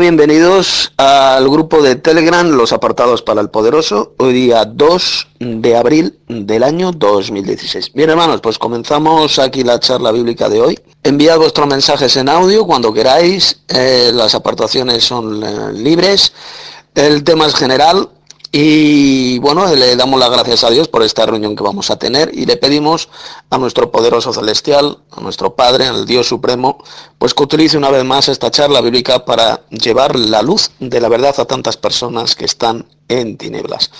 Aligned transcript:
Bienvenidos 0.00 0.94
al 0.96 1.50
grupo 1.50 1.82
de 1.82 1.96
Telegram 1.96 2.48
Los 2.48 2.72
Apartados 2.72 3.20
para 3.20 3.42
el 3.42 3.50
Poderoso, 3.50 4.14
hoy 4.16 4.32
día 4.32 4.64
2 4.64 5.28
de 5.38 5.76
abril 5.76 6.18
del 6.28 6.62
año 6.62 6.92
2016. 6.92 7.92
Bien 7.92 8.08
hermanos, 8.08 8.40
pues 8.40 8.56
comenzamos 8.56 9.38
aquí 9.38 9.64
la 9.64 9.78
charla 9.80 10.10
bíblica 10.10 10.48
de 10.48 10.62
hoy. 10.62 10.80
Enviad 11.02 11.36
vuestros 11.36 11.68
mensajes 11.68 12.16
en 12.16 12.30
audio 12.30 12.66
cuando 12.66 12.94
queráis, 12.94 13.64
eh, 13.68 14.12
las 14.14 14.34
apartaciones 14.34 15.04
son 15.04 15.44
eh, 15.44 15.74
libres, 15.74 16.32
el 16.94 17.22
tema 17.22 17.44
es 17.44 17.54
general, 17.54 18.08
y 18.54 19.38
bueno, 19.38 19.66
le 19.74 19.96
damos 19.96 20.20
las 20.20 20.30
gracias 20.30 20.62
a 20.62 20.68
Dios 20.68 20.86
por 20.86 21.02
esta 21.02 21.24
reunión 21.24 21.56
que 21.56 21.62
vamos 21.62 21.90
a 21.90 21.98
tener 21.98 22.30
y 22.34 22.44
le 22.44 22.58
pedimos 22.58 23.08
a 23.48 23.56
nuestro 23.56 23.90
poderoso 23.90 24.30
celestial, 24.34 24.98
a 25.10 25.22
nuestro 25.22 25.54
Padre, 25.54 25.86
al 25.86 26.04
Dios 26.04 26.28
Supremo, 26.28 26.84
pues 27.16 27.32
que 27.32 27.42
utilice 27.42 27.78
una 27.78 27.88
vez 27.88 28.04
más 28.04 28.28
esta 28.28 28.50
charla 28.50 28.82
bíblica 28.82 29.24
para 29.24 29.62
llevar 29.70 30.16
la 30.16 30.42
luz 30.42 30.70
de 30.80 31.00
la 31.00 31.08
verdad 31.08 31.34
a 31.38 31.46
tantas 31.46 31.78
personas 31.78 32.36
que 32.36 32.44
están 32.44 32.84
en 33.08 33.38
tinieblas. 33.38 33.90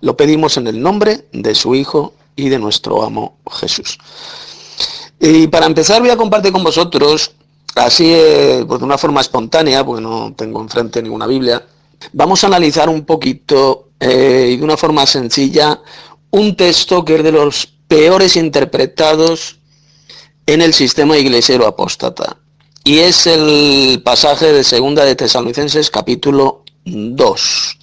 Lo 0.00 0.16
pedimos 0.16 0.56
en 0.56 0.68
el 0.68 0.80
nombre 0.80 1.26
de 1.32 1.54
su 1.54 1.74
Hijo 1.74 2.14
y 2.34 2.48
de 2.48 2.58
nuestro 2.58 3.02
amo 3.02 3.36
Jesús. 3.52 3.98
Y 5.20 5.48
para 5.48 5.66
empezar 5.66 6.00
voy 6.00 6.10
a 6.10 6.16
compartir 6.16 6.52
con 6.52 6.64
vosotros, 6.64 7.32
así 7.74 8.10
eh, 8.14 8.64
pues 8.66 8.80
de 8.80 8.86
una 8.86 8.96
forma 8.96 9.20
espontánea, 9.20 9.84
porque 9.84 10.00
no 10.00 10.32
tengo 10.34 10.62
enfrente 10.62 11.02
ninguna 11.02 11.26
Biblia, 11.26 11.62
vamos 12.14 12.42
a 12.42 12.46
analizar 12.46 12.88
un 12.88 13.04
poquito 13.04 13.87
eh, 14.00 14.50
y 14.52 14.56
de 14.56 14.64
una 14.64 14.76
forma 14.76 15.06
sencilla 15.06 15.80
un 16.30 16.56
texto 16.56 17.04
que 17.04 17.16
es 17.16 17.22
de 17.22 17.32
los 17.32 17.66
peores 17.88 18.36
interpretados 18.36 19.58
en 20.46 20.62
el 20.62 20.74
sistema 20.74 21.16
iglesiero 21.18 21.66
apóstata. 21.66 22.38
Y 22.84 23.00
es 23.00 23.26
el 23.26 24.02
pasaje 24.04 24.52
de 24.52 24.64
Segunda 24.64 25.04
de 25.04 25.14
Tesalonicenses 25.14 25.90
capítulo 25.90 26.64
2. 26.84 27.78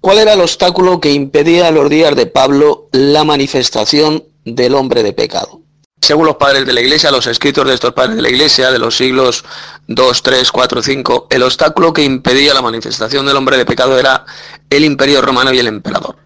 ¿Cuál 0.00 0.18
era 0.18 0.34
el 0.34 0.40
obstáculo 0.42 1.00
que 1.00 1.12
impedía 1.12 1.68
a 1.68 1.70
los 1.70 1.88
días 1.88 2.14
de 2.14 2.26
Pablo 2.26 2.88
la 2.92 3.24
manifestación 3.24 4.24
del 4.44 4.74
hombre 4.74 5.02
de 5.02 5.14
pecado? 5.14 5.63
Según 6.04 6.26
los 6.26 6.36
padres 6.36 6.66
de 6.66 6.74
la 6.74 6.82
iglesia, 6.82 7.10
los 7.10 7.26
escritos 7.26 7.66
de 7.66 7.72
estos 7.72 7.94
padres 7.94 8.16
de 8.16 8.20
la 8.20 8.28
iglesia 8.28 8.70
de 8.70 8.78
los 8.78 8.94
siglos 8.94 9.42
2, 9.86 10.22
3, 10.22 10.52
4, 10.52 10.82
5, 10.82 11.28
el 11.30 11.42
obstáculo 11.42 11.94
que 11.94 12.04
impedía 12.04 12.52
la 12.52 12.60
manifestación 12.60 13.24
del 13.24 13.34
hombre 13.38 13.56
de 13.56 13.64
pecado 13.64 13.98
era 13.98 14.26
el 14.68 14.84
imperio 14.84 15.22
romano 15.22 15.50
y 15.54 15.60
el 15.60 15.66
emperador. 15.66 16.16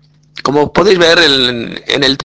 Como 0.42 0.72
podéis 0.72 0.98
ver 0.98 1.20
en, 1.20 2.02
el... 2.02 2.18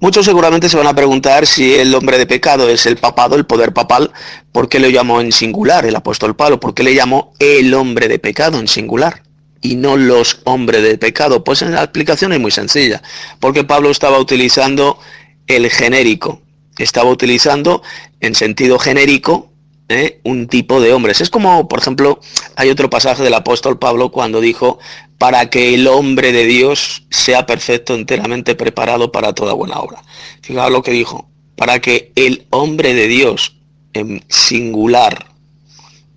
Muchos 0.00 0.26
seguramente 0.26 0.68
se 0.68 0.76
van 0.76 0.86
a 0.86 0.94
preguntar 0.94 1.46
si 1.46 1.76
el 1.76 1.94
hombre 1.94 2.18
de 2.18 2.26
pecado 2.26 2.68
es 2.68 2.84
el 2.84 2.98
papado, 2.98 3.36
el 3.36 3.46
poder 3.46 3.72
papal, 3.72 4.12
¿por 4.52 4.68
qué 4.68 4.78
lo 4.78 4.90
llamó 4.90 5.22
en 5.22 5.32
singular 5.32 5.86
el 5.86 5.96
apóstol 5.96 6.36
Pablo? 6.36 6.60
¿Por 6.60 6.74
qué 6.74 6.82
le 6.82 6.94
llamó 6.94 7.32
el 7.38 7.72
hombre 7.72 8.06
de 8.06 8.18
pecado 8.18 8.58
en 8.58 8.68
singular? 8.68 9.22
y 9.64 9.76
no 9.76 9.96
los 9.96 10.40
hombres 10.44 10.82
de 10.82 10.98
pecado? 10.98 11.42
Pues 11.42 11.62
la 11.62 11.84
explicación 11.84 12.34
es 12.34 12.40
muy 12.40 12.50
sencilla, 12.50 13.00
porque 13.40 13.64
Pablo 13.64 13.90
estaba 13.90 14.18
utilizando 14.18 14.98
el 15.46 15.70
genérico, 15.70 16.42
estaba 16.78 17.10
utilizando 17.10 17.82
en 18.20 18.34
sentido 18.34 18.78
genérico 18.78 19.52
¿eh? 19.88 20.20
un 20.24 20.48
tipo 20.48 20.80
de 20.80 20.92
hombres. 20.92 21.20
Es 21.20 21.30
como, 21.30 21.68
por 21.68 21.80
ejemplo, 21.80 22.20
hay 22.56 22.70
otro 22.70 22.90
pasaje 22.90 23.22
del 23.22 23.34
apóstol 23.34 23.78
Pablo 23.78 24.10
cuando 24.10 24.40
dijo, 24.40 24.78
para 25.18 25.50
que 25.50 25.74
el 25.74 25.86
hombre 25.86 26.32
de 26.32 26.46
Dios 26.46 27.04
sea 27.10 27.46
perfecto, 27.46 27.94
enteramente 27.94 28.54
preparado 28.54 29.12
para 29.12 29.34
toda 29.34 29.52
buena 29.52 29.78
obra. 29.78 30.02
Fijaos 30.40 30.72
lo 30.72 30.82
que 30.82 30.92
dijo, 30.92 31.28
para 31.56 31.80
que 31.80 32.12
el 32.16 32.46
hombre 32.50 32.94
de 32.94 33.08
Dios, 33.08 33.56
en 33.92 34.24
singular, 34.28 35.26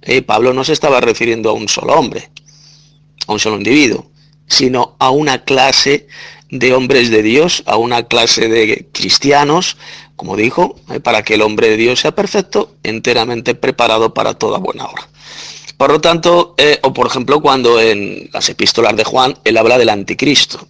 ¿eh? 0.02 0.22
Pablo 0.22 0.54
no 0.54 0.64
se 0.64 0.74
estaba 0.74 1.02
refiriendo 1.02 1.50
a 1.50 1.54
un 1.54 1.68
solo 1.68 1.94
hombre, 1.94 2.30
a 3.28 3.34
un 3.34 3.40
solo 3.40 3.58
individuo, 3.58 4.10
sino 4.48 4.96
a 5.00 5.10
una 5.10 5.44
clase 5.44 6.08
de 6.60 6.74
hombres 6.74 7.10
de 7.10 7.24
Dios, 7.24 7.64
a 7.66 7.78
una 7.78 8.04
clase 8.04 8.48
de 8.48 8.88
cristianos, 8.92 9.78
como 10.16 10.36
dijo, 10.36 10.76
eh, 10.92 11.00
para 11.00 11.24
que 11.24 11.36
el 11.36 11.42
hombre 11.42 11.70
de 11.70 11.78
Dios 11.78 12.00
sea 12.00 12.16
perfecto, 12.16 12.76
enteramente 12.84 13.56
preparado 13.56 14.14
para 14.14 14.34
toda 14.34 14.60
buena 14.60 14.86
obra. 14.86 15.08
Por 15.78 15.92
lo 15.92 16.00
tanto, 16.00 16.56
eh, 16.58 16.80
o 16.84 16.94
por 16.94 17.08
ejemplo, 17.08 17.42
cuando 17.42 17.82
en 17.82 18.30
las 18.32 18.48
epístolas 18.50 18.96
de 18.96 19.04
Juan, 19.04 19.38
él 19.44 19.58
habla 19.58 19.78
del 19.78 19.90
anticristo. 19.90 20.68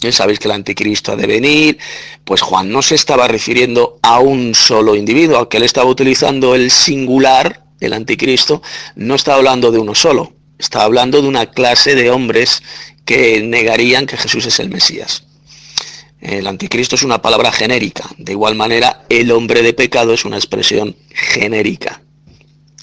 Ya 0.00 0.12
sabéis 0.12 0.38
que 0.38 0.46
el 0.46 0.52
anticristo 0.52 1.12
ha 1.12 1.16
de 1.16 1.26
venir, 1.26 1.78
pues 2.24 2.42
Juan 2.42 2.70
no 2.70 2.82
se 2.82 2.94
estaba 2.94 3.26
refiriendo 3.26 3.98
a 4.02 4.20
un 4.20 4.54
solo 4.54 4.94
individuo, 4.94 5.38
aunque 5.38 5.56
él 5.56 5.62
estaba 5.64 5.88
utilizando 5.90 6.54
el 6.54 6.70
singular, 6.70 7.64
el 7.80 7.92
anticristo, 7.92 8.62
no 8.94 9.14
estaba 9.14 9.38
hablando 9.38 9.72
de 9.72 9.78
uno 9.78 9.94
solo, 9.94 10.34
estaba 10.58 10.84
hablando 10.84 11.22
de 11.22 11.28
una 11.28 11.46
clase 11.46 11.94
de 11.94 12.10
hombres 12.10 12.62
que 13.04 13.42
negarían 13.42 14.06
que 14.06 14.16
Jesús 14.16 14.46
es 14.46 14.60
el 14.60 14.68
Mesías. 14.68 15.25
El 16.20 16.46
anticristo 16.46 16.94
es 16.94 17.02
una 17.02 17.20
palabra 17.20 17.52
genérica. 17.52 18.08
De 18.18 18.32
igual 18.32 18.54
manera, 18.54 19.04
el 19.08 19.30
hombre 19.32 19.62
de 19.62 19.74
pecado 19.74 20.12
es 20.12 20.24
una 20.24 20.36
expresión 20.36 20.96
genérica, 21.10 22.02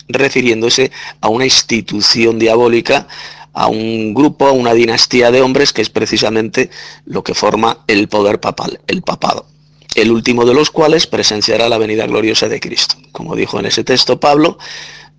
refiriéndose 0.07 0.91
a 1.19 1.29
una 1.29 1.45
institución 1.45 2.38
diabólica, 2.38 3.07
a 3.53 3.67
un 3.67 4.13
grupo, 4.13 4.47
a 4.47 4.51
una 4.51 4.73
dinastía 4.73 5.31
de 5.31 5.41
hombres 5.41 5.73
que 5.73 5.81
es 5.81 5.89
precisamente 5.89 6.69
lo 7.05 7.23
que 7.23 7.33
forma 7.33 7.79
el 7.88 8.07
poder 8.07 8.39
papal, 8.39 8.79
el 8.88 9.01
papado. 9.01 9.47
El 9.95 10.11
último 10.11 10.45
de 10.45 10.55
los 10.55 10.72
cuales 10.72 11.05
presenciará 11.05 11.69
la 11.69 11.77
venida 11.77 12.07
gloriosa 12.07 12.49
de 12.49 12.59
Cristo. 12.59 12.95
Como 13.11 13.35
dijo 13.35 13.59
en 13.59 13.67
ese 13.67 13.83
texto 13.83 14.19
Pablo, 14.19 14.57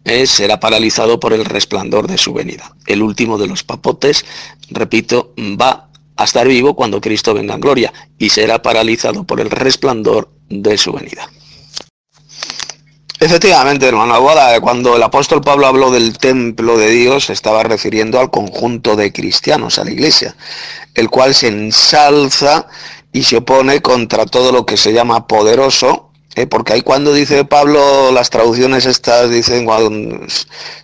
eh, 0.04 0.26
será 0.26 0.60
paralizado 0.60 1.20
por 1.20 1.32
el 1.32 1.44
resplandor 1.44 2.08
de 2.08 2.18
su 2.18 2.32
venida. 2.32 2.74
El 2.86 3.02
último 3.02 3.38
de 3.38 3.46
los 3.46 3.62
papotes, 3.62 4.24
repito, 4.68 5.32
va 5.38 5.88
a 6.16 6.24
estar 6.24 6.46
vivo 6.46 6.74
cuando 6.74 7.00
Cristo 7.00 7.34
venga 7.34 7.54
en 7.54 7.60
gloria 7.60 7.92
y 8.18 8.30
será 8.30 8.62
paralizado 8.62 9.24
por 9.24 9.40
el 9.40 9.50
resplandor 9.50 10.30
de 10.48 10.78
su 10.78 10.92
venida. 10.92 11.28
Efectivamente, 13.20 13.86
hermano, 13.86 14.20
cuando 14.60 14.96
el 14.96 15.02
apóstol 15.02 15.40
Pablo 15.40 15.66
habló 15.66 15.90
del 15.90 16.18
templo 16.18 16.76
de 16.76 16.90
Dios, 16.90 17.30
estaba 17.30 17.62
refiriendo 17.62 18.20
al 18.20 18.30
conjunto 18.30 18.96
de 18.96 19.12
cristianos, 19.12 19.78
a 19.78 19.84
la 19.84 19.92
iglesia, 19.92 20.36
el 20.94 21.08
cual 21.08 21.34
se 21.34 21.48
ensalza 21.48 22.66
y 23.12 23.22
se 23.22 23.38
opone 23.38 23.80
contra 23.80 24.26
todo 24.26 24.52
lo 24.52 24.66
que 24.66 24.76
se 24.76 24.92
llama 24.92 25.26
poderoso, 25.26 26.10
¿eh? 26.34 26.46
porque 26.46 26.74
ahí 26.74 26.82
cuando 26.82 27.12
dice 27.12 27.44
Pablo, 27.44 28.10
las 28.12 28.30
traducciones 28.30 28.86
estas 28.86 29.30
dicen 29.30 29.64
cuando 29.64 30.26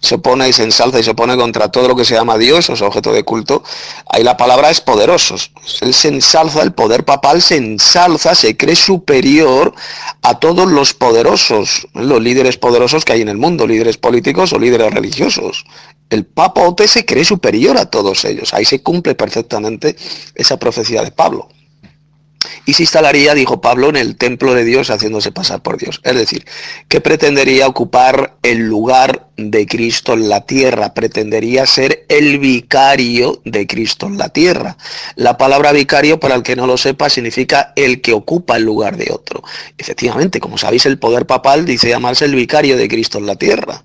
se 0.00 0.18
pone 0.18 0.48
y 0.48 0.52
se 0.52 0.64
ensalza 0.64 1.00
y 1.00 1.02
se 1.02 1.14
pone 1.14 1.36
contra 1.36 1.70
todo 1.70 1.88
lo 1.88 1.96
que 1.96 2.04
se 2.04 2.14
llama 2.14 2.38
Dios, 2.38 2.70
o 2.70 2.76
sea, 2.76 2.88
objeto 2.88 3.12
de 3.12 3.24
culto, 3.24 3.62
ahí 4.06 4.22
la 4.22 4.36
palabra 4.36 4.70
es 4.70 4.80
poderosos. 4.80 5.52
Él 5.80 5.94
se 5.94 6.08
ensalza, 6.08 6.62
el 6.62 6.72
poder 6.72 7.04
papal 7.04 7.42
se 7.42 7.56
ensalza, 7.56 8.34
se 8.34 8.56
cree 8.56 8.76
superior 8.76 9.74
a 10.22 10.38
todos 10.38 10.70
los 10.70 10.94
poderosos, 10.94 11.88
los 11.94 12.20
líderes 12.20 12.56
poderosos 12.56 13.04
que 13.04 13.12
hay 13.12 13.22
en 13.22 13.28
el 13.28 13.36
mundo, 13.36 13.66
líderes 13.66 13.96
políticos 13.96 14.52
o 14.52 14.58
líderes 14.58 14.92
religiosos. 14.92 15.64
El 16.08 16.26
papote 16.26 16.88
se 16.88 17.04
cree 17.04 17.24
superior 17.24 17.76
a 17.78 17.86
todos 17.86 18.24
ellos. 18.24 18.52
Ahí 18.52 18.64
se 18.64 18.82
cumple 18.82 19.14
perfectamente 19.14 19.96
esa 20.34 20.58
profecía 20.58 21.02
de 21.02 21.12
Pablo 21.12 21.48
y 22.64 22.74
se 22.74 22.84
instalaría, 22.84 23.34
dijo 23.34 23.60
Pablo, 23.60 23.88
en 23.88 23.96
el 23.96 24.16
templo 24.16 24.54
de 24.54 24.64
Dios 24.64 24.90
haciéndose 24.90 25.32
pasar 25.32 25.62
por 25.62 25.76
Dios. 25.76 26.00
Es 26.04 26.14
decir, 26.14 26.46
que 26.88 27.00
pretendería 27.00 27.66
ocupar 27.66 28.36
el 28.42 28.60
lugar 28.60 29.28
de 29.36 29.66
Cristo 29.66 30.14
en 30.14 30.28
la 30.28 30.46
tierra, 30.46 30.94
pretendería 30.94 31.66
ser 31.66 32.06
el 32.08 32.38
vicario 32.38 33.42
de 33.44 33.66
Cristo 33.66 34.06
en 34.06 34.18
la 34.18 34.28
tierra. 34.28 34.76
La 35.16 35.36
palabra 35.36 35.72
vicario, 35.72 36.20
para 36.20 36.34
el 36.34 36.42
que 36.42 36.56
no 36.56 36.66
lo 36.66 36.76
sepa, 36.76 37.10
significa 37.10 37.72
el 37.76 38.00
que 38.00 38.12
ocupa 38.12 38.56
el 38.56 38.64
lugar 38.64 38.96
de 38.96 39.10
otro. 39.12 39.42
Efectivamente, 39.76 40.40
como 40.40 40.56
sabéis, 40.56 40.86
el 40.86 40.98
poder 40.98 41.26
papal 41.26 41.66
dice 41.66 41.88
llamarse 41.88 42.24
el 42.24 42.34
vicario 42.34 42.76
de 42.76 42.88
Cristo 42.88 43.18
en 43.18 43.26
la 43.26 43.36
tierra. 43.36 43.84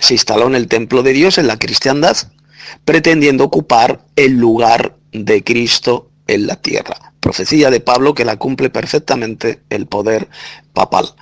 Se 0.00 0.14
instaló 0.14 0.46
en 0.46 0.54
el 0.54 0.68
templo 0.68 1.02
de 1.02 1.12
Dios, 1.12 1.38
en 1.38 1.46
la 1.46 1.58
cristiandad, 1.58 2.16
pretendiendo 2.84 3.44
ocupar 3.44 4.04
el 4.16 4.32
lugar 4.32 4.96
de 5.12 5.42
Cristo 5.42 6.10
en 6.26 6.46
la 6.46 6.56
tierra 6.56 7.07
profecía 7.20 7.70
de 7.70 7.80
Pablo 7.80 8.14
que 8.14 8.24
la 8.24 8.36
cumple 8.36 8.70
perfectamente 8.70 9.60
el 9.70 9.86
poder 9.86 10.28
papal. 10.72 11.14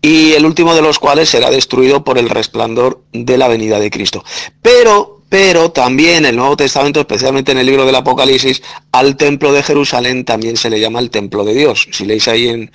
Y 0.00 0.32
el 0.32 0.46
último 0.46 0.74
de 0.74 0.82
los 0.82 0.98
cuales 0.98 1.28
será 1.28 1.50
destruido 1.50 2.04
por 2.04 2.18
el 2.18 2.30
resplandor 2.30 3.02
de 3.12 3.36
la 3.36 3.48
venida 3.48 3.80
de 3.80 3.90
Cristo. 3.90 4.24
Pero, 4.62 5.22
pero 5.28 5.72
también 5.72 6.24
el 6.24 6.36
Nuevo 6.36 6.56
Testamento, 6.56 7.00
especialmente 7.00 7.52
en 7.52 7.58
el 7.58 7.66
libro 7.66 7.84
del 7.84 7.96
Apocalipsis, 7.96 8.62
al 8.92 9.16
templo 9.16 9.52
de 9.52 9.62
Jerusalén 9.62 10.24
también 10.24 10.56
se 10.56 10.70
le 10.70 10.78
llama 10.78 11.00
el 11.00 11.10
templo 11.10 11.44
de 11.44 11.54
Dios. 11.54 11.88
Si 11.90 12.04
leéis 12.04 12.28
ahí 12.28 12.48
en, 12.48 12.70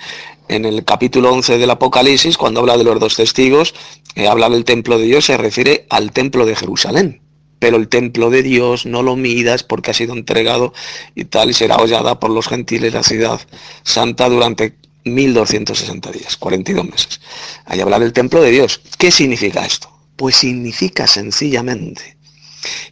en 0.50 0.66
el 0.66 0.84
capítulo 0.84 1.32
11 1.32 1.58
del 1.58 1.70
Apocalipsis, 1.70 2.38
cuando 2.38 2.60
habla 2.60 2.78
de 2.78 2.84
los 2.84 3.00
dos 3.00 3.16
testigos, 3.16 3.74
eh, 4.16 4.28
habla 4.28 4.50
del 4.50 4.66
templo 4.66 4.98
de 4.98 5.06
Dios, 5.06 5.26
se 5.26 5.38
refiere 5.38 5.86
al 5.90 6.12
templo 6.12 6.46
de 6.46 6.56
Jerusalén 6.58 7.23
pero 7.64 7.78
el 7.78 7.88
templo 7.88 8.30
de 8.30 8.44
Dios 8.44 8.86
no 8.86 9.04
lo 9.04 9.16
midas 9.16 9.64
porque 9.64 9.92
ha 9.92 9.94
sido 9.94 10.12
entregado 10.12 10.74
y 11.16 11.24
tal, 11.24 11.50
y 11.50 11.54
será 11.54 11.78
hollada 11.78 12.20
por 12.20 12.30
los 12.30 12.50
gentiles 12.50 12.94
la 12.94 13.04
ciudad 13.04 13.40
santa 13.84 14.28
durante 14.28 14.76
1260 15.06 16.12
días, 16.12 16.36
42 16.36 16.84
meses. 16.84 17.22
Ahí 17.64 17.80
habla 17.80 18.00
del 18.00 18.12
templo 18.12 18.42
de 18.42 18.52
Dios. 18.52 18.82
¿Qué 18.98 19.12
significa 19.12 19.66
esto? 19.66 19.90
Pues 20.18 20.36
significa 20.36 21.08
sencillamente 21.08 22.18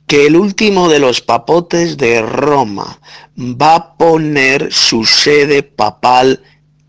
que 0.07 0.25
el 0.25 0.37
último 0.37 0.87
de 0.87 0.99
los 0.99 1.19
papotes 1.19 1.97
de 1.97 2.21
Roma 2.21 3.01
va 3.37 3.75
a 3.75 3.97
poner 3.97 4.71
su 4.71 5.03
sede 5.03 5.63
papal 5.63 6.43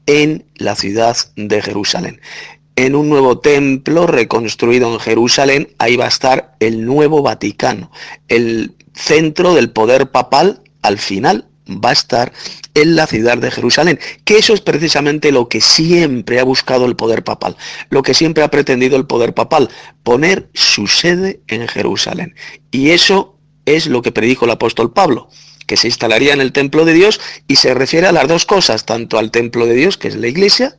en 0.06 0.46
la 0.55 0.76
ciudad 0.76 1.17
de 1.34 1.61
Jerusalén. 1.61 2.20
En 2.76 2.94
un 2.94 3.08
nuevo 3.08 3.38
templo 3.38 4.06
reconstruido 4.06 4.92
en 4.92 5.00
Jerusalén, 5.00 5.69
ahí 5.78 5.96
va 5.96 6.06
a 6.06 6.08
estar 6.08 6.56
el 6.58 6.86
nuevo 6.86 7.22
Vaticano, 7.22 7.90
el 8.28 8.74
centro 8.94 9.54
del 9.54 9.70
poder 9.70 10.10
papal 10.10 10.62
al 10.82 10.98
final 10.98 11.48
va 11.69 11.90
a 11.90 11.92
estar 11.92 12.32
en 12.74 12.96
la 12.96 13.06
ciudad 13.06 13.38
de 13.38 13.50
Jerusalén, 13.50 14.00
que 14.24 14.38
eso 14.38 14.54
es 14.54 14.60
precisamente 14.60 15.32
lo 15.32 15.48
que 15.48 15.60
siempre 15.60 16.40
ha 16.40 16.44
buscado 16.44 16.86
el 16.86 16.96
poder 16.96 17.22
papal, 17.22 17.56
lo 17.90 18.02
que 18.02 18.14
siempre 18.14 18.42
ha 18.42 18.50
pretendido 18.50 18.96
el 18.96 19.06
poder 19.06 19.34
papal, 19.34 19.69
poner 20.02 20.48
su 20.54 20.86
sede 20.86 21.40
en 21.46 21.69
Jerusalén. 21.69 22.34
Y 22.70 22.90
eso 22.90 23.38
es 23.66 23.86
lo 23.86 24.02
que 24.02 24.12
predijo 24.12 24.44
el 24.44 24.50
apóstol 24.50 24.92
Pablo, 24.92 25.28
que 25.66 25.76
se 25.76 25.86
instalaría 25.86 26.32
en 26.32 26.40
el 26.40 26.52
templo 26.52 26.84
de 26.84 26.94
Dios 26.94 27.20
y 27.46 27.56
se 27.56 27.74
refiere 27.74 28.06
a 28.06 28.12
las 28.12 28.26
dos 28.26 28.44
cosas, 28.44 28.84
tanto 28.84 29.19
al 29.19 29.30
templo 29.30 29.66
de 29.66 29.74
Dios, 29.74 29.98
que 29.98 30.08
es 30.08 30.16
la 30.16 30.28
iglesia, 30.28 30.76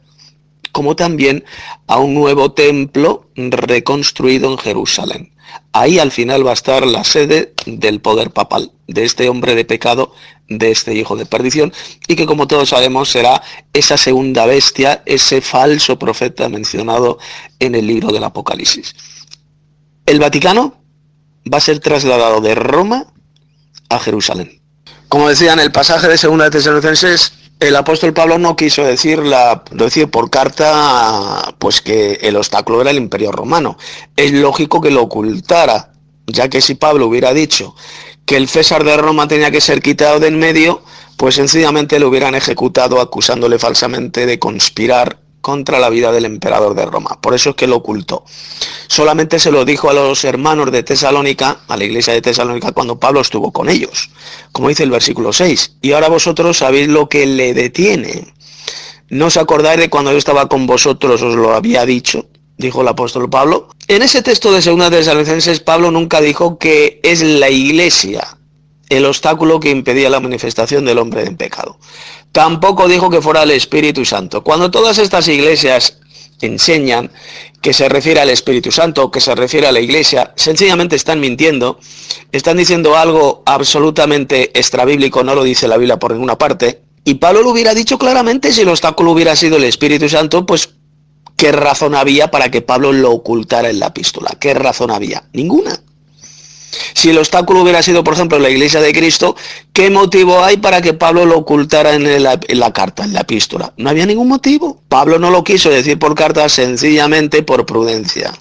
como 0.73 0.97
también 0.97 1.45
a 1.87 1.99
un 1.99 2.13
nuevo 2.13 2.51
templo 2.51 3.29
reconstruido 3.35 4.51
en 4.51 4.57
Jerusalén. 4.57 5.33
Ahí 5.71 5.99
al 5.99 6.11
final 6.11 6.45
va 6.45 6.49
a 6.49 6.55
estar 6.55 6.85
la 6.85 7.03
sede 7.03 7.53
del 7.65 8.01
poder 8.01 8.31
papal, 8.31 8.71
de 8.87 9.05
este 9.05 9.29
hombre 9.29 9.55
de 9.55 9.65
pecado, 9.65 10.13
de 10.49 10.71
este 10.71 10.95
hijo 10.95 11.15
de 11.15 11.27
perdición, 11.27 11.71
y 12.07 12.15
que 12.15 12.25
como 12.25 12.47
todos 12.47 12.69
sabemos 12.69 13.09
será 13.09 13.41
esa 13.71 13.97
segunda 13.97 14.47
bestia, 14.47 15.03
ese 15.05 15.41
falso 15.41 15.99
profeta 15.99 16.49
mencionado 16.49 17.19
en 17.59 17.75
el 17.75 17.85
libro 17.85 18.11
del 18.11 18.23
Apocalipsis. 18.23 18.95
El 20.07 20.19
Vaticano 20.19 20.81
va 21.51 21.59
a 21.59 21.61
ser 21.61 21.79
trasladado 21.79 22.41
de 22.41 22.55
Roma 22.55 23.13
a 23.89 23.99
Jerusalén. 23.99 24.59
Como 25.07 25.29
decía 25.29 25.53
en 25.53 25.59
el 25.59 25.71
pasaje 25.71 26.07
de 26.07 26.17
Segunda 26.17 26.45
de 26.45 26.51
Tesalonicenses, 26.51 27.33
el 27.67 27.75
apóstol 27.75 28.13
Pablo 28.13 28.37
no 28.37 28.55
quiso 28.55 28.83
decir, 28.83 29.21
decir 29.71 30.09
por 30.09 30.29
carta 30.29 31.55
pues 31.59 31.81
que 31.81 32.19
el 32.21 32.35
obstáculo 32.35 32.81
era 32.81 32.91
el 32.91 32.97
imperio 32.97 33.31
romano. 33.31 33.77
Es 34.15 34.31
lógico 34.31 34.81
que 34.81 34.91
lo 34.91 35.03
ocultara, 35.03 35.93
ya 36.27 36.49
que 36.49 36.61
si 36.61 36.75
Pablo 36.75 37.07
hubiera 37.07 37.33
dicho 37.33 37.75
que 38.25 38.37
el 38.37 38.47
César 38.47 38.83
de 38.83 38.97
Roma 38.97 39.27
tenía 39.27 39.51
que 39.51 39.61
ser 39.61 39.81
quitado 39.81 40.19
de 40.19 40.27
en 40.27 40.39
medio, 40.39 40.81
pues 41.17 41.35
sencillamente 41.35 41.99
lo 41.99 42.09
hubieran 42.09 42.35
ejecutado 42.35 42.99
acusándole 42.99 43.59
falsamente 43.59 44.25
de 44.25 44.39
conspirar 44.39 45.19
contra 45.43 45.77
la 45.77 45.89
vida 45.89 46.13
del 46.13 46.23
emperador 46.23 46.73
de 46.73 46.85
Roma. 46.85 47.19
Por 47.21 47.33
eso 47.35 47.49
es 47.49 47.55
que 47.57 47.67
lo 47.67 47.75
ocultó. 47.75 48.23
Solamente 48.87 49.39
se 49.39 49.51
lo 49.51 49.65
dijo 49.65 49.89
a 49.89 49.93
los 49.93 50.23
hermanos 50.23 50.71
de 50.71 50.83
Tesalónica, 50.83 51.59
a 51.67 51.75
la 51.75 51.83
iglesia 51.83 52.13
de 52.13 52.21
Tesalónica, 52.21 52.71
cuando 52.71 52.97
Pablo 52.97 53.19
estuvo 53.19 53.51
con 53.51 53.69
ellos, 53.69 54.09
como 54.53 54.69
dice 54.69 54.83
el 54.83 54.89
versículo 54.89 55.33
6. 55.33 55.75
Y 55.81 55.91
ahora 55.91 56.07
vosotros 56.07 56.57
sabéis 56.57 56.87
lo 56.87 57.09
que 57.09 57.25
le 57.25 57.53
detiene. 57.53 58.33
¿No 59.09 59.25
os 59.25 59.35
acordáis 59.35 59.79
de 59.81 59.89
cuando 59.89 60.13
yo 60.13 60.17
estaba 60.17 60.47
con 60.47 60.65
vosotros 60.65 61.21
os 61.21 61.35
lo 61.35 61.53
había 61.53 61.85
dicho? 61.85 62.25
Dijo 62.57 62.81
el 62.81 62.87
apóstol 62.87 63.29
Pablo. 63.29 63.67
En 63.89 64.01
ese 64.01 64.21
texto 64.21 64.53
de 64.53 64.61
Segunda 64.61 64.89
de 64.89 64.99
Tesalonicenses, 64.99 65.59
Pablo 65.59 65.91
nunca 65.91 66.21
dijo 66.21 66.57
que 66.57 67.01
es 67.03 67.21
la 67.21 67.49
iglesia 67.49 68.37
el 68.89 69.05
obstáculo 69.05 69.59
que 69.59 69.69
impedía 69.69 70.09
la 70.09 70.19
manifestación 70.19 70.85
del 70.85 70.99
hombre 70.99 71.23
en 71.23 71.37
pecado. 71.37 71.77
Tampoco 72.33 72.87
dijo 72.87 73.11
que 73.11 73.21
fuera 73.21 73.43
el 73.43 73.51
Espíritu 73.51 74.03
Santo. 74.05 74.43
Cuando 74.43 74.71
todas 74.71 74.97
estas 74.97 75.27
iglesias 75.27 75.99
enseñan 76.41 77.11
que 77.61 77.73
se 77.73 77.87
refiere 77.87 78.19
al 78.19 78.31
Espíritu 78.31 78.71
Santo, 78.71 79.11
que 79.11 79.21
se 79.21 79.35
refiere 79.35 79.67
a 79.67 79.71
la 79.71 79.79
iglesia, 79.79 80.33
sencillamente 80.35 80.95
están 80.95 81.19
mintiendo, 81.19 81.79
están 82.31 82.57
diciendo 82.57 82.97
algo 82.97 83.43
absolutamente 83.45 84.51
extrabíblico, 84.59 85.23
no 85.23 85.35
lo 85.35 85.43
dice 85.43 85.67
la 85.67 85.77
Biblia 85.77 85.99
por 85.99 86.11
ninguna 86.11 86.35
parte, 86.35 86.81
y 87.05 87.13
Pablo 87.15 87.43
lo 87.43 87.51
hubiera 87.51 87.75
dicho 87.75 87.99
claramente 87.99 88.51
si 88.51 88.61
el 88.61 88.69
obstáculo 88.69 89.11
hubiera 89.11 89.35
sido 89.35 89.57
el 89.57 89.65
Espíritu 89.65 90.09
Santo, 90.09 90.43
pues 90.47 90.71
¿qué 91.37 91.51
razón 91.51 91.93
había 91.93 92.31
para 92.31 92.49
que 92.49 92.63
Pablo 92.63 92.91
lo 92.91 93.11
ocultara 93.11 93.69
en 93.69 93.79
la 93.79 93.87
epístola? 93.87 94.31
¿Qué 94.39 94.55
razón 94.55 94.89
había? 94.89 95.23
Ninguna. 95.33 95.79
Si 96.93 97.09
el 97.09 97.17
obstáculo 97.17 97.61
hubiera 97.61 97.83
sido, 97.83 98.03
por 98.03 98.13
ejemplo, 98.13 98.39
la 98.39 98.49
iglesia 98.49 98.81
de 98.81 98.93
Cristo, 98.93 99.35
¿qué 99.71 99.89
motivo 99.89 100.43
hay 100.43 100.57
para 100.57 100.81
que 100.81 100.93
Pablo 100.93 101.25
lo 101.25 101.37
ocultara 101.37 101.93
en 101.93 102.23
la, 102.23 102.73
carta, 102.73 103.03
en 103.03 103.13
la 103.13 103.21
epístola? 103.21 103.73
No 103.77 103.89
había 103.89 104.05
ningún 104.05 104.27
motivo. 104.27 104.81
Pablo 104.87 105.19
no 105.19 105.29
lo 105.29 105.43
quiso 105.43 105.69
decir 105.69 105.99
por 105.99 106.15
carta 106.15 106.47
sencillamente 106.49 107.43
por 107.43 107.65
prudencia. 107.65 108.33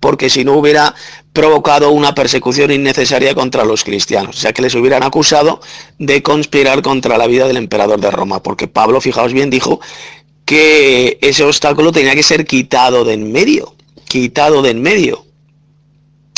Porque 0.00 0.30
si 0.30 0.44
no 0.44 0.52
hubiera 0.54 0.94
provocado 1.32 1.90
una 1.90 2.14
persecución 2.14 2.70
innecesaria 2.70 3.34
contra 3.34 3.64
los 3.64 3.84
cristianos, 3.84 4.36
o 4.36 4.40
sea 4.40 4.52
que 4.52 4.62
les 4.62 4.74
hubieran 4.74 5.02
acusado 5.02 5.60
de 5.98 6.22
conspirar 6.22 6.82
contra 6.82 7.18
la 7.18 7.26
vida 7.26 7.46
del 7.46 7.56
emperador 7.56 8.00
de 8.00 8.10
Roma, 8.10 8.42
porque 8.42 8.68
Pablo, 8.68 9.00
fijaos 9.00 9.32
bien, 9.32 9.50
dijo 9.50 9.80
que 10.44 11.18
ese 11.20 11.44
obstáculo 11.44 11.92
tenía 11.92 12.14
que 12.14 12.22
ser 12.22 12.46
quitado 12.46 13.04
de 13.04 13.14
en 13.14 13.32
medio, 13.32 13.74
quitado 14.08 14.62
de 14.62 14.70
en 14.70 14.80
medio. 14.80 15.27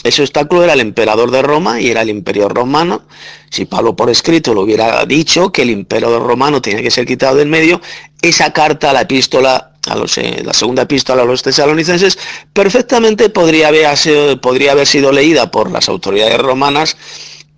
Ese 0.03 0.23
obstáculo 0.23 0.65
era 0.65 0.73
el 0.73 0.81
emperador 0.81 1.31
de 1.31 1.43
Roma 1.43 1.81
y 1.81 1.89
era 1.89 2.03
el 2.03 2.09
imperio 2.09 2.49
romano. 2.49 3.03
Si 3.51 3.67
Pablo 3.67 3.95
por 3.95 4.11
escrito 4.11 4.55
lo 4.55 4.63
hubiera 4.63 5.05
dicho 5.05 5.53
que 5.53 5.63
el 5.63 5.71
imperio 5.71 6.19
romano 6.21 6.63
tenía 6.63 6.83
que 6.83 6.91
ser 6.91 7.07
quitado 7.07 7.37
del 7.37 7.49
medio, 7.49 7.81
esa 8.23 8.53
carta, 8.53 8.93
la 8.93 9.03
epístola, 9.03 9.73
a 9.89 9.95
los, 9.97 10.17
eh, 10.19 10.43
la 10.45 10.53
segunda 10.53 10.83
epístola 10.83 11.23
a 11.23 11.25
los 11.25 11.43
tesalonicenses, 11.43 12.19
perfectamente 12.53 13.29
podría 13.29 13.69
haber, 13.69 13.97
sido, 13.97 14.41
podría 14.41 14.73
haber 14.73 14.87
sido 14.87 15.13
leída 15.13 15.51
por 15.51 15.71
las 15.71 15.89
autoridades 15.89 16.39
romanas 16.39 16.97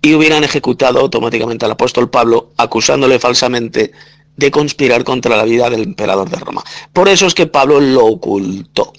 y 0.01 0.13
hubieran 0.13 0.43
ejecutado 0.43 0.99
automáticamente 0.99 1.65
al 1.65 1.71
apóstol 1.71 2.09
Pablo, 2.09 2.51
acusándole 2.57 3.19
falsamente 3.19 3.91
de 4.35 4.51
conspirar 4.51 5.03
contra 5.03 5.37
la 5.37 5.43
vida 5.43 5.69
del 5.69 5.83
emperador 5.83 6.29
de 6.29 6.37
Roma. 6.37 6.63
Por 6.91 7.07
eso 7.07 7.27
es 7.27 7.33
que 7.33 7.47
Pablo 7.47 7.79
lo 7.79 8.05
ocultó. 8.05 8.91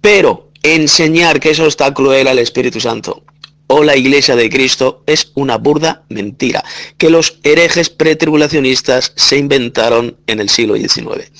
Pero 0.00 0.50
enseñar 0.64 1.38
que 1.38 1.50
ese 1.50 1.62
obstáculo 1.62 2.12
era 2.12 2.32
el 2.32 2.38
Espíritu 2.40 2.80
Santo 2.80 3.22
o 3.68 3.84
la 3.84 3.96
Iglesia 3.96 4.34
de 4.34 4.50
Cristo 4.50 5.02
es 5.06 5.30
una 5.34 5.56
burda 5.56 6.04
mentira 6.08 6.64
que 6.98 7.10
los 7.10 7.38
herejes 7.44 7.90
pretribulacionistas 7.90 9.12
se 9.14 9.36
inventaron 9.36 10.16
en 10.26 10.40
el 10.40 10.48
siglo 10.48 10.74
XIX 10.74 11.30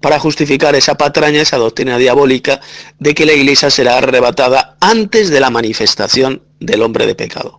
para 0.00 0.18
justificar 0.18 0.74
esa 0.74 0.96
patraña, 0.96 1.42
esa 1.42 1.58
doctrina 1.58 1.98
diabólica 1.98 2.60
de 2.98 3.14
que 3.14 3.26
la 3.26 3.34
Iglesia 3.34 3.70
será 3.70 3.98
arrebatada 3.98 4.76
antes 4.80 5.28
de 5.28 5.40
la 5.40 5.50
manifestación 5.50 6.42
del 6.58 6.82
hombre 6.82 7.06
de 7.06 7.14
pecado. 7.14 7.58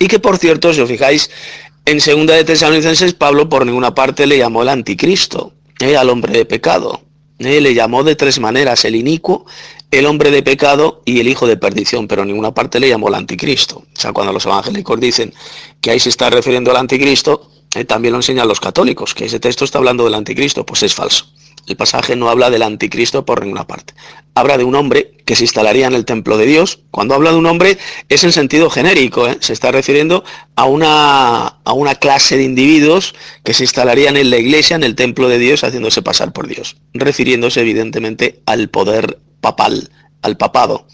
Y 0.00 0.08
que 0.08 0.18
por 0.18 0.38
cierto, 0.38 0.72
si 0.72 0.80
os 0.80 0.88
fijáis, 0.88 1.30
en 1.84 2.00
segunda 2.00 2.34
de 2.34 2.44
Tesalonicenses 2.44 3.14
Pablo 3.14 3.48
por 3.48 3.64
ninguna 3.64 3.94
parte 3.94 4.26
le 4.26 4.38
llamó 4.38 4.62
el 4.62 4.68
anticristo, 4.68 5.54
eh, 5.80 5.96
al 5.96 6.10
hombre 6.10 6.32
de 6.32 6.44
pecado. 6.44 7.02
Eh, 7.38 7.60
le 7.60 7.72
llamó 7.72 8.02
de 8.02 8.16
tres 8.16 8.40
maneras, 8.40 8.84
el 8.84 8.96
inicuo, 8.96 9.46
el 9.90 10.06
hombre 10.06 10.30
de 10.30 10.42
pecado 10.42 11.02
y 11.04 11.20
el 11.20 11.28
hijo 11.28 11.46
de 11.46 11.56
perdición, 11.56 12.08
pero 12.08 12.22
en 12.22 12.28
ninguna 12.28 12.52
parte 12.52 12.78
le 12.80 12.88
llamó 12.88 13.08
el 13.08 13.14
anticristo. 13.14 13.78
O 13.78 14.00
sea, 14.00 14.12
cuando 14.12 14.32
los 14.32 14.44
evangélicos 14.44 15.00
dicen 15.00 15.32
que 15.80 15.90
ahí 15.90 16.00
se 16.00 16.10
está 16.10 16.28
refiriendo 16.30 16.70
al 16.70 16.76
anticristo, 16.76 17.50
eh, 17.74 17.84
también 17.84 18.12
lo 18.12 18.18
enseñan 18.18 18.48
los 18.48 18.60
católicos, 18.60 19.14
que 19.14 19.26
ese 19.26 19.40
texto 19.40 19.64
está 19.64 19.78
hablando 19.78 20.04
del 20.04 20.14
anticristo, 20.14 20.64
pues 20.64 20.82
es 20.82 20.94
falso. 20.94 21.26
El 21.66 21.76
pasaje 21.76 22.16
no 22.16 22.30
habla 22.30 22.48
del 22.48 22.62
anticristo 22.62 23.26
por 23.26 23.42
ninguna 23.42 23.66
parte. 23.66 23.92
Habla 24.34 24.56
de 24.56 24.64
un 24.64 24.74
hombre 24.74 25.12
que 25.26 25.36
se 25.36 25.44
instalaría 25.44 25.86
en 25.86 25.94
el 25.94 26.06
templo 26.06 26.38
de 26.38 26.46
Dios. 26.46 26.80
Cuando 26.90 27.14
habla 27.14 27.30
de 27.30 27.36
un 27.36 27.44
hombre 27.44 27.76
es 28.08 28.24
en 28.24 28.32
sentido 28.32 28.70
genérico, 28.70 29.28
¿eh? 29.28 29.36
se 29.40 29.52
está 29.52 29.70
refiriendo 29.70 30.24
a 30.56 30.64
una, 30.64 31.46
a 31.46 31.72
una 31.74 31.94
clase 31.94 32.38
de 32.38 32.44
individuos 32.44 33.14
que 33.44 33.52
se 33.52 33.64
instalarían 33.64 34.16
en 34.16 34.30
la 34.30 34.38
iglesia, 34.38 34.76
en 34.76 34.84
el 34.84 34.94
templo 34.94 35.28
de 35.28 35.38
Dios, 35.38 35.62
haciéndose 35.62 36.00
pasar 36.00 36.32
por 36.32 36.48
Dios, 36.48 36.76
refiriéndose 36.94 37.60
evidentemente 37.60 38.40
al 38.46 38.68
poder 38.68 39.18
papal, 39.40 39.90
al 40.22 40.36
papado, 40.36 40.86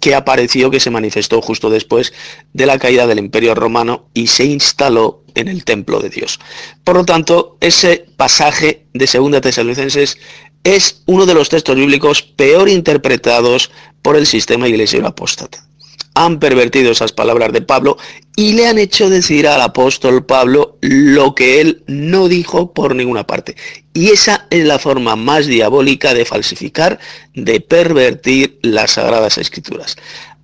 que 0.00 0.14
apareció, 0.14 0.70
que 0.70 0.80
se 0.80 0.90
manifestó 0.90 1.42
justo 1.42 1.70
después 1.70 2.12
de 2.52 2.66
la 2.66 2.78
caída 2.78 3.06
del 3.06 3.18
imperio 3.18 3.54
romano 3.54 4.08
y 4.14 4.28
se 4.28 4.44
instaló 4.44 5.24
en 5.34 5.48
el 5.48 5.64
templo 5.64 6.00
de 6.00 6.10
Dios. 6.10 6.40
Por 6.84 6.96
lo 6.96 7.04
tanto, 7.04 7.56
ese 7.60 8.06
pasaje 8.16 8.86
de 8.94 9.06
Segunda 9.06 9.40
Tesalonicenses 9.40 10.18
es 10.64 11.02
uno 11.06 11.26
de 11.26 11.34
los 11.34 11.48
textos 11.48 11.76
bíblicos 11.76 12.22
peor 12.22 12.68
interpretados 12.68 13.70
por 14.02 14.16
el 14.16 14.26
sistema 14.26 14.68
iglesia 14.68 15.06
apóstata 15.06 15.69
han 16.14 16.38
pervertido 16.38 16.92
esas 16.92 17.12
palabras 17.12 17.52
de 17.52 17.62
Pablo 17.62 17.96
y 18.36 18.54
le 18.54 18.66
han 18.66 18.78
hecho 18.78 19.10
decir 19.10 19.46
al 19.46 19.60
apóstol 19.60 20.24
Pablo 20.24 20.78
lo 20.80 21.34
que 21.34 21.60
él 21.60 21.82
no 21.86 22.28
dijo 22.28 22.72
por 22.72 22.94
ninguna 22.94 23.26
parte. 23.26 23.56
Y 23.94 24.10
esa 24.10 24.46
es 24.50 24.64
la 24.64 24.78
forma 24.78 25.16
más 25.16 25.46
diabólica 25.46 26.14
de 26.14 26.24
falsificar, 26.24 26.98
de 27.34 27.60
pervertir 27.60 28.58
las 28.62 28.92
sagradas 28.92 29.38
escrituras. 29.38 29.96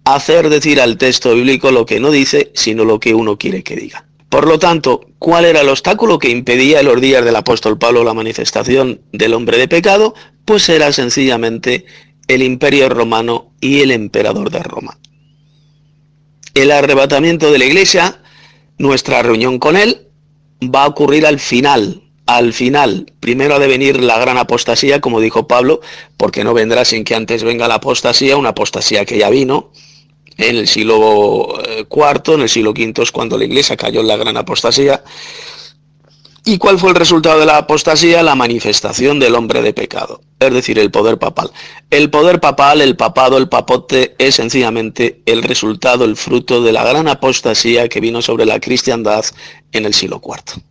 Hacer 0.05 0.49
decir 0.51 0.81
al 0.81 0.99
texto 0.99 1.35
bíblico 1.35 1.73
lo 1.73 1.87
que 1.87 2.01
no 2.01 2.11
dice, 2.11 2.53
sino 2.55 2.85
lo 2.85 3.01
que 3.01 3.15
uno 3.15 3.39
quiere 3.39 3.63
que 3.63 3.77
diga. 3.77 4.05
Por 4.29 4.47
lo 4.47 4.59
tanto, 4.59 5.09
¿cuál 5.19 5.45
era 5.45 5.61
el 5.61 5.69
obstáculo 5.69 6.19
que 6.19 6.29
impedía 6.29 6.81
en 6.81 6.87
los 6.87 7.01
días 7.01 7.25
del 7.25 7.37
apóstol 7.37 7.79
Pablo 7.79 8.05
la 8.05 8.15
manifestación 8.15 9.01
del 9.13 9.35
hombre 9.35 9.57
de 9.57 9.69
pecado? 9.69 10.15
Pues 10.45 10.69
era 10.69 10.93
sencillamente 10.93 11.87
el 12.29 12.43
imperio 12.43 12.89
romano 12.89 13.53
y 13.61 13.81
el 13.81 13.91
emperador 13.93 14.51
de 14.51 14.63
Roma. 14.63 14.99
El 16.57 16.73
arrebatamiento 16.73 17.53
de 17.53 17.59
la 17.59 17.67
iglesia, 17.67 18.19
nuestra 18.79 19.23
reunión 19.23 19.59
con 19.59 19.77
él, 19.77 20.09
va 20.63 20.85
a 20.85 20.87
ocurrir 20.87 21.27
al 21.27 21.39
final, 21.39 22.03
al 22.25 22.55
final. 22.55 23.13
Primero 23.21 23.57
ha 23.57 23.59
de 23.59 23.67
venir 23.67 24.01
la 24.01 24.19
gran 24.19 24.39
apostasía, 24.39 25.03
como 25.03 25.21
dijo 25.21 25.47
Pablo, 25.47 25.83
porque 26.17 26.45
no 26.45 26.55
vendrá 26.55 26.87
sin 26.87 27.05
que 27.05 27.15
antes 27.15 27.45
venga 27.45 27.69
la 27.69 27.75
apostasía, 27.75 28.39
una 28.39 28.49
apostasía 28.49 29.05
que 29.05 29.19
ya 29.19 29.29
vino 29.29 29.71
en 30.39 30.57
el 30.57 30.67
siglo 30.67 31.59
IV, 31.91 32.33
eh, 32.33 32.35
en 32.37 32.41
el 32.41 32.49
siglo 32.49 32.71
V 32.71 33.03
es 33.03 33.13
cuando 33.13 33.37
la 33.37 33.45
iglesia 33.45 33.77
cayó 33.77 34.01
en 34.01 34.09
la 34.09 34.17
gran 34.17 34.39
apostasía. 34.39 35.05
¿Y 36.49 36.59
cuál 36.59 36.79
fue 36.79 36.91
el 36.91 36.95
resultado 36.95 37.41
de 37.41 37.47
la 37.47 37.57
apostasía? 37.57 38.23
La 38.23 38.37
manifestación 38.37 39.19
del 39.19 39.35
hombre 39.35 39.63
de 39.63 39.75
pecado, 39.75 40.21
es 40.39 40.53
decir, 40.53 40.79
el 40.79 40.93
poder 40.93 41.19
papal. 41.19 41.51
El 41.91 42.09
poder 42.09 42.39
papal, 42.39 42.81
el 42.83 42.95
papado, 42.95 43.37
el 43.37 43.49
papote, 43.49 44.15
es 44.17 44.37
sencillamente 44.37 45.23
el 45.27 45.43
resultado, 45.43 46.05
el 46.05 46.17
fruto 46.17 46.63
de 46.63 46.71
la 46.71 46.85
gran 46.85 47.09
apostasía 47.09 47.89
que 47.89 47.99
vino 47.99 48.23
sobre 48.23 48.47
la 48.47 48.61
cristiandad 48.61 49.25
en 49.73 49.87
el 49.87 49.93
siglo 49.93 50.23
IV. 50.25 50.63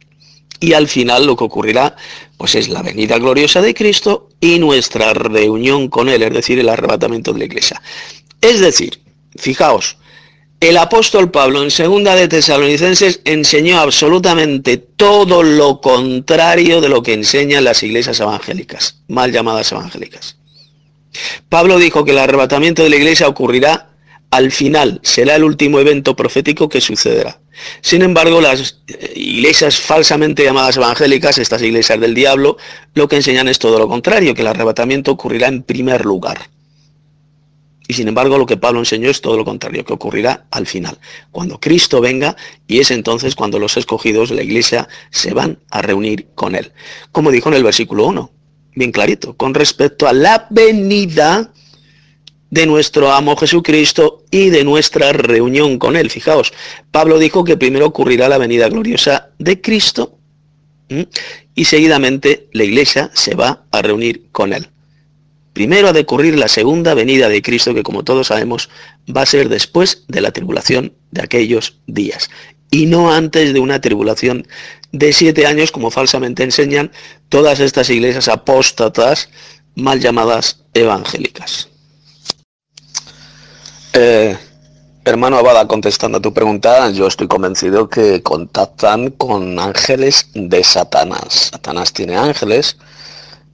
Y 0.62 0.72
al 0.72 0.88
final 0.88 1.28
lo 1.28 1.36
que 1.36 1.44
ocurrirá, 1.44 1.98
pues 2.38 2.56
es 2.56 2.70
la 2.70 2.82
venida 2.82 3.18
gloriosa 3.18 3.62
de 3.62 3.74
Cristo 3.74 4.30
y 4.40 4.60
nuestra 4.60 5.14
reunión 5.14 5.90
con 5.90 6.08
Él, 6.08 6.24
es 6.24 6.34
decir, 6.34 6.58
el 6.58 6.70
arrebatamiento 6.70 7.34
de 7.34 7.40
la 7.40 7.46
iglesia. 7.46 7.82
Es 8.40 8.62
decir, 8.62 9.02
fijaos, 9.36 9.98
el 10.60 10.78
apóstol 10.78 11.32
Pablo 11.32 11.64
en 11.64 11.72
segunda 11.72 12.16
de 12.16 12.28
Tesalonicenses 12.28 13.22
enseñó 13.26 13.80
absolutamente 13.80 14.78
todo 14.78 15.44
lo 15.44 15.82
contrario 15.82 16.82
de 16.82 16.90
lo 16.90 17.04
que 17.04 17.14
enseñan 17.14 17.64
las 17.64 17.84
iglesias 17.84 18.20
evangélicas, 18.20 19.00
mal 19.08 19.32
llamadas 19.32 19.72
evangélicas. 19.72 20.38
Pablo 21.50 21.78
dijo 21.78 22.04
que 22.04 22.12
el 22.12 22.20
arrebatamiento 22.20 22.84
de 22.84 22.90
la 22.90 22.96
iglesia 22.96 23.28
ocurrirá 23.28 23.90
al 24.32 24.52
final, 24.52 25.00
será 25.04 25.36
el 25.36 25.44
último 25.44 25.80
evento 25.80 26.16
profético 26.16 26.68
que 26.68 26.82
sucederá. 26.82 27.40
Sin 27.82 28.02
embargo, 28.02 28.42
las 28.42 28.82
eh, 28.88 29.14
iglesias 29.16 29.80
falsamente 29.80 30.44
llamadas 30.44 30.76
evangélicas, 30.78 31.38
estas 31.38 31.62
iglesias 31.62 32.00
del 32.00 32.14
diablo, 32.14 32.58
lo 32.96 33.08
que 33.08 33.16
enseñan 33.16 33.48
es 33.48 33.60
todo 33.60 33.80
lo 33.80 33.88
contrario, 33.88 34.34
que 34.34 34.42
el 34.42 34.48
arrebatamiento 34.48 35.12
ocurrirá 35.12 35.48
en 35.48 35.64
primer 35.64 36.06
lugar. 36.06 36.50
Y 37.88 37.94
sin 37.94 38.08
embargo 38.08 38.38
lo 38.38 38.46
que 38.46 38.58
Pablo 38.58 38.80
enseñó 38.80 39.10
es 39.10 39.22
todo 39.22 39.38
lo 39.38 39.46
contrario, 39.46 39.86
que 39.86 39.94
ocurrirá 39.94 40.46
al 40.52 40.66
final, 40.66 40.98
cuando 41.32 41.60
Cristo 41.60 42.02
venga 42.02 42.36
y 42.68 42.80
es 42.80 42.90
entonces 42.92 43.36
cuando 43.36 43.60
los 43.60 43.78
escogidos, 43.78 44.32
la 44.32 44.42
iglesia, 44.42 44.88
se 45.12 45.34
van 45.34 45.60
a 45.70 45.82
reunir 45.82 46.28
con 46.34 46.56
él. 46.56 46.72
Como 47.12 47.32
dijo 47.32 47.50
en 47.50 47.56
el 47.56 47.64
versículo 47.64 48.08
1, 48.08 48.32
bien 48.76 48.92
clarito, 48.92 49.36
con 49.36 49.54
respecto 49.54 50.08
a 50.08 50.14
la 50.14 50.48
venida 50.50 51.52
de 52.50 52.66
nuestro 52.66 53.12
amo 53.12 53.36
Jesucristo 53.36 54.24
y 54.32 54.50
de 54.50 54.64
nuestra 54.64 55.12
reunión 55.12 55.78
con 55.78 55.96
él. 55.96 56.10
Fijaos, 56.10 56.54
Pablo 56.92 57.20
dijo 57.20 57.44
que 57.44 57.58
primero 57.58 57.86
ocurrirá 57.86 58.30
la 58.30 58.38
venida 58.38 58.70
gloriosa 58.70 59.30
de 59.40 59.62
Cristo 59.62 60.18
y 61.56 61.66
seguidamente 61.66 62.48
la 62.54 62.64
iglesia 62.64 63.12
se 63.14 63.36
va 63.36 63.66
a 63.72 63.82
reunir 63.82 64.28
con 64.32 64.54
él. 64.54 64.70
Primero 65.56 65.88
ha 65.88 65.94
de 65.94 66.02
ocurrir 66.02 66.38
la 66.38 66.50
segunda 66.50 66.94
venida 66.94 67.30
de 67.30 67.42
Cristo, 67.42 67.74
que 67.74 67.82
como 67.82 68.04
todos 68.04 68.28
sabemos 68.28 68.70
va 69.08 69.22
a 69.22 69.26
ser 69.26 69.48
después 69.48 70.04
de 70.10 70.20
la 70.20 70.32
tribulación 70.32 70.92
de 71.12 71.22
aquellos 71.22 71.78
días, 71.88 72.30
y 72.72 72.88
no 72.88 73.14
antes 73.14 73.54
de 73.54 73.62
una 73.62 73.80
tribulación 73.80 74.46
de 74.92 75.14
siete 75.14 75.48
años, 75.48 75.72
como 75.72 75.92
falsamente 75.92 76.44
enseñan 76.44 76.92
todas 77.30 77.62
estas 77.62 77.90
iglesias 77.90 78.28
apóstatas 78.28 79.30
mal 79.76 80.02
llamadas 80.02 80.60
evangélicas. 80.74 81.70
Eh, 83.94 84.38
hermano 85.06 85.38
Abada, 85.38 85.66
contestando 85.70 86.18
a 86.18 86.22
tu 86.22 86.34
pregunta, 86.34 86.90
yo 86.90 87.08
estoy 87.08 87.30
convencido 87.30 87.88
que 87.88 88.22
contactan 88.22 89.12
con 89.12 89.58
ángeles 89.58 90.28
de 90.34 90.66
Satanás. 90.66 91.52
Satanás 91.54 91.94
tiene 91.94 92.18
ángeles, 92.18 92.76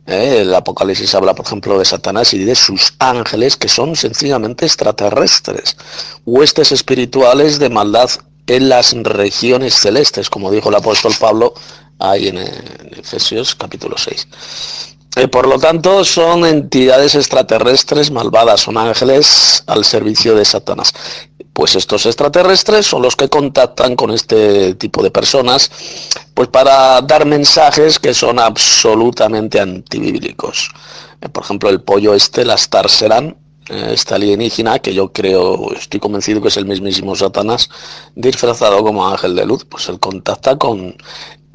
¿eh? 0.06 0.42
el 0.42 0.54
Apocalipsis 0.54 1.14
habla, 1.16 1.34
por 1.34 1.46
ejemplo, 1.46 1.78
de 1.78 1.86
Satanás 1.86 2.34
y 2.34 2.44
de 2.44 2.56
sus 2.56 2.94
ángeles, 3.00 3.58
que 3.58 3.68
son 3.68 3.96
sencillamente 3.96 4.66
extraterrestres, 4.66 5.78
huestes 6.26 6.72
espirituales 6.72 7.60
de 7.60 7.70
maldad 7.70 8.10
en 8.48 8.70
las 8.70 8.94
regiones 8.94 9.76
celestes, 9.76 10.30
como 10.30 10.52
dijo 10.52 10.70
el 10.70 10.76
apóstol 10.76 11.14
Pablo 11.20 11.54
ahí 12.00 12.28
en, 12.28 12.38
Efesios 12.98 13.56
capítulo 13.56 13.98
6. 13.98 14.28
Eh, 15.18 15.28
por 15.28 15.48
lo 15.48 15.60
tanto, 15.60 16.06
son 16.06 16.46
entidades 16.46 17.16
extraterrestres 17.16 18.12
malvadas, 18.12 18.62
son 18.62 18.78
ángeles 18.78 19.64
al 19.68 19.84
servicio 19.84 20.36
de 20.36 20.46
Satanás. 20.46 20.94
Pues 21.54 21.76
estos 21.76 22.06
extraterrestres 22.06 22.86
son 22.86 23.02
los 23.02 23.16
que 23.16 23.28
contactan 23.28 23.96
con 23.96 24.12
este 24.12 24.76
tipo 24.76 25.04
de 25.04 25.12
personas, 25.12 25.70
pues 26.34 26.48
para 26.48 27.02
dar 27.02 27.26
mensajes 27.26 28.00
que 28.00 28.14
son 28.14 28.40
absolutamente 28.40 29.60
antibíblicos. 29.60 30.70
Eh, 31.22 31.30
por 31.30 31.44
ejemplo, 31.44 31.70
el 31.70 31.82
pollo 31.82 32.14
este, 32.14 32.46
la 32.46 32.56
Star 32.56 32.90
Serán, 32.90 33.38
eh, 33.70 33.92
esta 33.94 34.16
alienígena, 34.16 34.80
que 34.80 34.94
yo 34.94 35.12
creo, 35.12 35.74
estoy 35.74 36.00
convencido 36.00 36.42
que 36.42 36.48
es 36.48 36.58
el 36.58 36.66
mismísimo 36.66 37.16
Satanás, 37.16 37.70
disfrazado 38.16 38.84
como 38.84 39.08
ángel 39.08 39.36
de 39.36 39.46
luz, 39.46 39.66
pues 39.66 39.88
él 39.90 40.00
contacta 40.00 40.58
con 40.58 40.96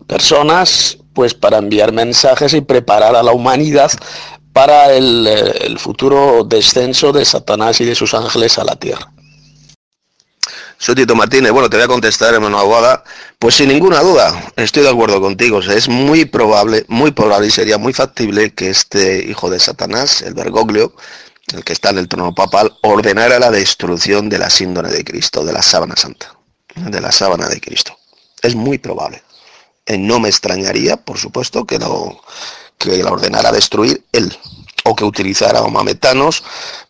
personas 0.07 0.99
pues 1.15 1.35
para 1.35 1.59
enviar 1.59 1.93
mensajes 1.93 2.53
y 2.53 2.61
preparar 2.61 3.17
a 3.17 3.23
la 3.23 3.33
humanidad 3.33 3.91
para 4.53 4.93
el, 4.93 5.27
eh, 5.27 5.67
el 5.67 5.79
futuro 5.79 6.45
descenso 6.45 7.13
de 7.13 7.25
Satanás 7.25 7.81
y 7.81 7.85
de 7.87 7.95
sus 7.95 8.15
ángeles 8.15 8.59
a 8.59 8.65
la 8.65 8.77
tierra. 8.77 9.13
Soy 10.79 10.95
Tito 10.95 11.15
Martínez. 11.15 11.53
Bueno, 11.53 11.71
te 11.71 11.77
voy 11.77 11.85
a 11.85 11.89
contestar, 11.89 12.35
hermano 12.35 12.59
Aguada. 12.59 13.03
Pues 13.39 13.55
sin 13.55 13.69
ninguna 13.69 14.01
duda, 14.01 14.53
estoy 14.57 14.83
de 14.83 14.91
acuerdo 14.91 15.21
contigo. 15.21 15.61
es 15.61 15.89
muy 15.89 16.27
probable, 16.27 16.85
muy 16.89 17.13
probable 17.13 17.47
y 17.49 17.51
sería 17.51 17.79
muy 17.79 17.93
factible 17.93 18.53
que 18.53 18.69
este 18.71 19.25
hijo 19.25 19.49
de 19.49 19.59
Satanás, 19.59 20.23
el 20.23 20.35
Bergoglio, 20.35 20.95
el 21.55 21.65
que 21.65 21.73
está 21.73 21.91
en 21.91 21.99
el 21.99 22.09
trono 22.09 22.35
papal, 22.35 22.77
ordenara 22.83 23.39
la 23.39 23.51
destrucción 23.51 24.29
de 24.29 24.39
la 24.39 24.51
síndone 24.51 24.91
de 24.91 25.05
Cristo, 25.05 25.45
de 25.45 25.53
la 25.53 25.63
sábana 25.63 25.97
santa, 25.97 26.35
de 26.75 27.01
la 27.01 27.13
sábana 27.13 27.49
de 27.49 27.61
Cristo. 27.61 27.97
Es 28.43 28.55
muy 28.55 28.79
probable. 28.79 29.23
Eh, 29.87 29.97
no 29.97 30.21
me 30.21 30.29
extrañaría, 30.29 30.97
por 30.99 31.17
supuesto, 31.17 31.65
que, 31.65 31.79
lo, 31.79 32.21
que 32.77 33.03
la 33.03 33.13
ordenara 33.13 33.51
destruir 33.51 34.05
él, 34.13 34.37
o 34.85 34.95
que 34.95 35.05
utilizara 35.05 35.63
mametanos 35.63 36.43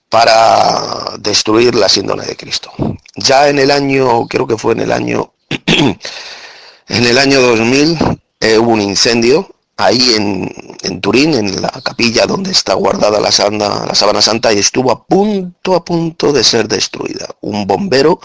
para 0.08 1.16
destruir 1.18 1.74
la 1.74 1.88
síndrome 1.88 2.24
de 2.24 2.36
Cristo. 2.36 2.70
Ya 3.16 3.48
en 3.48 3.58
el 3.58 3.70
año, 3.70 4.26
creo 4.28 4.46
que 4.46 4.56
fue 4.56 4.72
en 4.72 4.80
el 4.80 4.92
año, 4.92 5.32
en 5.66 7.06
el 7.06 7.18
año 7.18 7.40
2000, 7.40 7.98
eh, 8.40 8.58
hubo 8.58 8.72
un 8.72 8.80
incendio 8.80 9.48
ahí 9.76 10.14
en, 10.14 11.00
Turín, 11.00 11.34
en 11.34 11.60
la 11.60 11.68
capilla 11.68 12.26
donde 12.26 12.50
está 12.50 12.74
guardada 12.74 13.20
la, 13.20 13.30
sábana 13.30 14.22
santa, 14.22 14.52
y 14.52 14.58
estuvo 14.58 14.90
a 14.90 15.04
punto, 15.04 15.74
a 15.74 15.84
punto 15.84 16.32
de 16.32 16.42
ser 16.44 16.68
destruida. 16.68 17.26
Un 17.40 17.66
bombero, 17.66 18.20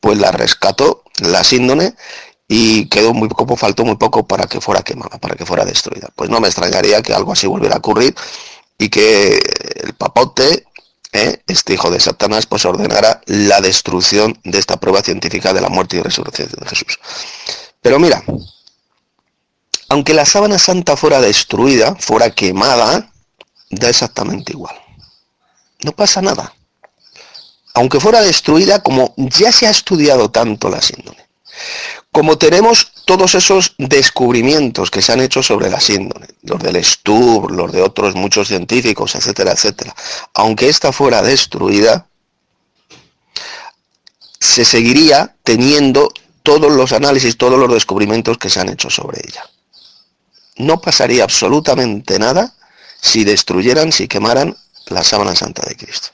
pues 0.00 0.18
la 0.18 0.30
rescató, 0.30 1.04
la 1.20 1.42
síndone, 1.42 1.94
y 2.46 2.86
quedó 2.88 3.14
muy 3.14 3.28
poco, 3.28 3.56
faltó 3.56 3.84
muy 3.84 3.96
poco 3.96 4.26
para 4.26 4.46
que 4.46 4.60
fuera 4.60 4.82
quemada, 4.82 5.18
para 5.18 5.34
que 5.34 5.46
fuera 5.46 5.64
destruida. 5.64 6.08
Pues 6.14 6.28
no 6.28 6.40
me 6.40 6.48
extrañaría 6.48 7.02
que 7.02 7.14
algo 7.14 7.32
así 7.32 7.46
volviera 7.46 7.76
a 7.76 7.78
ocurrir 7.78 8.14
y 8.78 8.88
que 8.90 9.40
el 9.82 9.94
papote 9.94 10.66
¿eh? 11.14 11.42
este 11.46 11.74
hijo 11.74 11.90
de 11.90 12.00
Satanás, 12.00 12.46
pues 12.46 12.66
ordenará 12.66 13.22
la 13.26 13.60
destrucción 13.62 14.38
de 14.44 14.58
esta 14.58 14.78
prueba 14.78 15.00
científica 15.02 15.54
de 15.54 15.62
la 15.62 15.70
muerte 15.70 15.96
y 15.96 16.02
resurrección 16.02 16.48
de 16.48 16.68
Jesús. 16.68 16.98
Pero 17.80 17.98
mira, 17.98 18.22
aunque 19.88 20.12
la 20.12 20.26
sábana 20.26 20.58
santa 20.58 20.96
fuera 20.96 21.20
destruida, 21.20 21.94
fuera 21.94 22.30
quemada, 22.30 23.10
da 23.70 23.88
exactamente 23.88 24.52
igual. 24.52 24.74
No 25.82 25.92
pasa 25.92 26.20
nada. 26.20 26.52
Aunque 27.74 28.00
fuera 28.00 28.20
destruida, 28.20 28.82
como 28.82 29.14
ya 29.16 29.52
se 29.52 29.66
ha 29.66 29.70
estudiado 29.70 30.30
tanto 30.30 30.68
la 30.68 30.82
síndrome, 30.82 31.26
como 32.12 32.38
tenemos 32.38 32.92
todos 33.04 33.34
esos 33.34 33.74
descubrimientos 33.78 34.90
que 34.90 35.02
se 35.02 35.12
han 35.12 35.20
hecho 35.20 35.42
sobre 35.42 35.68
la 35.70 35.80
síndrome, 35.80 36.28
los 36.42 36.60
del 36.60 36.82
Stubb, 36.82 37.50
los 37.50 37.72
de 37.72 37.82
otros 37.82 38.14
muchos 38.14 38.48
científicos, 38.48 39.14
etcétera, 39.14 39.52
etcétera, 39.52 39.94
aunque 40.34 40.68
esta 40.68 40.92
fuera 40.92 41.22
destruida, 41.22 42.06
se 44.40 44.64
seguiría 44.64 45.36
teniendo 45.42 46.12
todos 46.42 46.72
los 46.72 46.92
análisis, 46.92 47.36
todos 47.36 47.58
los 47.58 47.72
descubrimientos 47.72 48.38
que 48.38 48.50
se 48.50 48.60
han 48.60 48.68
hecho 48.68 48.90
sobre 48.90 49.20
ella. 49.26 49.44
No 50.56 50.80
pasaría 50.80 51.24
absolutamente 51.24 52.18
nada 52.18 52.54
si 53.00 53.24
destruyeran, 53.24 53.92
si 53.92 54.08
quemaran 54.08 54.56
la 54.86 55.02
sábana 55.02 55.34
santa 55.34 55.62
de 55.66 55.76
Cristo 55.76 56.13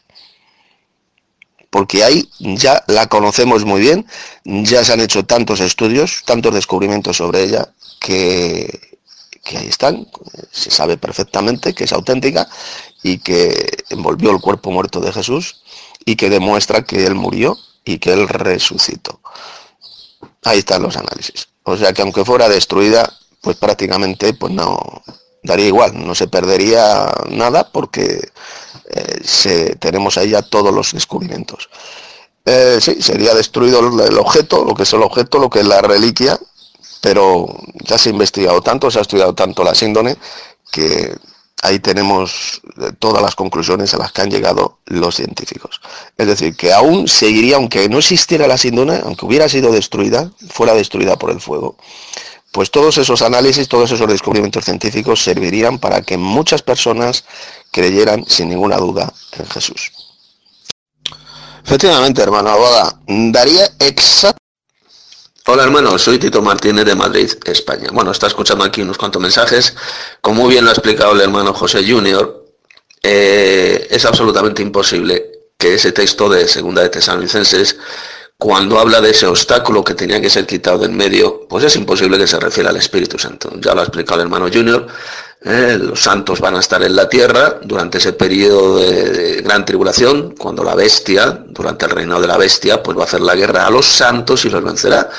porque 1.70 2.02
ahí 2.02 2.28
ya 2.38 2.84
la 2.88 3.06
conocemos 3.06 3.64
muy 3.64 3.80
bien, 3.80 4.06
ya 4.44 4.84
se 4.84 4.92
han 4.92 5.00
hecho 5.00 5.24
tantos 5.24 5.60
estudios, 5.60 6.22
tantos 6.24 6.52
descubrimientos 6.52 7.16
sobre 7.16 7.44
ella, 7.44 7.72
que, 8.00 8.98
ahí 9.56 9.68
están, 9.68 10.06
se 10.50 10.70
sabe 10.70 10.96
perfectamente 10.96 11.72
que 11.72 11.84
es 11.84 11.92
auténtica 11.92 12.48
y 13.02 13.18
que 13.18 13.84
envolvió 13.90 14.30
el 14.30 14.40
cuerpo 14.40 14.70
muerto 14.70 15.00
de 15.00 15.12
Jesús 15.12 15.62
y 16.04 16.16
que 16.16 16.28
demuestra 16.28 16.82
que 16.82 17.06
Él 17.06 17.14
murió 17.14 17.56
y 17.84 17.98
que 17.98 18.12
Él 18.12 18.28
resucitó. 18.28 19.20
Ahí 20.42 20.58
están 20.58 20.82
los 20.82 20.96
análisis. 20.96 21.48
O 21.62 21.76
sea 21.76 21.92
que 21.92 22.02
aunque 22.02 22.24
fuera 22.24 22.48
destruida, 22.48 23.12
pues 23.40 23.56
prácticamente 23.56 24.34
pues 24.34 24.52
no 24.52 25.02
daría 25.42 25.66
igual, 25.66 25.92
no 26.06 26.14
se 26.14 26.28
perdería 26.28 27.12
nada 27.30 27.70
porque 27.70 28.30
eh, 28.90 29.76
tenemos 29.78 30.18
ahí 30.18 30.30
ya 30.30 30.42
todos 30.42 30.75
los 30.75 30.92
descubrimientos. 30.92 31.68
Eh, 32.44 32.78
sí, 32.80 33.00
sería 33.00 33.35
destruido 33.35 33.80
el, 33.80 34.18
objeto, 34.18 34.64
lo 34.64 34.75
que 34.75 34.85
es 34.85 34.92
el 34.92 35.02
objeto, 35.02 35.38
lo 35.38 35.50
que 35.50 35.61
es 35.61 35.66
la 35.66 35.82
reliquia, 35.82 36.38
pero 37.00 37.47
ya 37.85 37.99
se 37.99 38.09
ha 38.09 38.12
investigado 38.12 38.61
tanto, 38.61 38.90
se 38.90 38.99
ha 38.99 39.02
estudiado 39.02 39.35
tanto 39.35 39.62
la 39.62 39.75
síndone, 39.75 40.16
que 40.70 41.14
ahí 41.62 41.78
tenemos 41.78 42.62
eh, 42.80 42.92
todas 42.99 43.23
las 43.23 43.35
conclusiones 43.35 43.92
a 43.94 43.99
las 43.99 44.12
que 44.12 44.23
han 44.23 44.30
llegado 44.30 44.78
los 44.87 45.16
científicos. 45.16 45.80
Es 46.16 46.26
decir, 46.26 46.56
que 46.56 46.73
aún 46.73 47.09
seguiría, 47.09 47.56
aunque 47.56 47.88
no 47.88 47.99
existiera 47.99 48.47
la 48.47 48.59
síndone, 48.59 49.00
aunque 49.04 49.26
hubiera 49.26 49.49
sido 49.49 49.70
destruida, 49.70 50.30
fuera 50.49 50.75
destruida 50.75 51.18
por 51.18 51.30
el 51.30 51.40
fuego, 51.40 51.76
pues 52.52 52.71
todos 52.71 52.99
esos 52.99 53.23
análisis, 53.23 53.69
todos 53.69 53.92
esos 53.92 54.09
descubrimientos 54.09 54.64
científicos 54.64 55.23
servirían 55.23 55.78
para 55.78 56.02
que 56.02 56.16
muchas 56.16 56.62
personas 56.62 57.25
creyeran 57.71 58.25
sin 58.26 58.49
ninguna 58.49 58.76
duda 58.76 59.12
en 59.33 59.47
Jesús. 59.47 59.92
Efectivamente, 61.64 62.23
hermano 62.23 62.50
Abogada, 62.50 62.99
daría 63.07 63.66
exacto. 63.78 64.38
Hola 65.47 65.64
hermano, 65.64 65.99
soy 65.99 66.19
Tito 66.19 66.42
Martínez 66.42 66.85
de 66.85 66.95
Madrid, 66.95 67.30
España. 67.45 67.88
Bueno, 67.92 68.11
está 68.11 68.26
escuchando 68.26 68.64
aquí 68.64 68.83
unos 68.83 68.99
cuantos 68.99 69.21
mensajes. 69.21 69.75
Como 70.21 70.42
muy 70.42 70.52
bien 70.52 70.64
lo 70.64 70.71
ha 70.71 70.75
explicado 70.75 71.12
el 71.12 71.21
hermano 71.21 71.54
José 71.54 71.85
Junior, 71.88 72.45
eh, 73.02 73.88
es 73.90 74.04
absolutamente 74.04 74.62
imposible 74.62 75.30
que 75.57 75.75
ese 75.75 75.92
texto 75.92 76.28
de 76.28 76.49
Segunda 76.49 76.83
de 76.83 76.88
Tesalonicenses 76.88 77.76
cuando 78.40 78.78
habla 78.78 79.02
de 79.02 79.11
ese 79.11 79.26
obstáculo 79.26 79.85
que 79.85 79.92
tenía 79.92 80.18
que 80.18 80.30
ser 80.30 80.47
quitado 80.47 80.78
del 80.78 80.92
medio, 80.92 81.47
pues 81.47 81.62
es 81.62 81.76
imposible 81.76 82.16
que 82.16 82.26
se 82.26 82.40
refiera 82.40 82.70
al 82.70 82.76
Espíritu 82.78 83.18
Santo. 83.18 83.52
Ya 83.61 83.75
lo 83.75 83.82
ha 83.82 83.85
explicado 83.85 84.23
el 84.23 84.28
hermano 84.28 84.49
Junior, 84.50 84.87
eh, 85.44 85.78
los 85.78 86.00
santos 86.00 86.40
van 86.40 86.56
a 86.56 86.61
estar 86.61 86.82
en 86.82 86.97
la 86.97 87.06
tierra 87.06 87.61
durante 87.62 87.99
ese 87.99 88.14
periodo 88.14 88.78
de, 88.78 89.42
gran 89.42 89.66
tribulación, 89.66 90.35
cuando 90.38 90.64
la 90.64 90.75
bestia, 90.75 91.44
durante 91.49 91.85
el 91.85 91.90
reinado 91.90 92.23
de 92.23 92.28
la 92.28 92.38
bestia, 92.38 92.82
pues 92.82 92.97
va 92.97 93.02
a 93.02 93.04
hacer 93.04 93.20
la 93.20 93.37
guerra 93.37 93.66
a 93.66 93.70
los 93.70 93.85
santos 93.85 94.42
y 94.47 94.49
los 94.49 94.64
vencerá. 94.64 95.11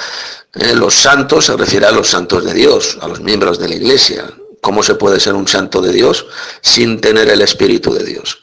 Eh, 0.55 0.73
los 0.73 0.95
santos 0.95 1.45
se 1.45 1.55
refiere 1.55 1.85
a 1.85 1.91
los 1.91 2.07
santos 2.07 2.43
de 2.43 2.55
Dios, 2.55 2.97
a 3.01 3.07
los 3.07 3.21
miembros 3.21 3.59
de 3.59 3.69
la 3.69 3.75
iglesia. 3.75 4.25
¿Cómo 4.61 4.81
se 4.81 4.95
puede 4.95 5.19
ser 5.19 5.35
un 5.35 5.47
santo 5.47 5.79
de 5.79 5.93
Dios 5.93 6.25
sin 6.61 6.99
tener 6.99 7.29
el 7.29 7.41
Espíritu 7.41 7.93
de 7.93 8.03
Dios? 8.03 8.40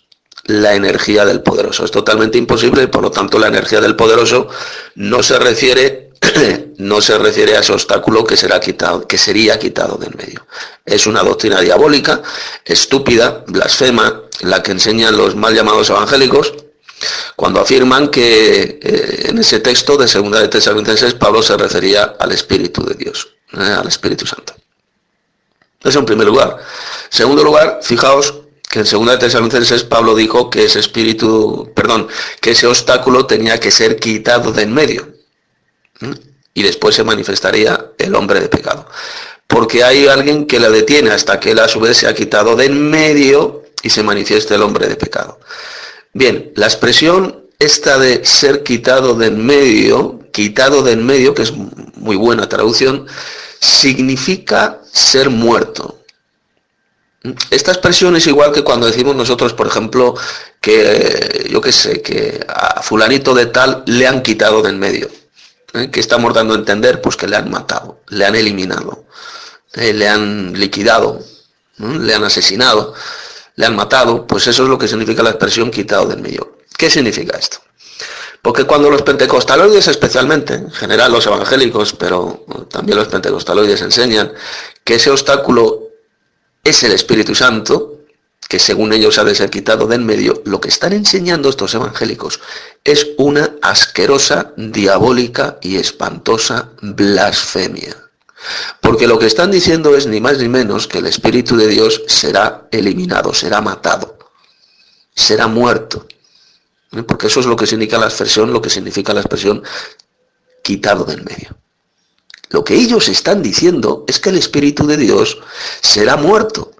La 0.48 0.74
energía 0.74 1.24
del 1.24 1.42
poderoso. 1.42 1.84
Es 1.84 1.90
totalmente 1.90 2.38
imposible 2.38 2.88
por 2.88 3.02
lo 3.02 3.10
tanto 3.10 3.38
la 3.38 3.48
energía 3.48 3.80
del 3.80 3.96
poderoso 3.96 4.48
no 4.94 5.22
se 5.22 5.38
refiere 5.38 6.08
no 6.78 7.00
se 7.00 7.16
refiere 7.18 7.56
a 7.56 7.60
ese 7.60 7.72
obstáculo 7.72 8.24
que 8.24 8.36
será 8.36 8.58
quitado, 8.58 9.06
que 9.06 9.18
sería 9.18 9.58
quitado 9.58 9.96
del 9.96 10.14
medio. 10.16 10.46
Es 10.84 11.06
una 11.06 11.22
doctrina 11.22 11.60
diabólica, 11.60 12.22
estúpida, 12.64 13.44
blasfema, 13.46 14.22
la 14.40 14.62
que 14.62 14.72
enseñan 14.72 15.16
los 15.16 15.36
mal 15.36 15.54
llamados 15.54 15.90
evangélicos, 15.90 16.54
cuando 17.36 17.60
afirman 17.60 18.08
que 18.08 18.80
eh, 18.82 19.26
en 19.28 19.38
ese 19.38 19.60
texto 19.60 19.96
de 19.96 20.08
Segunda 20.08 20.40
de 20.40 20.48
Tesalonicenses 20.48 21.14
Pablo 21.14 21.42
se 21.42 21.56
refería 21.56 22.16
al 22.18 22.32
Espíritu 22.32 22.84
de 22.84 22.94
Dios, 22.94 23.28
eh, 23.52 23.60
al 23.60 23.86
Espíritu 23.86 24.26
Santo. 24.26 24.54
Eso 25.84 26.00
en 26.00 26.06
primer 26.06 26.26
lugar. 26.26 26.56
Segundo 27.10 27.44
lugar, 27.44 27.78
fijaos 27.82 28.34
que 28.68 28.80
en 28.80 28.86
segunda 28.86 29.12
de 29.12 29.18
Tesalonicenses 29.18 29.84
Pablo 29.84 30.14
dijo 30.14 30.50
que 30.50 30.64
ese 30.64 30.78
espíritu, 30.78 31.70
perdón, 31.74 32.08
que 32.40 32.50
ese 32.50 32.66
obstáculo 32.66 33.26
tenía 33.26 33.58
que 33.58 33.70
ser 33.70 33.96
quitado 33.96 34.52
de 34.52 34.62
en 34.62 34.74
medio. 34.74 35.08
Y 36.54 36.62
después 36.62 36.94
se 36.94 37.04
manifestaría 37.04 37.92
el 37.98 38.14
hombre 38.14 38.40
de 38.40 38.48
pecado. 38.48 38.86
Porque 39.46 39.82
hay 39.84 40.06
alguien 40.06 40.46
que 40.46 40.60
la 40.60 40.68
detiene 40.68 41.10
hasta 41.10 41.40
que 41.40 41.52
él 41.52 41.58
a 41.60 41.68
su 41.68 41.80
vez 41.80 41.96
se 41.96 42.06
ha 42.06 42.14
quitado 42.14 42.56
de 42.56 42.66
en 42.66 42.90
medio 42.90 43.64
y 43.82 43.90
se 43.90 44.02
manifieste 44.02 44.54
el 44.54 44.62
hombre 44.62 44.86
de 44.86 44.96
pecado. 44.96 45.40
Bien, 46.12 46.52
la 46.54 46.66
expresión 46.66 47.48
esta 47.58 47.98
de 47.98 48.24
ser 48.24 48.62
quitado 48.62 49.14
de 49.14 49.26
en 49.26 49.44
medio, 49.44 50.20
quitado 50.32 50.82
de 50.82 50.92
en 50.92 51.04
medio, 51.04 51.34
que 51.34 51.42
es 51.42 51.52
muy 51.52 52.16
buena 52.16 52.48
traducción, 52.48 53.06
significa 53.58 54.80
ser 54.92 55.30
muerto. 55.30 55.97
Esta 57.50 57.72
expresión 57.72 58.14
es 58.16 58.26
igual 58.26 58.52
que 58.52 58.62
cuando 58.62 58.86
decimos 58.86 59.16
nosotros, 59.16 59.52
por 59.52 59.66
ejemplo, 59.66 60.14
que 60.60 61.48
yo 61.50 61.60
qué 61.60 61.72
sé, 61.72 62.00
que 62.00 62.44
a 62.48 62.80
fulanito 62.82 63.34
de 63.34 63.46
tal 63.46 63.82
le 63.86 64.06
han 64.06 64.22
quitado 64.22 64.62
del 64.62 64.76
medio. 64.76 65.10
¿eh? 65.74 65.90
¿Qué 65.90 65.98
estamos 65.98 66.32
dando 66.32 66.54
a 66.54 66.58
entender? 66.58 67.00
Pues 67.00 67.16
que 67.16 67.26
le 67.26 67.36
han 67.36 67.50
matado, 67.50 68.00
le 68.08 68.24
han 68.24 68.36
eliminado, 68.36 69.06
¿eh? 69.74 69.92
le 69.92 70.08
han 70.08 70.52
liquidado, 70.52 71.20
le 71.78 72.14
han 72.14 72.22
asesinado, 72.22 72.94
le 73.56 73.66
han 73.66 73.74
matado. 73.74 74.24
Pues 74.26 74.46
eso 74.46 74.62
es 74.62 74.68
lo 74.68 74.78
que 74.78 74.86
significa 74.86 75.22
la 75.22 75.30
expresión 75.30 75.72
quitado 75.72 76.06
del 76.06 76.20
medio. 76.20 76.58
¿Qué 76.76 76.88
significa 76.88 77.36
esto? 77.36 77.58
Porque 78.42 78.62
cuando 78.62 78.88
los 78.88 79.02
pentecostaloides 79.02 79.88
especialmente, 79.88 80.54
en 80.54 80.70
general 80.70 81.10
los 81.10 81.26
evangélicos, 81.26 81.92
pero 81.94 82.44
también 82.70 82.96
los 82.96 83.08
pentecostaloides 83.08 83.82
enseñan 83.82 84.32
que 84.84 84.94
ese 84.94 85.10
obstáculo 85.10 85.87
es 86.68 86.82
el 86.82 86.92
Espíritu 86.92 87.34
Santo, 87.34 87.98
que 88.48 88.58
según 88.58 88.92
ellos 88.92 89.18
ha 89.18 89.24
de 89.24 89.34
ser 89.34 89.50
quitado 89.50 89.86
de 89.86 89.96
en 89.96 90.06
medio, 90.06 90.42
lo 90.44 90.60
que 90.60 90.68
están 90.68 90.92
enseñando 90.92 91.48
estos 91.48 91.74
evangélicos 91.74 92.40
es 92.84 93.08
una 93.18 93.56
asquerosa, 93.62 94.52
diabólica 94.56 95.58
y 95.62 95.76
espantosa 95.76 96.70
blasfemia. 96.80 97.96
Porque 98.80 99.06
lo 99.06 99.18
que 99.18 99.26
están 99.26 99.50
diciendo 99.50 99.96
es 99.96 100.06
ni 100.06 100.20
más 100.20 100.38
ni 100.38 100.48
menos 100.48 100.86
que 100.86 100.98
el 100.98 101.06
Espíritu 101.06 101.56
de 101.56 101.66
Dios 101.66 102.02
será 102.06 102.68
eliminado, 102.70 103.34
será 103.34 103.60
matado, 103.60 104.18
será 105.14 105.46
muerto. 105.46 106.06
¿Eh? 106.92 107.02
Porque 107.02 107.26
eso 107.26 107.40
es 107.40 107.46
lo 107.46 107.56
que 107.56 107.66
significa 107.66 107.98
la 107.98 108.06
expresión, 108.06 108.52
lo 108.52 108.62
que 108.62 108.70
significa 108.70 109.12
la 109.12 109.20
expresión 109.20 109.62
quitado 110.62 111.04
del 111.04 111.24
medio. 111.24 111.56
Lo 112.50 112.64
que 112.64 112.74
ellos 112.74 113.08
están 113.08 113.42
diciendo 113.42 114.04
es 114.06 114.18
que 114.18 114.30
el 114.30 114.36
Espíritu 114.36 114.86
de 114.86 114.96
Dios 114.96 115.38
será 115.80 116.16
muerto. 116.16 116.72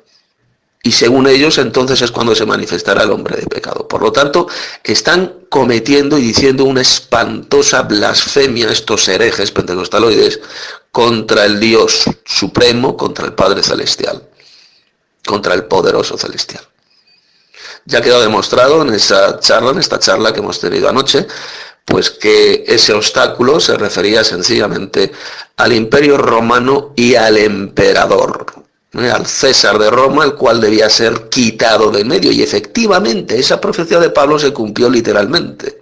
Y 0.83 0.93
según 0.93 1.27
ellos 1.27 1.59
entonces 1.59 2.01
es 2.01 2.11
cuando 2.11 2.35
se 2.35 2.47
manifestará 2.47 3.03
el 3.03 3.11
hombre 3.11 3.37
de 3.37 3.47
pecado. 3.47 3.87
Por 3.87 4.01
lo 4.01 4.13
tanto, 4.13 4.49
están 4.85 5.35
cometiendo 5.51 6.17
y 6.17 6.23
diciendo 6.23 6.65
una 6.65 6.81
espantosa 6.81 7.83
blasfemia 7.83 8.71
estos 8.71 9.07
herejes 9.09 9.51
pentecostaloides 9.51 10.41
contra 10.91 11.45
el 11.45 11.61
Dios 11.61 12.05
supremo, 12.25 12.97
contra 12.97 13.27
el 13.27 13.35
Padre 13.35 13.63
Celestial, 13.63 14.23
contra 15.27 15.55
el 15.55 15.65
poderoso 15.65 16.17
celestial. 16.17 16.67
Ya 17.85 18.01
quedado 18.01 18.23
demostrado 18.23 18.83
en 18.83 18.95
esa 18.95 19.41
charla, 19.41 19.71
en 19.71 19.79
esta 19.79 19.99
charla 19.99 20.33
que 20.33 20.41
hemos 20.41 20.61
tenido 20.61 20.89
anoche, 20.89 21.27
pues 21.89 22.11
que 22.11 22.65
ese 22.67 22.93
obstáculo 22.93 23.59
se 23.61 23.77
refería 23.77 24.23
sencillamente 24.23 25.11
al 25.57 25.73
imperio 25.73 26.19
romano 26.19 26.93
y 26.95 27.15
al 27.15 27.39
emperador, 27.39 28.47
al 28.93 29.27
César 29.27 29.79
de 29.79 29.91
Roma, 29.91 30.25
el 30.25 30.35
cual 30.35 30.61
debía 30.61 30.91
ser 30.91 31.29
quitado 31.31 31.91
de 31.91 32.05
medio. 32.05 32.31
Y 32.31 32.43
efectivamente, 32.43 33.39
esa 33.39 33.61
profecía 33.61 33.99
de 33.99 34.11
Pablo 34.11 34.39
se 34.39 34.53
cumplió 34.53 34.91
literalmente. 34.91 35.79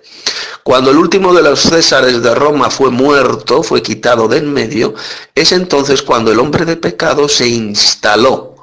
Cuando 0.63 0.93
el 0.93 0.97
último 0.97 1.35
de 1.35 1.43
los 1.43 1.61
Césares 1.61 2.23
de 2.23 2.35
Roma 2.35 2.71
fue 2.71 2.91
muerto, 2.91 3.65
fue 3.65 3.83
quitado 3.83 4.29
de 4.29 4.39
en 4.39 4.53
medio, 4.53 4.95
es 5.35 5.51
entonces 5.53 6.03
cuando 6.03 6.31
el 6.31 6.39
hombre 6.39 6.65
de 6.65 6.77
pecado 6.77 7.29
se 7.29 7.49
instaló 7.49 8.55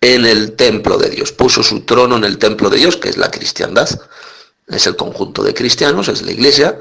en 0.00 0.26
el 0.26 0.56
templo 0.56 0.98
de 0.98 1.10
Dios, 1.10 1.30
puso 1.30 1.62
su 1.62 1.80
trono 1.80 2.16
en 2.16 2.24
el 2.24 2.38
templo 2.38 2.68
de 2.68 2.78
Dios, 2.78 2.96
que 2.96 3.10
es 3.10 3.16
la 3.16 3.30
cristiandad 3.30 3.88
es 4.70 4.86
el 4.86 4.96
conjunto 4.96 5.42
de 5.42 5.54
cristianos, 5.54 6.08
es 6.08 6.22
la 6.22 6.32
iglesia, 6.32 6.78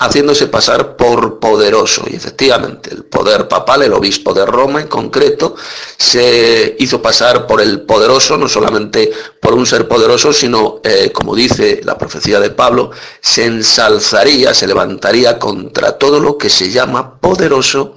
haciéndose 0.00 0.46
pasar 0.46 0.96
por 0.96 1.38
poderoso. 1.38 2.04
Y 2.10 2.16
efectivamente, 2.16 2.90
el 2.90 3.04
poder 3.04 3.48
papal, 3.48 3.82
el 3.82 3.92
obispo 3.92 4.32
de 4.32 4.46
Roma 4.46 4.80
en 4.80 4.88
concreto, 4.88 5.56
se 5.98 6.74
hizo 6.78 7.02
pasar 7.02 7.46
por 7.46 7.60
el 7.60 7.82
poderoso, 7.82 8.38
no 8.38 8.48
solamente 8.48 9.12
por 9.40 9.52
un 9.52 9.66
ser 9.66 9.86
poderoso, 9.86 10.32
sino, 10.32 10.80
eh, 10.84 11.10
como 11.12 11.34
dice 11.34 11.82
la 11.84 11.98
profecía 11.98 12.40
de 12.40 12.50
Pablo, 12.50 12.92
se 13.20 13.44
ensalzaría, 13.44 14.54
se 14.54 14.66
levantaría 14.66 15.38
contra 15.38 15.98
todo 15.98 16.18
lo 16.18 16.38
que 16.38 16.48
se 16.48 16.70
llama 16.70 17.20
poderoso 17.20 17.96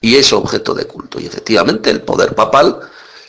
y 0.00 0.16
es 0.16 0.32
objeto 0.32 0.72
de 0.72 0.84
culto. 0.84 1.18
Y 1.20 1.26
efectivamente, 1.26 1.90
el 1.90 2.02
poder 2.02 2.36
papal 2.36 2.78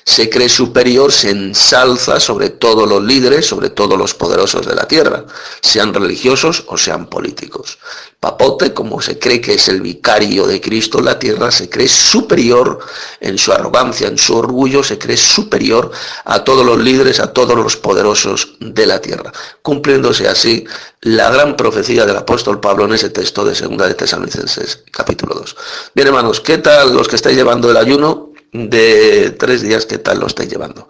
se 0.06 0.30
cree 0.30 0.50
superior, 0.50 1.12
se 1.12 1.30
ensalza 1.30 2.20
sobre 2.20 2.50
todos 2.50 2.88
los 2.88 3.04
líderes, 3.04 3.46
sobre 3.46 3.70
todos 3.70 3.98
los 3.98 4.14
poderosos 4.14 4.66
de 4.66 4.76
la 4.76 4.88
tierra, 4.88 5.26
sean 5.62 5.94
religiosos 5.94 6.64
o 6.68 6.78
sean 6.78 7.08
políticos. 7.08 7.78
Papote, 8.20 8.74
como 8.74 9.02
se 9.02 9.20
cree 9.20 9.42
que 9.42 9.56
es 9.56 9.68
el 9.68 9.82
vicario 9.82 10.48
de 10.48 10.62
Cristo 10.62 11.00
en 11.00 11.06
la 11.06 11.20
tierra, 11.20 11.52
se 11.52 11.70
cree 11.70 11.90
superior 11.90 12.80
en 13.20 13.38
su 13.38 13.52
arrogancia, 13.52 14.08
en 14.08 14.18
su 14.18 14.36
orgullo, 14.38 14.82
se 14.82 14.98
cree 14.98 15.18
superior 15.18 15.92
a 16.24 16.44
todos 16.44 16.66
los 16.66 16.80
líderes, 16.80 17.20
a 17.20 17.34
todos 17.34 17.56
los 17.58 17.76
poderosos 17.76 18.56
de 18.60 18.86
la 18.86 19.02
tierra, 19.02 19.32
cumpliéndose 19.62 20.28
así 20.28 20.66
la 21.02 21.30
gran 21.32 21.58
profecía 21.58 22.06
del 22.06 22.16
apóstol 22.16 22.62
Pablo 22.62 22.86
en 22.86 22.94
ese 22.94 23.10
texto 23.10 23.44
de 23.44 23.56
Segunda 23.56 23.88
de 23.88 23.96
Tesalonicenses, 23.96 24.84
capítulo 24.90 25.36
2. 25.36 25.56
Bien, 25.94 26.08
hermanos, 26.08 26.40
¿qué 26.40 26.60
tal 26.60 26.94
los 26.94 27.10
que 27.10 27.18
estáis 27.18 27.36
llevando 27.36 27.70
el 27.70 27.78
ayuno? 27.78 28.33
De 28.54 29.32
tres 29.32 29.62
días, 29.62 29.86
¿qué 29.86 29.98
tal 29.98 30.20
lo 30.20 30.28
estáis 30.28 30.50
llevando? 30.50 30.88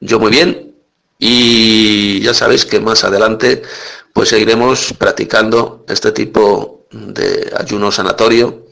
Yo 0.00 0.18
muy 0.18 0.30
bien 0.30 0.74
y 1.18 2.20
ya 2.20 2.34
sabéis 2.34 2.64
que 2.64 2.80
más 2.80 3.04
adelante 3.04 3.62
pues 4.12 4.28
seguiremos 4.28 4.94
practicando 4.96 5.84
este 5.88 6.12
tipo 6.12 6.86
de 6.92 7.52
ayuno 7.58 7.90
sanatorio 7.90 8.68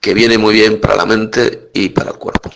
que 0.00 0.14
viene 0.14 0.38
muy 0.38 0.54
bien 0.54 0.80
para 0.80 0.96
la 0.96 1.06
mente 1.06 1.70
y 1.74 1.90
para 1.90 2.10
el 2.10 2.16
cuerpo. 2.16 2.50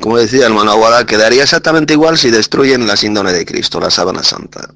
Como 0.00 0.18
decía 0.18 0.46
el 0.46 0.52
hermano 0.52 0.72
Aguada, 0.72 1.04
quedaría 1.04 1.42
exactamente 1.42 1.92
igual 1.92 2.16
si 2.16 2.30
destruyen 2.30 2.86
la 2.86 2.96
síndrome 2.96 3.32
de 3.32 3.44
Cristo, 3.44 3.78
la 3.78 3.90
sábana 3.90 4.22
santa. 4.22 4.70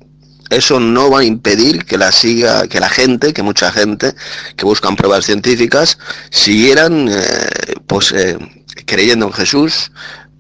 Eso 0.50 0.78
no 0.78 1.10
va 1.10 1.20
a 1.20 1.24
impedir 1.24 1.84
que 1.84 1.98
la 1.98 2.12
siga, 2.12 2.68
que 2.68 2.78
la 2.78 2.88
gente, 2.88 3.32
que 3.32 3.42
mucha 3.42 3.72
gente 3.72 4.14
que 4.56 4.64
buscan 4.64 4.94
pruebas 4.94 5.24
científicas, 5.24 5.98
siguieran 6.30 7.08
eh, 7.10 7.74
pues 7.86 8.12
eh, 8.12 8.38
creyendo 8.84 9.26
en 9.26 9.32
Jesús 9.32 9.90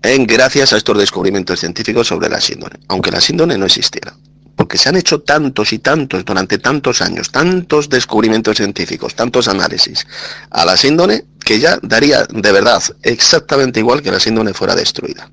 en 0.02 0.26
gracias 0.26 0.72
a 0.72 0.76
estos 0.76 0.98
descubrimientos 0.98 1.60
científicos 1.60 2.06
sobre 2.06 2.28
la 2.28 2.40
síndrome, 2.40 2.76
aunque 2.88 3.10
la 3.10 3.20
síndrome 3.20 3.58
no 3.58 3.66
existiera. 3.66 4.14
Porque 4.54 4.78
se 4.78 4.88
han 4.88 4.96
hecho 4.96 5.20
tantos 5.20 5.72
y 5.72 5.80
tantos 5.80 6.24
durante 6.24 6.58
tantos 6.58 7.02
años, 7.02 7.30
tantos 7.30 7.90
descubrimientos 7.90 8.56
científicos, 8.56 9.14
tantos 9.14 9.48
análisis 9.48 10.06
a 10.50 10.64
la 10.64 10.76
síndrome, 10.76 11.24
que 11.44 11.60
ya 11.60 11.78
daría 11.82 12.24
de 12.24 12.52
verdad 12.52 12.82
exactamente 13.02 13.80
igual 13.80 14.02
que 14.02 14.10
la 14.10 14.20
síndrome 14.20 14.54
fuera 14.54 14.74
destruida. 14.74 15.30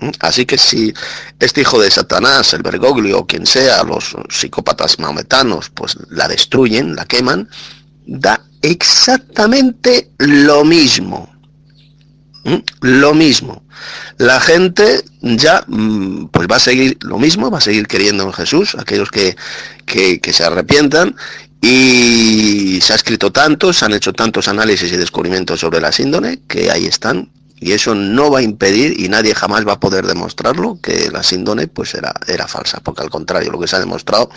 ¿Mm? 0.00 0.10
Así 0.20 0.46
que 0.46 0.58
si 0.58 0.92
este 1.38 1.60
hijo 1.60 1.80
de 1.80 1.90
Satanás, 1.90 2.52
el 2.54 2.62
Bergoglio 2.62 3.24
quien 3.26 3.46
sea, 3.46 3.84
los 3.84 4.16
psicópatas 4.28 4.98
maometanos, 4.98 5.70
pues 5.70 5.96
la 6.10 6.26
destruyen, 6.26 6.96
la 6.96 7.04
queman, 7.04 7.48
da 8.06 8.40
exactamente 8.62 10.10
lo 10.18 10.64
mismo. 10.64 11.33
Lo 12.80 13.14
mismo. 13.14 13.62
La 14.18 14.40
gente 14.40 15.02
ya 15.22 15.64
mm, 15.66 16.26
pues 16.26 16.46
va 16.50 16.56
a 16.56 16.60
seguir 16.60 16.98
lo 17.00 17.18
mismo, 17.18 17.50
va 17.50 17.58
a 17.58 17.62
seguir 17.62 17.88
creyendo 17.88 18.24
en 18.24 18.32
Jesús, 18.32 18.76
aquellos 18.78 19.10
que, 19.10 19.36
que, 19.86 20.32
se 20.32 20.44
arrepientan, 20.44 21.16
y 21.60 22.78
se 22.82 22.92
ha 22.92 22.96
escrito 22.96 23.32
tanto, 23.32 23.72
se 23.72 23.84
han 23.86 23.94
hecho 23.94 24.12
tantos 24.12 24.48
análisis 24.48 24.92
y 24.92 24.96
descubrimientos 24.96 25.60
sobre 25.60 25.80
la 25.80 25.92
síndrome 25.92 26.40
que 26.46 26.70
ahí 26.70 26.86
están. 26.86 27.30
Y 27.60 27.72
eso 27.72 27.94
no 27.94 28.30
va 28.30 28.40
a 28.40 28.42
impedir, 28.42 29.00
y 29.00 29.08
nadie 29.08 29.34
jamás 29.34 29.66
va 29.66 29.74
a 29.74 29.80
poder 29.80 30.06
demostrarlo, 30.06 30.78
que 30.82 31.10
la 31.10 31.22
síndrome 31.22 31.66
pues 31.68 31.94
era, 31.94 32.12
era 32.26 32.48
falsa, 32.48 32.80
porque 32.80 33.02
al 33.02 33.10
contrario, 33.10 33.50
lo 33.52 33.60
que 33.60 33.68
se 33.68 33.76
ha 33.76 33.80
demostrado 33.80 34.28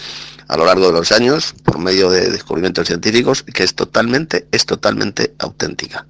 a 0.48 0.56
lo 0.56 0.66
largo 0.66 0.88
de 0.88 0.94
los 0.94 1.12
años, 1.12 1.54
por 1.64 1.80
medio 1.80 2.10
de 2.10 2.30
descubrimientos 2.30 2.88
científicos, 2.88 3.44
que 3.44 3.64
es 3.64 3.76
totalmente, 3.76 4.48
es 4.52 4.66
totalmente 4.66 5.34
auténtica. 5.40 6.06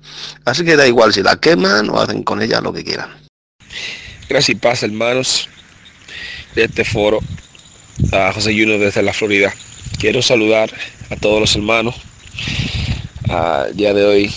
Así 0.46 0.64
que 0.64 0.76
da 0.76 0.88
igual 0.88 1.14
si 1.14 1.24
la 1.24 1.38
queman 1.38 1.90
o 1.90 2.00
hacen 2.00 2.24
con 2.24 2.42
ella 2.42 2.62
lo 2.62 2.72
que 2.72 2.84
quieran. 2.84 3.10
Gracias 4.30 4.50
y 4.50 4.56
paz, 4.56 4.84
hermanos, 4.84 5.48
de 6.54 6.66
este 6.66 6.84
foro, 6.84 7.20
a 8.12 8.32
José 8.34 8.54
Juno 8.54 8.78
desde 8.78 9.02
la 9.02 9.14
Florida. 9.14 9.54
Quiero 9.98 10.22
saludar 10.22 10.72
a 11.10 11.16
todos 11.16 11.40
los 11.40 11.56
hermanos. 11.56 11.96
Al 13.30 13.76
día 13.76 13.94
de 13.94 14.06
hoy 14.06 14.34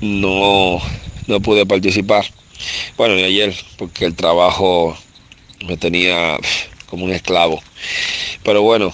no, 0.00 0.80
no 1.28 1.40
pude 1.40 1.64
participar. 1.66 2.24
Bueno, 2.96 3.14
ni 3.14 3.22
ayer, 3.22 3.54
porque 3.76 4.04
el 4.04 4.14
trabajo 4.14 4.96
me 5.66 5.76
tenía 5.76 6.38
como 6.86 7.04
un 7.04 7.12
esclavo. 7.12 7.62
Pero 8.42 8.62
bueno, 8.62 8.92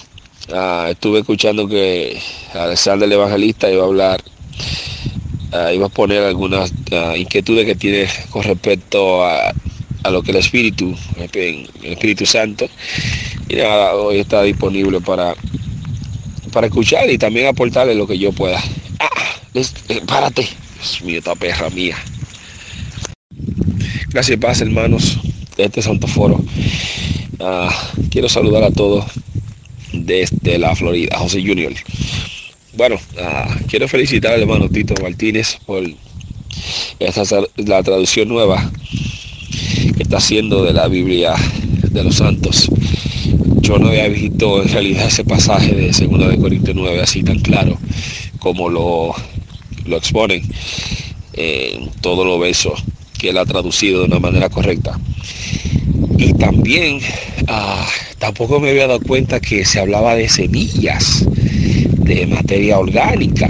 ah, 0.53 0.87
estuve 0.91 1.19
escuchando 1.19 1.67
que 1.67 2.19
Alexander 2.53 3.07
el 3.07 3.13
Evangelista 3.13 3.71
iba 3.71 3.83
a 3.83 3.87
hablar, 3.87 4.23
ah, 5.51 5.73
iba 5.73 5.87
a 5.87 5.89
poner 5.89 6.23
algunas 6.23 6.71
ah, 6.91 7.15
inquietudes 7.17 7.65
que 7.65 7.75
tiene 7.75 8.07
con 8.29 8.43
respecto 8.43 9.25
a, 9.25 9.53
lo 10.11 10.21
que 10.21 10.29
el 10.29 10.37
Espíritu, 10.37 10.95
el 11.17 11.67
Espíritu 11.81 12.27
Santo, 12.27 12.69
y 13.49 13.59
hoy 13.59 14.19
está 14.19 14.43
disponible 14.43 15.01
para, 15.01 15.33
para 16.51 16.67
escuchar 16.67 17.09
y 17.09 17.17
también 17.17 17.47
aportarle 17.47 17.95
lo 17.95 18.05
que 18.05 18.19
yo 18.19 18.31
pueda. 18.31 18.61
Ah, 18.99 19.09
párate, 20.05 20.47
Dios 20.75 21.01
mío, 21.01 21.17
esta 21.17 21.33
perra 21.33 21.71
mía. 21.71 21.97
Gracias, 24.15 24.39
paz, 24.39 24.61
hermanos, 24.61 25.19
de 25.57 25.65
este 25.65 25.81
Santo 25.81 26.07
Foro. 26.07 26.41
quiero 28.09 28.29
saludar 28.29 28.63
a 28.63 28.71
todos 28.71 29.03
desde 29.91 30.57
la 30.57 30.73
Florida, 30.73 31.17
José 31.17 31.43
Junior. 31.45 31.73
Bueno, 32.77 32.95
ah, 33.19 33.53
quiero 33.67 33.89
felicitar 33.89 34.31
al 34.31 34.43
hermano 34.43 34.69
Tito 34.69 34.93
Martínez 35.01 35.57
por 35.65 35.83
esta, 36.97 37.41
la 37.57 37.83
traducción 37.83 38.29
nueva 38.29 38.71
que 39.97 40.03
está 40.03 40.15
haciendo 40.15 40.63
de 40.63 40.71
la 40.71 40.87
Biblia 40.87 41.33
de 41.91 42.01
los 42.01 42.15
Santos. 42.15 42.69
Yo 43.59 43.79
no 43.79 43.89
había 43.89 44.07
visto 44.07 44.63
en 44.63 44.69
realidad 44.69 45.07
ese 45.07 45.25
pasaje 45.25 45.75
de 45.75 45.87
2 45.87 46.29
de 46.29 46.37
Corintios 46.39 46.73
9 46.73 47.01
así 47.01 47.21
tan 47.21 47.39
claro 47.39 47.77
como 48.39 48.69
lo, 48.69 49.13
lo 49.83 49.97
exponen 49.97 50.41
en 51.33 51.89
todos 51.99 52.25
los 52.25 52.39
versos 52.39 52.81
que 53.17 53.29
él 53.29 53.37
ha 53.37 53.45
traducido 53.45 53.99
de 53.99 54.05
una 54.05 54.19
manera 54.19 54.49
correcta. 54.49 54.99
Y 56.17 56.33
también 56.33 56.99
ah, 57.47 57.87
tampoco 58.19 58.59
me 58.59 58.69
había 58.69 58.87
dado 58.87 59.01
cuenta 59.01 59.39
que 59.39 59.65
se 59.65 59.79
hablaba 59.79 60.15
de 60.15 60.29
semillas, 60.29 61.25
de 61.27 62.27
materia 62.27 62.79
orgánica. 62.79 63.49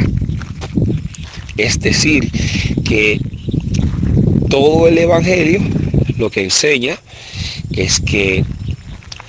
Es 1.58 1.80
decir, 1.80 2.32
que 2.84 3.19
todo 4.49 4.88
el 4.88 4.97
Evangelio 4.97 5.62
lo 6.17 6.30
que 6.30 6.43
enseña 6.43 6.97
es 7.71 7.99
que 7.99 8.43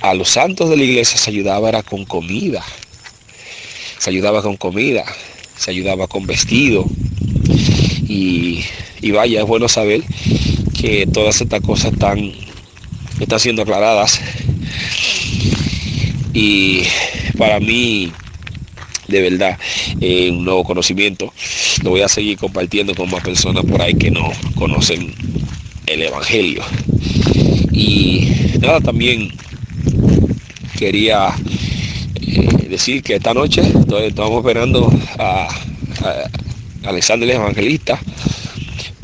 a 0.01 0.13
los 0.13 0.29
santos 0.29 0.69
de 0.69 0.77
la 0.77 0.83
iglesia 0.83 1.17
se 1.17 1.29
ayudaba 1.29 1.69
era 1.69 1.83
con 1.83 2.05
comida. 2.05 2.63
Se 3.97 4.09
ayudaba 4.09 4.41
con 4.41 4.55
comida, 4.57 5.05
se 5.57 5.71
ayudaba 5.71 6.07
con 6.07 6.25
vestido. 6.27 6.85
Y, 8.07 8.63
y 9.01 9.11
vaya, 9.11 9.41
es 9.41 9.47
bueno 9.47 9.67
saber 9.67 10.03
que 10.79 11.07
todas 11.07 11.41
estas 11.41 11.61
cosas 11.61 11.93
están 11.93 12.31
están 13.19 13.39
siendo 13.39 13.61
aclaradas. 13.63 14.19
Y 16.33 16.83
para 17.37 17.59
mí, 17.59 18.11
de 19.07 19.21
verdad, 19.21 19.57
eh, 19.99 20.29
un 20.31 20.45
nuevo 20.45 20.63
conocimiento. 20.63 21.33
Lo 21.83 21.91
voy 21.91 22.01
a 22.01 22.07
seguir 22.07 22.37
compartiendo 22.37 22.93
con 22.93 23.09
más 23.09 23.23
personas 23.23 23.65
por 23.65 23.81
ahí 23.81 23.95
que 23.95 24.11
no 24.11 24.31
conocen 24.55 25.13
el 25.85 26.03
Evangelio. 26.03 26.63
Y 27.71 28.29
nada, 28.59 28.81
también 28.81 29.31
quería 30.77 31.29
eh, 32.21 32.67
decir 32.69 33.01
que 33.01 33.15
esta 33.15 33.33
noche 33.33 33.61
estamos 33.61 34.37
esperando 34.37 34.91
a, 35.17 35.47
Alexander 36.83 37.27
el 37.27 37.35
Evangelista 37.35 37.99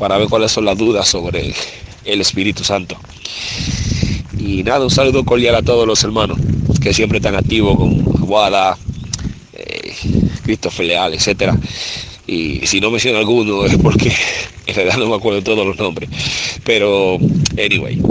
para 0.03 0.17
ver 0.17 0.27
cuáles 0.27 0.51
son 0.51 0.65
las 0.65 0.77
dudas 0.77 1.07
sobre 1.07 1.53
el 2.03 2.19
Espíritu 2.19 2.61
Santo. 2.65 2.97
Y 4.37 4.61
nada, 4.61 4.83
un 4.83 4.91
saludo 4.91 5.23
cordial 5.23 5.55
a 5.55 5.61
todos 5.61 5.87
los 5.87 6.03
hermanos 6.03 6.37
que 6.81 6.93
siempre 6.93 7.19
están 7.19 7.35
activos 7.35 7.77
con 7.77 8.03
Guada, 8.03 8.77
eh, 9.53 9.93
Christopher 10.43 10.87
Leal, 10.87 11.13
etcétera. 11.13 11.57
Y 12.27 12.67
si 12.67 12.81
no 12.81 12.91
menciono 12.91 13.19
alguno 13.19 13.63
es 13.63 13.77
porque 13.77 14.11
en 14.65 14.75
realidad 14.75 14.97
no 14.97 15.07
me 15.07 15.15
acuerdo 15.15 15.41
todos 15.41 15.65
los 15.65 15.77
nombres. 15.77 16.09
Pero, 16.65 17.17
anyway, 17.57 18.01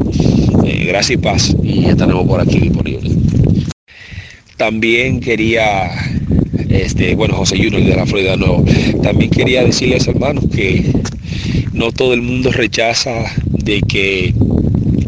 eh, 0.64 0.84
gracias 0.86 1.10
y 1.10 1.22
paz. 1.22 1.54
Y 1.62 1.84
estaremos 1.84 2.26
por 2.26 2.40
aquí 2.40 2.58
disponibles. 2.58 3.12
También 4.56 5.20
quería, 5.20 5.90
este, 6.70 7.14
bueno, 7.16 7.34
José 7.34 7.58
Junior 7.58 7.84
de 7.84 7.96
la 7.96 8.06
Florida 8.06 8.38
Nuevo, 8.38 8.64
también 9.02 9.30
quería 9.30 9.62
decirles 9.62 10.08
hermanos 10.08 10.44
que 10.50 10.90
no 11.72 11.92
todo 11.92 12.14
el 12.14 12.22
mundo 12.22 12.52
rechaza 12.52 13.12
de 13.46 13.80
que 13.80 14.34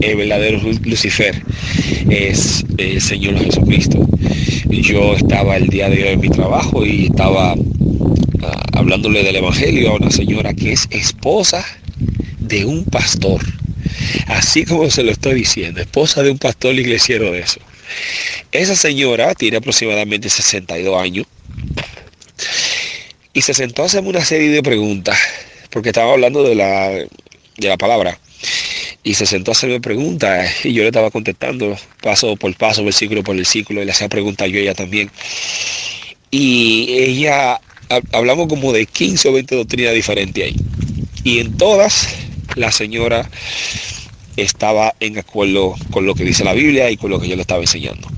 el 0.01 0.17
verdadero 0.17 0.61
Lucifer 0.83 1.43
es 2.11 2.65
el 2.79 3.01
Señor 3.01 3.39
Jesucristo. 3.39 4.07
Yo 4.69 5.15
estaba 5.15 5.57
el 5.57 5.69
día 5.69 5.89
de 5.89 6.03
hoy 6.03 6.09
en 6.11 6.21
mi 6.21 6.29
trabajo 6.29 6.85
y 6.85 7.07
estaba 7.07 7.53
ah, 7.53 8.63
hablándole 8.73 9.23
del 9.23 9.37
Evangelio 9.37 9.91
a 9.91 9.97
una 9.97 10.11
señora 10.11 10.53
que 10.53 10.73
es 10.73 10.87
esposa 10.91 11.65
de 12.39 12.65
un 12.65 12.85
pastor. 12.85 13.41
Así 14.27 14.65
como 14.65 14.91
se 14.91 15.03
lo 15.03 15.13
estoy 15.13 15.35
diciendo, 15.35 15.81
esposa 15.81 16.23
de 16.23 16.31
un 16.31 16.39
pastor 16.39 16.75
iglesiero 16.75 17.33
de 17.33 17.41
eso. 17.41 17.61
Esa 18.53 18.77
señora 18.77 19.35
tiene 19.35 19.59
aproximadamente 19.59 20.29
62 20.29 21.01
años 21.01 21.27
y 23.33 23.43
se 23.43 23.55
sentó 23.55 23.83
a 23.83 23.87
hacerme 23.87 24.11
una 24.11 24.25
serie 24.25 24.51
de 24.51 24.63
preguntas, 24.63 25.19
porque 25.75 25.89
estaba 25.89 26.13
hablando 26.13 26.45
de 26.45 26.55
la, 26.55 26.89
de 26.89 27.69
la 27.69 27.77
palabra. 27.77 28.17
Y 29.03 29.15
se 29.15 29.27
sentó 29.27 29.51
a 29.51 29.53
hacerme 29.55 29.81
preguntas 29.81 30.65
y 30.65 30.73
yo 30.73 30.83
le 30.83 30.89
estaba 30.89 31.11
contestando 31.11 31.77
paso 32.01 32.37
por 32.37 32.55
paso, 32.55 32.85
versículo 32.85 33.25
por 33.25 33.35
versículo, 33.35 33.83
y 33.83 33.85
le 33.85 33.91
hacía 33.91 34.09
preguntas 34.09 34.49
yo 34.49 34.59
a 34.59 34.61
ella 34.61 34.75
también. 34.75 35.11
Y 36.31 36.87
ella, 36.97 37.61
hablamos 38.13 38.47
como 38.47 38.73
de 38.73 38.87
15 38.87 39.29
o 39.29 39.33
20 39.33 39.57
doctrinas 39.57 39.95
diferentes 39.95 40.45
ahí. 40.45 40.57
Y 41.25 41.41
en 41.41 41.57
todas, 41.57 42.09
la 42.55 42.71
señora 42.71 43.29
estaba 44.37 44.95
en 45.01 45.19
acuerdo 45.19 45.75
con 45.91 46.07
lo 46.07 46.15
que 46.15 46.23
dice 46.23 46.45
la 46.45 46.53
Biblia 46.53 46.89
y 46.89 46.97
con 46.97 47.11
lo 47.11 47.19
que 47.19 47.27
yo 47.27 47.35
le 47.35 47.43
estaba 47.43 47.63
enseñando. 47.63 48.09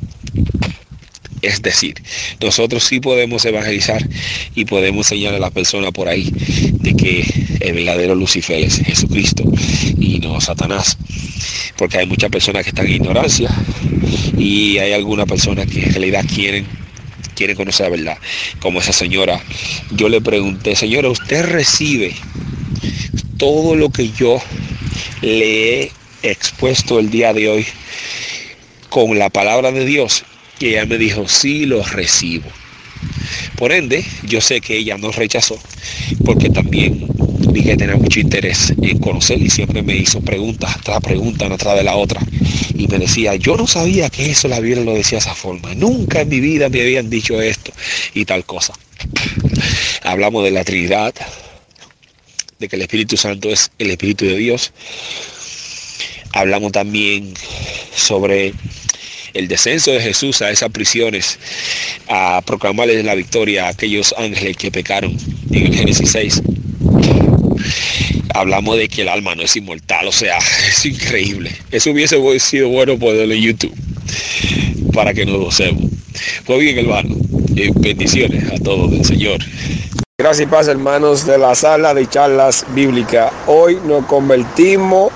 Es 1.42 1.62
decir, 1.62 2.02
nosotros 2.40 2.84
sí 2.84 3.00
podemos 3.00 3.44
evangelizar 3.44 4.06
y 4.54 4.64
podemos 4.64 5.06
enseñar 5.06 5.34
a 5.34 5.38
la 5.38 5.50
persona 5.50 5.92
por 5.92 6.08
ahí 6.08 6.32
de 6.72 6.94
que 6.94 7.24
el 7.60 7.74
verdadero 7.74 8.14
Lucifer 8.14 8.62
es 8.64 8.78
Jesucristo 8.78 9.44
y 9.98 10.18
no 10.20 10.40
Satanás. 10.40 10.96
Porque 11.76 11.98
hay 11.98 12.06
muchas 12.06 12.30
personas 12.30 12.62
que 12.62 12.70
están 12.70 12.86
en 12.86 12.94
ignorancia 12.94 13.50
y 14.38 14.78
hay 14.78 14.92
algunas 14.92 15.26
personas 15.26 15.66
que 15.66 15.84
en 15.84 15.92
realidad 15.92 16.24
quieren 16.34 16.66
quieren 17.34 17.54
conocer 17.54 17.90
la 17.90 17.96
verdad. 17.96 18.18
Como 18.60 18.80
esa 18.80 18.92
señora, 18.92 19.40
yo 19.92 20.08
le 20.08 20.20
pregunté, 20.20 20.74
señora, 20.74 21.10
¿usted 21.10 21.44
recibe 21.44 22.14
todo 23.36 23.76
lo 23.76 23.90
que 23.90 24.10
yo 24.10 24.42
le 25.20 25.82
he 25.82 25.92
expuesto 26.22 26.98
el 26.98 27.10
día 27.10 27.32
de 27.32 27.48
hoy 27.48 27.66
con 28.88 29.18
la 29.18 29.28
palabra 29.28 29.70
de 29.70 29.84
Dios? 29.84 30.24
Y 30.58 30.66
ella 30.68 30.86
me 30.86 30.98
dijo, 30.98 31.28
sí, 31.28 31.66
lo 31.66 31.82
recibo. 31.82 32.50
Por 33.56 33.72
ende, 33.72 34.04
yo 34.22 34.40
sé 34.40 34.60
que 34.60 34.76
ella 34.76 34.98
no 34.98 35.12
rechazó, 35.12 35.58
porque 36.24 36.50
también 36.50 37.06
vi 37.52 37.62
que 37.62 37.76
tenía 37.76 37.96
mucho 37.96 38.20
interés 38.20 38.72
en 38.82 38.98
conocer 38.98 39.40
y 39.40 39.48
siempre 39.48 39.82
me 39.82 39.96
hizo 39.96 40.20
preguntas 40.20 40.76
tras 40.82 41.00
preguntas, 41.00 41.46
una 41.46 41.56
tras 41.56 41.76
de 41.76 41.84
la 41.84 41.96
otra. 41.96 42.20
Y 42.74 42.86
me 42.88 42.98
decía, 42.98 43.34
yo 43.36 43.56
no 43.56 43.66
sabía 43.66 44.10
que 44.10 44.30
eso 44.30 44.48
la 44.48 44.60
Biblia 44.60 44.84
lo 44.84 44.94
decía 44.94 45.16
de 45.16 45.20
esa 45.20 45.34
forma. 45.34 45.74
Nunca 45.74 46.20
en 46.20 46.28
mi 46.28 46.40
vida 46.40 46.68
me 46.68 46.82
habían 46.82 47.08
dicho 47.08 47.40
esto 47.40 47.72
y 48.14 48.24
tal 48.24 48.44
cosa. 48.44 48.74
Hablamos 50.02 50.44
de 50.44 50.50
la 50.50 50.64
Trinidad, 50.64 51.14
de 52.58 52.68
que 52.68 52.76
el 52.76 52.82
Espíritu 52.82 53.16
Santo 53.16 53.50
es 53.50 53.70
el 53.78 53.90
Espíritu 53.90 54.24
de 54.26 54.36
Dios. 54.36 54.72
Hablamos 56.32 56.72
también 56.72 57.32
sobre 57.94 58.52
el 59.36 59.48
descenso 59.48 59.92
de 59.92 60.00
Jesús 60.00 60.42
a 60.42 60.50
esas 60.50 60.70
prisiones, 60.70 61.38
a 62.08 62.42
proclamarles 62.42 63.04
la 63.04 63.14
victoria 63.14 63.66
a 63.66 63.68
aquellos 63.70 64.14
ángeles 64.16 64.56
que 64.56 64.70
pecaron 64.70 65.16
en 65.50 65.66
el 65.66 65.74
Génesis 65.74 66.10
6. 66.10 66.42
Hablamos 68.34 68.76
de 68.76 68.88
que 68.88 69.02
el 69.02 69.08
alma 69.08 69.34
no 69.34 69.42
es 69.42 69.56
inmortal, 69.56 70.06
o 70.08 70.12
sea, 70.12 70.38
es 70.68 70.84
increíble. 70.86 71.52
Eso 71.70 71.90
hubiese 71.90 72.18
sido 72.40 72.68
bueno 72.68 72.98
poderlo 72.98 73.34
en 73.34 73.42
YouTube 73.42 73.74
para 74.92 75.12
que 75.12 75.26
nos 75.26 75.38
gocemos. 75.38 75.90
Pues 76.44 76.58
bien, 76.60 76.78
hermano, 76.78 77.14
bendiciones 77.76 78.50
a 78.50 78.58
todos 78.62 78.90
del 78.90 79.04
Señor. 79.04 79.40
Gracias 80.18 80.48
y 80.48 80.50
paz 80.50 80.66
hermanos 80.66 81.26
de 81.26 81.36
la 81.36 81.54
sala 81.54 81.92
de 81.92 82.06
charlas 82.08 82.64
bíblicas. 82.70 83.30
Hoy 83.46 83.78
nos 83.84 84.06
convertimos 84.06 85.12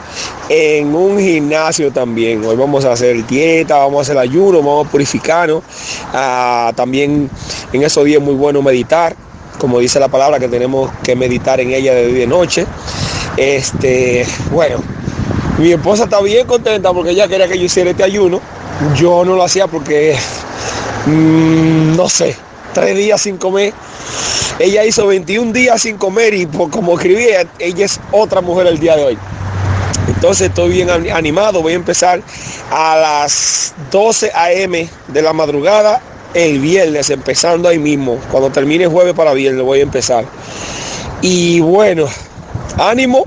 en 0.53 0.93
un 0.97 1.21
gimnasio 1.21 1.93
también. 1.93 2.45
Hoy 2.45 2.57
vamos 2.57 2.85
a 2.85 2.93
hacer 2.93 3.25
dieta, 3.25 3.79
vamos 3.79 3.99
a 3.99 4.03
hacer 4.03 4.19
ayuno, 4.19 4.59
vamos 4.59 4.89
a 4.89 4.91
purificarnos. 4.91 5.63
Ah, 6.13 6.73
también 6.75 7.31
en 7.73 7.83
esos 7.85 8.05
días 8.05 8.21
es 8.21 8.27
muy 8.27 8.35
bueno 8.35 8.61
meditar, 8.61 9.15
como 9.61 9.79
dice 9.79 10.01
la 10.01 10.09
palabra 10.09 10.41
que 10.41 10.49
tenemos 10.49 10.91
que 11.05 11.15
meditar 11.15 11.61
en 11.61 11.71
ella 11.71 11.95
de 11.95 12.27
noche. 12.27 12.67
Este, 13.37 14.27
bueno, 14.51 14.83
mi 15.59 15.71
esposa 15.71 16.05
está 16.05 16.21
bien 16.21 16.49
contenta 16.49 16.93
porque 16.93 17.11
ella 17.13 17.29
quería 17.29 17.47
que 17.47 17.57
yo 17.57 17.67
hiciera 17.67 17.91
este 17.91 18.03
ayuno. 18.03 18.41
Yo 18.97 19.25
no 19.25 19.37
lo 19.37 19.45
hacía 19.45 19.69
porque, 19.69 20.17
mm, 21.07 21.95
no 21.95 22.09
sé, 22.09 22.35
tres 22.75 22.97
días 22.97 23.21
sin 23.21 23.37
comer 23.37 23.73
ella 24.59 24.85
hizo 24.85 25.07
21 25.07 25.53
días 25.55 25.81
sin 25.81 25.97
comer 25.97 26.35
y 26.35 26.45
como 26.45 26.93
escribí, 26.95 27.29
ella 27.59 27.85
es 27.85 27.99
otra 28.13 28.43
mujer 28.43 28.67
el 28.67 28.79
día 28.79 28.95
de 28.95 29.05
hoy. 29.05 29.19
Entonces 30.21 30.49
estoy 30.49 30.69
bien 30.69 30.91
animado, 30.91 31.63
voy 31.63 31.73
a 31.73 31.77
empezar 31.77 32.21
a 32.71 32.95
las 32.95 33.73
12 33.91 34.31
a.m. 34.35 34.87
de 35.09 35.23
la 35.23 35.33
madrugada 35.33 36.03
el 36.35 36.61
viernes, 36.61 37.09
empezando 37.09 37.71
ahí 37.71 37.79
mismo. 37.79 38.21
Cuando 38.31 38.51
termine 38.51 38.87
jueves 38.87 39.15
para 39.15 39.33
viernes 39.33 39.65
voy 39.65 39.81
a 39.81 39.83
empezar. 39.83 40.27
Y 41.23 41.61
bueno, 41.61 42.05
ánimo. 42.77 43.25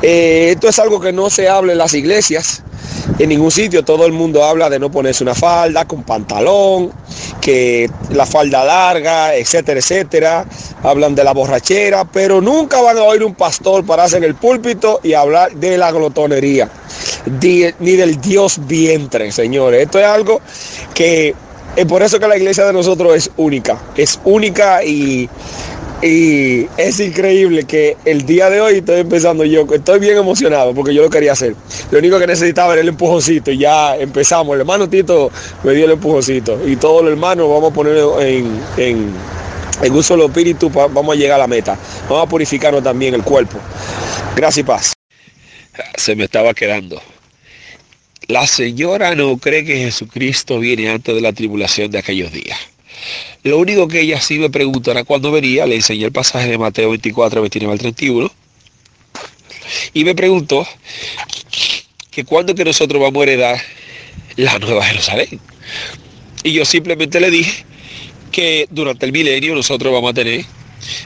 Eh, 0.00 0.52
esto 0.52 0.70
es 0.70 0.78
algo 0.78 1.02
que 1.02 1.12
no 1.12 1.28
se 1.28 1.50
habla 1.50 1.72
en 1.72 1.78
las 1.78 1.92
iglesias 1.92 2.62
en 3.18 3.28
ningún 3.28 3.50
sitio 3.50 3.84
todo 3.84 4.06
el 4.06 4.12
mundo 4.12 4.44
habla 4.44 4.70
de 4.70 4.78
no 4.78 4.90
ponerse 4.90 5.22
una 5.22 5.34
falda 5.34 5.84
con 5.86 6.02
pantalón, 6.02 6.92
que 7.40 7.90
la 8.12 8.26
falda 8.26 8.64
larga, 8.64 9.34
etcétera, 9.34 9.80
etcétera. 9.80 10.44
Hablan 10.82 11.14
de 11.14 11.24
la 11.24 11.32
borrachera, 11.32 12.04
pero 12.04 12.40
nunca 12.40 12.80
van 12.80 12.98
a 12.98 13.02
oír 13.02 13.24
un 13.24 13.34
pastor 13.34 13.84
pararse 13.84 14.16
en 14.16 14.24
el 14.24 14.34
púlpito 14.34 15.00
y 15.02 15.14
hablar 15.14 15.52
de 15.52 15.76
la 15.76 15.90
glotonería, 15.90 16.70
ni 17.40 17.96
del 17.96 18.20
Dios 18.20 18.66
vientre, 18.66 19.32
señores. 19.32 19.82
Esto 19.82 19.98
es 19.98 20.06
algo 20.06 20.40
que 20.94 21.34
es 21.76 21.86
por 21.86 22.02
eso 22.02 22.18
que 22.18 22.26
la 22.26 22.36
iglesia 22.36 22.64
de 22.64 22.72
nosotros 22.72 23.14
es 23.14 23.30
única, 23.36 23.78
es 23.96 24.18
única 24.24 24.82
y 24.82 25.28
y 26.02 26.66
es 26.78 26.98
increíble 26.98 27.64
que 27.64 27.96
el 28.06 28.24
día 28.24 28.48
de 28.48 28.60
hoy 28.60 28.76
estoy 28.76 29.00
empezando 29.00 29.44
yo, 29.44 29.66
estoy 29.70 29.98
bien 29.98 30.16
emocionado 30.16 30.74
porque 30.74 30.94
yo 30.94 31.02
lo 31.02 31.10
quería 31.10 31.32
hacer. 31.32 31.54
Lo 31.90 31.98
único 31.98 32.18
que 32.18 32.26
necesitaba 32.26 32.72
era 32.72 32.80
el 32.82 32.88
empujoncito 32.88 33.50
y 33.50 33.58
ya 33.58 33.96
empezamos. 33.96 34.54
El 34.54 34.60
hermano 34.60 34.88
Tito 34.88 35.30
me 35.62 35.74
dio 35.74 35.84
el 35.84 35.92
empujoncito 35.92 36.58
y 36.66 36.76
todos 36.76 37.02
los 37.02 37.12
hermanos 37.12 37.48
vamos 37.50 37.70
a 37.70 37.74
ponerlo 37.74 38.20
en, 38.22 38.60
en, 38.78 39.12
en 39.82 39.92
un 39.92 40.02
solo 40.02 40.26
espíritu, 40.26 40.70
vamos 40.70 41.14
a 41.14 41.18
llegar 41.18 41.36
a 41.36 41.42
la 41.42 41.46
meta. 41.46 41.78
Vamos 42.08 42.26
a 42.26 42.28
purificarnos 42.28 42.82
también 42.82 43.14
el 43.14 43.22
cuerpo. 43.22 43.58
Gracias 44.34 44.58
y 44.58 44.66
paz. 44.66 44.92
Se 45.96 46.16
me 46.16 46.24
estaba 46.24 46.54
quedando. 46.54 47.00
La 48.28 48.46
señora 48.46 49.14
no 49.14 49.36
cree 49.36 49.64
que 49.64 49.76
Jesucristo 49.76 50.58
viene 50.60 50.88
antes 50.88 51.14
de 51.14 51.20
la 51.20 51.32
tribulación 51.32 51.90
de 51.90 51.98
aquellos 51.98 52.32
días. 52.32 52.56
Lo 53.42 53.58
único 53.58 53.88
que 53.88 54.00
ella 54.00 54.20
sí 54.20 54.38
me 54.38 54.50
preguntará 54.50 55.04
cuando 55.04 55.32
venía, 55.32 55.66
le 55.66 55.76
enseñé 55.76 56.04
el 56.04 56.12
pasaje 56.12 56.48
de 56.48 56.58
Mateo 56.58 56.90
24, 56.90 57.40
29 57.40 57.72
al 57.72 57.78
31, 57.78 58.32
y 59.94 60.04
me 60.04 60.14
preguntó 60.14 60.66
que 62.10 62.24
cuándo 62.24 62.54
que 62.54 62.64
nosotros 62.64 63.00
vamos 63.00 63.20
a 63.20 63.22
heredar 63.22 63.60
la 64.36 64.58
Nueva 64.58 64.84
Jerusalén. 64.84 65.40
Y 66.42 66.52
yo 66.52 66.64
simplemente 66.64 67.20
le 67.20 67.30
dije 67.30 67.64
que 68.32 68.66
durante 68.70 69.06
el 69.06 69.12
milenio 69.12 69.54
nosotros 69.54 69.92
vamos 69.92 70.10
a 70.10 70.14
tener 70.14 70.44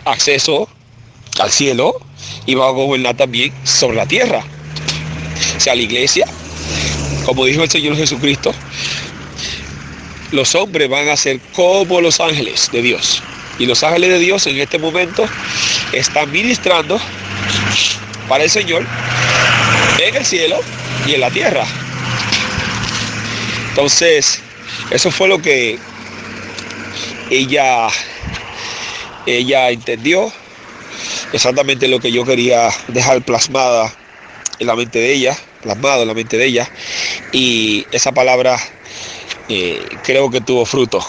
acceso 0.05 0.69
al 1.39 1.51
cielo 1.51 1.95
y 2.47 2.55
vamos 2.55 2.81
a 2.81 2.85
gobernar 2.85 3.17
también 3.17 3.53
sobre 3.65 3.97
la 3.97 4.07
tierra. 4.07 4.45
O 5.57 5.61
sea, 5.61 5.75
la 5.75 5.83
iglesia, 5.83 6.27
como 7.25 7.45
dijo 7.45 7.63
el 7.63 7.71
Señor 7.71 7.97
Jesucristo, 7.97 8.53
los 10.35 10.57
hombres 10.57 10.89
van 10.89 11.09
a 11.09 11.17
ser 11.17 11.39
como 11.53 12.01
los 12.01 12.19
ángeles 12.21 12.69
de 12.73 12.83
Dios. 12.83 13.23
Y 13.59 13.67
los 13.67 13.85
ángeles 13.85 14.11
de 14.11 14.19
Dios 14.19 14.47
en 14.49 14.59
este 14.59 14.79
momento 14.79 15.29
están 15.93 16.31
ministrando 16.33 17.01
para 18.29 18.43
el 18.43 18.51
Señor 18.51 18.85
en 20.01 20.17
el 20.17 20.27
cielo 20.27 20.61
y 21.07 21.15
en 21.15 21.21
la 21.21 21.31
tierra. 21.31 21.65
Entonces, 23.69 24.41
eso 24.91 25.13
fue 25.13 25.29
lo 25.29 25.41
que 25.41 25.79
ella, 27.31 27.89
ella 29.27 29.71
entendió, 29.71 30.33
exactamente 31.33 31.87
lo 31.87 32.01
que 32.01 32.11
yo 32.11 32.25
quería 32.25 32.71
dejar 32.89 33.23
plasmada 33.23 33.95
en 34.59 34.67
la 34.67 34.75
mente 34.75 34.99
de 34.99 35.13
ella, 35.13 35.39
plasmado 35.63 36.03
en 36.03 36.09
la 36.09 36.15
mente 36.15 36.39
de 36.39 36.47
ella. 36.47 36.69
Y 37.31 37.87
esa 37.93 38.11
palabra 38.11 38.59
eh, 39.49 39.87
creo 40.03 40.31
que 40.31 40.41
tuvo 40.41 40.65
fruto. 40.65 41.05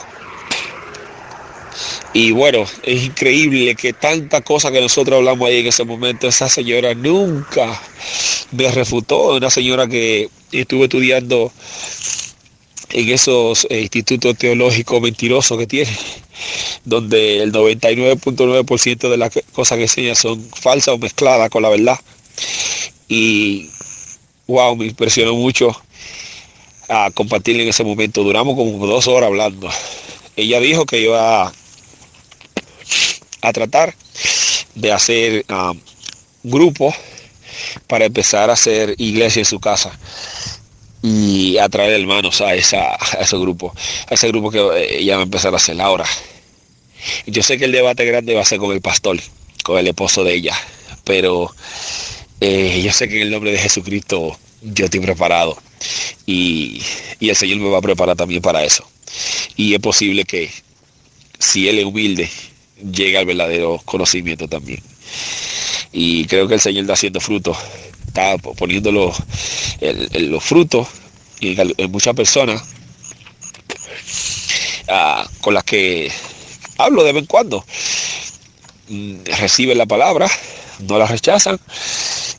Y 2.14 2.32
bueno, 2.32 2.66
es 2.84 3.04
increíble 3.04 3.76
que 3.76 3.92
tanta 3.92 4.42
cosa 4.42 4.72
que 4.72 4.80
nosotros 4.80 5.18
hablamos 5.18 5.50
ahí 5.50 5.60
en 5.60 5.68
ese 5.68 5.84
momento, 5.84 6.28
esa 6.28 6.48
señora 6.48 6.94
nunca 6.94 7.82
me 8.52 8.72
refutó, 8.72 9.36
una 9.36 9.50
señora 9.50 9.86
que 9.88 10.30
estuve 10.52 10.86
estudiando 10.86 11.52
en 12.92 13.10
esos 13.10 13.68
eh, 13.70 13.82
institutos 13.82 14.38
teológicos 14.38 15.02
mentirosos 15.02 15.58
que 15.58 15.68
tiene, 15.68 15.92
donde 16.86 17.44
el 17.44 17.52
99.9% 17.52 19.10
de 19.10 19.18
las 19.18 19.32
cosas 19.52 19.78
que 19.78 19.84
enseña 19.84 20.16
son 20.16 20.42
falsas 20.52 20.96
o 20.96 20.98
mezcladas 20.98 21.50
con 21.50 21.64
la 21.64 21.70
verdad. 21.70 22.00
Y 23.10 23.70
wow, 24.48 24.76
me 24.78 24.86
impresionó 24.86 25.36
mucho 25.36 25.76
a 26.88 27.12
compartir 27.12 27.60
en 27.60 27.68
ese 27.68 27.84
momento. 27.84 28.24
Duramos 28.24 28.56
como 28.56 28.86
dos 28.88 29.08
horas 29.08 29.28
hablando. 29.28 29.70
Ella 30.36 30.60
dijo 30.60 30.86
que 30.86 31.02
iba 31.02 31.48
a, 33.42 33.54
tratar 33.54 33.94
de 34.74 34.92
hacer 34.92 35.46
um, 35.50 35.80
grupo 36.44 36.94
para 37.88 38.06
empezar 38.06 38.50
a 38.50 38.54
hacer 38.54 38.96
iglesia 38.98 39.42
en 39.42 39.46
su 39.46 39.60
casa 39.60 39.98
y 41.02 41.58
atraer 41.60 42.02
hermanos 42.02 42.42
a, 42.42 42.56
esa, 42.56 42.96
a 42.96 43.22
ese 43.22 43.38
grupo, 43.38 43.74
a 44.10 44.16
ese 44.16 44.28
grupo 44.30 44.50
que 44.50 44.60
eh, 44.60 45.00
ella 45.00 45.16
va 45.16 45.22
a 45.22 45.26
empezar 45.26 45.54
a 45.54 45.58
hacer 45.58 45.80
ahora. 45.80 46.06
Yo 47.28 47.44
sé 47.44 47.60
que 47.60 47.66
el 47.66 47.72
debate 47.72 48.04
grande 48.06 48.34
va 48.34 48.42
a 48.42 48.46
ser 48.46 48.58
con 48.58 48.72
el 48.72 48.82
pastor, 48.82 49.20
con 49.64 49.78
el 49.78 49.88
esposo 49.88 50.24
de 50.24 50.34
ella, 50.34 50.56
pero 51.04 51.54
eh, 52.42 52.82
yo 52.84 52.92
sé 52.92 53.08
que 53.08 53.18
en 53.18 53.22
el 53.24 53.32
nombre 53.32 53.52
de 53.52 53.60
Jesucristo 53.60 54.38
yo 54.64 54.86
estoy 54.86 55.00
preparado 55.00 55.58
y, 56.26 56.82
el 57.20 57.36
Señor 57.36 57.58
me 57.60 57.70
va 57.70 57.80
a 57.80 57.82
preparar 57.82 58.16
también 58.16 58.42
para 58.42 58.64
eso. 58.64 58.88
Y 59.56 59.74
es 59.74 59.80
posible 59.80 60.26
que 60.26 60.52
si 61.40 61.68
Él 61.68 61.80
es 61.80 61.86
humilde, 61.86 62.30
llegue 62.92 63.18
al 63.18 63.26
verdadero 63.26 63.82
conocimiento 63.86 64.48
también. 64.48 64.82
Y 65.92 66.26
creo 66.26 66.48
que 66.48 66.56
el 66.56 66.60
Señor 66.60 66.82
está 66.82 66.94
haciendo 66.94 67.20
fruto, 67.20 67.56
está 68.08 68.38
poniendo 68.38 68.92
los, 68.92 69.16
los 69.82 70.44
frutos 70.44 70.88
en, 71.42 71.92
muchas 71.92 72.16
personas 72.16 72.62
uh, 74.90 75.42
con 75.42 75.54
las 75.54 75.64
que 75.64 76.12
hablo 76.78 77.04
de 77.04 77.14
vez 77.14 77.22
en 77.22 77.28
cuando. 77.28 77.66
Mm, 78.90 79.24
reciben 79.40 79.78
la 79.78 79.86
palabra, 79.86 80.30
no 80.80 80.98
la 81.00 81.08
rechazan. 81.08 81.60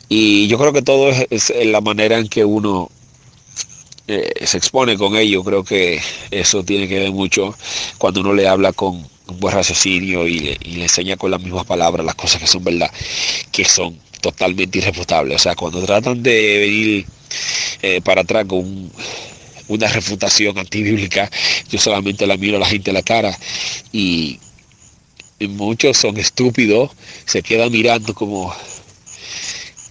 Y 0.08 0.46
yo 0.46 0.58
creo 0.58 0.72
que 0.72 0.82
todo 0.82 1.10
es 1.30 1.52
la 1.64 1.80
manera 1.80 2.18
en 2.18 2.28
que 2.28 2.44
uno 2.44 2.90
eh, 4.08 4.46
se 4.46 4.58
expone 4.58 4.96
con 4.96 5.16
ello. 5.16 5.42
Creo 5.42 5.64
que 5.64 6.00
eso 6.30 6.62
tiene 6.64 6.88
que 6.88 6.98
ver 6.98 7.12
mucho 7.12 7.54
cuando 7.98 8.20
uno 8.20 8.32
le 8.32 8.46
habla 8.46 8.72
con 8.72 8.96
un 9.26 9.40
buen 9.40 9.54
raciocinio 9.54 10.26
y 10.26 10.38
le, 10.38 10.82
enseña 10.82 11.16
con 11.16 11.30
las 11.30 11.42
mismas 11.42 11.66
palabras 11.66 12.06
las 12.06 12.14
cosas 12.14 12.40
que 12.40 12.46
son 12.46 12.62
verdad, 12.62 12.90
que 13.50 13.64
son 13.64 13.98
totalmente 14.20 14.78
irrefutables. 14.78 15.36
O 15.36 15.38
sea, 15.38 15.54
cuando 15.54 15.84
tratan 15.84 16.22
de 16.22 16.58
venir 16.58 17.06
eh, 17.82 18.00
para 18.02 18.20
atrás 18.20 18.46
con 18.46 18.58
un, 18.58 18.92
una 19.68 19.88
refutación 19.88 20.56
antibíblica, 20.58 21.30
yo 21.68 21.78
solamente 21.78 22.26
la 22.26 22.36
miro 22.36 22.56
a 22.56 22.60
la 22.60 22.66
gente 22.66 22.90
a 22.90 22.94
la 22.94 23.02
cara 23.02 23.36
y, 23.92 24.38
y 25.38 25.48
muchos 25.48 25.96
son 25.96 26.16
estúpidos, 26.16 26.92
se 27.24 27.42
quedan 27.42 27.72
mirando 27.72 28.14
como, 28.14 28.54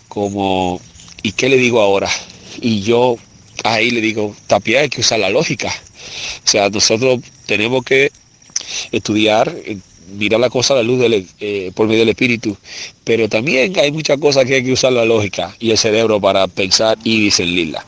como, 0.07 0.79
¿y 1.21 1.33
qué 1.33 1.49
le 1.49 1.57
digo 1.57 1.81
ahora? 1.81 2.09
Y 2.61 2.81
yo 2.81 3.17
ahí 3.63 3.91
le 3.91 4.01
digo, 4.01 4.35
tapia 4.47 4.81
hay 4.81 4.89
que 4.89 5.01
usar 5.01 5.19
la 5.19 5.29
lógica. 5.29 5.73
O 6.43 6.47
sea, 6.47 6.69
nosotros 6.69 7.19
tenemos 7.45 7.83
que 7.83 8.11
estudiar, 8.91 9.53
eh, 9.65 9.77
mirar 10.13 10.39
la 10.39 10.49
cosa 10.49 10.73
a 10.73 10.77
la 10.77 10.83
luz 10.83 10.99
del, 10.99 11.27
eh, 11.39 11.71
por 11.73 11.87
medio 11.87 12.01
del 12.01 12.09
espíritu, 12.09 12.57
pero 13.03 13.27
también 13.27 13.77
hay 13.79 13.91
muchas 13.91 14.19
cosas 14.19 14.45
que 14.45 14.55
hay 14.55 14.63
que 14.63 14.73
usar 14.73 14.93
la 14.93 15.05
lógica 15.05 15.55
y 15.59 15.71
el 15.71 15.77
cerebro 15.77 16.19
para 16.21 16.47
pensar 16.47 16.97
y 17.03 17.19
discernirla. 17.19 17.85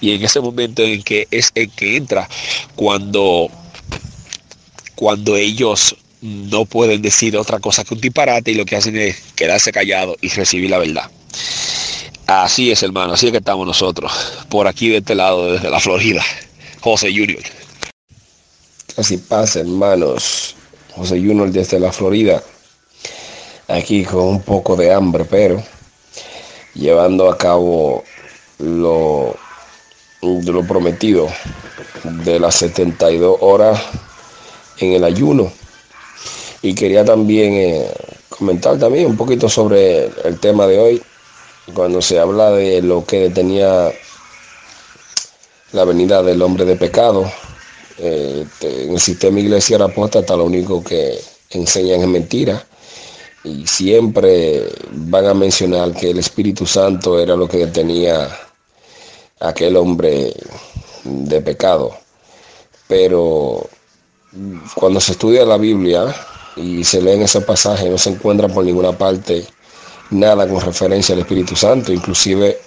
Y 0.00 0.12
en 0.12 0.24
ese 0.24 0.40
momento 0.40 0.82
en 0.82 1.02
que 1.02 1.28
es 1.30 1.50
el 1.54 1.70
que 1.70 1.96
entra 1.96 2.28
cuando, 2.74 3.48
cuando 4.94 5.36
ellos 5.36 5.96
no 6.20 6.64
pueden 6.64 7.02
decir 7.02 7.36
otra 7.36 7.58
cosa 7.58 7.84
que 7.84 7.94
un 7.94 8.00
disparate 8.00 8.52
y 8.52 8.54
lo 8.54 8.64
que 8.64 8.76
hacen 8.76 8.96
es 8.96 9.16
quedarse 9.34 9.72
callados 9.72 10.16
y 10.20 10.28
recibir 10.28 10.70
la 10.70 10.78
verdad. 10.78 11.10
Así 12.40 12.70
es, 12.70 12.82
hermano, 12.82 13.12
así 13.12 13.26
es 13.26 13.32
que 13.32 13.38
estamos 13.38 13.66
nosotros, 13.66 14.10
por 14.48 14.66
aquí 14.66 14.88
de 14.88 14.96
este 14.98 15.14
lado, 15.14 15.52
desde 15.52 15.68
la 15.68 15.78
Florida. 15.80 16.22
José 16.80 17.10
Junior. 17.10 17.42
Así 18.96 19.18
pasa, 19.18 19.60
hermanos. 19.60 20.56
José 20.96 21.16
Junior 21.18 21.50
desde 21.50 21.78
la 21.78 21.92
Florida. 21.92 22.42
Aquí 23.68 24.02
con 24.04 24.24
un 24.24 24.40
poco 24.40 24.76
de 24.76 24.94
hambre, 24.94 25.26
pero 25.26 25.62
llevando 26.72 27.30
a 27.30 27.36
cabo 27.36 28.02
lo, 28.58 29.36
lo 30.22 30.66
prometido 30.66 31.28
de 32.24 32.40
las 32.40 32.54
72 32.54 33.36
horas 33.40 33.78
en 34.78 34.94
el 34.94 35.04
ayuno. 35.04 35.52
Y 36.62 36.74
quería 36.74 37.04
también 37.04 37.52
eh, 37.52 37.90
comentar 38.30 38.78
también 38.78 39.04
un 39.04 39.18
poquito 39.18 39.50
sobre 39.50 40.06
el 40.24 40.40
tema 40.40 40.66
de 40.66 40.78
hoy, 40.78 41.02
cuando 41.74 42.02
se 42.02 42.18
habla 42.18 42.50
de 42.50 42.82
lo 42.82 43.04
que 43.04 43.20
detenía 43.20 43.92
la 45.72 45.84
venida 45.84 46.22
del 46.22 46.42
hombre 46.42 46.64
de 46.64 46.76
pecado, 46.76 47.30
eh, 47.98 48.44
en 48.60 48.92
el 48.92 49.00
sistema 49.00 49.40
iglesia 49.40 49.82
apóstata 49.82 50.36
lo 50.36 50.44
único 50.44 50.82
que 50.82 51.18
enseñan 51.50 52.00
es 52.00 52.08
mentira 52.08 52.64
y 53.44 53.66
siempre 53.66 54.68
van 54.90 55.26
a 55.26 55.34
mencionar 55.34 55.92
que 55.92 56.10
el 56.10 56.18
Espíritu 56.18 56.66
Santo 56.66 57.18
era 57.18 57.36
lo 57.36 57.48
que 57.48 57.58
detenía 57.58 58.24
a 59.40 59.48
aquel 59.48 59.76
hombre 59.76 60.32
de 61.04 61.40
pecado. 61.40 61.94
Pero 62.88 63.68
cuando 64.74 65.00
se 65.00 65.12
estudia 65.12 65.44
la 65.44 65.56
Biblia 65.56 66.14
y 66.56 66.84
se 66.84 67.00
lee 67.00 67.12
en 67.12 67.22
ese 67.22 67.40
pasaje 67.40 67.88
no 67.88 67.98
se 67.98 68.10
encuentra 68.10 68.48
por 68.48 68.64
ninguna 68.64 68.96
parte 68.96 69.46
nada 70.12 70.48
con 70.48 70.60
referencia 70.60 71.14
al 71.14 71.20
Espíritu 71.20 71.56
Santo. 71.56 71.92
Inclusive 71.92 72.60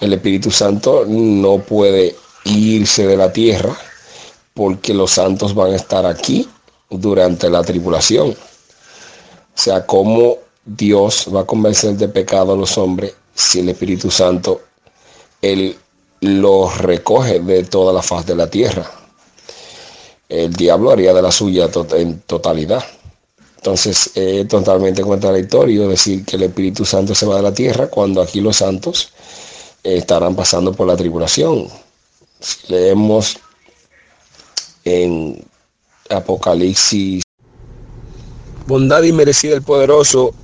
el 0.00 0.12
Espíritu 0.12 0.50
Santo 0.50 1.04
no 1.06 1.58
puede 1.58 2.16
irse 2.44 3.06
de 3.06 3.16
la 3.16 3.32
tierra 3.32 3.76
porque 4.54 4.92
los 4.92 5.12
santos 5.12 5.54
van 5.54 5.72
a 5.72 5.76
estar 5.76 6.04
aquí 6.06 6.48
durante 6.90 7.48
la 7.48 7.62
tribulación. 7.62 8.30
O 8.30 9.58
sea, 9.58 9.86
cómo 9.86 10.38
Dios 10.64 11.28
va 11.34 11.42
a 11.42 11.46
convencer 11.46 11.94
de 11.94 12.08
pecado 12.08 12.52
a 12.52 12.56
los 12.56 12.76
hombres 12.78 13.14
si 13.34 13.60
el 13.60 13.68
Espíritu 13.68 14.10
Santo, 14.10 14.60
Él 15.40 15.76
los 16.20 16.78
recoge 16.78 17.40
de 17.40 17.64
toda 17.64 17.92
la 17.92 18.02
faz 18.02 18.26
de 18.26 18.36
la 18.36 18.48
tierra. 18.48 18.88
El 20.28 20.52
diablo 20.52 20.90
haría 20.90 21.12
de 21.12 21.22
la 21.22 21.32
suya 21.32 21.68
en 21.96 22.20
totalidad. 22.20 22.82
Entonces 23.62 24.10
es 24.16 24.48
totalmente 24.48 25.02
contradictorio 25.02 25.86
decir 25.86 26.24
que 26.24 26.34
el 26.34 26.42
Espíritu 26.42 26.84
Santo 26.84 27.14
se 27.14 27.26
va 27.26 27.36
de 27.36 27.42
la 27.42 27.54
tierra 27.54 27.86
cuando 27.86 28.20
aquí 28.20 28.40
los 28.40 28.56
santos 28.56 29.12
estarán 29.84 30.34
pasando 30.34 30.72
por 30.72 30.88
la 30.88 30.96
tribulación. 30.96 31.68
Leemos 32.66 33.38
en 34.84 35.44
Apocalipsis. 36.10 37.22
Bondad 38.66 39.04
y 39.04 39.12
merecida 39.12 39.54
el 39.54 39.62
poderoso 39.62 40.34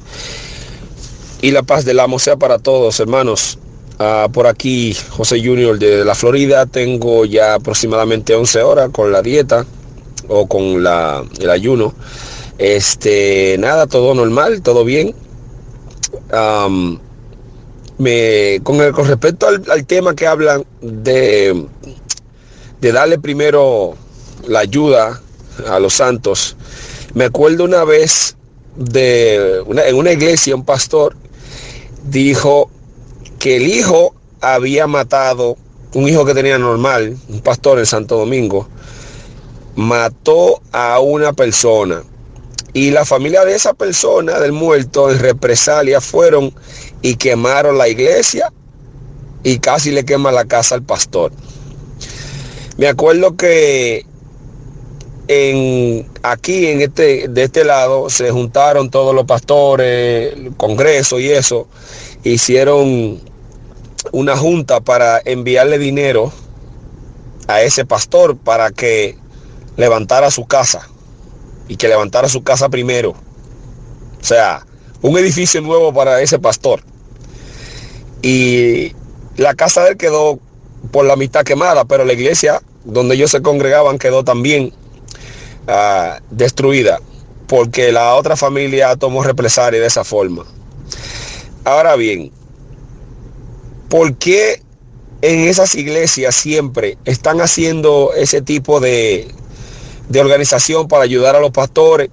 y 1.42 1.50
la 1.50 1.64
paz 1.64 1.85
del 1.85 1.98
amo 1.98 2.20
sea 2.20 2.37
para 2.37 2.61
todos, 2.61 3.00
hermanos. 3.00 3.59
Uh, 3.98 4.31
por 4.31 4.46
aquí, 4.46 4.96
José 5.11 5.44
Junior 5.44 5.76
de 5.76 6.04
la 6.04 6.14
Florida, 6.14 6.66
tengo 6.66 7.24
ya 7.24 7.54
aproximadamente 7.54 8.37
11 8.37 8.62
horas 8.62 8.90
con 8.92 9.11
la 9.11 9.22
dieta 9.22 9.66
o 10.28 10.46
con 10.46 10.85
la, 10.85 11.24
el 11.40 11.50
ayuno. 11.50 11.96
Este, 12.58 13.56
nada, 13.58 13.86
todo 13.86 14.14
normal, 14.14 14.62
todo 14.62 14.84
bien. 14.84 15.14
Me, 17.98 18.60
con, 18.62 18.76
el, 18.80 18.92
con 18.92 19.06
respecto 19.08 19.48
al, 19.48 19.64
al 19.70 19.86
tema 19.86 20.14
que 20.14 20.26
hablan 20.26 20.64
de, 20.80 21.66
de 22.80 22.92
darle 22.92 23.18
primero 23.18 23.96
la 24.46 24.60
ayuda 24.60 25.20
a 25.68 25.78
los 25.78 25.94
santos. 25.94 26.56
Me 27.14 27.24
acuerdo 27.24 27.64
una 27.64 27.84
vez 27.84 28.36
de 28.76 29.64
en 29.86 29.96
una 29.96 30.12
iglesia 30.12 30.54
un 30.54 30.64
pastor 30.64 31.16
dijo 32.04 32.70
que 33.38 33.56
el 33.56 33.66
hijo 33.66 34.14
había 34.40 34.86
matado, 34.86 35.56
un 35.94 36.08
hijo 36.08 36.24
que 36.24 36.34
tenía 36.34 36.58
normal, 36.58 37.16
un 37.28 37.40
pastor 37.40 37.78
en 37.78 37.86
Santo 37.86 38.16
Domingo, 38.16 38.68
mató 39.74 40.60
a 40.72 41.00
una 41.00 41.32
persona. 41.32 42.02
Y 42.72 42.90
la 42.90 43.04
familia 43.04 43.44
de 43.44 43.54
esa 43.54 43.74
persona, 43.74 44.38
del 44.38 44.52
muerto, 44.52 45.11
en 45.11 45.18
represalia, 45.18 46.00
fueron 46.00 46.52
y 47.00 47.16
quemaron 47.16 47.78
la 47.78 47.88
iglesia 47.88 48.52
y 49.42 49.59
casi 49.59 49.90
le 49.90 50.05
quema 50.05 50.32
la 50.32 50.45
casa 50.45 50.74
al 50.74 50.82
pastor. 50.82 51.32
Me 52.76 52.88
acuerdo 52.88 53.36
que 53.36 54.05
en, 55.28 56.07
aquí 56.22 56.66
en 56.66 56.80
este, 56.82 57.28
de 57.28 57.42
este 57.45 57.64
lado 57.64 58.11
se 58.11 58.30
juntaron 58.30 58.90
todos 58.90 59.14
los 59.14 59.24
pastores, 59.24 60.34
el 60.34 60.55
congreso 60.57 61.18
y 61.18 61.30
eso, 61.30 61.68
hicieron 62.22 63.20
una 64.12 64.36
junta 64.36 64.80
para 64.80 65.20
enviarle 65.24 65.78
dinero 65.78 66.32
a 67.47 67.62
ese 67.62 67.84
pastor 67.84 68.36
para 68.36 68.70
que 68.70 69.16
levantara 69.76 70.30
su 70.30 70.47
casa 70.47 70.88
y 71.68 71.76
que 71.76 71.88
levantara 71.88 72.28
su 72.28 72.42
casa 72.42 72.68
primero. 72.68 73.10
O 74.20 74.24
sea, 74.24 74.66
un 75.02 75.16
edificio 75.18 75.60
nuevo 75.60 75.92
para 75.92 76.20
ese 76.20 76.38
pastor. 76.38 76.82
y 78.22 78.94
la 79.36 79.54
casa 79.54 79.84
de 79.84 79.90
él 79.90 79.96
quedó 79.96 80.40
por 80.90 81.04
la 81.04 81.14
mitad 81.14 81.44
quemada, 81.44 81.84
pero 81.84 82.04
la 82.04 82.12
iglesia 82.12 82.60
donde 82.84 83.14
ellos 83.14 83.30
se 83.30 83.42
congregaban 83.42 83.98
quedó 83.98 84.24
también 84.24 84.72
uh, 85.68 86.20
destruida 86.30 87.00
porque 87.48 87.92
la 87.92 88.14
otra 88.14 88.36
familia 88.36 88.94
tomó 88.96 89.24
represalia 89.24 89.80
de 89.80 89.86
esa 89.86 90.04
forma. 90.04 90.44
Ahora 91.64 91.96
bien, 91.96 92.30
¿por 93.88 94.14
qué 94.16 94.62
en 95.22 95.40
esas 95.40 95.74
iglesias 95.74 96.34
siempre 96.34 96.98
están 97.04 97.40
haciendo 97.40 98.12
ese 98.14 98.42
tipo 98.42 98.80
de, 98.80 99.28
de 100.09 100.20
organización 100.20 100.88
para 100.88 101.04
ayudar 101.04 101.36
a 101.36 101.40
los 101.40 101.50
pastores? 101.50 102.11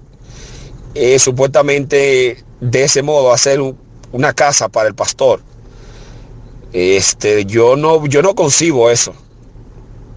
Eh, 0.93 1.19
supuestamente 1.19 2.43
de 2.61 2.83
ese 2.83 3.03
modo 3.03 3.33
hacer 3.33 3.59
una 4.11 4.33
casa 4.33 4.69
para 4.69 4.87
el 4.87 4.95
pastor. 4.95 5.41
Este, 6.71 7.45
yo 7.45 7.75
no, 7.75 8.05
yo 8.05 8.21
no 8.21 8.35
concibo 8.35 8.89
eso. 8.89 9.13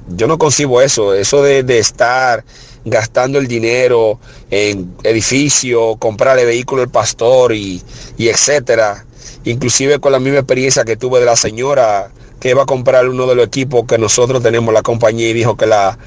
Yo 0.09 0.27
no 0.27 0.39
concibo 0.39 0.81
eso, 0.81 1.15
eso 1.15 1.43
de, 1.43 1.63
de 1.63 1.79
estar 1.79 2.45
gastando 2.85 3.39
el 3.39 3.47
dinero 3.47 4.19
en 4.51 4.95
edificio, 5.03 5.97
comprarle 5.97 6.45
vehículo 6.45 6.83
al 6.83 6.89
pastor 6.89 7.53
y, 7.53 7.83
y 8.17 8.29
etcétera. 8.29 9.05
Inclusive 9.45 9.99
con 9.99 10.13
la 10.13 10.19
misma 10.19 10.39
experiencia 10.39 10.85
que 10.85 10.97
tuve 10.97 11.21
de 11.21 11.27
la 11.27 11.37
señora 11.37 12.11
que 12.41 12.51
iba 12.51 12.63
a 12.63 12.67
comprar 12.67 13.09
uno 13.09 13.27
de 13.27 13.35
los 13.35 13.47
equipos 13.47 13.85
que 13.87 13.99
nosotros 13.99 14.43
tenemos 14.43 14.73
la 14.73 14.83
compañía 14.83 15.29
y 15.29 15.33
dijo 15.33 15.57
que 15.57 15.67
la, 15.67 15.99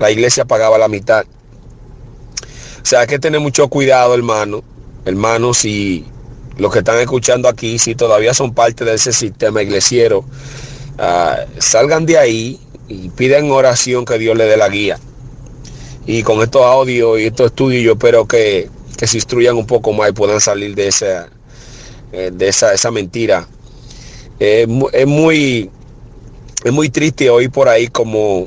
la 0.00 0.10
iglesia 0.10 0.44
pagaba 0.44 0.78
la 0.78 0.88
mitad. 0.88 1.24
O 2.82 2.84
sea, 2.84 3.00
hay 3.00 3.06
que 3.06 3.18
tener 3.18 3.40
mucho 3.40 3.68
cuidado, 3.68 4.14
hermano. 4.14 4.64
Hermanos, 5.04 5.58
si 5.58 6.04
los 6.58 6.72
que 6.72 6.80
están 6.80 6.98
escuchando 6.98 7.48
aquí, 7.48 7.78
si 7.78 7.94
todavía 7.94 8.34
son 8.34 8.52
parte 8.52 8.84
de 8.84 8.94
ese 8.94 9.12
sistema 9.12 9.62
iglesiero, 9.62 10.24
uh, 10.98 11.60
salgan 11.60 12.06
de 12.06 12.18
ahí 12.18 12.60
y 12.88 13.10
piden 13.10 13.52
oración 13.52 14.04
que 14.04 14.18
Dios 14.18 14.36
le 14.36 14.44
dé 14.44 14.56
la 14.56 14.68
guía 14.68 14.98
y 16.06 16.22
con 16.22 16.42
estos 16.42 16.62
audios 16.62 17.20
y 17.20 17.26
estos 17.26 17.46
estudios 17.46 17.84
yo 17.84 17.92
espero 17.92 18.26
que, 18.26 18.68
se 18.98 19.16
instruyan 19.16 19.56
un 19.56 19.66
poco 19.66 19.94
más 19.94 20.10
y 20.10 20.12
puedan 20.12 20.40
salir 20.42 20.74
de 20.74 20.88
esa, 20.88 21.30
eh, 22.12 22.30
de 22.32 22.48
esa, 22.48 22.74
esa 22.74 22.90
mentira. 22.90 23.48
es 24.38 24.66
muy 25.06 25.70
es 26.64 26.72
muy 26.72 26.90
triste 26.90 27.30
hoy 27.30 27.48
por 27.48 27.68
ahí 27.68 27.88
como, 27.88 28.46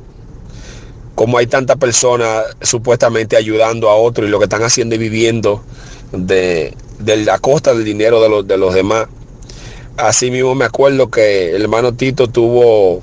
como 1.16 1.38
hay 1.38 1.47
tantas 1.47 1.78
personas 1.78 2.45
supuestamente 2.61 3.38
ayudando 3.38 3.89
a 3.89 3.95
otros 3.95 4.28
y 4.28 4.32
lo 4.32 4.39
que 4.39 4.45
están 4.45 4.64
haciendo 4.64 4.95
y 4.95 4.97
viviendo 4.97 5.64
de, 6.11 6.76
la 7.05 7.39
costa 7.39 7.74
del 7.74 7.84
dinero 7.84 8.22
de 8.22 8.30
los, 8.30 8.47
de 8.47 8.57
los 8.57 8.74
demás. 8.74 9.07
Así 9.97 10.32
mismo 10.32 10.55
me 10.55 10.66
acuerdo 10.66 11.09
que 11.11 11.55
el 11.55 11.61
hermano 11.61 11.93
Tito 11.93 12.28
tuvo 12.28 13.01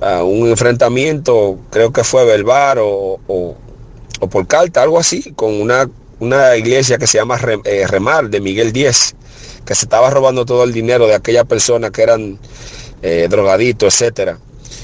ah, 0.00 0.22
un 0.22 0.48
enfrentamiento, 0.48 1.58
creo 1.70 1.92
que 1.92 2.04
fue 2.04 2.24
verbal 2.24 2.78
o, 2.80 3.20
o 4.22 4.28
por 4.28 4.46
carta, 4.46 4.82
algo 4.82 5.00
así, 5.00 5.32
con 5.32 5.60
una, 5.60 5.90
una 6.20 6.56
iglesia 6.56 6.96
que 6.96 7.08
se 7.08 7.18
llama 7.18 7.40
eh, 7.64 7.86
Remar 7.88 8.30
de 8.30 8.40
Miguel 8.40 8.72
Díez, 8.72 9.16
que 9.64 9.74
se 9.74 9.86
estaba 9.86 10.10
robando 10.10 10.46
todo 10.46 10.62
el 10.62 10.72
dinero 10.72 11.08
de 11.08 11.14
aquellas 11.14 11.44
personas 11.44 11.90
que 11.90 12.02
eran 12.02 12.38
eh, 13.02 13.26
drogaditos, 13.28 13.92
etcétera. 13.92 14.38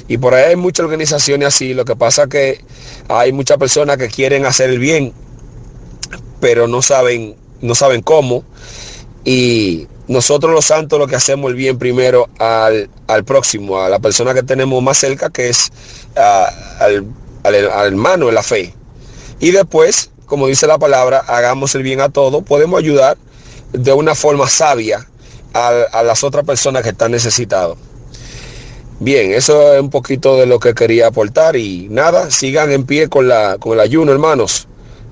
Y 0.09 0.18
por 0.18 0.34
ahí 0.34 0.45
hay 0.51 0.57
muchas 0.57 0.84
organizaciones 0.84 1.49
así, 1.49 1.74
lo 1.74 1.84
que 1.84 1.97
pasa 1.97 2.26
que 2.26 2.64
hay 3.09 3.32
muchas 3.32 3.59
personas 3.59 3.97
que 3.97 4.09
quieren 4.09 4.47
hacer 4.47 4.70
el 4.70 4.78
bien, 4.78 5.12
pero 6.41 6.66
no 6.66 6.82
saben, 6.82 7.36
no 7.61 7.74
saben 7.74 8.03
cómo. 8.03 8.45
Y 9.24 9.86
nosotros 10.07 10.53
los 10.53 10.64
santos 10.64 10.99
lo 10.99 11.07
que 11.07 11.16
hacemos 11.16 11.51
el 11.51 11.57
bien 11.57 11.78
primero 11.78 12.28
al, 12.39 12.89
próximo, 13.26 13.80
a 13.80 13.89
la 13.89 13.99
persona 13.99 14.32
que 14.32 14.43
tenemos 14.43 14.82
más 14.82 14.99
cerca, 14.99 15.30
que 15.30 15.51
es 15.51 15.70
al, 16.16 17.07
al, 17.43 17.55
hermano 17.55 18.26
de 18.26 18.32
la 18.32 18.43
fe. 18.43 18.74
Y 19.41 19.51
después, 19.51 20.11
como 20.26 20.47
dice 20.47 20.66
la 20.66 20.78
palabra, 20.78 21.18
hagamos 21.26 21.74
el 21.74 21.82
bien 21.82 22.01
a 22.01 22.09
todos, 22.09 22.43
podemos 22.45 22.78
ayudar 22.78 23.18
de 23.72 23.93
una 23.93 24.14
forma 24.14 24.49
sabia 24.49 25.07
a, 25.53 26.03
las 26.03 26.24
otras 26.24 26.45
personas 26.45 26.82
que 26.82 26.91
están 26.91 27.11
necesitados. 27.11 27.78
Bien, 29.01 29.32
eso 29.32 29.74
es 29.74 29.80
un 29.80 29.90
poquito 29.90 30.36
de 30.36 30.46
lo 30.46 30.59
que 30.59 30.74
quería 30.74 31.07
aportar 31.07 31.55
y 31.55 31.86
nada, 31.88 32.32
sigan 32.32 32.72
en 32.72 32.84
pie 32.84 33.09
con, 33.09 33.28
la, 33.28 33.57
con 33.59 33.74
el 33.74 33.80
ayuno, 33.80 34.11
hermanos, 34.11 34.66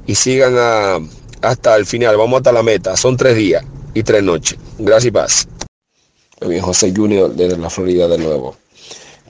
y 0.07 0.17
sigan 0.17 1.09
hasta 1.41 1.77
el 1.77 1.87
final, 1.87 2.17
vamos 2.17 2.39
hasta 2.39 2.51
la 2.51 2.65
meta, 2.65 2.97
son 2.97 3.17
tres 3.17 3.37
días 3.37 3.65
y 3.95 4.03
tres 4.03 4.25
noches. 4.25 4.59
Gracias 4.79 5.07
y 5.07 5.11
paz. 5.13 5.49
Muy 6.41 6.51
bien, 6.51 6.63
José 6.63 6.93
Junior 6.95 7.33
desde 7.33 7.57
la 7.57 7.71
Florida 7.71 8.09
de 8.09 8.19
nuevo. 8.19 8.57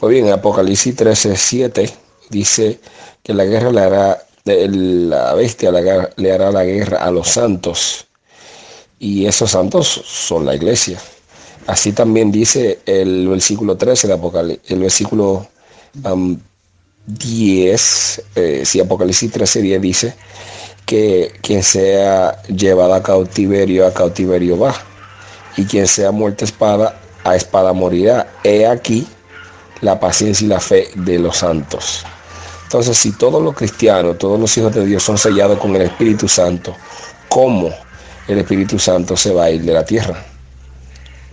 Pues 0.00 0.10
bien, 0.10 0.30
Apocalipsis 0.30 0.96
13, 0.96 1.36
7 1.36 1.90
dice 2.30 2.80
que 3.22 3.34
la 3.34 3.44
guerra 3.44 3.70
le 3.70 3.80
hará 3.80 4.22
la 4.44 5.34
bestia 5.34 5.72
le 5.72 6.32
hará 6.32 6.52
la 6.52 6.64
guerra 6.64 6.98
a 6.98 7.10
los 7.10 7.28
santos 7.28 8.06
y 8.98 9.26
esos 9.26 9.50
santos 9.50 9.86
son 9.86 10.46
la 10.46 10.54
iglesia. 10.54 10.98
Así 11.66 11.92
también 11.92 12.30
dice 12.30 12.80
el 12.86 13.28
versículo 13.28 13.76
13 13.76 14.06
de 14.06 14.14
Apocalipsis, 14.14 14.70
el 14.70 14.78
versículo 14.80 15.46
10, 17.06 18.22
eh, 18.36 18.62
si 18.64 18.80
Apocalipsis 18.80 19.32
13, 19.32 19.62
10 19.62 19.82
dice 19.82 20.14
que 20.84 21.32
quien 21.42 21.62
sea 21.64 22.40
llevado 22.44 22.94
a 22.94 23.02
cautiverio, 23.02 23.86
a 23.86 23.92
cautiverio 23.92 24.58
va, 24.58 24.74
y 25.56 25.64
quien 25.64 25.88
sea 25.88 26.12
muerta 26.12 26.44
espada, 26.44 27.00
a 27.24 27.34
espada 27.34 27.72
morirá. 27.72 28.28
He 28.44 28.66
aquí 28.66 29.06
la 29.80 29.98
paciencia 29.98 30.44
y 30.44 30.48
la 30.48 30.60
fe 30.60 30.88
de 30.94 31.18
los 31.18 31.38
santos. 31.38 32.04
Entonces, 32.64 32.96
si 32.96 33.12
todos 33.12 33.42
los 33.42 33.54
cristianos, 33.54 34.18
todos 34.18 34.38
los 34.38 34.56
hijos 34.56 34.74
de 34.74 34.86
Dios 34.86 35.02
son 35.02 35.18
sellados 35.18 35.58
con 35.58 35.74
el 35.74 35.82
Espíritu 35.82 36.28
Santo, 36.28 36.74
¿cómo 37.28 37.70
el 38.28 38.38
Espíritu 38.38 38.78
Santo 38.78 39.16
se 39.16 39.32
va 39.32 39.44
a 39.44 39.50
ir 39.50 39.62
de 39.62 39.72
la 39.72 39.84
tierra? 39.84 40.24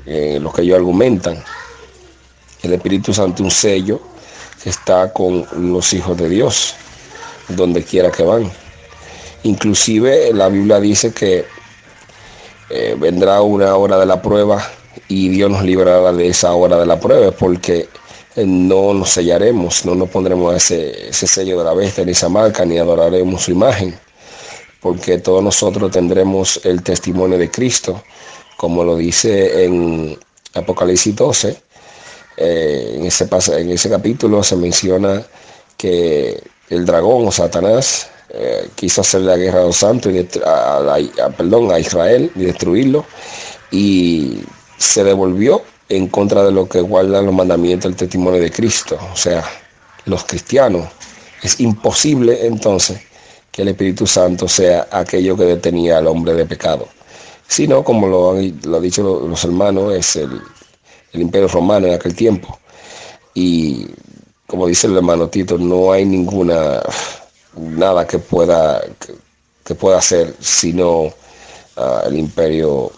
Eh, 0.06 0.40
lo 0.42 0.52
que 0.52 0.64
ellos 0.64 0.78
argumentan. 0.78 1.42
El 2.62 2.74
Espíritu 2.74 3.14
Santo 3.14 3.44
un 3.44 3.52
sello 3.52 4.02
que 4.62 4.70
está 4.70 5.12
con 5.12 5.46
los 5.58 5.94
hijos 5.94 6.18
de 6.18 6.30
Dios, 6.30 6.76
donde 7.50 7.84
quiera 7.84 8.12
que 8.12 8.24
van. 8.24 8.52
Inclusive 9.44 10.34
la 10.34 10.48
Biblia 10.48 10.80
dice 10.80 11.14
que 11.14 11.46
eh, 12.70 12.96
vendrá 12.98 13.42
una 13.42 13.76
hora 13.76 14.00
de 14.00 14.06
la 14.06 14.22
prueba 14.22 14.66
y 15.08 15.30
Dios 15.30 15.52
nos 15.52 15.64
librará 15.64 16.14
de 16.14 16.28
esa 16.28 16.54
hora 16.54 16.78
de 16.78 16.86
la 16.86 17.00
prueba, 17.00 17.32
porque 17.32 17.90
eh, 18.36 18.46
no 18.46 18.94
nos 18.94 19.10
sellaremos, 19.10 19.86
no 19.86 19.96
nos 19.96 20.10
pondremos 20.10 20.56
ese, 20.56 21.12
sello 21.14 21.60
de 21.60 21.66
la 21.66 21.74
bestia 21.74 22.06
ni 22.06 22.14
esa 22.14 22.30
marca, 22.30 22.66
ni 22.66 22.78
adoraremos 22.78 23.44
su 23.44 23.52
imagen, 23.52 23.98
porque 24.80 25.18
todos 25.18 25.44
nosotros 25.44 25.92
tendremos 25.92 26.62
el 26.64 26.82
testimonio 26.82 27.38
de 27.38 27.52
Cristo, 27.52 28.02
como 28.58 28.84
lo 28.84 28.96
dice 28.96 29.66
en 29.66 30.18
Apocalipsis 30.54 31.16
12. 31.16 31.62
Eh, 32.38 32.96
en, 32.98 33.06
ese, 33.06 33.28
en 33.60 33.72
ese 33.72 33.90
capítulo 33.90 34.44
se 34.44 34.56
menciona 34.56 35.24
que 35.78 36.42
el 36.70 36.86
dragón 36.86 37.28
o 37.28 37.32
Satanás 37.32 38.10
eh, 38.30 38.70
quiso 38.74 39.02
hacer 39.02 39.22
la 39.22 39.38
guerra 39.38 39.62
a 39.62 39.66
los 39.66 39.78
santos 39.78 40.12
y 40.12 40.24
perdón, 41.38 41.72
a 41.72 41.80
Israel 41.80 42.32
y 42.36 42.46
destruirlo 42.46 43.06
y 43.70 44.40
se 44.78 45.04
devolvió 45.04 45.62
en 45.90 46.08
contra 46.08 46.44
de 46.44 46.52
lo 46.52 46.68
que 46.68 46.82
guardan 46.82 47.26
los 47.26 47.36
mandamientos 47.36 47.92
del 47.92 47.98
testimonio 47.98 48.40
de 48.40 48.52
Cristo, 48.52 48.98
o 49.12 49.16
sea, 49.16 49.44
los 50.06 50.24
cristianos. 50.24 50.88
Es 51.44 51.60
imposible 51.60 52.48
entonces 52.48 53.02
que 53.52 53.62
el 53.62 53.68
Espíritu 53.68 54.08
Santo 54.08 54.48
sea 54.48 54.88
aquello 54.92 55.38
que 55.38 55.44
detenía 55.44 56.00
al 56.00 56.08
hombre 56.08 56.34
de 56.34 56.46
pecado, 56.46 56.88
sino, 57.48 57.84
como 57.84 58.08
lo 58.08 58.32
han, 58.32 58.82
dicho 58.82 59.28
los 59.28 59.44
hermanos, 59.44 59.94
es 59.94 60.16
el, 60.16 60.42
imperio 61.14 61.48
romano 61.48 61.88
en 61.88 61.94
aquel 61.94 62.16
tiempo. 62.16 62.60
Y 63.34 63.88
como 64.48 64.68
dice 64.68 64.88
el 64.88 64.98
hermano 64.98 65.30
Tito, 65.30 65.58
no 65.58 65.92
hay 65.92 66.06
ninguna, 66.06 66.82
nada 67.56 68.08
que 68.08 68.20
pueda, 68.20 68.82
que, 69.64 69.76
pueda 69.76 69.98
hacer 69.98 70.36
sino 70.40 71.14
ah, 71.78 72.04
el 72.06 72.18
imperio, 72.18 72.92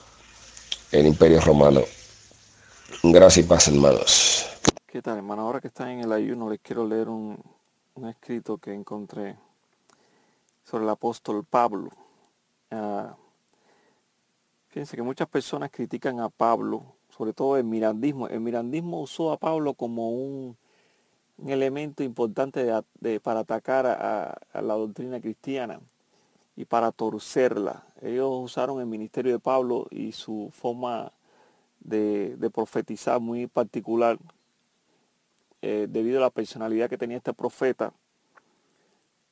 el 0.91 1.07
imperio 1.07 1.41
romano. 1.41 1.81
Gracias 3.03 3.45
y 3.45 3.47
paz, 3.47 3.67
hermanos. 3.67 4.47
¿Qué 4.87 5.01
tal, 5.01 5.17
hermano? 5.17 5.41
Ahora 5.41 5.59
que 5.59 5.67
están 5.67 5.89
en 5.89 5.99
el 5.99 6.11
ayuno, 6.11 6.49
les 6.49 6.59
quiero 6.61 6.87
leer 6.87 7.09
un, 7.09 7.37
escrito 8.09 8.57
que 8.57 8.73
encontré 8.73 9.35
sobre 10.63 10.85
el 10.85 10.89
apóstol 10.89 11.43
Pablo. 11.43 11.89
Ah, 12.71 13.15
fíjense 14.76 14.97
que 14.97 15.03
muchas 15.03 15.30
personas 15.30 15.71
critican 15.71 16.19
a 16.19 16.28
Pablo, 16.28 16.84
sobre 17.07 17.32
todo 17.32 17.55
el 17.55 17.63
mirandismo. 17.63 18.28
El 18.28 18.41
mirandismo 18.41 18.99
usó 18.99 19.32
a 19.32 19.38
Pablo 19.38 19.73
como 19.73 20.09
un, 20.09 20.57
elemento 21.47 22.03
importante 22.03 22.69
para 23.23 23.39
atacar 23.39 23.86
a, 23.86 24.38
la 24.53 24.73
doctrina 24.73 25.21
cristiana 25.21 25.80
y 26.57 26.65
para 26.65 26.91
torcerla. 26.91 27.86
Ellos 28.01 28.30
usaron 28.30 28.82
el 28.82 28.86
ministerio 28.86 29.32
de 29.32 29.39
Pablo 29.39 29.88
y 29.91 30.11
su 30.11 30.49
forma 30.51 31.13
de, 31.80 32.38
profetizar 32.53 33.21
muy 33.21 33.47
particular 33.47 34.17
eh, 35.61 35.88
debido 35.89 36.17
a 36.17 36.21
la 36.21 36.30
personalidad 36.32 36.89
que 36.89 36.97
tenía 36.97 37.15
este 37.15 37.34
profeta. 37.34 37.93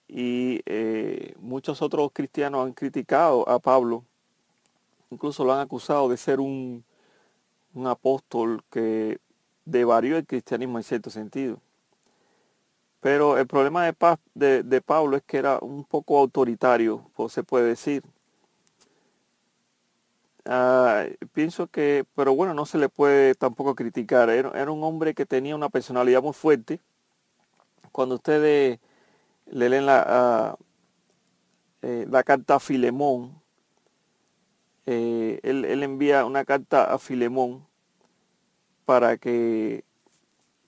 Y 0.08 0.62
eh, 0.66 1.36
muchos 1.42 1.82
otros 1.82 2.12
cristianos 2.14 2.66
han 2.66 2.72
criticado 2.72 3.48
a 3.50 3.60
Pablo, 3.60 4.06
incluso 5.14 5.46
lo 5.46 5.54
han 5.54 5.62
acusado 5.62 6.10
de 6.10 6.18
ser 6.18 6.40
un, 6.40 6.84
un 7.74 7.88
apóstol 7.88 8.64
que 8.70 9.20
devarió 9.66 10.18
el 10.18 10.26
cristianismo 10.26 10.78
en 10.78 10.84
cierto 10.84 11.10
sentido. 11.10 11.60
Pero 13.00 13.38
el 13.38 13.48
problema 13.48 13.86
de, 14.34 14.64
de, 14.64 14.82
Pablo 14.82 15.18
es 15.18 15.24
que 15.24 15.38
era 15.38 15.60
un 15.60 15.84
poco 15.84 16.20
autoritario, 16.20 17.12
pues 17.16 17.34
se 17.34 17.44
puede 17.44 17.66
decir. 17.68 18.02
Ah, 20.46 21.06
pienso 21.34 21.68
que, 21.68 22.06
pero 22.16 22.36
bueno, 22.36 22.54
no 22.54 22.66
se 22.66 22.78
le 22.78 22.90
puede 22.90 23.36
tampoco 23.36 23.76
criticar. 23.76 24.30
Era, 24.30 24.72
un 24.72 24.84
hombre 24.84 25.14
que 25.14 25.26
tenía 25.26 25.56
una 25.56 25.70
personalidad 25.70 26.22
muy 26.22 26.34
fuerte. 26.34 26.80
Cuando 27.92 28.16
ustedes 28.16 28.80
le 29.48 29.70
leen 29.70 29.86
la, 29.86 30.04
ah, 30.08 30.58
eh, 31.82 32.08
la 32.10 32.24
carta 32.24 32.56
a 32.56 32.60
Filemón, 32.62 33.43
eh, 34.86 35.40
él, 35.44 35.66
él 35.66 35.84
envía 35.84 36.26
una 36.26 36.46
carta 36.46 36.94
a 36.94 36.98
Filemón 37.00 37.66
para 38.86 39.18
que 39.18 39.84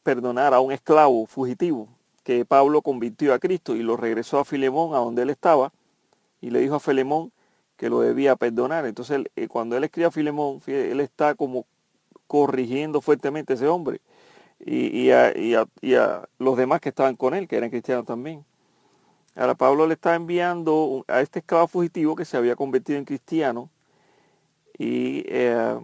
perdonara 0.04 0.58
a 0.58 0.60
un 0.62 0.72
esclavo 0.72 1.26
fugitivo 1.26 1.90
que 2.24 2.44
Pablo 2.44 2.82
convirtió 2.82 3.34
a 3.34 3.40
Cristo 3.40 3.76
y 3.76 3.84
lo 3.84 3.98
regresó 3.98 4.40
a 4.40 4.46
Filemón, 4.46 4.96
a 4.96 4.98
donde 4.98 5.22
él 5.22 5.30
estaba, 5.30 5.72
y 6.42 6.50
le 6.50 6.60
dijo 6.60 6.76
a 6.76 6.80
Filemón 6.80 7.32
que 7.78 7.90
lo 7.90 8.02
debía 8.02 8.36
perdonar. 8.36 8.86
Entonces, 8.88 9.26
eh, 9.36 9.48
cuando 9.48 9.78
él 9.78 9.84
escribe 9.84 10.08
a 10.08 10.12
Filemón, 10.12 10.60
él 10.66 11.00
está 11.02 11.36
como 11.36 11.66
corrigiendo 12.28 13.00
fuertemente 13.02 13.54
a 13.54 13.56
ese 13.56 13.68
hombre 13.68 14.02
y, 14.60 15.12
a, 15.12 15.34
los 16.40 16.58
demás 16.58 16.82
que 16.82 16.90
estaban 16.90 17.16
con 17.16 17.36
él, 17.36 17.48
que 17.48 17.58
eran 17.58 17.70
cristianos 17.70 18.06
también. 18.06 18.44
Ahora 19.36 19.54
Pablo 19.54 19.86
le 19.86 19.94
está 19.94 20.16
enviando 20.16 21.06
a 21.08 21.22
este 21.22 21.40
esclavo 21.40 21.68
fugitivo 21.68 22.16
que 22.16 22.26
se 22.26 22.38
había 22.38 22.56
convertido 22.56 22.98
en 22.98 23.06
cristiano, 23.06 23.70
y, 24.78 25.24
eh, 25.28 25.80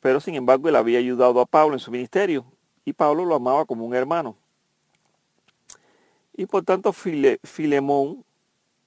pero 0.00 0.20
sin 0.20 0.34
embargo 0.34 0.68
él 0.68 0.76
había 0.76 0.98
ayudado 0.98 1.40
a 1.40 1.46
Pablo 1.46 1.74
en 1.74 1.80
su 1.80 1.90
ministerio 1.90 2.44
y 2.84 2.92
Pablo 2.92 3.24
lo 3.24 3.34
amaba 3.34 3.64
como 3.64 3.86
un 3.86 3.94
hermano. 3.94 4.36
Y 6.36 6.46
por 6.46 6.64
tanto 6.64 6.92
Filemón, 6.92 8.24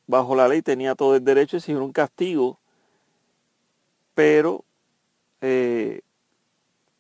bajo 0.06 0.36
la 0.36 0.48
ley, 0.48 0.62
tenía 0.62 0.96
todo 0.96 1.16
el 1.16 1.24
derecho 1.24 1.56
de 1.56 1.60
exigir 1.60 1.82
un 1.82 1.94
castigo, 1.94 2.60
pero 4.14 4.66
eh, 5.42 6.02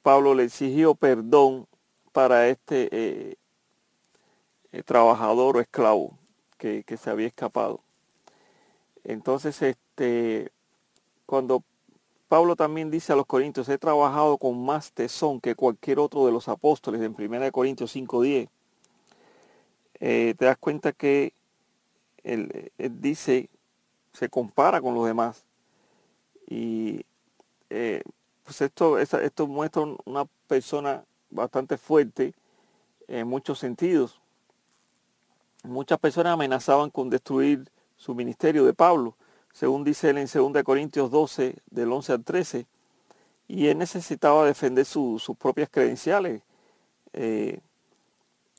Pablo 0.01 0.33
le 0.33 0.43
exigió 0.43 0.95
perdón 0.95 1.67
para 2.13 2.47
este 2.47 2.87
eh, 2.91 3.35
trabajador 4.85 5.57
o 5.57 5.61
esclavo 5.61 6.17
que, 6.57 6.83
se 6.97 7.09
había 7.09 7.27
escapado. 7.27 7.81
Entonces, 9.03 9.61
este, 9.61 10.51
cuando 11.27 11.63
Pablo 12.27 12.55
también 12.55 12.89
dice 12.89 13.13
a 13.13 13.15
los 13.15 13.27
Corintios, 13.27 13.69
he 13.69 13.77
trabajado 13.77 14.37
con 14.37 14.65
más 14.65 14.91
tesón 14.91 15.39
que 15.39 15.55
cualquier 15.55 15.99
otro 15.99 16.25
de 16.25 16.31
los 16.31 16.47
apóstoles 16.47 17.01
en 17.01 17.15
1 17.17 17.51
Corintios 17.51 17.95
5.10, 17.95 18.49
eh, 19.99 20.33
te 20.37 20.45
das 20.45 20.57
cuenta 20.57 20.93
que 20.93 21.33
él, 22.23 22.71
dice, 22.77 23.49
se 24.13 24.29
compara 24.29 24.81
con 24.81 24.95
los 24.95 25.05
demás. 25.05 25.45
Y 26.49 27.05
eh, 27.69 28.03
pues 28.43 28.61
esto, 28.61 28.97
esto 28.97 29.47
muestra 29.47 29.83
una 30.05 30.25
persona 30.47 31.03
bastante 31.29 31.77
fuerte 31.77 32.33
en 33.07 33.27
muchos 33.27 33.59
sentidos. 33.59 34.19
Muchas 35.63 35.99
personas 35.99 36.33
amenazaban 36.33 36.89
con 36.89 37.09
destruir 37.09 37.69
su 37.97 38.13
ministerio 38.15 38.63
de 38.63 38.73
Pablo, 38.73 39.15
según 39.57 39.83
dice 39.83 40.11
él 40.11 40.19
en 40.19 40.27
2 40.31 40.61
Corintios 40.63 41.09
12, 41.09 41.55
del 41.71 41.91
11 41.91 42.13
al 42.13 42.23
13, 42.23 42.67
y 43.47 43.65
él 43.65 43.79
necesitaba 43.79 44.45
defender 44.45 44.85
sus 44.85 45.31
propias 45.39 45.67
credenciales. 45.67 46.43
Eh, 47.13 47.59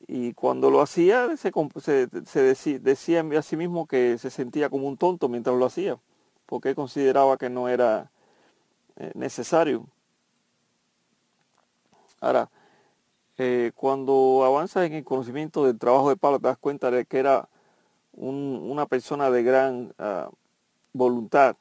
y 0.09 0.33
cuando 0.33 0.73
lo 0.73 0.81
hacía 0.81 1.29
se, 1.37 2.81
decía, 2.81 3.21
a 3.21 3.43
sí 3.43 3.57
mismo 3.57 3.87
que 3.87 4.19
se 4.19 4.29
sentía 4.29 4.71
como 4.71 4.89
un 4.89 4.97
tonto 4.97 5.29
mientras 5.29 5.57
lo 5.57 5.67
hacía, 5.67 5.97
porque 6.47 6.75
consideraba 6.75 7.37
que 7.37 7.49
no 7.49 7.69
era 7.69 8.11
eh, 8.97 9.13
necesario. 9.15 9.87
Ahora, 12.21 12.51
eh, 13.37 13.71
cuando 13.77 14.43
avanzas 14.45 14.87
en 14.87 14.95
el 14.95 15.05
conocimiento 15.05 15.65
del 15.65 15.79
trabajo 15.79 16.09
de 16.09 16.17
Pablo, 16.17 16.41
te 16.41 16.49
das 16.49 16.59
cuenta 16.59 16.91
de 16.91 17.05
que 17.05 17.21
era 17.21 17.49
una 18.15 18.87
persona 18.87 19.31
de 19.31 19.45
gran 19.45 19.95
ah, 20.01 20.29
voluntad, 20.93 21.57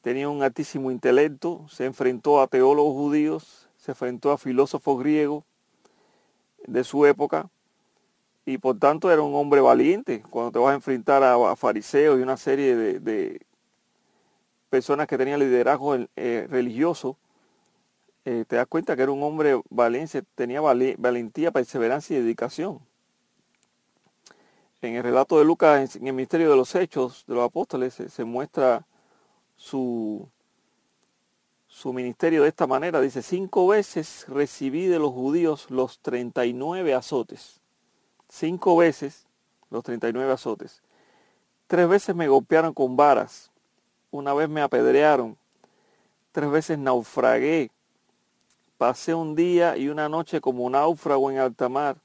tenía 0.00 0.28
un 0.28 0.42
altísimo 0.42 0.90
intelecto, 0.90 1.66
se 1.68 1.84
enfrentó 1.84 2.40
a 2.40 2.46
teólogos 2.46 2.94
judíos, 2.94 3.68
se 3.76 3.92
enfrentó 3.92 4.32
a 4.32 4.38
filósofos 4.38 4.98
griegos, 4.98 5.44
de 6.66 6.84
su 6.84 7.06
época 7.06 7.50
y 8.44 8.58
por 8.58 8.78
tanto 8.78 9.10
era 9.10 9.22
un 9.22 9.34
hombre 9.34 9.60
valiente 9.60 10.22
cuando 10.30 10.52
te 10.52 10.58
vas 10.58 10.72
a 10.72 10.74
enfrentar 10.74 11.22
a, 11.22 11.56
fariseos 11.56 12.18
y 12.18 12.22
una 12.22 12.36
serie 12.36 12.74
de, 12.76 13.40
personas 14.68 15.06
que 15.06 15.18
tenían 15.18 15.38
liderazgo 15.38 15.96
eh, 16.16 16.46
religioso, 16.48 17.18
eh, 18.24 18.44
te 18.48 18.56
das 18.56 18.66
cuenta 18.66 18.96
que 18.96 19.02
era 19.02 19.12
un 19.12 19.22
hombre 19.22 19.60
valiente, 19.68 20.22
tenía 20.34 20.62
valentía, 20.62 21.50
perseverancia 21.50 22.16
y 22.16 22.22
dedicación. 22.22 22.80
En 24.82 24.96
el 24.96 25.04
relato 25.04 25.38
de 25.38 25.44
Lucas, 25.44 25.94
en 25.94 26.08
el 26.08 26.12
misterio 26.12 26.50
de 26.50 26.56
los 26.56 26.74
hechos 26.74 27.24
de 27.28 27.34
los 27.36 27.44
apóstoles, 27.44 27.94
se 27.94 28.24
muestra 28.24 28.84
su, 29.56 30.28
su 31.68 31.92
ministerio 31.92 32.42
de 32.42 32.48
esta 32.48 32.66
manera. 32.66 33.00
Dice, 33.00 33.22
cinco 33.22 33.68
veces 33.68 34.26
recibí 34.26 34.86
de 34.86 34.98
los 34.98 35.12
judíos 35.12 35.70
los 35.70 36.00
39 36.00 36.94
azotes. 36.94 37.60
Cinco 38.28 38.76
veces 38.76 39.24
los 39.70 39.84
39 39.84 40.32
azotes. 40.32 40.82
Tres 41.68 41.88
veces 41.88 42.16
me 42.16 42.26
golpearon 42.26 42.74
con 42.74 42.96
varas. 42.96 43.52
Una 44.10 44.34
vez 44.34 44.48
me 44.48 44.62
apedrearon. 44.62 45.38
Tres 46.32 46.50
veces 46.50 46.76
naufragué. 46.76 47.70
Pasé 48.78 49.14
un 49.14 49.36
día 49.36 49.76
y 49.76 49.88
una 49.88 50.08
noche 50.08 50.40
como 50.40 50.68
náufrago 50.68 51.30
en 51.30 51.38
alta 51.38 51.68
mar. 51.68 51.98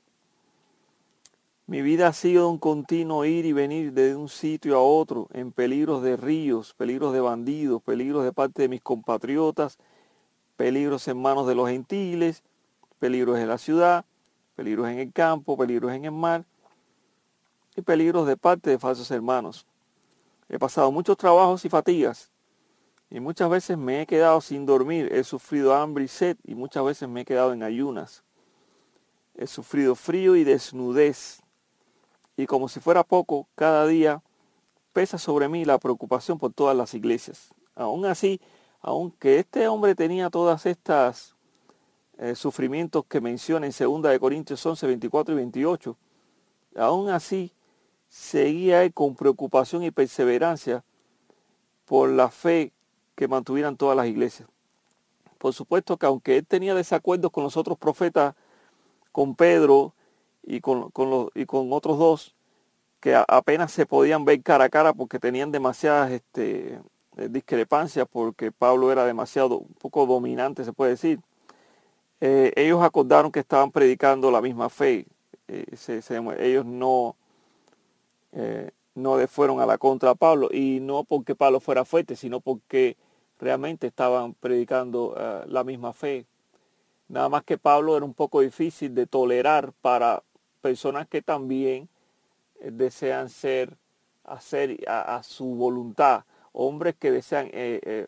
Mi 1.69 1.81
vida 1.81 2.07
ha 2.07 2.13
sido 2.13 2.49
un 2.49 2.59
continuo 2.59 3.25
ir 3.25 3.45
y 3.45 3.51
venir 3.51 3.91
de 3.91 4.15
un 4.15 4.29
sitio 4.29 4.77
a 4.77 4.81
otro, 4.81 5.27
en 5.33 5.51
peligros 5.51 6.01
de 6.01 6.15
ríos, 6.15 6.73
peligros 6.73 7.11
de 7.11 7.19
bandidos, 7.19 7.81
peligros 7.81 8.23
de 8.23 8.31
parte 8.31 8.61
de 8.61 8.69
mis 8.69 8.81
compatriotas, 8.81 9.77
peligros 10.55 11.05
en 11.09 11.21
manos 11.21 11.45
de 11.45 11.55
los 11.55 11.67
gentiles, 11.67 12.41
peligros 12.99 13.37
en 13.37 13.49
la 13.49 13.57
ciudad, 13.57 14.05
peligros 14.55 14.87
en 14.87 14.99
el 14.99 15.11
campo, 15.11 15.57
peligros 15.57 15.91
en 15.91 16.05
el 16.05 16.13
mar 16.13 16.45
y 17.75 17.81
peligros 17.81 18.25
de 18.27 18.37
parte 18.37 18.69
de 18.69 18.79
falsos 18.79 19.11
hermanos. 19.11 19.65
He 20.47 20.57
pasado 20.57 20.89
muchos 20.89 21.17
trabajos 21.17 21.65
y 21.65 21.69
fatigas 21.69 22.31
y 23.09 23.19
muchas 23.19 23.49
veces 23.49 23.77
me 23.77 24.03
he 24.03 24.05
quedado 24.05 24.39
sin 24.39 24.65
dormir, 24.65 25.11
he 25.11 25.21
sufrido 25.25 25.75
hambre 25.75 26.05
y 26.05 26.07
sed 26.07 26.37
y 26.45 26.55
muchas 26.55 26.85
veces 26.85 27.09
me 27.09 27.21
he 27.21 27.25
quedado 27.25 27.51
en 27.51 27.61
ayunas. 27.61 28.23
He 29.35 29.47
sufrido 29.47 29.95
frío 29.95 30.37
y 30.37 30.45
desnudez 30.45 31.41
y 32.37 32.45
como 32.45 32.69
si 32.69 32.79
fuera 32.79 33.03
poco, 33.03 33.47
cada 33.55 33.87
día 33.87 34.21
pesa 34.93 35.17
sobre 35.17 35.49
mí 35.49 35.65
la 35.65 35.79
preocupación 35.79 36.37
por 36.37 36.53
todas 36.53 36.77
las 36.77 36.93
iglesias. 36.93 37.49
Aún 37.75 38.05
así, 38.05 38.39
aunque 38.79 39.39
este 39.39 39.67
hombre 39.67 39.95
tenía 39.95 40.29
todas 40.29 40.67
estas 40.67 41.35
eh, 42.19 42.35
sufrimientos 42.35 43.05
que 43.05 43.19
menciona 43.19 43.65
en 43.65 43.73
2 43.77 44.03
de 44.03 44.19
Corintios 44.19 44.63
11, 44.63 44.85
24 44.85 45.33
y 45.33 45.37
28, 45.37 45.97
aún 46.77 47.09
así 47.09 47.51
seguía 48.07 48.83
él 48.83 48.93
con 48.93 49.15
preocupación 49.15 49.83
y 49.83 49.91
perseverancia 49.91 50.83
por 51.85 52.09
la 52.09 52.29
fe 52.29 52.71
que 53.15 53.27
mantuvieran 53.27 53.77
todas 53.77 53.97
las 53.97 54.07
iglesias. 54.07 54.47
Por 55.39 55.53
supuesto 55.53 55.97
que 55.97 56.05
aunque 56.05 56.37
él 56.37 56.45
tenía 56.45 56.75
desacuerdos 56.75 57.31
con 57.31 57.43
los 57.43 57.57
otros 57.57 57.77
profetas, 57.77 58.35
con 59.11 59.35
Pedro, 59.35 59.93
y 60.47 60.61
con, 60.61 60.91
los, 60.95 61.29
y 61.35 61.45
con 61.45 61.71
otros 61.71 61.99
dos 61.99 62.35
que 62.99 63.15
apenas 63.27 63.71
se 63.71 63.85
podían 63.85 64.25
ver 64.25 64.41
cara 64.41 64.65
a 64.65 64.69
cara 64.69 64.93
porque 64.93 65.19
tenían 65.19 65.51
demasiadas 65.51 66.11
este, 66.11 66.79
eh, 67.17 67.27
discrepancias 67.29 68.07
porque 68.11 68.51
Pablo 68.51 68.91
era 68.91 69.05
demasiado, 69.05 69.59
un 69.59 69.75
poco 69.75 70.05
dominante 70.05 70.63
se 70.63 70.73
puede 70.73 70.91
decir. 70.91 71.19
Eh, 72.21 72.51
ellos 72.55 72.81
acordaron 72.81 73.31
que 73.31 73.41
estaban 73.41 73.71
predicando 73.71 74.31
la 74.31 74.41
misma 74.41 74.69
fe. 74.69 75.05
Eh, 75.47 75.65
ellos 76.39 76.65
no, 76.65 77.15
no 78.95 79.27
fueron 79.27 79.59
a 79.59 79.65
la 79.65 79.77
contra 79.77 80.15
Pablo 80.15 80.49
y 80.51 80.79
no 80.81 81.03
porque 81.03 81.35
Pablo 81.35 81.59
fuera 81.59 81.85
fuerte, 81.85 82.15
sino 82.15 82.39
porque 82.39 82.97
realmente 83.39 83.87
estaban 83.87 84.33
predicando 84.33 85.15
eh, 85.17 85.43
la 85.47 85.63
misma 85.63 85.93
fe. 85.93 86.25
Nada 87.07 87.29
más 87.29 87.43
que 87.43 87.57
Pablo 87.57 87.95
era 87.95 88.05
un 88.05 88.13
poco 88.13 88.41
difícil 88.41 88.93
de 88.93 89.07
tolerar 89.07 89.71
para 89.81 90.23
personas 90.67 91.07
que 91.07 91.21
también 91.21 91.87
eh, 92.59 92.71
desean 92.71 93.29
ser, 93.29 93.77
hacer 94.25 94.83
a, 94.87 95.21
su 95.23 95.45
voluntad, 95.45 96.25
hombres 96.51 96.95
que 96.99 97.11
desean 97.11 97.49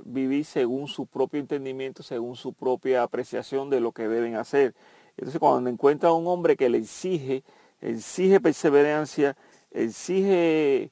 vivir 0.03 0.43
según 0.43 0.88
su 0.88 1.05
propio 1.05 1.39
entendimiento, 1.39 2.03
según 2.03 2.36
su 2.36 2.51
propia 2.51 3.03
apreciación 3.03 3.70
de 3.70 3.80
lo 3.80 3.91
que 3.91 4.07
deben 4.07 4.36
hacer. 4.36 4.74
Entonces 5.16 5.39
cuando 5.39 5.70
encuentra 5.70 6.12
un 6.12 6.28
hombre 6.28 6.57
que 6.57 6.68
le 6.68 6.80
exige, 6.80 7.43
exige 7.80 8.39
perseverancia, 8.39 9.38
exige 9.72 10.89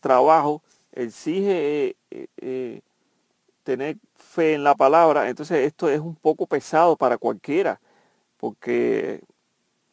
trabajo, 0.00 0.60
exige 0.92 1.96
tener 3.66 3.96
fe 4.16 4.54
en 4.54 4.62
la 4.62 4.74
palabra, 4.74 5.28
entonces 5.28 5.66
esto 5.66 5.88
es 5.88 5.98
un 5.98 6.14
poco 6.14 6.46
pesado 6.46 6.96
para 6.96 7.18
cualquiera, 7.18 7.80
porque, 8.36 9.22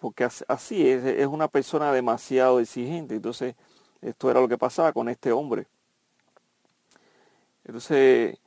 porque 0.04 0.28
así 0.50 0.86
es, 0.86 1.06
es 1.06 1.28
una 1.28 1.48
persona 1.48 1.94
demasiado 1.94 2.60
exigente. 2.60 3.16
Entonces, 3.16 3.56
esto 4.02 4.30
era 4.30 4.42
lo 4.42 4.50
que 4.50 4.58
pasaba 4.58 4.92
con 4.92 5.08
este 5.08 5.32
hombre. 5.32 5.66
Entonces, 7.64 8.38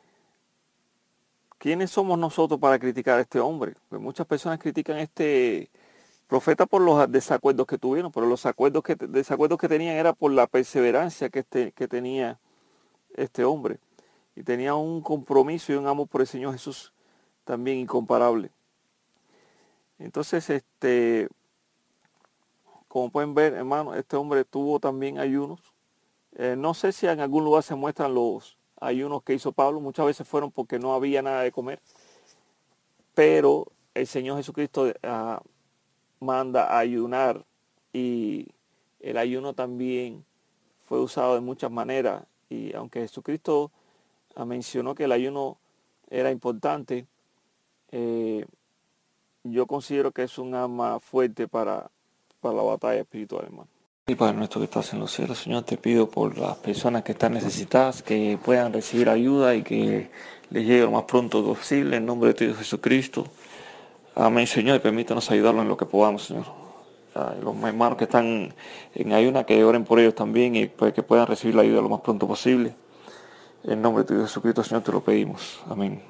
¿quiénes 1.56 1.90
somos 1.90 2.18
nosotros 2.18 2.60
para 2.60 2.78
criticar 2.78 3.16
a 3.16 3.22
este 3.22 3.40
hombre? 3.40 3.72
Pues 3.88 4.02
muchas 4.02 4.26
personas 4.26 4.58
critican 4.58 4.96
a 4.96 5.00
este 5.00 5.70
profeta 6.26 6.66
por 6.66 6.82
los 6.82 7.10
desacuerdos 7.10 7.66
que 7.66 7.78
tuvieron, 7.78 8.12
pero 8.12 8.26
los 8.26 8.44
acuerdos 8.44 8.82
que, 8.82 8.94
desacuerdos 8.94 9.58
que 9.58 9.68
tenían 9.68 9.96
era 9.96 10.12
por 10.12 10.32
la 10.32 10.46
perseverancia 10.46 11.30
que, 11.30 11.38
este, 11.38 11.72
que 11.72 11.88
tenía 11.88 12.38
este 13.14 13.44
hombre 13.44 13.78
y 14.34 14.42
tenía 14.42 14.74
un 14.74 15.00
compromiso 15.00 15.72
y 15.72 15.76
un 15.76 15.86
amor 15.86 16.06
por 16.06 16.20
el 16.20 16.26
Señor 16.26 16.52
Jesús 16.52 16.92
también 17.46 17.78
incomparable. 17.78 18.50
Entonces, 19.98 20.50
este, 20.50 21.30
como 22.96 23.10
pueden 23.10 23.34
ver, 23.34 23.52
hermano, 23.52 23.94
este 23.94 24.16
hombre 24.16 24.46
tuvo 24.46 24.80
también 24.80 25.18
ayunos. 25.18 25.60
Eh, 26.34 26.54
no 26.56 26.72
sé 26.72 26.92
si 26.92 27.06
en 27.06 27.20
algún 27.20 27.44
lugar 27.44 27.62
se 27.62 27.74
muestran 27.74 28.14
los 28.14 28.56
ayunos 28.80 29.22
que 29.22 29.34
hizo 29.34 29.52
Pablo. 29.52 29.80
Muchas 29.80 30.06
veces 30.06 30.26
fueron 30.26 30.50
porque 30.50 30.78
no 30.78 30.94
había 30.94 31.20
nada 31.20 31.42
de 31.42 31.52
comer. 31.52 31.78
Pero 33.12 33.66
el 33.92 34.06
Señor 34.06 34.38
Jesucristo 34.38 34.90
ah, 35.02 35.42
manda 36.20 36.78
ayunar 36.78 37.44
y 37.92 38.48
el 39.00 39.18
ayuno 39.18 39.52
también 39.52 40.24
fue 40.86 40.98
usado 40.98 41.34
de 41.34 41.42
muchas 41.42 41.70
maneras. 41.70 42.24
Y 42.48 42.74
aunque 42.74 43.00
Jesucristo 43.00 43.70
mencionó 44.46 44.94
que 44.94 45.04
el 45.04 45.12
ayuno 45.12 45.58
era 46.08 46.30
importante, 46.30 47.06
eh, 47.92 48.46
yo 49.44 49.66
considero 49.66 50.12
que 50.12 50.22
es 50.22 50.38
un 50.38 50.54
arma 50.54 50.98
fuerte 50.98 51.46
para, 51.46 51.90
para 52.46 52.58
la 52.58 52.62
batalla 52.62 53.00
espiritual, 53.00 53.44
hermano. 53.46 53.68
Y 54.06 54.14
Padre 54.14 54.36
nuestro 54.36 54.60
que 54.60 54.66
estás 54.66 54.92
en 54.92 55.00
los 55.00 55.10
cielos, 55.10 55.38
Señor, 55.38 55.64
te 55.64 55.76
pido 55.76 56.08
por 56.08 56.38
las 56.38 56.56
personas 56.58 57.02
que 57.02 57.10
están 57.10 57.32
necesitadas, 57.32 58.04
que 58.04 58.38
puedan 58.40 58.72
recibir 58.72 59.08
ayuda 59.08 59.56
y 59.56 59.62
que 59.64 60.10
les 60.50 60.64
llegue 60.64 60.82
lo 60.82 60.92
más 60.92 61.02
pronto 61.02 61.44
posible, 61.44 61.96
en 61.96 62.06
nombre 62.06 62.32
de 62.32 62.34
tu 62.34 62.56
Jesucristo. 62.56 63.26
Amén, 64.14 64.46
Señor, 64.46 64.76
y 64.76 64.78
permítanos 64.78 65.28
ayudarlos 65.32 65.62
en 65.62 65.68
lo 65.68 65.76
que 65.76 65.86
podamos, 65.86 66.22
Señor. 66.22 66.44
los 67.42 67.56
hermanos 67.64 67.98
que 67.98 68.04
están 68.04 68.54
en 68.94 69.12
ayuna, 69.12 69.42
que 69.42 69.64
oren 69.64 69.84
por 69.84 69.98
ellos 69.98 70.14
también 70.14 70.54
y 70.54 70.66
pues, 70.66 70.94
que 70.94 71.02
puedan 71.02 71.26
recibir 71.26 71.56
la 71.56 71.62
ayuda 71.62 71.82
lo 71.82 71.88
más 71.88 72.00
pronto 72.00 72.28
posible. 72.28 72.76
En 73.64 73.82
nombre 73.82 74.04
de 74.04 74.22
Jesucristo, 74.22 74.62
Señor, 74.62 74.84
te 74.84 74.92
lo 74.92 75.00
pedimos. 75.00 75.58
Amén. 75.68 76.00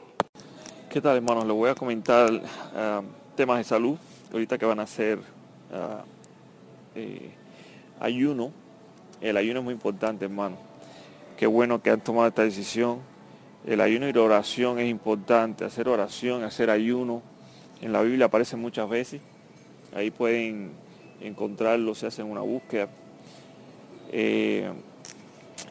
¿Qué 0.91 1.01
tal, 1.01 1.17
hermanos? 1.17 1.47
Les 1.47 1.57
voy 1.57 1.71
a 1.71 1.75
comentar 1.75 2.29
ah, 2.75 3.01
temas 3.35 3.57
de 3.57 3.65
salud, 3.65 3.97
ahorita 4.35 4.59
que 4.59 4.67
van 4.67 4.81
a 4.81 4.87
ser 4.87 5.19
ah, 5.73 6.05
eh, 6.97 7.31
ayuno. 8.01 8.51
El 9.21 9.37
ayuno 9.37 9.61
es 9.61 9.65
muy 9.65 9.75
importante, 9.75 10.25
hermano. 10.25 10.57
Qué 11.37 11.47
bueno 11.47 11.83
que 11.83 11.91
han 11.91 12.01
tomado 12.01 12.27
esta 12.27 12.43
decisión. 12.43 13.01
El 13.67 13.81
ayuno 13.81 14.09
y 14.09 14.13
la 14.13 14.23
oración 14.23 14.79
es 14.79 14.89
importante. 14.89 15.65
Hacer 15.65 15.89
oración, 15.89 16.43
hacer 16.43 16.71
ayuno. 16.71 17.23
En 17.81 17.93
la 17.93 18.03
Biblia 18.03 18.27
aparece 18.27 18.57
muchas 18.57 18.89
veces. 18.89 19.21
Ahí 19.95 20.11
pueden 20.11 20.71
encontrarlo, 21.21 21.95
se 21.95 22.07
hacen 22.07 22.27
una 22.27 22.41
búsqueda. 22.41 22.89
Eh, 24.11 24.71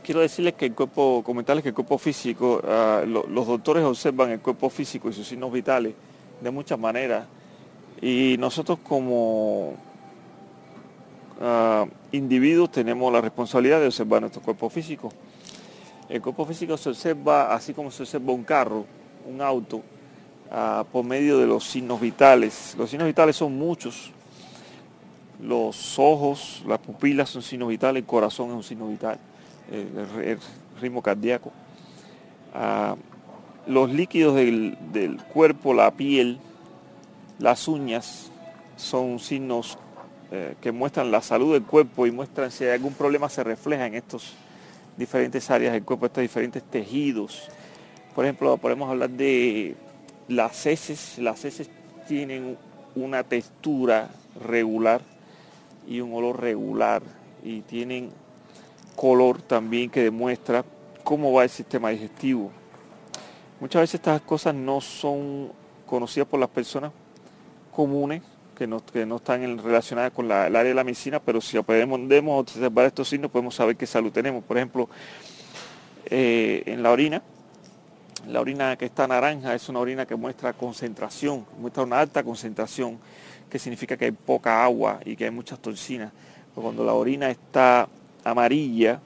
quiero 0.04 0.22
decirles 0.22 0.54
que 0.54 0.68
el 0.68 0.74
cuerpo, 0.74 1.24
comentarles 1.26 1.64
que 1.64 1.70
el 1.70 1.76
cuerpo 1.76 1.98
físico, 1.98 2.62
ah, 2.68 3.04
los 3.06 3.48
doctores 3.48 3.84
observan 3.84 4.32
el 4.32 4.40
cuerpo 4.40 4.70
físico 4.70 5.10
y 5.10 5.14
sus 5.14 5.28
signos 5.28 5.52
vitales 5.52 5.94
de 6.42 6.52
muchas 6.52 6.78
maneras. 6.78 7.26
Y 8.02 8.36
nosotros 8.38 8.80
como 8.84 9.76
ah, 11.42 11.86
individuos 12.12 12.72
tenemos 12.72 13.12
la 13.12 13.22
responsabilidad 13.22 13.80
de 13.80 13.88
observar 13.88 14.22
nuestro 14.22 14.42
cuerpo 14.42 14.70
físico. 14.70 15.12
El 16.10 16.22
cuerpo 16.22 16.46
físico 16.46 16.78
se 16.78 16.90
observa 16.90 17.54
así 17.54 17.74
como 17.74 17.92
se 17.92 18.04
observa 18.04 18.32
un 18.34 18.44
carro, 18.44 18.86
un 19.28 19.42
auto, 19.42 19.82
ah, 20.52 20.86
por 20.92 21.04
medio 21.04 21.38
de 21.38 21.48
los 21.48 21.64
signos 21.64 22.00
vitales. 22.00 22.76
Los 22.78 22.90
signos 22.90 23.08
vitales 23.08 23.36
son 23.36 23.58
muchos. 23.58 24.12
Los 25.42 26.00
ojos, 26.00 26.64
las 26.68 26.80
pupilas 26.80 27.30
son 27.30 27.42
signos 27.42 27.70
vitales, 27.70 28.02
el 28.02 28.08
corazón 28.08 28.50
es 28.50 28.56
un 28.56 28.64
signo 28.64 28.88
vital 28.88 29.20
el, 29.72 30.40
ritmo 30.82 31.02
cardíaco. 31.02 31.52
Ah, 32.54 32.96
los 33.68 33.90
líquidos 33.90 34.36
del, 34.36 35.20
cuerpo, 35.34 35.74
la 35.74 35.92
piel, 35.92 36.40
las 37.40 37.68
uñas, 37.68 38.32
son 38.76 39.20
signos 39.20 39.78
eh, 40.32 40.56
que 40.60 40.72
muestran 40.72 41.12
la 41.12 41.22
salud 41.22 41.54
del 41.54 41.64
cuerpo 41.64 42.08
y 42.08 42.12
muestran 42.12 42.52
si 42.52 42.64
hay 42.64 42.72
algún 42.72 42.94
problema 42.94 43.30
se 43.30 43.44
refleja 43.44 43.86
en 43.86 43.94
estos 43.94 44.34
diferentes 44.98 45.52
áreas 45.52 45.74
del 45.74 45.84
cuerpo, 45.84 46.08
estos 46.08 46.22
diferentes 46.22 46.64
tejidos. 46.64 47.48
Por 48.16 48.26
ejemplo, 48.26 48.58
podemos 48.58 48.90
hablar 48.90 49.10
de 49.10 49.76
las 50.28 50.66
heces. 50.66 51.20
Las 51.20 51.46
heces 51.46 51.70
tienen 52.08 52.58
una 52.96 53.24
textura 53.24 54.10
regular 54.48 55.02
y 55.88 56.02
un 56.02 56.14
olor 56.14 56.42
regular 56.42 57.04
y 57.44 57.62
tienen 57.62 58.10
color 58.96 59.42
también 59.42 59.90
que 59.90 60.02
demuestra 60.02 60.66
cómo 61.04 61.34
va 61.34 61.44
el 61.44 61.50
sistema 61.50 61.90
digestivo. 61.90 62.52
Muchas 63.60 63.82
veces 63.82 63.96
estas 63.96 64.22
cosas 64.22 64.56
no 64.56 64.82
son 64.82 65.52
conocidas 65.86 66.28
por 66.28 66.40
las 66.40 66.50
personas 66.50 66.92
comunes 67.72 68.24
que 68.56 68.66
no, 68.68 68.84
que 68.86 69.06
no 69.06 69.18
están 69.18 69.58
relacionadas 69.58 70.12
con 70.12 70.26
el 70.26 70.32
área 70.32 70.64
de 70.64 70.74
la 70.74 70.84
medicina, 70.84 71.20
pero 71.20 71.42
si 71.42 71.60
podemos 71.62 72.00
observar 72.26 72.86
estos 72.86 73.10
signos 73.10 73.30
podemos 73.30 73.56
saber 73.56 73.76
qué 73.76 73.86
salud 73.86 74.12
tenemos. 74.12 74.44
Por 74.44 74.58
ejemplo, 74.58 74.90
eh, 76.06 76.64
en 76.66 76.82
la 76.82 76.92
orina, 76.92 77.22
la 78.28 78.42
orina 78.42 78.76
que 78.76 78.86
está 78.86 79.08
naranja 79.08 79.54
es 79.54 79.70
una 79.70 79.80
orina 79.80 80.06
que 80.06 80.16
muestra 80.16 80.54
concentración, 80.54 81.46
muestra 81.60 81.84
una 81.84 82.00
alta 82.00 82.24
concentración, 82.24 82.98
que 83.50 83.60
significa 83.60 83.96
que 83.98 84.06
hay 84.06 84.12
poca 84.12 84.64
agua 84.64 85.00
y 85.06 85.16
que 85.16 85.26
hay 85.26 85.32
muchas 85.32 85.60
toxinas. 85.60 86.12
cuando 86.56 86.84
la 86.86 86.94
orina 86.94 87.30
está 87.30 87.88
amarilla, 88.24 89.00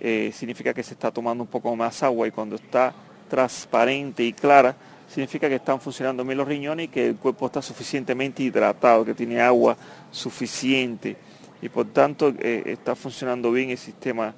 eh, 0.00 0.32
significa 0.32 0.72
que 0.72 0.82
se 0.82 0.94
está 0.94 1.10
tomando 1.10 1.44
un 1.44 1.48
poco 1.48 1.74
más 1.76 2.02
agua 2.02 2.26
y 2.26 2.30
cuando 2.30 2.56
está 2.56 2.94
transparente 3.28 4.24
y 4.24 4.32
clara, 4.32 4.74
significa 5.10 5.48
que 5.48 5.56
están 5.56 5.80
funcionando 5.80 6.24
bien 6.24 6.38
los 6.38 6.46
riñones 6.46 6.86
y 6.86 6.88
que 6.88 7.08
el 7.08 7.16
cuerpo 7.16 7.46
está 7.46 7.60
suficientemente 7.60 8.42
hidratado, 8.44 9.04
que 9.04 9.14
tiene 9.14 9.40
agua 9.40 9.76
suficiente 10.10 11.16
y 11.60 11.68
por 11.68 11.86
tanto 11.86 12.32
eh, 12.38 12.62
está 12.66 12.94
funcionando 12.94 13.50
bien 13.50 13.70
el 13.70 13.78
sistema 13.78 14.34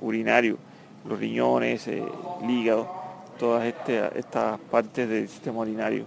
urinario, 0.00 0.58
los 1.06 1.18
riñones, 1.18 1.86
eh, 1.88 2.02
el 2.42 2.50
hígado, 2.50 2.90
todas 3.38 3.66
este, 3.66 4.18
estas 4.18 4.58
partes 4.70 5.08
del 5.08 5.28
sistema 5.28 5.60
urinario. 5.60 6.06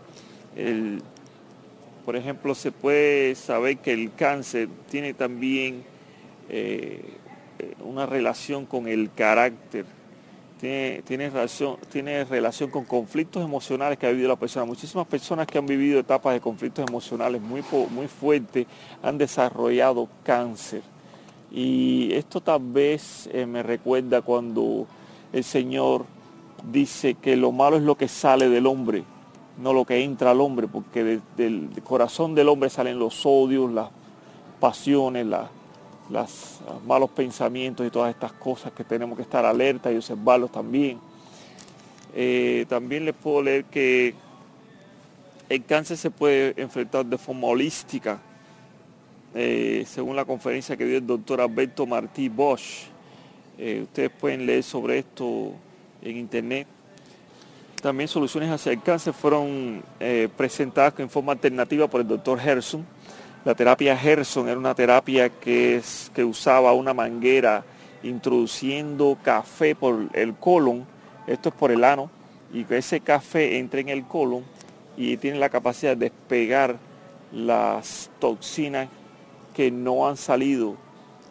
por 2.03 2.15
ejemplo, 2.15 2.55
se 2.55 2.71
puede 2.71 3.35
saber 3.35 3.77
que 3.77 3.93
el 3.93 4.13
cáncer 4.13 4.67
tiene 4.89 5.13
también 5.13 5.83
eh, 6.49 7.01
una 7.83 8.05
relación 8.05 8.65
con 8.65 8.87
el 8.87 9.11
carácter, 9.13 9.85
tiene, 10.59 11.29
relación, 11.29 11.77
tiene 11.91 12.23
relación 12.23 12.69
con 12.71 12.85
conflictos 12.85 13.43
emocionales 13.43 13.97
que 13.97 14.07
ha 14.07 14.11
vivido 14.11 14.29
la 14.29 14.35
persona. 14.35 14.65
Muchísimas 14.65 15.07
personas 15.07 15.45
que 15.45 15.57
han 15.57 15.65
vivido 15.65 15.99
etapas 15.99 16.33
de 16.33 16.41
conflictos 16.41 16.87
emocionales 16.87 17.41
muy, 17.41 17.63
muy 17.91 18.07
fuertes 18.07 18.65
han 19.03 19.17
desarrollado 19.17 20.07
cáncer. 20.23 20.81
Y 21.51 22.09
esto 22.13 22.41
tal 22.41 22.61
vez 22.61 23.29
eh, 23.31 23.45
me 23.45 23.63
recuerda 23.63 24.21
cuando 24.21 24.87
el 25.31 25.43
Señor 25.43 26.05
dice 26.71 27.13
que 27.13 27.35
lo 27.35 27.51
malo 27.51 27.77
es 27.77 27.83
lo 27.83 27.95
que 27.95 28.07
sale 28.07 28.49
del 28.49 28.65
hombre, 28.65 29.03
no 29.61 29.73
lo 29.73 29.85
que 29.85 30.03
entra 30.03 30.31
al 30.31 30.41
hombre, 30.41 30.67
porque 30.67 31.19
del 31.37 31.69
corazón 31.83 32.35
del 32.35 32.49
hombre 32.49 32.69
salen 32.69 32.99
los 32.99 33.25
odios, 33.25 33.71
las 33.71 33.89
pasiones, 34.59 35.25
las 35.27 35.49
los 36.09 36.59
malos 36.85 37.09
pensamientos 37.09 37.85
y 37.85 37.89
todas 37.89 38.13
estas 38.13 38.31
cosas 38.33 38.71
que 38.71 38.83
tenemos 38.83 39.15
que 39.15 39.23
estar 39.23 39.45
alerta 39.45 39.91
y 39.91 39.97
observarlos 39.97 40.51
también. 40.51 40.99
Eh, 42.19 42.65
también 42.67 43.05
les 43.05 43.13
puedo 43.13 43.43
leer 43.43 43.65
que 43.65 44.15
el 45.49 45.63
cáncer 45.65 45.97
se 45.97 46.09
puede 46.09 46.53
enfrentar 46.59 47.05
de 47.05 47.17
forma 47.17 47.47
holística, 47.47 48.19
eh, 49.35 49.85
según 49.87 50.15
la 50.15 50.25
conferencia 50.25 50.75
que 50.75 50.85
dio 50.85 50.97
el 50.97 51.05
doctor 51.05 51.41
Alberto 51.41 51.85
Martí 51.85 52.27
Bosch. 52.27 52.85
Eh, 53.57 53.81
ustedes 53.83 54.09
pueden 54.09 54.45
leer 54.45 54.63
sobre 54.63 54.99
esto 54.99 55.51
en 56.01 56.17
internet. 56.17 56.67
También 57.81 58.07
soluciones 58.07 58.49
hacia 58.49 58.71
el 58.71 58.81
cáncer 58.81 59.13
fueron 59.13 59.83
presentadas 60.35 60.95
en 60.97 61.11
forma 61.11 61.33
alternativa 61.33 61.87
por 61.87 62.01
el 62.01 62.07
doctor 62.07 62.39
Gerson. 62.39 62.83
La 63.47 63.55
terapia 63.55 63.95
Gerson 63.95 64.49
era 64.49 64.59
una 64.59 64.75
terapia 64.75 65.29
que, 65.29 65.77
es, 65.77 66.11
que 66.13 66.25
usaba 66.25 66.73
una 66.73 66.93
manguera 66.93 67.63
introduciendo 68.03 69.17
café 69.23 69.73
por 69.73 70.09
el 70.11 70.35
colon, 70.35 70.85
esto 71.27 71.47
es 71.47 71.55
por 71.55 71.71
el 71.71 71.85
ano, 71.85 72.09
y 72.51 72.65
que 72.65 72.79
ese 72.79 72.99
café 72.99 73.57
entre 73.57 73.79
en 73.79 73.87
el 73.87 74.03
colon 74.03 74.43
y 74.97 75.15
tiene 75.15 75.39
la 75.39 75.47
capacidad 75.47 75.95
de 75.95 76.09
despegar 76.09 76.75
las 77.31 78.09
toxinas 78.19 78.89
que 79.55 79.71
no 79.71 80.09
han 80.09 80.17
salido 80.17 80.75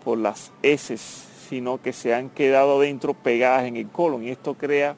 por 0.02 0.16
las 0.16 0.52
heces, 0.62 1.28
sino 1.50 1.82
que 1.82 1.92
se 1.92 2.14
han 2.14 2.30
quedado 2.30 2.80
dentro 2.80 3.12
pegadas 3.12 3.64
en 3.66 3.76
el 3.76 3.88
colon. 3.88 4.24
Y 4.24 4.30
esto 4.30 4.54
crea, 4.54 4.96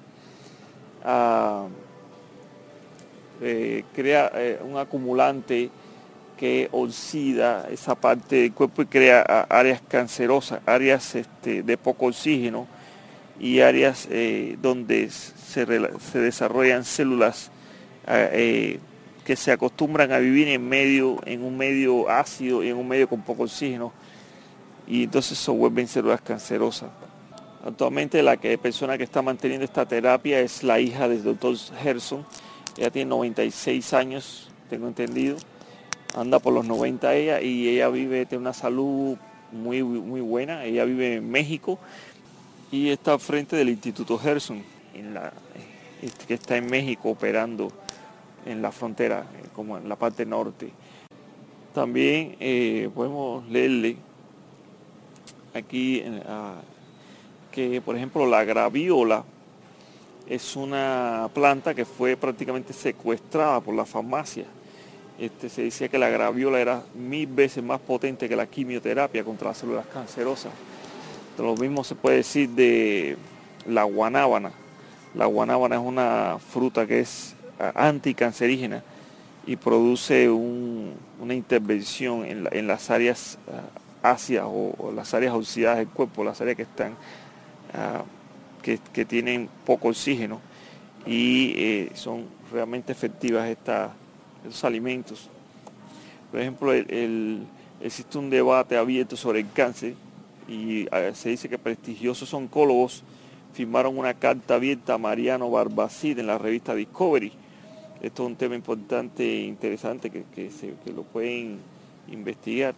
ah, 1.05 1.67
eh, 3.41 3.83
crea 3.93 4.31
eh, 4.37 4.61
un 4.63 4.77
acumulante 4.77 5.73
que 6.39 6.69
oxida 6.73 7.69
esa 7.71 7.97
parte 7.97 8.37
del 8.37 8.53
cuerpo 8.53 8.83
y 8.83 8.87
crea 8.87 9.21
áreas 9.51 9.83
cancerosas, 9.87 10.61
áreas 10.65 11.15
este, 11.17 11.63
de 11.63 11.77
poco 11.77 12.07
oxígeno 12.07 12.67
y 13.41 13.61
áreas 13.61 14.09
eh, 14.11 14.57
donde 14.63 15.11
se, 15.11 15.67
desarrollan 16.15 16.85
células 16.85 17.51
eh, 18.07 18.79
que 19.25 19.37
se 19.37 19.53
acostumbran 19.53 20.13
a 20.13 20.19
vivir 20.19 20.49
en 20.49 20.67
medio, 20.67 21.19
en 21.27 21.43
un 21.43 21.59
medio 21.59 22.09
ácido 22.09 22.63
y 22.63 22.69
en 22.69 22.77
un 22.77 22.89
medio 22.89 23.09
con 23.09 23.21
poco 23.23 23.43
oxígeno 23.43 23.93
y 24.87 25.05
entonces 25.05 25.37
se 25.37 25.51
vuelven 25.51 25.89
células 25.89 26.21
cancerosas. 26.21 26.89
Actualmente 27.65 28.23
la 28.23 28.37
que, 28.37 28.57
persona 28.57 28.97
que 28.97 29.05
está 29.05 29.21
manteniendo 29.21 29.65
esta 29.65 29.85
terapia 29.87 30.41
es 30.41 30.63
la 30.63 30.79
hija 30.79 31.09
del 31.09 31.25
doctor 31.25 31.57
Gerson. 31.83 32.25
Ella 32.79 32.91
tiene 32.91 33.11
96 33.11 33.93
años, 33.93 34.51
tengo 34.71 34.87
entendido 34.87 35.37
anda 36.15 36.39
por 36.39 36.53
los 36.53 36.65
90 36.67 37.15
ella 37.15 37.41
y 37.41 37.69
ella 37.69 37.89
vive, 37.89 38.27
tiene 38.27 38.43
una 38.43 38.53
salud 38.53 39.17
muy, 39.53 39.83
muy 39.83 40.21
buena. 40.21 40.65
Ella 40.65 40.85
vive 40.85 41.17
en 41.17 41.31
México 41.31 41.79
y 42.71 42.89
está 42.91 43.19
frente 43.19 43.57
del 43.57 43.69
Instituto 43.69 44.19
Gerson, 44.19 44.63
en 44.95 45.15
la, 45.15 45.33
este, 46.03 46.27
que 46.27 46.35
está 46.35 46.57
en 46.57 46.67
México 46.67 47.11
operando 47.11 47.71
en 48.47 48.63
la 48.63 48.73
frontera, 48.73 49.21
eh, 49.21 49.49
como 49.55 49.79
en 49.79 49.89
la 49.89 49.97
parte 49.97 50.25
norte. 50.27 50.71
También 51.75 52.37
eh, 52.41 52.91
podemos 52.95 53.47
leerle 53.49 53.97
aquí 55.55 56.03
que, 57.53 57.81
por 57.81 57.97
ejemplo, 57.97 58.27
la 58.27 58.45
graviola 58.45 59.25
es 60.27 60.57
una 60.57 61.31
planta 61.33 61.75
que 61.75 61.85
fue 61.85 62.17
prácticamente 62.17 62.73
secuestrada 62.73 63.61
por 63.61 63.75
la 63.75 63.85
farmacia 63.85 64.45
este, 65.19 65.49
se 65.49 65.63
decía 65.63 65.89
que 65.89 65.99
la 65.99 66.09
graviola 66.09 66.61
era 66.61 66.83
mil 66.95 67.27
veces 67.27 67.63
más 67.63 67.81
potente 67.81 68.29
que 68.29 68.37
la 68.37 68.47
quimioterapia 68.47 69.25
contra 69.25 69.49
las 69.49 69.59
células 69.59 69.87
cancerosas. 69.87 70.53
Lo 71.37 71.57
mismo 71.57 71.85
se 71.85 71.95
puede 71.95 72.19
decir 72.19 72.51
de 72.51 73.17
la 73.67 73.83
guanábana. 73.85 74.53
La 75.15 75.27
guanábana 75.27 75.77
es 75.77 75.81
una 75.81 76.39
fruta 76.39 76.87
que 76.87 77.01
es 77.01 77.35
anticancerígena 77.75 78.83
y 79.47 79.57
produce 79.57 80.29
una 80.29 81.35
intervención 81.35 82.25
en, 82.25 82.67
las 82.67 82.91
áreas 82.91 83.39
ah, 84.03 84.11
ácidas 84.13 84.45
o, 84.47 84.93
las 84.95 85.15
áreas 85.15 85.35
oxidadas 85.35 85.79
del 85.79 85.89
cuerpo, 85.89 86.23
las 86.23 86.41
áreas 86.41 86.57
que 86.57 86.63
están 86.63 86.95
ah, 87.75 88.03
que, 88.63 89.05
tienen 89.05 89.49
poco 89.65 89.89
oxígeno 89.89 90.41
y 91.07 91.55
eh, 91.57 91.91
son 91.95 92.27
realmente 92.53 92.93
efectivas 92.93 93.49
estas 93.49 93.91
esos 94.47 94.65
alimentos. 94.65 95.29
Por 96.31 96.41
ejemplo, 96.41 96.73
existe 97.81 98.19
un 98.19 98.31
debate 98.31 98.77
abierto 98.77 99.17
sobre 99.17 99.41
el 99.41 99.51
cáncer 99.53 99.95
y 100.49 100.87
se 101.15 101.31
dice 101.31 101.49
que 101.49 101.59
prestigiosos 101.59 102.33
oncólogos 102.35 103.03
firmaron 103.53 103.99
una 103.99 104.15
carta 104.15 104.55
abierta 104.55 104.95
a 104.95 104.99
Mariano 104.99 105.51
Barbacid 105.51 106.19
en 106.19 106.27
la 106.27 106.39
revista 106.39 106.75
Discovery. 106.75 107.33
Esto 108.01 108.23
es 108.23 108.29
un 108.29 108.37
tema 108.37 108.55
importante 108.55 109.25
e 109.25 109.45
interesante 109.45 110.11
que, 110.11 110.51
lo 110.95 111.03
pueden 111.03 111.59
investigar. 112.09 112.75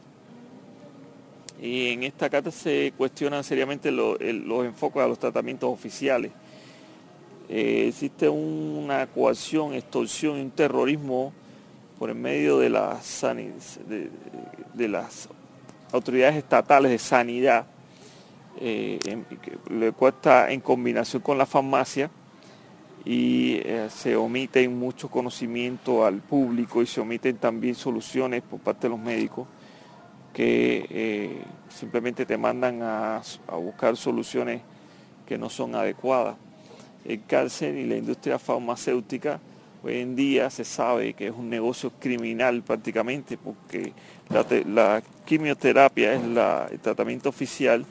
Y 1.60 1.88
en 1.88 2.04
esta 2.04 2.30
carta 2.30 2.50
se 2.50 2.94
cuestionan 2.96 3.44
seriamente 3.44 3.90
los 3.90 4.18
enfoques 4.64 5.02
a 5.02 5.06
los 5.06 5.18
tratamientos 5.18 5.70
oficiales. 5.70 6.32
Eh, 7.48 7.86
existe 7.88 8.28
una 8.28 9.06
coacción, 9.08 9.74
extorsión 9.74 10.38
y 10.38 10.40
un 10.42 10.50
terrorismo 10.50 11.32
por 12.00 12.14
medio 12.14 12.58
de 12.58 12.70
las, 12.70 13.20
de, 14.74 14.88
las 14.88 15.28
autoridades 15.92 16.36
estatales 16.36 16.90
de 16.90 16.98
sanidad, 16.98 17.66
eh, 18.58 18.98
le 19.68 19.92
cuesta 19.92 20.50
en 20.50 20.60
combinación 20.60 21.20
con 21.20 21.36
la 21.36 21.44
farmacia 21.44 22.10
y 23.04 23.56
eh, 23.56 23.88
se 23.90 24.16
omiten 24.16 24.78
mucho 24.78 25.10
conocimiento 25.10 26.06
al 26.06 26.20
público 26.20 26.80
y 26.80 26.86
se 26.86 27.02
omiten 27.02 27.36
también 27.36 27.74
soluciones 27.74 28.40
por 28.44 28.60
parte 28.60 28.86
de 28.86 28.92
los 28.92 28.98
médicos 28.98 29.46
que 30.32 30.86
eh, 30.88 31.42
simplemente 31.68 32.24
te 32.24 32.38
mandan 32.38 32.80
a, 32.80 33.20
a, 33.46 33.56
buscar 33.56 33.94
soluciones 33.98 34.62
que 35.26 35.36
no 35.36 35.50
son 35.50 35.74
adecuadas. 35.74 36.36
El 37.04 37.22
cáncer 37.26 37.76
y 37.76 37.84
la 37.84 37.96
industria 37.96 38.38
farmacéutica 38.38 39.38
Hoy 39.82 39.96
en 39.96 40.14
día 40.14 40.50
se 40.50 40.62
sabe 40.62 41.14
que 41.14 41.28
es 41.28 41.32
un 41.32 41.48
negocio 41.48 41.90
criminal 41.98 42.62
prácticamente 42.62 43.38
porque 43.38 43.94
la, 44.28 45.02
quimioterapia 45.24 46.12
es 46.12 46.22
el 46.22 46.80
tratamiento 46.80 47.30
oficial 47.30 47.86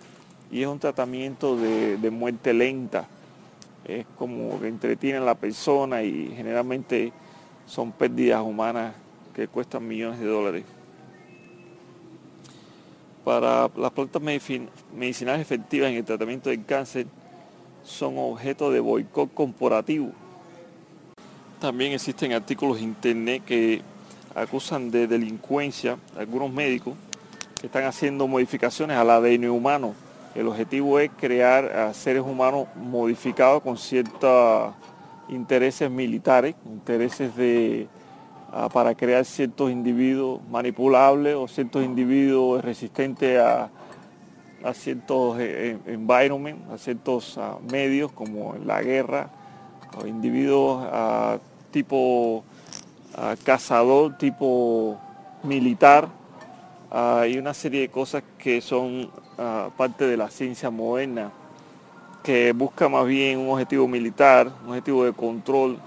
y 0.51 0.61
es 0.61 0.67
un 0.67 0.77
tratamiento 0.77 1.57
de, 1.57 2.11
muerte 2.11 2.53
lenta. 2.53 3.07
Es 3.85 4.05
como 4.19 4.59
que 4.61 4.67
entretiene 4.67 5.17
a 5.17 5.21
la 5.21 5.33
persona 5.33 6.03
y 6.03 6.31
generalmente 6.35 7.11
son 7.65 7.91
pérdidas 7.91 8.43
humanas 8.43 8.93
que 9.33 9.47
cuestan 9.47 9.87
millones 9.87 10.19
de 10.19 10.27
dólares. 10.27 10.65
Para 13.25 13.67
las 13.75 13.91
plantas 13.91 14.21
medicinales 14.21 15.41
efectivas 15.41 15.89
en 15.89 15.97
el 15.97 16.05
tratamiento 16.05 16.51
del 16.51 16.63
cáncer 16.65 17.07
son 17.83 18.19
objeto 18.19 18.69
de 18.69 18.79
boicot 18.79 19.33
corporativo 19.33 20.11
también 21.59 21.93
existen 21.93 22.33
artículos 22.33 22.77
en 22.77 22.85
internet 22.85 23.43
que 23.45 23.81
acusan 24.35 24.91
de 24.91 25.07
delincuencia 25.07 25.97
algunos 26.17 26.51
médicos 26.51 26.95
que 27.59 27.67
están 27.67 27.83
haciendo 27.83 28.27
modificaciones 28.27 28.97
al 28.97 29.09
ADN 29.09 29.49
humano. 29.49 29.93
El 30.35 30.47
objetivo 30.47 30.99
es 30.99 31.11
crear 31.17 31.93
seres 31.93 32.23
humanos 32.23 32.67
modificados 32.75 33.61
con 33.61 33.77
ciertos 33.77 34.73
intereses 35.27 35.89
militares, 35.89 36.55
intereses 36.65 37.35
de, 37.35 37.87
ah, 38.51 38.69
para 38.69 38.95
crear 38.95 39.25
ciertos 39.25 39.71
individuos 39.71 40.41
manipulables 40.49 41.35
o 41.35 41.47
ciertos 41.47 41.83
individuos 41.83 42.63
resistentes 42.63 43.39
a, 43.39 43.69
ciertos 44.73 45.37
eh, 45.39 45.77
environment, 45.85 46.69
a 46.71 46.77
ciertos 46.77 47.37
ah, 47.37 47.57
medios 47.71 48.11
como 48.11 48.55
la 48.65 48.81
guerra, 48.81 49.29
o 49.97 50.05
individuos 50.05 50.85
ah, 50.91 51.39
tipo 51.71 52.43
ah, 53.15 53.35
cazador, 53.43 54.17
tipo 54.17 54.99
militar. 55.43 56.09
Hay 56.91 57.37
una 57.37 57.53
serie 57.53 57.81
de 57.81 57.89
cosas 57.89 58.23
que 58.37 58.61
son 58.61 59.09
ah, 59.37 59.69
parte 59.77 60.05
de 60.07 60.17
la 60.17 60.29
ciencia 60.29 60.69
moderna, 60.69 61.31
que 62.23 62.51
busca 62.51 62.89
más 62.89 63.05
bien 63.05 63.39
un 63.39 63.49
objetivo 63.49 63.87
militar, 63.87 64.51
un 64.63 64.69
objetivo 64.69 65.05
de 65.05 65.13
control, 65.13 65.77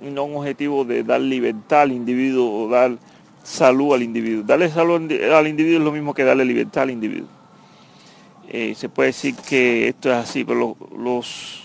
y 0.00 0.10
no 0.10 0.24
un 0.24 0.36
objetivo 0.36 0.84
de 0.84 1.04
dar 1.04 1.20
libertad 1.20 1.82
al 1.82 1.92
individuo 1.92 2.64
o 2.64 2.68
dar 2.68 2.98
salud 3.42 3.94
al 3.94 4.02
individuo. 4.02 4.42
Darle 4.42 4.68
salud 4.70 5.10
al 5.32 5.46
individuo 5.46 5.78
es 5.78 5.84
lo 5.84 5.92
mismo 5.92 6.14
que 6.14 6.24
darle 6.24 6.44
libertad 6.44 6.84
al 6.84 6.90
individuo. 6.90 7.28
Eh, 8.48 8.74
se 8.74 8.88
puede 8.88 9.08
decir 9.08 9.34
que 9.36 9.88
esto 9.88 10.10
es 10.10 10.16
así, 10.16 10.44
pero 10.44 10.76
los 10.96 11.61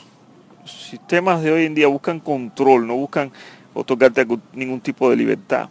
sistemas 0.72 1.42
de 1.42 1.52
hoy 1.52 1.66
en 1.66 1.76
día 1.76 1.88
buscan 1.88 2.20
control, 2.20 2.88
no 2.88 2.96
buscan 2.96 3.32
otorgarte 3.74 4.26
ningún 4.54 4.82
tipo 4.82 5.10
de 5.10 5.16
libertad. 5.16 5.70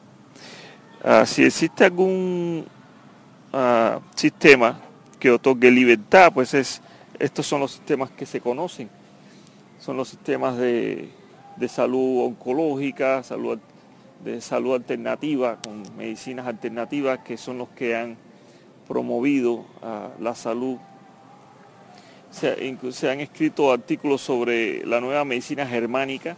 Ah, 1.03 1.24
si 1.26 1.44
existe 1.44 1.84
algún 1.84 2.66
ah, 3.53 4.01
sistema 4.14 4.80
que 5.18 5.30
otorgue 5.30 5.70
libertad, 5.70 6.32
pues 6.32 6.55
es, 6.55 6.80
estos 7.18 7.47
son 7.47 7.61
los 7.61 7.72
sistemas 7.72 8.11
que 8.11 8.26
se 8.26 8.40
conocen. 8.40 8.88
son 9.78 9.97
los 9.97 10.09
sistemas 10.09 10.57
de, 10.57 11.11
salud 11.68 12.24
oncológica, 12.24 13.22
salud, 13.22 13.59
de 14.24 14.40
salud 14.40 14.74
alternativa, 14.74 15.57
con 15.57 15.82
medicinas 15.97 16.47
alternativas 16.47 17.20
que 17.20 17.36
son 17.36 17.59
los 17.59 17.68
que 17.70 17.97
han 17.97 18.16
promovido 18.88 19.64
la 20.20 20.34
salud. 20.34 20.78
Se, 22.30 23.10
han 23.10 23.20
escrito 23.20 23.72
artículos 23.72 24.20
sobre 24.20 24.84
la 24.84 25.00
nueva 25.00 25.24
medicina 25.24 25.66
germánica. 25.66 26.36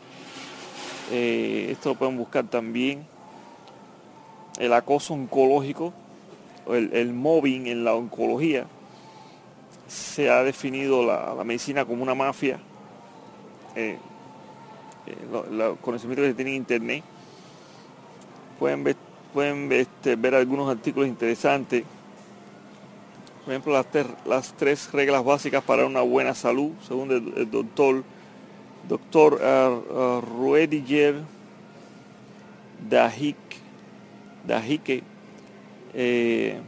Eh, 1.11 1.69
esto 1.73 1.91
lo 1.91 1.95
pueden 1.97 2.17
buscar 2.17 2.45
también. 2.45 3.07
El 4.59 4.73
acoso 4.73 5.15
oncológico, 5.15 5.93
el, 6.69 7.13
mobbing 7.13 7.67
en 7.67 7.85
la 7.85 7.95
oncología. 7.95 8.67
Se 9.87 10.31
ha 10.31 10.43
definido 10.43 11.05
la, 11.05 11.43
medicina 11.45 11.85
como 11.85 12.03
una 12.03 12.15
mafia. 12.15 12.61
Eh, 13.75 13.99
eh, 15.07 15.17
los 15.51 15.79
conocimientos 15.79 16.25
que 16.25 16.31
se 16.31 16.35
tienen 16.35 16.55
en 16.55 16.61
internet. 16.61 17.05
Pueden 18.59 18.85
ver, 18.85 18.97
pueden 19.33 19.71
este, 19.73 20.17
ver 20.17 20.35
algunos 20.35 20.71
artículos 20.71 21.09
interesantes 21.09 21.85
por 23.49 23.55
ejemplo, 23.55 23.83
las, 24.27 24.53
tres 24.59 24.93
reglas 24.93 25.25
básicas 25.25 25.65
para 25.65 25.87
una 25.87 26.03
buena 26.03 26.35
salud, 26.35 26.73
según 26.87 27.11
el, 27.11 27.51
doctor, 27.51 28.05
doctor 28.87 29.41
uh, 29.41 29.91
uh, 29.91 30.21
Ruediger 30.21 31.23
Dajike. 32.87 33.57
Eh, 35.95 36.61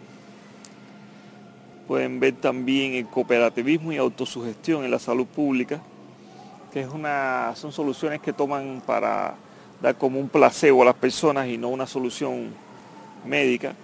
pueden 1.87 2.19
ver 2.19 2.37
también 2.37 2.95
el 2.95 3.07
cooperativismo 3.09 3.93
y 3.93 3.99
autosugestión 3.99 4.83
en 4.83 4.91
la 4.91 4.99
salud 4.99 5.27
pública, 5.27 5.83
que 6.73 6.81
es 6.81 6.89
una, 6.89 7.53
son 7.57 7.73
soluciones 7.73 8.23
que 8.23 8.33
toman 8.33 8.83
para 8.87 9.35
dar 9.83 9.99
como 9.99 10.19
un 10.19 10.31
placebo 10.31 10.81
a 10.81 10.87
las 10.87 10.95
personas 10.95 11.47
y 11.47 11.59
no 11.59 11.69
una 11.69 11.87
solución 11.87 12.55
médica. 13.27 13.75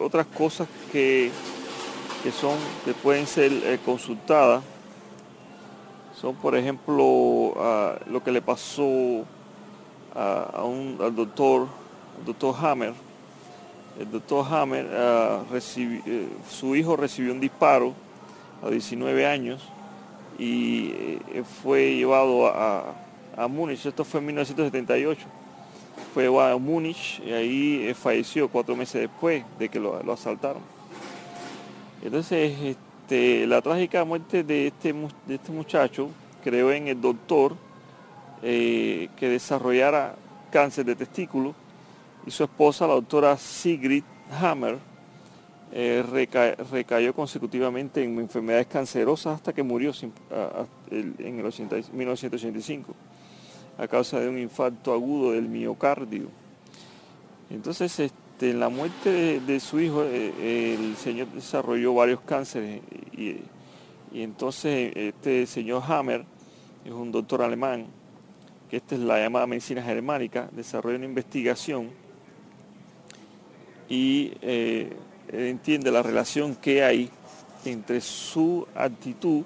Otras 0.00 0.26
cosas 0.26 0.68
que, 0.92 1.30
son, 2.38 2.56
que 2.84 2.94
pueden 2.94 3.26
ser 3.26 3.52
eh, 3.52 3.78
consultadas. 3.84 4.62
Son 6.20 6.34
por 6.36 6.56
ejemplo 6.56 7.54
lo 8.06 8.24
que 8.24 8.32
le 8.32 8.40
pasó 8.40 9.24
a, 10.14 10.64
un, 10.64 10.98
al 11.00 11.14
doctor, 11.14 11.66
doctor 12.24 12.54
Hammer. 12.60 12.94
El 13.98 14.10
doctor 14.10 14.46
Hammer, 14.50 14.88
ah, 14.94 15.42
eh, 15.52 16.28
su 16.50 16.76
hijo 16.76 16.96
recibió 16.96 17.32
un 17.32 17.40
disparo 17.40 17.94
a 18.62 18.70
19 18.70 19.26
años 19.26 19.62
y 20.38 20.90
eh, 21.32 21.44
fue 21.62 21.94
llevado 21.94 22.46
a, 22.46 22.94
a 23.36 23.48
Múnich, 23.48 23.86
esto 23.86 24.04
fue 24.04 24.20
en 24.20 24.26
1978 24.26 25.35
fue 26.16 26.28
a 26.28 26.56
Múnich 26.56 27.20
y 27.26 27.30
ahí 27.30 27.86
eh, 27.86 27.92
falleció 27.92 28.48
cuatro 28.48 28.74
meses 28.74 29.02
después 29.02 29.44
de 29.58 29.68
que 29.68 29.78
lo, 29.78 30.00
asaltaron. 30.10 30.62
Entonces, 32.02 32.58
este, 32.58 33.46
la 33.46 33.60
trágica 33.60 34.02
muerte 34.02 34.42
de 34.42 34.68
este, 34.68 34.94
de 34.94 35.34
este 35.34 35.52
muchacho 35.52 36.08
creó 36.42 36.72
en 36.72 36.88
el 36.88 36.98
doctor 36.98 37.54
eh, 38.42 39.10
que 39.18 39.28
desarrollara 39.28 40.14
cáncer 40.50 40.86
de 40.86 40.96
testículo 40.96 41.54
y 42.26 42.30
su 42.30 42.44
esposa, 42.44 42.86
la 42.86 42.94
doctora 42.94 43.36
Sigrid 43.36 44.02
Hammer, 44.40 44.78
eh, 45.70 46.02
recayó 46.72 47.12
consecutivamente 47.12 48.02
en 48.02 48.18
enfermedades 48.18 48.68
cancerosas 48.68 49.34
hasta 49.34 49.52
que 49.52 49.62
murió 49.62 49.92
en 50.00 50.12
el 50.90 51.44
1985 51.92 52.94
a 53.78 53.88
causa 53.88 54.20
de 54.20 54.28
un 54.28 54.38
infarto 54.38 54.92
agudo 54.92 55.32
del 55.32 55.48
miocardio. 55.48 56.28
Entonces, 57.50 57.98
este, 58.00 58.50
en 58.50 58.60
la 58.60 58.68
muerte 58.68 59.40
de, 59.40 59.60
su 59.60 59.80
hijo, 59.80 60.04
eh, 60.04 60.74
el 60.78 60.96
señor 60.96 61.28
desarrolló 61.28 61.94
varios 61.94 62.20
cánceres 62.20 62.80
y, 63.16 63.40
entonces 64.12 64.92
este 64.94 65.46
señor 65.46 65.82
Hammer 65.86 66.24
es 66.84 66.92
un 66.92 67.12
doctor 67.12 67.42
alemán, 67.42 67.86
que 68.70 68.78
esta 68.78 68.94
es 68.94 69.00
la 69.02 69.18
llamada 69.18 69.46
medicina 69.46 69.82
germánica, 69.82 70.48
desarrolló 70.52 70.96
una 70.96 71.04
investigación 71.04 71.90
y 73.90 74.32
eh, 74.40 74.96
entiende 75.30 75.90
la 75.90 76.02
relación 76.02 76.54
que 76.54 76.82
hay 76.82 77.10
entre 77.64 78.00
su 78.00 78.66
actitud 78.74 79.44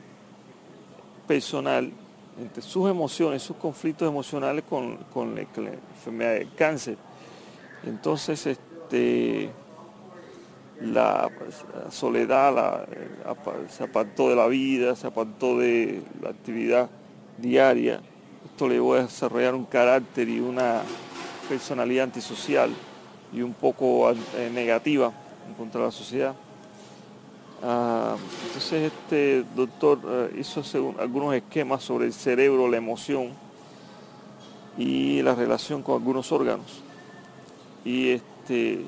personal 1.27 1.91
entre 2.41 2.63
sus 2.63 2.89
emociones, 2.89 3.43
sus 3.43 3.57
conflictos 3.57 4.09
emocionales 4.09 4.65
con, 4.69 4.99
la, 5.35 5.41
enfermedad 5.41 6.35
del 6.35 6.55
cáncer. 6.55 6.97
Entonces, 7.85 8.47
este, 8.47 9.51
la, 10.81 11.31
soledad 11.91 12.87
se 13.69 13.85
apartó 13.85 14.31
de 14.31 14.37
la 14.37 14.47
vida, 14.47 14.97
se 14.97 15.07
apartó 15.07 15.59
de 15.59 16.03
la 16.23 16.31
actividad 16.31 16.89
diaria. 17.39 18.01
Esto 18.45 18.69
le 18.69 18.81
voy 18.81 18.99
a 18.99 19.03
desarrollar 19.03 19.55
un 19.55 19.65
carácter 19.65 20.29
y 20.29 20.41
una 20.41 20.83
personalidad 21.49 22.05
antisocial 22.05 22.71
y 23.33 23.43
un 23.43 23.55
poco 23.55 24.11
eh, 24.11 24.51
negativa 24.53 25.13
en 25.49 25.55
contra 25.55 25.81
de 25.81 25.87
la 25.87 25.93
sociedad. 25.93 26.35
Ah, 27.63 28.17
entonces 28.47 28.91
este 28.91 29.45
doctor 29.55 30.01
eh, 30.09 30.41
hizo 30.41 30.63
algunos 30.99 31.35
esquemas 31.35 31.83
sobre 31.83 32.07
el 32.07 32.15
cerebro, 32.15 32.69
la 32.69 32.79
emoción 32.79 33.33
y 34.79 35.21
la 35.21 35.35
relación 35.35 35.83
con 35.83 35.97
algunos 35.97 36.33
órganos. 36.33 36.83
Y 37.85 38.11
este, 38.11 38.81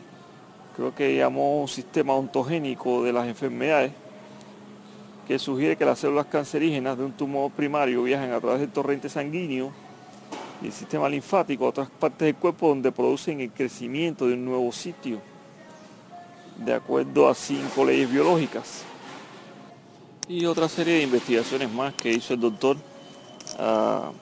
creo 0.74 0.94
que 0.94 1.16
llamó 1.16 1.60
un 1.60 1.68
sistema 1.68 2.14
ontogénico 2.14 3.02
de 3.04 3.12
las 3.12 3.28
enfermedades 3.28 3.92
que 5.28 5.38
sugiere 5.38 5.76
que 5.76 5.84
las 5.84 5.98
células 5.98 6.26
cancerígenas 6.26 6.96
de 6.96 7.04
un 7.04 7.12
tumor 7.12 7.50
primario 7.52 8.02
viajan 8.02 8.32
a 8.32 8.40
través 8.40 8.60
del 8.60 8.70
torrente 8.70 9.10
sanguíneo 9.10 9.70
y 10.62 10.66
el 10.66 10.72
sistema 10.72 11.08
linfático 11.10 11.66
a 11.66 11.68
otras 11.68 11.90
partes 11.90 12.26
del 12.26 12.36
cuerpo 12.36 12.68
donde 12.68 12.90
producen 12.90 13.40
el 13.40 13.50
crecimiento 13.50 14.26
de 14.26 14.34
un 14.34 14.44
nuevo 14.46 14.72
sitio 14.72 15.20
de 16.64 16.74
acuerdo 16.74 17.28
a 17.28 17.34
cinco 17.34 17.84
leyes 17.84 18.10
biológicas. 18.10 18.84
Y 20.28 20.46
otra 20.46 20.68
serie 20.68 20.94
de 20.94 21.02
investigaciones 21.02 21.70
más 21.70 21.94
que 21.94 22.10
hizo 22.10 22.34
el 22.34 22.40
doctor 22.40 22.76
ah, 23.58 24.12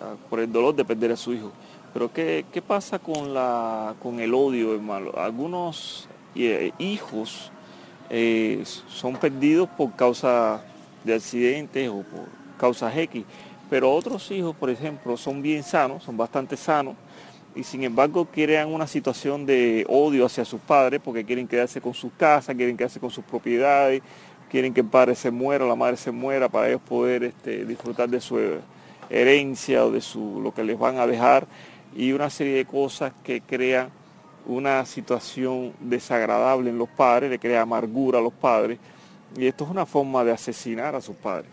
ah, 0.00 0.14
por 0.28 0.40
el 0.40 0.50
dolor 0.50 0.74
de 0.74 0.84
perder 0.84 1.12
a 1.12 1.16
su 1.16 1.32
hijo. 1.34 1.52
Pero 1.92 2.12
¿qué, 2.12 2.62
pasa 2.66 2.98
con, 2.98 3.32
la, 3.32 3.94
con 4.02 4.20
el 4.20 4.34
odio, 4.34 4.74
hermano? 4.74 5.12
Algunos 5.16 6.08
eh, 6.34 6.72
hijos 6.78 7.50
eh, 8.10 8.62
son 8.88 9.16
perdidos 9.16 9.68
por 9.70 9.94
causa 9.96 10.62
de 11.04 11.14
accidentes 11.14 11.88
o 11.88 12.02
por 12.02 12.28
causas 12.58 12.96
X, 12.96 13.24
pero 13.70 13.92
otros 13.92 14.30
hijos, 14.30 14.54
por 14.56 14.70
ejemplo, 14.70 15.16
son 15.16 15.42
bien 15.42 15.62
sanos, 15.62 16.04
son 16.04 16.16
bastante 16.16 16.56
sanos, 16.56 16.94
y 17.56 17.64
sin 17.64 17.82
embargo 17.84 18.26
crean 18.26 18.72
una 18.72 18.86
situación 18.86 19.46
de 19.46 19.86
odio 19.88 20.26
hacia 20.26 20.44
sus 20.44 20.60
padres 20.60 21.00
porque 21.02 21.24
quieren 21.24 21.48
quedarse 21.48 21.80
con 21.80 21.94
sus 21.94 22.12
casas, 22.12 22.54
quieren 22.54 22.76
quedarse 22.76 23.00
con 23.00 23.10
sus 23.10 23.24
propiedades, 23.24 24.02
quieren 24.50 24.74
que 24.74 24.82
el 24.82 24.86
padre 24.86 25.14
se 25.14 25.30
muera, 25.30 25.64
la 25.64 25.74
madre 25.74 25.96
se 25.96 26.10
muera 26.10 26.50
para 26.50 26.68
ellos 26.68 26.82
poder 26.86 27.24
este, 27.24 27.64
disfrutar 27.64 28.10
de 28.10 28.20
su 28.20 28.38
herencia 29.08 29.86
o 29.86 29.90
de 29.90 30.02
su, 30.02 30.40
lo 30.42 30.52
que 30.52 30.64
les 30.64 30.78
van 30.78 30.98
a 30.98 31.06
dejar 31.06 31.46
y 31.96 32.12
una 32.12 32.28
serie 32.28 32.56
de 32.56 32.66
cosas 32.66 33.14
que 33.24 33.40
crean 33.40 33.88
una 34.44 34.84
situación 34.84 35.72
desagradable 35.80 36.68
en 36.68 36.76
los 36.76 36.90
padres, 36.90 37.30
le 37.30 37.38
crea 37.38 37.62
amargura 37.62 38.18
a 38.18 38.22
los 38.22 38.34
padres 38.34 38.78
y 39.34 39.46
esto 39.46 39.64
es 39.64 39.70
una 39.70 39.86
forma 39.86 40.24
de 40.24 40.32
asesinar 40.32 40.94
a 40.94 41.00
sus 41.00 41.16
padres, 41.16 41.50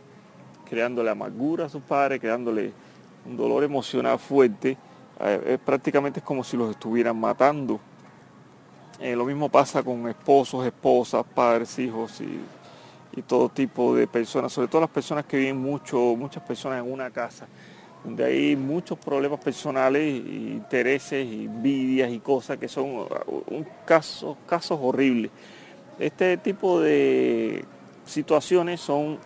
creándole 0.69 1.09
amargura 1.09 1.65
a 1.65 1.69
sus 1.69 1.81
padres, 1.81 2.19
creándole 2.19 2.73
un 3.25 3.37
dolor 3.37 3.63
emocional 3.63 4.19
fuerte 4.19 4.77
eh, 5.25 5.57
prácticamente 5.63 6.19
es 6.19 6.25
como 6.25 6.43
si 6.43 6.57
los 6.57 6.71
estuvieran 6.71 7.19
matando. 7.19 7.79
Eh, 8.99 9.15
lo 9.15 9.25
mismo 9.25 9.49
pasa 9.49 9.83
con 9.83 10.07
esposos, 10.07 10.65
esposas, 10.65 11.25
padres, 11.25 11.77
hijos 11.79 12.21
y, 12.21 12.41
todo 13.27 13.47
tipo 13.47 13.95
de 13.95 14.07
personas, 14.07 14.51
sobre 14.51 14.67
todo 14.67 14.81
las 14.81 14.89
personas 14.89 15.25
que 15.25 15.37
viven 15.37 15.57
mucho, 15.57 15.97
muchas 16.17 16.41
personas 16.41 16.83
en 16.83 16.91
una 16.91 17.11
casa, 17.11 17.47
donde 18.03 18.25
hay 18.25 18.55
muchos 18.55 18.97
problemas 18.97 19.39
personales, 19.39 20.15
intereses, 20.15 21.27
envidias 21.31 22.11
y 22.11 22.19
cosas 22.19 22.57
que 22.57 22.67
son 22.67 22.85
uh, 22.85 23.07
un 23.47 23.67
caso, 23.85 24.35
casos 24.47 24.79
horribles. 24.81 25.29
Este 25.99 26.37
tipo 26.37 26.81
de 26.81 27.63
situaciones 28.03 28.81
son 28.81 29.19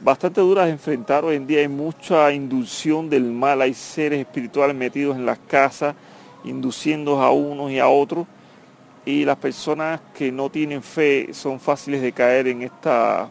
bastante 0.00 0.40
duras 0.40 0.66
de 0.66 0.72
enfrentar. 0.72 1.24
Hoy 1.24 1.36
en 1.36 1.46
día 1.46 1.60
hay 1.60 1.68
mucha 1.68 2.32
inducción 2.32 3.08
del 3.08 3.24
mal, 3.24 3.62
hay 3.62 3.74
seres 3.74 4.20
espirituales 4.20 4.76
metidos 4.76 5.16
en 5.16 5.26
las 5.26 5.38
casas, 5.38 5.94
induciendo 6.44 7.20
a 7.20 7.30
unos 7.32 7.70
y 7.70 7.78
a 7.78 7.88
otros. 7.88 8.26
Y 9.04 9.24
las 9.24 9.36
personas 9.36 10.00
que 10.14 10.30
no 10.30 10.50
tienen 10.50 10.82
fe 10.82 11.30
son 11.32 11.58
fáciles 11.58 12.02
de 12.02 12.12
caer 12.12 12.46
en 12.46 12.62
esta, 12.62 13.28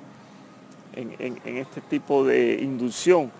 en, 0.93 1.57
este 1.57 1.81
tipo 1.81 2.25
de 2.25 2.59
inducción. 2.61 3.31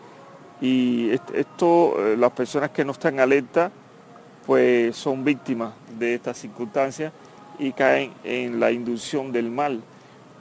Y 0.62 1.10
esto, 1.10 1.96
eh, 1.98 2.16
las 2.18 2.32
personas 2.32 2.70
que 2.70 2.86
no 2.86 2.92
están 2.92 3.20
alerta, 3.20 3.72
pues 4.46 4.96
son 4.96 5.24
víctimas 5.24 5.74
de 5.98 6.16
estas 6.16 6.38
circunstancias 6.38 7.12
y 7.60 7.74
caen 7.74 8.12
en 8.24 8.60
la 8.60 8.72
inducción 8.72 9.32
del 9.32 9.50
mal. 9.52 9.82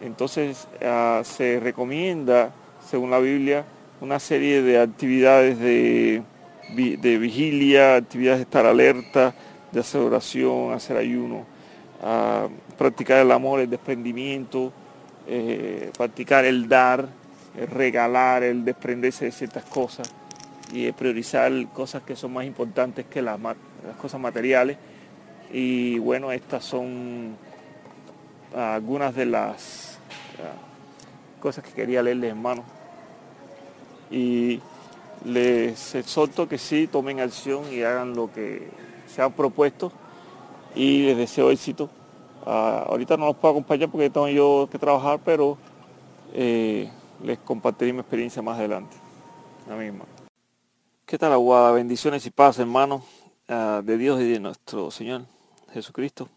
Entonces 0.01 0.67
ah, 0.83 1.23
se 1.25 1.61
recomienda, 1.61 2.53
según 2.89 3.11
la 3.11 3.19
Biblia, 3.19 3.65
una 4.01 4.19
serie 4.19 4.63
de 4.63 4.81
actividades 4.81 5.59
de, 5.59 6.23
vigilia, 6.75 7.97
actividades 7.97 8.39
de 8.39 8.45
estar 8.45 8.65
alerta, 8.65 9.35
de 9.73 9.81
hacer 9.81 10.01
oración, 10.01 10.73
hacer 10.73 10.97
ayuno, 10.97 11.45
ah, 12.03 12.49
practicar 12.79 13.19
el 13.19 13.31
amor, 13.31 13.61
el 13.61 13.69
desprendimiento, 13.69 14.73
eh, 15.27 15.91
practicar 15.97 16.45
el 16.45 16.67
dar, 16.67 17.07
el 17.57 17.67
regalar, 17.67 18.43
el 18.43 18.65
desprenderse 18.65 19.27
de 19.27 19.33
ciertas 19.33 19.65
cosas 19.65 20.13
y 20.73 20.91
priorizar 20.93 21.53
cosas 21.73 22.03
que 22.03 22.17
son 22.17 22.33
más 22.33 22.47
importantes 22.47 23.07
que 23.07 23.21
las, 23.21 23.39
cosas 24.01 24.21
materiales. 24.21 24.79
Y 25.53 25.99
bueno, 25.99 26.33
estas 26.33 26.65
son 26.65 27.37
algunas 28.55 29.15
de 29.15 29.27
las 29.27 29.89
cosas 31.41 31.64
que 31.64 31.72
quería 31.72 32.03
leerles, 32.03 32.30
hermano. 32.30 32.62
Y 34.11 34.61
les 35.24 35.95
exhorto 35.95 36.49
que 36.49 36.59
sí 36.59 36.86
tomen 36.86 37.20
acción 37.20 37.64
y 37.72 37.82
hagan 37.82 38.14
lo 38.14 38.32
que 38.32 38.70
se 39.07 39.22
han 39.22 39.32
propuesto. 39.32 39.93
Y 40.74 41.03
les 41.07 41.16
deseo 41.16 41.51
éxito. 41.51 41.91
Ah, 42.47 42.84
ahorita 42.88 43.16
no 43.16 43.26
los 43.26 43.36
puedo 43.36 43.53
acompañar 43.53 43.91
porque 43.91 44.09
tengo 44.09 44.28
yo 44.28 44.68
que 44.70 44.78
trabajar, 44.78 45.20
pero 45.24 45.59
eh, 46.32 46.91
les 47.22 47.38
compartiré 47.38 47.93
mi 47.93 48.01
experiencia 48.01 48.41
más 48.41 48.59
adelante. 48.59 48.97
Amén, 49.70 50.01
¿Qué 51.05 51.18
tal, 51.18 51.32
Aguada? 51.32 51.72
Bendiciones 51.72 52.24
y 52.24 52.30
paz, 52.30 52.59
hermano, 52.59 53.03
ah, 53.49 53.82
de 53.84 53.99
Dios 53.99 54.20
y 54.20 54.30
de 54.30 54.41
nuestro 54.41 54.91
Señor 54.91 55.22
Jesucristo. 55.72 56.28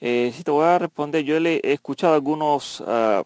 Eh, 0.00 0.30
si 0.34 0.44
te 0.44 0.50
voy 0.50 0.64
a 0.64 0.78
responder, 0.78 1.24
yo 1.24 1.40
le 1.40 1.60
he 1.64 1.72
escuchado 1.72 2.14
algunos 2.14 2.80
uh, 2.80 3.22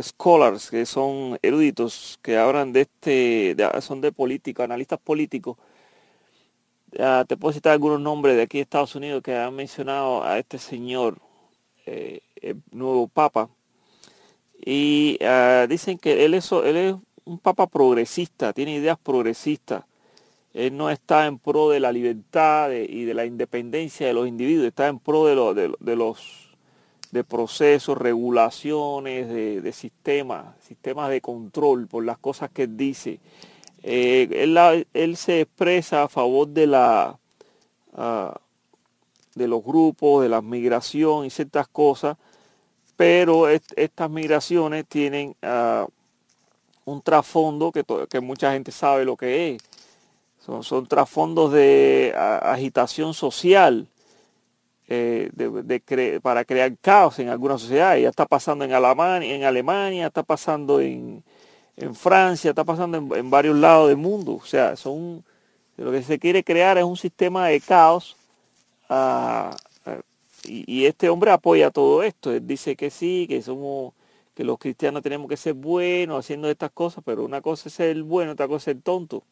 scholars 0.00 0.70
que 0.70 0.86
son 0.86 1.38
eruditos 1.42 2.20
que 2.22 2.36
hablan 2.36 2.72
de 2.72 2.82
este, 2.82 3.56
son 3.80 4.00
de 4.00 4.12
políticos, 4.12 4.64
analistas 4.64 5.00
políticos. 5.00 5.56
Uh, 6.92 7.24
te 7.26 7.36
puedo 7.36 7.52
citar 7.52 7.72
algunos 7.72 8.00
nombres 8.00 8.36
de 8.36 8.42
aquí 8.42 8.58
de 8.58 8.62
Estados 8.62 8.94
Unidos 8.94 9.22
que 9.22 9.34
han 9.34 9.54
mencionado 9.54 10.22
a 10.22 10.38
este 10.38 10.56
señor, 10.58 11.18
eh, 11.84 12.20
el 12.36 12.62
nuevo 12.70 13.08
papa, 13.08 13.50
y 14.64 15.18
dicen 15.68 15.98
que 15.98 16.24
él 16.24 16.34
es 16.34 16.50
un 16.52 17.38
papa 17.42 17.66
progresista, 17.66 18.52
tiene 18.52 18.74
ideas 18.76 18.98
progresistas 18.98 19.84
él 20.58 20.76
no 20.76 20.90
está 20.90 21.26
en 21.26 21.38
pro 21.38 21.70
de 21.70 21.78
la 21.78 21.92
libertad 21.92 22.72
y 22.72 23.04
de 23.04 23.14
la 23.14 23.24
independencia 23.24 24.08
de 24.08 24.12
los 24.12 24.26
individuos, 24.26 24.66
está 24.66 24.88
en 24.88 24.98
pro 24.98 25.24
de, 25.24 25.36
los 25.96 26.50
de 27.12 27.22
procesos, 27.22 27.96
regulaciones, 27.96 29.28
de, 29.28 29.72
sistemas, 29.72 30.56
sistemas 30.66 31.10
de 31.10 31.20
control 31.20 31.86
por 31.86 32.04
las 32.04 32.18
cosas 32.18 32.50
que 32.50 32.66
dice. 32.66 33.20
Eh, 33.84 34.28
él, 34.92 35.16
se 35.16 35.42
expresa 35.42 36.02
a 36.02 36.08
favor 36.08 36.48
de 36.48 36.66
la 36.66 37.16
ah, 37.94 38.40
de 39.36 39.46
los 39.46 39.62
grupos, 39.62 40.24
de 40.24 40.28
la 40.28 40.42
migración 40.42 41.24
y 41.24 41.30
ciertas 41.30 41.68
cosas, 41.68 42.16
pero 42.96 43.48
estas 43.48 44.10
migraciones 44.10 44.86
tienen 44.88 45.36
ah, 45.40 45.86
un 46.84 47.00
trasfondo 47.00 47.70
que, 47.70 47.84
que 48.10 48.20
mucha 48.20 48.52
gente 48.52 48.72
sabe 48.72 49.04
lo 49.04 49.16
que 49.16 49.54
es 49.54 49.62
son, 50.62 50.86
trasfondos 50.86 51.52
de 51.52 52.14
agitación 52.16 53.14
social 53.14 53.86
eh, 54.88 55.30
para 56.22 56.44
crear 56.44 56.76
caos 56.78 57.18
en 57.18 57.28
alguna 57.28 57.58
sociedad. 57.58 57.96
Ya 57.96 58.08
está 58.08 58.26
pasando 58.26 58.64
en 58.64 58.72
Alemania, 58.72 59.34
en 59.34 59.44
Alemania 59.44 60.06
está 60.06 60.22
pasando 60.22 60.80
en, 60.80 61.22
Francia, 61.94 62.50
está 62.50 62.64
pasando 62.64 62.96
en, 63.14 63.30
varios 63.30 63.56
lados 63.56 63.88
del 63.88 63.98
mundo. 63.98 64.34
O 64.34 64.44
sea, 64.44 64.74
son 64.76 65.22
lo 65.76 65.92
que 65.92 66.02
se 66.02 66.18
quiere 66.18 66.42
crear 66.42 66.78
es 66.78 66.84
un 66.84 66.96
sistema 66.96 67.48
de 67.48 67.60
caos. 67.60 68.16
Ah, 68.88 69.54
ah, 69.86 70.00
y, 70.44 70.86
este 70.86 71.08
hombre 71.10 71.30
apoya 71.30 71.70
todo 71.70 72.02
esto. 72.02 72.32
Él 72.32 72.46
dice 72.46 72.74
que 72.74 72.90
sí, 72.90 73.26
que 73.28 73.42
somos 73.42 73.92
que 74.34 74.44
los 74.44 74.58
cristianos 74.58 75.02
tenemos 75.02 75.28
que 75.28 75.36
ser 75.36 75.54
buenos 75.54 76.20
haciendo 76.20 76.48
estas 76.48 76.70
cosas, 76.70 77.02
pero 77.04 77.24
una 77.24 77.40
cosa 77.42 77.68
es 77.68 77.74
ser 77.74 78.02
bueno, 78.04 78.32
otra 78.32 78.46
cosa 78.48 78.70
es 78.70 78.76
ser 78.76 78.82
tonto. 78.82 79.24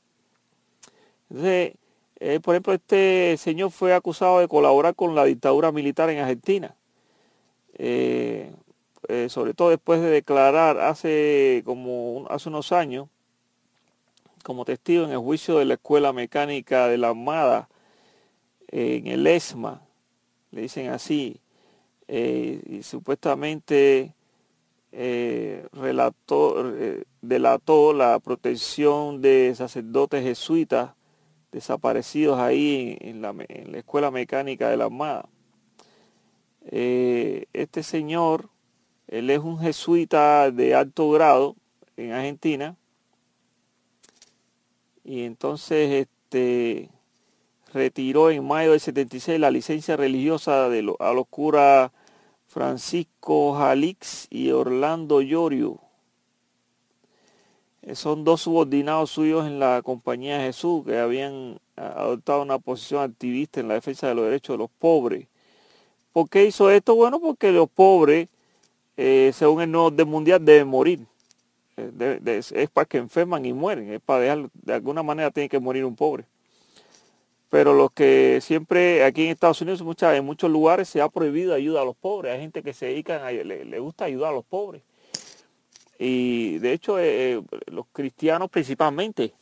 Entonces, 1.31 1.75
eh, 2.19 2.41
por 2.41 2.55
ejemplo, 2.55 2.73
este 2.73 3.37
señor 3.39 3.71
fue 3.71 3.95
acusado 3.95 4.39
de 4.41 4.49
colaborar 4.49 4.95
con 4.95 5.15
la 5.15 5.25
dictadura 5.25 5.71
militar 5.73 6.09
en 6.11 6.19
Argentina. 6.19 6.75
Eh, 7.75 8.53
eh, 9.09 9.29
sobre 9.29 9.53
todo 9.55 9.71
después 9.71 10.01
de 10.01 10.09
declarar 10.09 10.79
hace 10.79 11.63
como 11.65 12.27
hace 12.31 12.49
unos 12.49 12.73
años 12.73 13.09
como 14.43 14.65
testigo 14.65 15.05
en 15.05 15.11
el 15.11 15.19
juicio 15.19 15.59
de 15.59 15.67
la 15.67 15.75
Escuela 15.75 16.13
Mecánica 16.13 16.89
de 16.89 16.99
la 16.99 17.09
Armada 17.09 17.69
en 18.69 19.07
el 19.09 19.27
ESMA, 19.27 19.83
le 20.53 20.63
dicen 20.63 20.89
así, 20.89 21.41
y 22.09 22.83
supuestamente 22.83 24.15
relató, 25.73 26.73
delató 27.21 27.93
la 27.93 28.21
protección 28.21 29.21
de 29.21 29.53
sacerdotes 29.57 30.23
jesuitas 30.23 30.91
desaparecidos 31.57 32.39
ahí 32.39 32.99
en 33.01 33.23
la, 33.23 33.35
Escuela 33.79 34.11
Mecánica 34.11 34.69
de 34.69 34.77
la 34.77 34.85
Armada. 34.85 35.27
Eh, 36.67 37.47
este 37.55 37.83
señor, 37.83 38.51
él 39.09 39.31
es 39.31 39.39
un 39.39 39.59
jesuita 39.59 40.51
de 40.51 40.75
alto 40.75 41.11
grado 41.11 41.57
en 41.97 42.13
Argentina. 42.13 42.77
Y 45.03 45.23
entonces 45.23 46.07
este, 46.07 46.91
retiró 47.73 48.31
en 48.31 48.47
mayo 48.47 48.73
del 48.73 48.81
76 48.81 49.41
la 49.41 49.51
licencia 49.51 49.97
religiosa 49.97 50.69
de 50.69 50.95
a 50.99 51.13
los 51.15 51.27
curas 51.27 51.91
Francisco 52.49 53.55
Jalix 53.55 54.27
y 54.29 54.51
Orlando 54.51 55.23
Llorio 55.23 55.86
son 57.95 58.25
dos 58.25 58.43
subordinados 58.43 59.11
suyos 59.11 59.47
en 59.47 59.61
la 59.61 59.81
compañía 59.83 60.39
de 60.39 60.47
Jesús 60.47 60.85
que 60.85 60.99
habían 60.99 61.61
adoptado 61.77 62.43
una 62.43 62.59
posición 62.59 63.03
activista 63.03 63.61
en 63.61 63.69
la 63.69 63.75
defensa 63.75 64.09
de 64.09 64.15
los 64.15 64.25
derechos 64.25 64.55
de 64.55 64.59
los 64.59 64.71
pobres. 64.71 65.27
¿Por 66.13 66.29
qué 66.29 66.47
hizo 66.47 66.71
esto? 66.71 66.95
Bueno, 66.95 67.21
porque 67.21 67.53
los 67.53 67.69
pobres, 67.69 68.29
eh, 68.97 69.31
según 69.35 69.63
el 69.63 69.71
nuevo 69.71 69.89
orden 69.89 70.09
mundial, 70.09 70.45
deben 70.45 70.67
morir. 70.67 71.01
Eh, 71.77 72.41
es 72.55 72.71
para 72.71 72.87
que 72.87 72.99
enferman 72.99 73.45
y 73.45 73.53
mueren. 73.53 73.93
Es 73.93 74.01
para 74.01 74.21
dejar, 74.21 74.49
de 74.55 74.73
alguna 74.73 75.03
manera 75.03 75.31
tiene 75.31 75.49
que 75.49 75.61
morir 75.61 75.85
un 75.85 75.95
pobre. 75.95 76.25
Pero 77.51 77.75
los 77.75 77.93
que 77.93 78.41
siempre, 78.43 79.05
aquí 79.05 79.25
en 79.25 79.31
Estados 79.31 79.61
Unidos, 79.61 79.85
en 80.03 80.25
muchos 80.25 80.51
lugares 80.51 80.89
se 80.89 81.01
ha 81.01 81.09
prohibido 81.09 81.55
ayuda 81.55 81.83
a 81.83 81.85
los 81.85 81.97
pobres. 81.97 82.33
Hay 82.33 82.41
gente 82.41 82.63
que 82.63 82.73
se 82.73 82.87
dedica, 82.87 83.25
a, 83.25 83.31
le 83.31 83.79
gusta 83.79 84.07
ayudar 84.07 84.31
a 84.33 84.35
los 84.35 84.45
pobres. 84.45 84.83
Y 85.99 86.59
de 86.59 86.73
hecho, 86.73 86.99
eh, 86.99 87.35
eh, 87.35 87.43
los 87.67 87.87
cristianos 87.93 88.51
principalmente. 88.51 89.33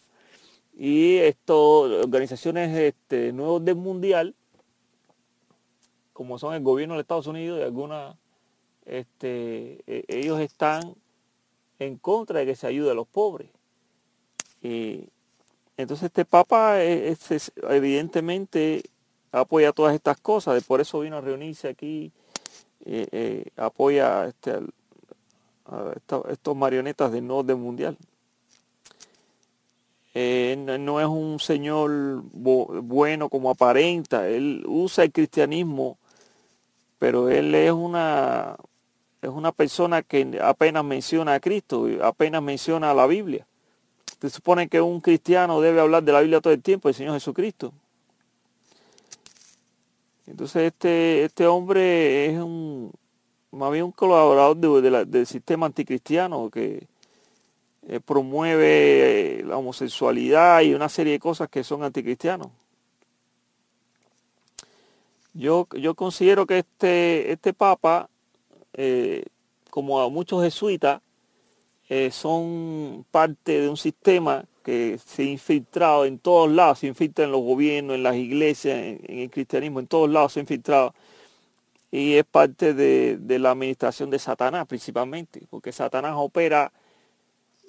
Y 0.77 1.17
esto, 1.19 1.81
organizaciones 1.81 2.77
este, 2.77 3.33
nuevos 3.33 3.65
del 3.65 3.77
mundial, 3.77 4.35
como 6.13 6.39
son 6.39 6.55
el 6.55 6.63
gobierno 6.63 6.95
de 6.95 7.01
Estados 7.01 7.27
Unidos 7.27 7.61
y 7.61 7.63
algunas, 7.63 8.17
este, 8.85 9.83
e, 9.87 10.05
ellos 10.09 10.41
están 10.41 10.95
en 11.79 11.97
contra 11.97 12.41
de 12.41 12.47
que 12.47 12.57
se 12.57 12.67
ayude 12.67 12.91
a 12.91 12.95
los 12.95 13.07
pobres. 13.07 13.49
Y 14.63 15.05
entonces 15.77 16.07
este 16.07 16.25
Papa 16.25 16.83
evidentemente 16.83 18.83
apoya 19.33 19.73
todas 19.73 19.95
estas 19.95 20.21
cosas, 20.21 20.63
por 20.65 20.81
eso 20.81 21.01
vino 21.01 21.17
a 21.17 21.21
reunirse 21.21 21.69
aquí, 21.69 22.13
eh, 22.85 23.47
apoya 23.57 24.27
este, 24.27 24.61
estos 26.29 26.57
marionetas 26.57 27.13
de 27.13 27.21
no 27.21 27.39
orden 27.39 27.61
mundial. 27.61 27.97
Eh, 30.17 30.55
no, 30.79 31.01
es 31.01 31.07
un 31.07 31.41
señor 31.41 32.23
bueno 32.33 33.29
como 33.29 33.51
aparenta, 33.51 34.29
él 34.29 34.65
usa 34.67 35.03
el 35.03 35.11
cristianismo, 35.11 35.99
pero 37.01 37.29
él 37.29 37.53
es 37.53 37.73
una, 37.73 38.57
es 39.21 39.29
una 39.29 39.51
persona 39.51 40.03
que 40.03 40.39
apenas 40.41 40.85
menciona 40.85 41.35
a 41.35 41.41
Cristo, 41.41 41.89
apenas 42.01 42.43
menciona 42.43 42.93
a 42.93 42.95
la 42.95 43.09
Biblia. 43.09 43.45
Se 44.21 44.31
supone 44.31 44.69
que 44.69 44.81
un 44.81 45.01
cristiano 45.01 45.61
debe 45.61 45.81
hablar 45.81 46.05
de 46.05 46.13
la 46.13 46.21
Biblia 46.21 46.41
todo 46.41 46.53
el 46.53 46.63
tiempo, 46.63 46.89
el 46.89 46.95
Señor 46.95 47.15
Jesucristo. 47.15 47.73
Entonces 50.27 50.63
este, 50.63 51.25
este 51.25 51.47
hombre 51.47 52.27
es 52.27 52.39
un, 52.39 52.93
más 53.55 53.73
bien 53.73 53.85
un 53.85 53.93
colaborador 53.93 55.07
del 55.07 55.27
sistema 55.27 55.67
anticristiano 55.67 56.51
que 56.51 56.87
eh, 57.87 58.01
promueve 58.01 59.43
la 59.47 59.57
homosexualidad 59.59 60.63
y 60.63 60.75
una 60.75 60.89
serie 60.89 61.13
de 61.13 61.19
cosas 61.19 61.49
que 61.49 61.63
son 61.63 61.83
anticristianos. 61.83 62.49
Yo, 65.35 65.67
yo 65.77 65.95
considero 65.95 66.47
que 66.47 66.59
este, 66.59 67.33
este 67.33 67.53
Papa, 67.53 68.09
eh, 68.73 69.25
como 69.71 70.01
a 70.01 70.09
muchos 70.09 70.43
jesuitas, 70.43 71.03
eh, 71.89 72.11
son 72.11 73.05
parte 73.11 73.61
de 73.61 73.69
un 73.69 73.77
sistema 73.77 74.45
que 74.65 74.99
se 75.05 75.23
ha 75.23 75.27
infiltrado 75.27 76.07
en 76.07 76.19
todos 76.19 76.51
lados, 76.51 76.79
se 76.79 76.87
infiltra 76.87 77.27
en 77.27 77.33
los 77.33 77.43
gobiernos, 77.43 77.97
en 77.97 78.03
las 78.03 78.17
iglesias, 78.17 78.79
en, 78.79 79.01
el 79.07 79.31
cristianismo, 79.31 79.81
en 79.81 79.87
todos 79.87 80.09
lados 80.09 80.33
se 80.33 80.41
ha 80.41 80.43
infiltrado. 80.43 80.95
Y 81.95 82.15
es 82.15 82.25
parte 82.25 82.75
de, 82.75 83.19
de, 83.19 83.39
la 83.39 83.53
administración 83.53 84.11
de 84.11 84.19
Satanás 84.19 84.67
principalmente, 84.67 85.43
porque 85.49 85.71
Satanás 85.71 86.15
opera 86.17 86.73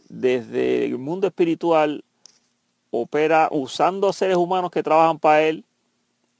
desde 0.09 0.85
el 0.85 0.97
mundo 0.97 1.27
espiritual, 1.27 2.03
opera 2.89 3.49
usando 3.51 4.11
seres 4.13 4.37
humanos 4.37 4.71
que 4.71 4.81
trabajan 4.81 5.19
para 5.19 5.43
él 5.43 5.63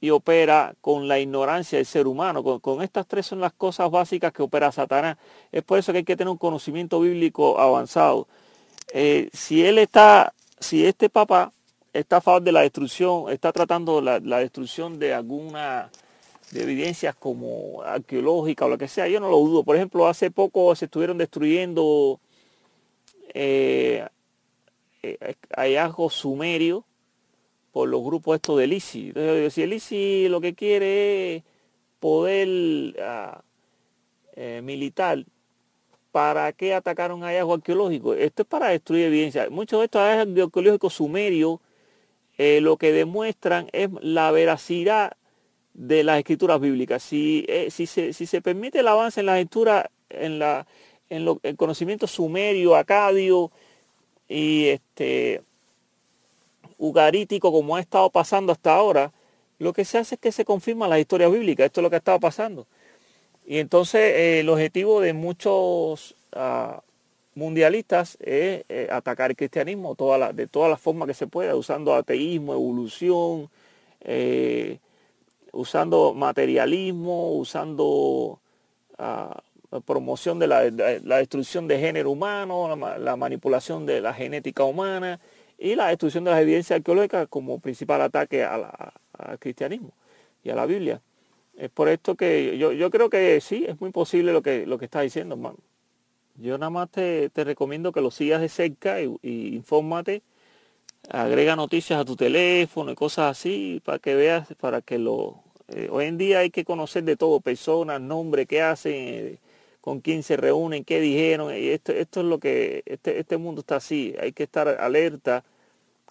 y 0.02 0.10
opera 0.10 0.74
con 0.82 1.08
la 1.08 1.20
ignorancia 1.20 1.78
del 1.78 1.86
ser 1.86 2.08
humano. 2.08 2.44
Con, 2.60 2.82
estas 2.82 3.06
tres 3.06 3.28
son 3.28 3.40
las 3.40 3.54
cosas 3.54 3.90
básicas 3.92 4.34
que 4.34 4.42
opera 4.42 4.72
Satanás. 4.72 5.18
Es 5.52 5.64
por 5.64 5.78
eso 5.78 5.92
que 5.92 6.00
hay 6.00 6.04
que 6.04 6.16
tener 6.16 6.32
un 6.32 6.38
conocimiento 6.38 7.00
bíblico 7.00 7.60
avanzado. 7.60 8.28
Eh, 8.94 9.30
si 9.32 9.64
él 9.64 9.78
está, 9.78 10.34
si 10.60 10.86
este 10.86 11.10
papa 11.10 11.52
está 11.94 12.18
a 12.18 12.22
favor 12.22 12.42
de 12.42 12.52
la 12.52 12.62
destrucción, 12.62 13.30
está 13.30 13.52
tratando 13.52 14.02
la, 14.02 14.20
destrucción 14.20 15.00
de 15.00 15.14
alguna 15.14 15.92
de 16.52 16.64
evidencias 16.64 17.16
como 17.16 17.82
arqueológica 17.84 18.66
o 18.66 18.70
lo 18.70 18.78
que 18.78 18.88
sea, 18.88 19.08
yo 19.08 19.20
no 19.20 19.30
lo 19.30 19.38
dudo. 19.38 19.64
Por 19.64 19.76
ejemplo, 19.76 20.08
hace 20.08 20.32
poco 20.32 20.76
se 20.76 20.86
estuvieron 20.86 21.18
destruyendo 21.18 22.20
eh, 23.34 24.06
eh, 25.04 25.36
hallazgos 25.56 26.14
sumerios 26.14 26.84
por 27.72 27.90
los 27.90 28.04
grupos 28.04 28.36
estos 28.36 28.58
del 28.58 28.74
ICI. 28.74 29.08
Entonces, 29.10 29.54
si 29.54 29.62
el 29.62 29.74
ICI 29.74 30.30
lo 30.30 30.40
que 30.40 30.56
quiere 30.56 31.36
es 31.36 31.44
poder 32.00 32.96
ah, 33.02 33.44
eh, 34.36 34.62
militar, 34.64 35.26
¿para 36.12 36.54
qué 36.54 36.74
atacar 36.74 37.12
un 37.12 37.24
hallazgo 37.24 37.56
arqueológico? 37.56 38.14
Esto 38.14 38.44
es 38.44 38.48
para 38.48 38.70
destruir 38.70 39.06
evidencia. 39.06 39.50
Muchos 39.50 39.80
de 39.80 39.86
estos 39.86 40.02
hallazgos 40.02 40.46
arqueológicos 40.46 40.94
sumerios 40.94 41.60
eh, 42.38 42.60
lo 42.62 42.78
que 42.78 42.92
demuestran 42.92 43.68
es 43.72 43.90
la 44.02 44.32
veracidad 44.32 45.18
de 45.76 46.04
las 46.04 46.18
escrituras 46.18 46.60
bíblicas. 46.60 47.04
Si, 47.04 47.46
si, 47.70 47.86
se, 47.86 48.14
si 48.14 48.26
se 48.26 48.42
permite 48.42 48.80
el 48.80 48.88
avance 48.88 49.20
en 49.20 49.28
la 49.28 49.40
escritura, 49.40 49.92
en 50.10 50.40
la 50.40 50.66
en 51.10 51.40
el 51.44 51.56
conocimiento 51.56 52.08
sumerio, 52.08 52.76
acadio 52.76 53.52
y 54.28 54.68
este 54.68 55.44
ugarítico 56.78 57.52
como 57.52 57.76
ha 57.76 57.80
estado 57.80 58.10
pasando 58.10 58.52
hasta 58.52 58.76
ahora, 58.76 59.14
lo 59.60 59.72
que 59.72 59.86
se 59.86 59.98
hace 59.98 60.16
es 60.16 60.22
que 60.22 60.32
se 60.32 60.46
confirma 60.46 60.88
la 60.88 61.00
historia 61.00 61.30
bíblica. 61.30 61.66
Esto 61.66 61.82
es 61.82 61.84
lo 61.84 61.90
que 61.90 61.96
ha 61.98 62.00
estado 62.00 62.20
pasando. 62.20 62.68
Y 63.46 63.60
entonces 63.60 64.02
eh, 64.02 64.40
el 64.42 64.50
objetivo 64.50 65.00
de 65.00 65.14
muchos 65.14 66.16
ah, 66.34 66.82
mundialistas 67.36 68.18
es 68.20 68.66
eh, 68.68 68.90
atacar 68.92 69.32
el 69.32 69.38
cristianismo 69.38 69.96
toda 69.96 70.34
de 70.34 70.48
todas 70.48 70.70
las 70.70 70.82
formas 70.82 71.08
que 71.08 71.14
se 71.14 71.28
pueda, 71.28 71.56
usando 71.56 71.94
ateísmo, 71.94 72.54
evolución, 72.54 73.50
eh, 74.02 74.80
usando 75.56 76.14
materialismo, 76.14 77.34
usando 77.34 78.40
ah, 78.98 79.42
promoción 79.86 80.40
de 80.40 80.48
la, 80.48 80.62
destrucción 80.62 81.68
de 81.68 81.80
género 81.80 82.12
humano, 82.12 82.76
la, 82.76 83.16
manipulación 83.16 83.86
de 83.86 84.02
la 84.02 84.14
genética 84.14 84.64
humana 84.64 85.20
y 85.58 85.76
la 85.76 85.88
destrucción 85.88 86.24
de 86.24 86.32
las 86.32 86.42
evidencias 86.42 86.78
arqueológicas 86.78 87.28
como 87.28 87.60
principal 87.60 88.02
ataque 88.02 88.44
al 88.44 89.40
cristianismo 89.40 89.92
y 90.44 90.50
a 90.50 90.56
la 90.56 90.66
Biblia. 90.66 91.02
Es 91.58 91.70
por 91.70 91.88
esto 91.90 92.16
que 92.16 92.58
yo, 92.58 92.92
creo 92.92 93.10
que 93.10 93.40
sí, 93.42 93.66
es 93.68 93.80
muy 93.80 93.92
posible 93.92 94.34
lo 94.34 94.42
que, 94.42 94.66
lo 94.66 94.78
que 94.78 94.86
está 94.86 95.02
diciendo, 95.02 95.36
hermano. 95.36 95.58
Yo 96.38 96.58
nada 96.58 96.70
más 96.70 96.90
te, 96.92 97.32
recomiendo 97.34 97.94
que 97.94 98.02
lo 98.02 98.12
sigas 98.12 98.42
de 98.42 98.50
cerca 98.50 99.02
y, 99.02 99.18
infórmate, 99.24 100.22
agrega 101.10 101.56
noticias 101.56 102.00
a 102.00 102.06
tu 102.06 102.16
teléfono 102.18 102.92
y 102.92 102.96
cosas 102.96 103.32
así 103.38 103.82
para 103.86 104.00
que 104.00 104.16
veas, 104.16 104.54
para 104.60 104.82
que 104.82 105.00
lo... 105.00 105.45
Eh, 105.70 105.90
hoy 105.92 106.06
en 106.06 106.18
día 106.18 106.40
hay 106.40 106.52
que 106.52 106.64
conocer 106.66 107.04
de 107.04 107.16
todo, 107.16 107.40
personas, 107.40 108.00
nombres, 108.02 108.48
qué 108.48 108.62
hacen, 108.62 108.94
eh, 108.94 109.40
con 109.82 110.00
quién 110.00 110.24
se 110.24 110.38
reúnen, 110.38 110.84
qué 110.84 111.00
dijeron. 111.00 111.56
Y 111.56 111.70
esto, 111.70 111.92
esto 111.92 112.22
es 112.22 112.26
lo 112.26 112.40
que, 112.40 112.84
este, 112.86 113.20
este 113.20 113.38
mundo 113.38 113.62
está 113.62 113.78
así. 113.78 114.16
Hay 114.20 114.32
que 114.32 114.44
estar 114.44 114.68
alerta 114.68 115.44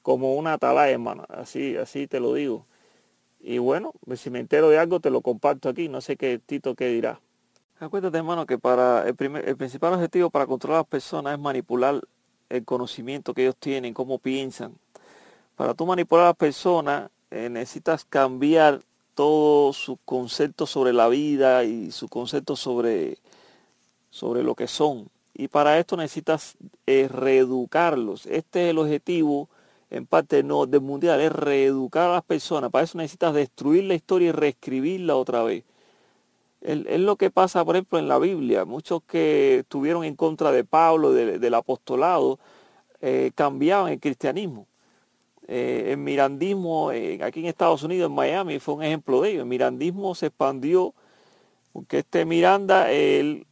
como 0.02 0.34
una 0.34 0.54
atalaya, 0.54 0.92
hermano. 0.92 1.24
Así, 1.28 1.76
así 1.76 2.06
te 2.06 2.20
lo 2.20 2.34
digo. 2.34 2.66
Y 3.40 3.58
bueno, 3.58 3.92
pues 4.04 4.20
si 4.20 4.30
me 4.30 4.40
entero 4.40 4.70
de 4.70 4.78
algo, 4.78 5.00
te 5.00 5.10
lo 5.10 5.20
comparto 5.20 5.68
aquí. 5.68 5.88
No 5.88 6.00
sé 6.00 6.16
qué 6.16 6.38
Tito 6.38 6.74
qué 6.74 6.88
dirá. 6.88 7.20
Acuérdate, 7.80 8.16
hermano, 8.18 8.46
que 8.46 8.58
para 8.58 9.06
el, 9.06 9.14
primer, 9.14 9.48
el 9.48 9.56
principal 9.56 9.94
objetivo 9.94 10.30
para 10.30 10.46
controlar 10.46 10.78
a 10.78 10.80
las 10.82 10.88
personas 10.88 11.34
es 11.34 11.40
manipular 11.40 12.00
el 12.48 12.64
conocimiento 12.64 13.34
que 13.34 13.42
ellos 13.42 13.56
tienen, 13.56 13.94
cómo 13.94 14.18
piensan. 14.18 14.74
Para 15.56 15.74
tú 15.74 15.86
manipular 15.86 16.24
a 16.24 16.28
las 16.28 16.36
personas, 16.36 17.10
eh, 17.30 17.48
necesitas 17.48 18.04
cambiar 18.04 18.80
todo 19.14 19.72
su 19.72 19.98
concepto 20.04 20.66
sobre 20.66 20.92
la 20.92 21.08
vida 21.08 21.64
y 21.64 21.90
su 21.90 22.08
concepto 22.08 22.56
sobre 22.56 23.18
sobre 24.14 24.44
lo 24.44 24.54
que 24.54 24.68
son. 24.68 25.08
Y 25.34 25.48
para 25.48 25.76
esto 25.80 25.96
necesitas 25.96 26.56
eh, 26.86 27.08
reeducarlos. 27.08 28.26
Este 28.26 28.66
es 28.66 28.70
el 28.70 28.78
objetivo, 28.78 29.48
en 29.90 30.06
parte 30.06 30.44
no 30.44 30.66
del 30.66 30.82
mundial, 30.82 31.20
es 31.20 31.32
reeducar 31.32 32.10
a 32.10 32.12
las 32.14 32.24
personas. 32.24 32.70
Para 32.70 32.84
eso 32.84 32.96
necesitas 32.96 33.34
destruir 33.34 33.82
la 33.84 33.94
historia 33.94 34.28
y 34.28 34.32
reescribirla 34.32 35.16
otra 35.16 35.42
vez. 35.42 35.64
Es 36.60 37.00
lo 37.00 37.16
que 37.16 37.30
pasa, 37.30 37.64
por 37.64 37.74
ejemplo, 37.74 37.98
en 37.98 38.06
la 38.06 38.18
Biblia. 38.18 38.64
Muchos 38.64 39.02
que 39.02 39.58
estuvieron 39.58 40.04
en 40.04 40.14
contra 40.14 40.52
de 40.52 40.64
Pablo, 40.64 41.12
del 41.12 41.54
apostolado, 41.54 42.38
eh, 43.02 43.32
cambiaban 43.34 43.92
el 43.92 44.00
cristianismo. 44.00 44.66
Eh, 45.46 45.88
el 45.90 45.98
mirandismo, 45.98 46.90
aquí 46.90 47.40
en 47.40 47.46
Estados 47.46 47.82
Unidos, 47.82 48.08
en 48.08 48.14
Miami, 48.14 48.58
fue 48.58 48.74
un 48.74 48.82
ejemplo 48.82 49.20
de 49.20 49.30
ello. 49.30 49.40
El 49.40 49.46
mirandismo 49.46 50.14
se 50.14 50.26
expandió, 50.26 50.94
porque 51.72 51.98
este 51.98 52.24
Miranda, 52.24 52.90
él 52.90 53.46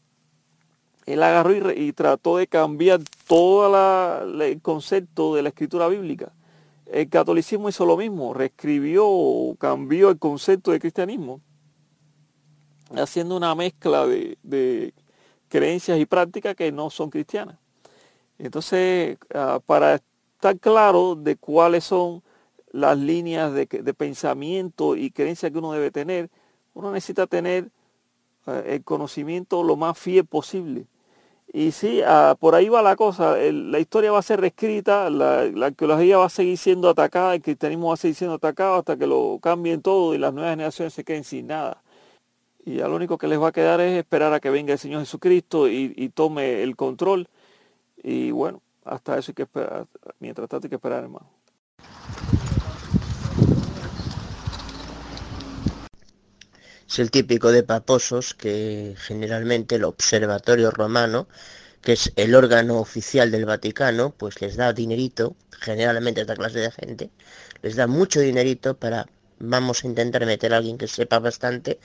él 1.07 1.23
agarró 1.23 1.73
y, 1.73 1.93
trató 1.93 2.37
de 2.37 2.47
cambiar 2.47 3.01
todo 3.27 4.43
el 4.43 4.61
concepto 4.63 5.35
de 5.35 5.43
la 5.43 5.49
escritura 5.49 5.89
bíblica. 5.89 6.33
El 6.87 7.09
catolicismo 7.09 7.69
hizo 7.69 7.87
lo 7.87 7.97
mismo, 7.97 8.35
reescribió, 8.35 9.07
cambió 9.59 10.11
el 10.11 10.19
concepto 10.19 10.71
de 10.71 10.79
cristianismo, 10.79 11.41
haciendo 12.95 13.37
una 13.37 13.55
mezcla 13.55 14.07
de, 14.07 14.95
creencias 15.49 15.99
y 15.99 16.07
prácticas 16.07 16.55
que 16.55 16.71
no 16.71 16.91
son 16.91 17.11
cristianas. 17.11 17.57
Entonces, 18.39 19.19
ah, 19.35 19.61
para 19.65 20.01
estar 20.43 20.59
claro 20.59 21.15
de 21.15 21.37
cuáles 21.37 21.85
son 21.85 22.23
las 22.73 22.99
líneas 22.99 23.53
de, 23.53 23.67
pensamiento 23.95 24.97
y 24.97 25.13
creencias 25.13 25.53
que 25.53 25.59
uno 25.59 25.73
debe 25.73 25.93
tener, 25.93 26.31
uno 26.75 26.91
necesita 26.91 27.29
tener 27.29 27.71
ah, 28.47 28.61
el 28.67 28.83
conocimiento 28.83 29.63
lo 29.63 29.77
más 29.77 29.97
fiel 29.97 30.27
posible 30.27 30.87
y 31.53 31.71
sí, 31.73 32.01
ah, 32.05 32.35
por 32.41 32.55
ahí 32.57 32.69
va 32.69 32.83
la 32.83 32.97
cosa. 32.97 33.37
la 33.37 33.79
historia 33.79 34.11
va 34.11 34.19
a 34.19 34.23
ser 34.23 34.41
reescrita, 34.41 35.11
la, 35.11 35.43
arqueología 35.67 36.19
va 36.19 36.27
a 36.27 36.29
seguir 36.31 36.59
siendo 36.59 36.89
atacada, 36.89 37.35
el 37.35 37.43
cristianismo 37.43 37.89
va 37.89 37.95
a 37.95 37.97
seguir 37.99 38.17
siendo 38.17 38.37
atacado 38.37 38.77
hasta 38.77 38.97
que 38.97 39.07
lo 39.07 39.39
cambien 39.41 39.83
todo 39.83 40.15
y 40.15 40.19
las 40.19 40.33
nuevas 40.35 40.53
generaciones 40.53 40.95
se 40.95 41.05
queden 41.05 41.25
sin 41.25 41.49
nada. 41.49 41.83
Y 42.65 42.77
ya 42.77 42.89
lo 42.89 42.97
único 42.97 43.19
que 43.19 43.29
les 43.29 43.41
va 43.41 43.49
a 43.49 43.53
quedar 43.53 43.81
es 43.81 43.99
esperar 43.99 44.33
a 44.33 44.41
que 44.41 44.51
venga 44.51 44.73
el 44.73 44.79
Señor 44.79 45.01
Jesucristo 45.01 45.69
y 45.69 46.09
tome 46.15 46.63
el 46.63 46.77
control. 46.77 47.29
Y 48.03 48.31
bueno, 48.31 48.63
hasta 48.85 49.19
eso 49.19 49.31
hay 49.31 49.35
que 49.35 49.43
esperar. 49.43 49.87
Mientras 50.19 50.49
tanto 50.49 50.67
hay 50.67 50.71
que 50.71 50.77
esperar, 50.77 51.05
hermano. 51.05 51.31
es 56.93 56.99
el 56.99 57.11
típico 57.11 57.51
de 57.53 57.63
paposos 57.63 58.35
que 58.35 58.95
generalmente 58.99 59.77
el 59.77 59.85
Observatorio 59.85 60.71
Romano, 60.71 61.27
que 61.81 61.93
es 61.95 62.13
el 62.17 62.35
órgano 62.35 62.79
oficial 62.81 63.31
del 63.31 63.47
Vaticano, 63.47 64.11
pues 64.11 64.43
les 64.43 64.57
da 64.57 64.75
dinerito, 64.75 65.35
generalmente 65.59 66.21
esta 66.21 66.37
clase 66.37 66.59
de 66.59 66.71
gente, 66.71 67.11
les 67.63 67.77
da 67.77 67.87
mucho 67.87 68.21
dinerito 68.21 68.77
para, 68.77 69.07
vamos 69.39 69.83
a 69.83 69.87
intentar 69.87 70.27
meter 70.27 70.53
a 70.53 70.59
alguien 70.59 70.77
que 70.77 70.87
sepa 70.87 71.19
bastante, 71.19 71.81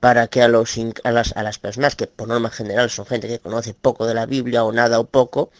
para 0.00 0.28
que 0.28 0.42
a, 0.42 0.48
las 0.48 1.58
personas 1.58 1.94
que 1.94 2.06
por 2.06 2.28
norma 2.28 2.50
general 2.50 2.90
son 2.90 3.06
gente 3.06 3.28
que 3.28 3.38
conoce 3.38 3.74
poco 3.74 4.06
de 4.06 4.14
la 4.14 4.26
Biblia 4.26 4.64
o 4.64 4.72
nada 4.72 4.98
o 4.98 5.04
poco, 5.04 5.50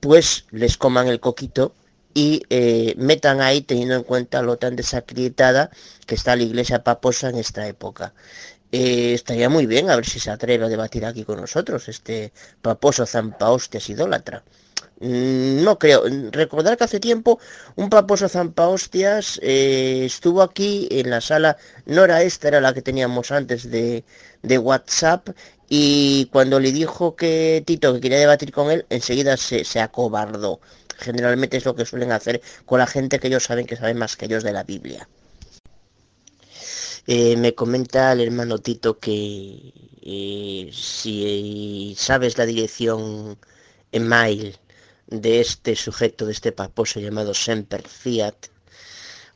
pues 0.00 0.46
les 0.52 0.76
coman 0.78 1.08
el 1.08 1.20
coquito 1.20 1.74
y 2.14 2.42
eh, 2.50 2.94
metan 2.96 3.40
ahí 3.40 3.62
teniendo 3.62 3.96
en 3.96 4.04
cuenta 4.04 4.42
lo 4.42 4.56
tan 4.56 4.76
desacreditada 4.76 5.70
que 6.06 6.14
está 6.14 6.36
la 6.36 6.44
iglesia 6.44 6.84
paposa 6.84 7.28
en 7.30 7.38
esta 7.38 7.66
época. 7.66 8.14
eh, 8.72 9.14
estaría 9.14 9.48
muy 9.48 9.66
bien 9.66 9.90
a 9.90 9.96
ver 9.96 10.06
si 10.06 10.20
se 10.20 10.30
atreve 10.30 10.64
a 10.64 10.68
debatir 10.68 11.04
aquí 11.06 11.24
con 11.24 11.40
nosotros, 11.40 11.88
este 11.88 12.32
paposo 12.62 13.06
zampahostias 13.06 13.88
idólatra. 13.90 14.44
Mm, 15.04 15.62
no 15.64 15.78
creo. 15.78 16.02
Recordar 16.32 16.76
que 16.78 16.84
hace 16.84 16.98
tiempo 17.00 17.38
un 17.76 17.90
paposo 17.90 18.26
zampahostias 18.28 19.38
eh, 19.42 20.04
estuvo 20.06 20.40
aquí 20.42 20.88
en 20.90 21.10
la 21.10 21.20
sala, 21.20 21.58
no 21.84 22.04
era 22.04 22.22
esta, 22.22 22.48
era 22.48 22.60
la 22.62 22.72
que 22.72 22.80
teníamos 22.82 23.30
antes 23.30 23.70
de, 23.70 24.04
WhatsApp, 24.58 25.28
y 25.68 26.26
cuando 26.32 26.58
le 26.60 26.72
dijo 26.72 27.16
que 27.16 27.62
Tito 27.66 27.92
que 27.94 28.00
quería 28.00 28.18
debatir 28.18 28.52
con 28.52 28.70
él, 28.70 28.86
enseguida 28.90 29.36
se, 29.36 29.80
acobardó. 29.80 30.60
Generalmente 30.98 31.56
es 31.58 31.64
lo 31.66 31.74
que 31.74 31.84
suelen 31.84 32.12
hacer 32.12 32.40
con 32.64 32.78
la 32.78 32.86
gente 32.86 33.18
que 33.18 33.28
ellos 33.28 33.44
saben 33.44 33.66
que 33.66 33.76
saben 33.76 33.98
más 33.98 34.16
que 34.16 34.26
ellos 34.26 34.44
de 34.44 34.52
la 34.52 34.62
Biblia. 34.64 35.08
Eh, 37.06 37.36
me 37.36 37.54
comenta 37.54 38.12
el 38.12 38.20
hermano 38.22 38.58
Tito 38.58 38.98
que 38.98 39.72
eh, 40.02 40.70
si 40.72 41.94
sabes 41.98 42.38
la 42.38 42.46
dirección 42.46 43.38
email 43.92 44.56
de 45.06 45.40
este 45.40 45.76
sujeto, 45.76 46.26
de 46.26 46.32
este 46.32 46.52
paposo 46.52 47.00
llamado 47.00 47.34
Semper 47.34 47.86
Fiat, 47.86 48.34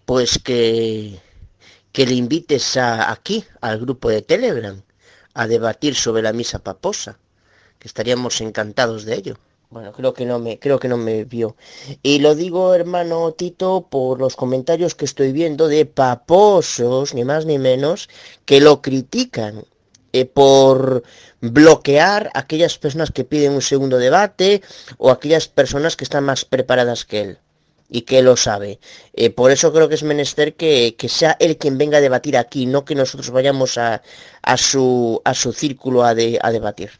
pues 0.04 0.38
que, 0.38 1.18
que 1.92 2.06
le 2.06 2.14
invites 2.14 2.76
a, 2.76 3.10
aquí, 3.12 3.44
al 3.60 3.78
grupo 3.78 4.08
de 4.08 4.22
Telegram, 4.22 4.82
a 5.34 5.46
debatir 5.46 5.94
sobre 5.94 6.22
la 6.22 6.32
misa 6.32 6.58
paposa, 6.58 7.18
que 7.78 7.88
estaríamos 7.88 8.40
encantados 8.40 9.04
de 9.04 9.14
ello. 9.14 9.36
Bueno, 9.70 9.92
creo 9.92 10.14
que 10.14 10.24
no 10.24 10.38
me, 10.38 10.58
creo 10.58 10.78
que 10.78 10.88
no 10.88 10.96
me 10.96 11.24
vio. 11.24 11.54
Y 12.02 12.20
lo 12.20 12.34
digo, 12.34 12.74
hermano 12.74 13.32
Tito, 13.32 13.86
por 13.90 14.18
los 14.18 14.34
comentarios 14.34 14.94
que 14.94 15.04
estoy 15.04 15.30
viendo 15.32 15.68
de 15.68 15.84
paposos, 15.84 17.12
ni 17.12 17.24
más 17.24 17.44
ni 17.44 17.58
menos, 17.58 18.08
que 18.46 18.62
lo 18.62 18.80
critican 18.80 19.64
eh, 20.20 20.24
por 20.24 21.02
bloquear 21.40 22.30
a 22.34 22.40
aquellas 22.40 22.78
personas 22.78 23.10
que 23.10 23.24
piden 23.24 23.52
un 23.52 23.62
segundo 23.62 23.98
debate 23.98 24.62
o 24.96 25.10
aquellas 25.10 25.48
personas 25.48 25.96
que 25.96 26.04
están 26.04 26.24
más 26.24 26.44
preparadas 26.44 27.04
que 27.04 27.20
él 27.20 27.38
y 27.88 28.02
que 28.02 28.22
lo 28.22 28.36
sabe. 28.36 28.80
Eh, 29.14 29.30
por 29.30 29.50
eso 29.50 29.72
creo 29.72 29.88
que 29.88 29.94
es 29.94 30.02
menester 30.02 30.54
que, 30.54 30.94
sea 31.08 31.36
él 31.40 31.56
quien 31.56 31.78
venga 31.78 31.98
a 31.98 32.02
debatir 32.02 32.36
aquí, 32.36 32.66
no 32.66 32.84
que 32.84 32.94
nosotros 32.94 33.30
vayamos 33.30 33.78
a, 33.78 34.02
a, 34.42 34.56
su, 34.56 35.22
a 35.24 35.34
su 35.34 35.52
círculo 35.52 36.04
a, 36.04 36.14
de, 36.14 36.38
a 36.42 36.50
debatir. 36.50 36.90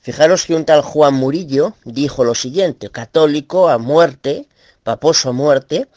Fijaros 0.00 0.44
que 0.44 0.54
un 0.54 0.66
tal 0.66 0.82
Juan 0.82 1.14
Murillo 1.14 1.74
dijo 1.84 2.24
lo 2.24 2.34
siguiente, 2.34 2.90
católico 2.90 3.70
a 3.70 3.78
muerte, 3.78 4.48
paposo 4.82 5.30
a 5.30 5.32
muerte, 5.32 5.88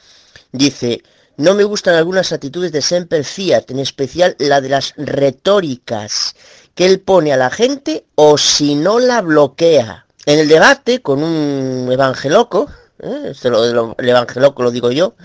dice, 0.53 1.03
no 1.37 1.53
me 1.53 1.63
gustan 1.63 1.95
algunas 1.95 2.31
actitudes 2.33 2.71
de 2.71 2.81
Semper 2.81 3.23
Fiat, 3.23 3.69
en 3.69 3.79
especial 3.79 4.35
la 4.39 4.59
de 4.59 4.69
las 4.69 4.93
retóricas 4.97 6.35
que 6.75 6.85
él 6.85 6.99
pone 6.99 7.31
a 7.31 7.37
la 7.37 7.49
gente 7.49 8.05
o 8.15 8.37
si 8.37 8.75
no 8.75 8.99
la 8.99 9.21
bloquea. 9.21 10.05
En 10.25 10.39
el 10.39 10.47
debate 10.47 11.01
con 11.01 11.23
un 11.23 11.89
evangeloco, 11.91 12.69
¿eh? 12.99 13.33
lo, 13.43 13.95
el 13.97 14.09
evangeloco 14.09 14.63
lo 14.63 14.71
digo 14.71 14.91
yo, 14.91 15.15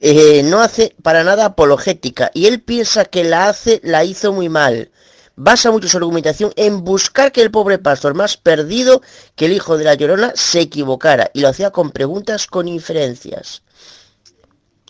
eh, 0.00 0.42
no 0.44 0.60
hace 0.60 0.94
para 1.02 1.24
nada 1.24 1.46
apologética 1.46 2.30
y 2.32 2.46
él 2.46 2.60
piensa 2.60 3.04
que 3.06 3.24
la 3.24 3.48
hace, 3.48 3.80
la 3.82 4.04
hizo 4.04 4.32
muy 4.32 4.48
mal 4.48 4.90
basa 5.36 5.70
mucho 5.70 5.88
su 5.88 5.98
argumentación 5.98 6.52
en 6.56 6.82
buscar 6.82 7.30
que 7.30 7.42
el 7.42 7.50
pobre 7.50 7.78
pastor 7.78 8.14
más 8.14 8.36
perdido 8.36 9.02
que 9.36 9.46
el 9.46 9.52
hijo 9.52 9.76
de 9.76 9.84
la 9.84 9.94
llorona 9.94 10.32
se 10.34 10.60
equivocara 10.60 11.30
y 11.34 11.40
lo 11.40 11.48
hacía 11.48 11.70
con 11.70 11.90
preguntas 11.90 12.46
con 12.46 12.68
inferencias. 12.68 13.62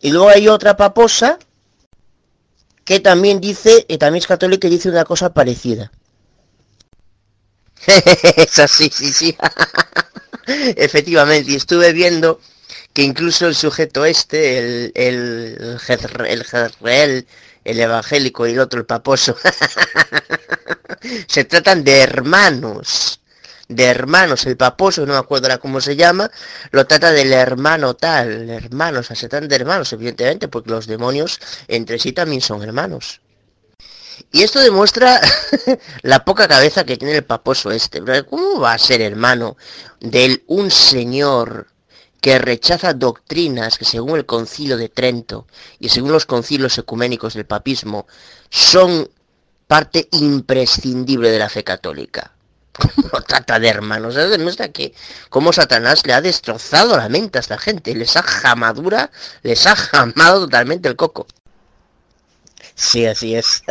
Y 0.01 0.11
luego 0.11 0.29
hay 0.29 0.49
otra 0.49 0.77
paposa 0.77 1.39
que 2.85 3.01
también 3.01 3.41
dice, 3.41 3.85
y 3.89 3.99
también 3.99 4.21
es 4.21 4.27
católica 4.27 4.69
y 4.69 4.71
dice 4.71 4.89
una 4.89 5.05
cosa 5.05 5.35
parecida. 5.35 5.91
es 8.37 8.59
así, 8.59 8.91
sí, 8.93 9.13
sí. 9.13 9.37
Efectivamente, 10.47 11.51
y 11.51 11.57
estuve 11.57 11.93
viendo 11.93 12.41
que 12.93 13.03
incluso 13.03 13.47
el 13.47 13.55
sujeto 13.55 14.05
este, 14.05 14.59
el, 14.59 14.93
el, 14.95 15.79
el, 16.27 16.45
el, 16.85 17.27
el 17.65 17.81
evangélico 17.81 18.47
y 18.47 18.53
el 18.53 18.61
otro 18.61 18.81
el 18.81 18.87
paposo, 18.87 19.37
se 21.29 21.45
tratan 21.45 21.85
de 21.85 22.01
hermanos, 22.01 23.21
de 23.69 23.85
hermanos, 23.85 24.47
el 24.47 24.57
paposo, 24.57 25.05
no 25.07 25.13
me 25.13 25.19
acuerdo 25.19 25.47
ahora 25.47 25.59
cómo 25.59 25.81
se 25.81 25.97
llama, 25.97 26.31
lo 26.71 26.87
trata 26.87 27.13
del 27.13 27.33
hermano 27.33 27.95
tal, 27.95 28.49
hermanos, 28.49 29.07
se 29.07 29.29
tratan 29.29 29.49
de 29.49 29.57
hermanos, 29.57 29.93
evidentemente, 29.93 30.49
porque 30.49 30.71
los 30.71 30.87
demonios 30.87 31.41
entre 31.69 31.99
sí 31.99 32.13
también 32.13 32.41
son 32.41 32.63
hermanos. 32.63 33.21
Y 34.33 34.43
esto 34.43 34.61
demuestra 34.61 35.21
la 36.03 36.25
poca 36.25 36.49
cabeza 36.49 36.85
que 36.85 36.97
tiene 36.97 37.17
el 37.17 37.25
paposo 37.25 37.71
este. 37.71 38.03
¿Cómo 38.25 38.61
va 38.61 38.73
a 38.73 38.79
ser 38.79 39.01
hermano 39.03 39.57
de 40.01 40.43
un 40.47 40.71
señor 40.71 41.69
que 42.21 42.39
rechaza 42.39 42.95
doctrinas 42.95 43.79
que 43.79 43.85
según 43.85 44.17
el 44.17 44.27
concilio 44.27 44.77
de 44.77 44.89
Trento 44.89 45.47
y 45.79 45.91
según 45.91 46.13
los 46.13 46.27
concilios 46.27 46.77
ecuménicos 46.79 47.35
del 47.35 47.47
papismo 47.47 48.07
son 48.51 49.09
parte 49.67 50.09
imprescindible 50.13 51.31
de 51.31 51.39
la 51.39 51.49
fe 51.49 51.63
católica. 51.63 52.36
¿Cómo 52.79 53.23
trata 53.23 53.59
de 53.59 53.69
hermanos? 53.69 54.15
Demuestra 54.15 54.69
que 54.69 54.95
como 55.29 55.53
Satanás 55.53 56.07
le 56.07 56.13
ha 56.13 56.21
destrozado 56.21 56.97
la 56.97 57.09
mente 57.09 57.39
a 57.39 57.41
esta 57.41 57.59
gente, 57.59 57.95
les 57.95 58.17
ha 58.17 58.23
jamadura, 58.23 59.11
les 59.43 59.67
ha 59.67 59.77
jamado 59.77 60.41
totalmente 60.41 60.89
el 60.89 60.97
coco. 60.97 61.27
Sí, 62.75 63.07
así 63.07 63.35
es. 63.35 63.63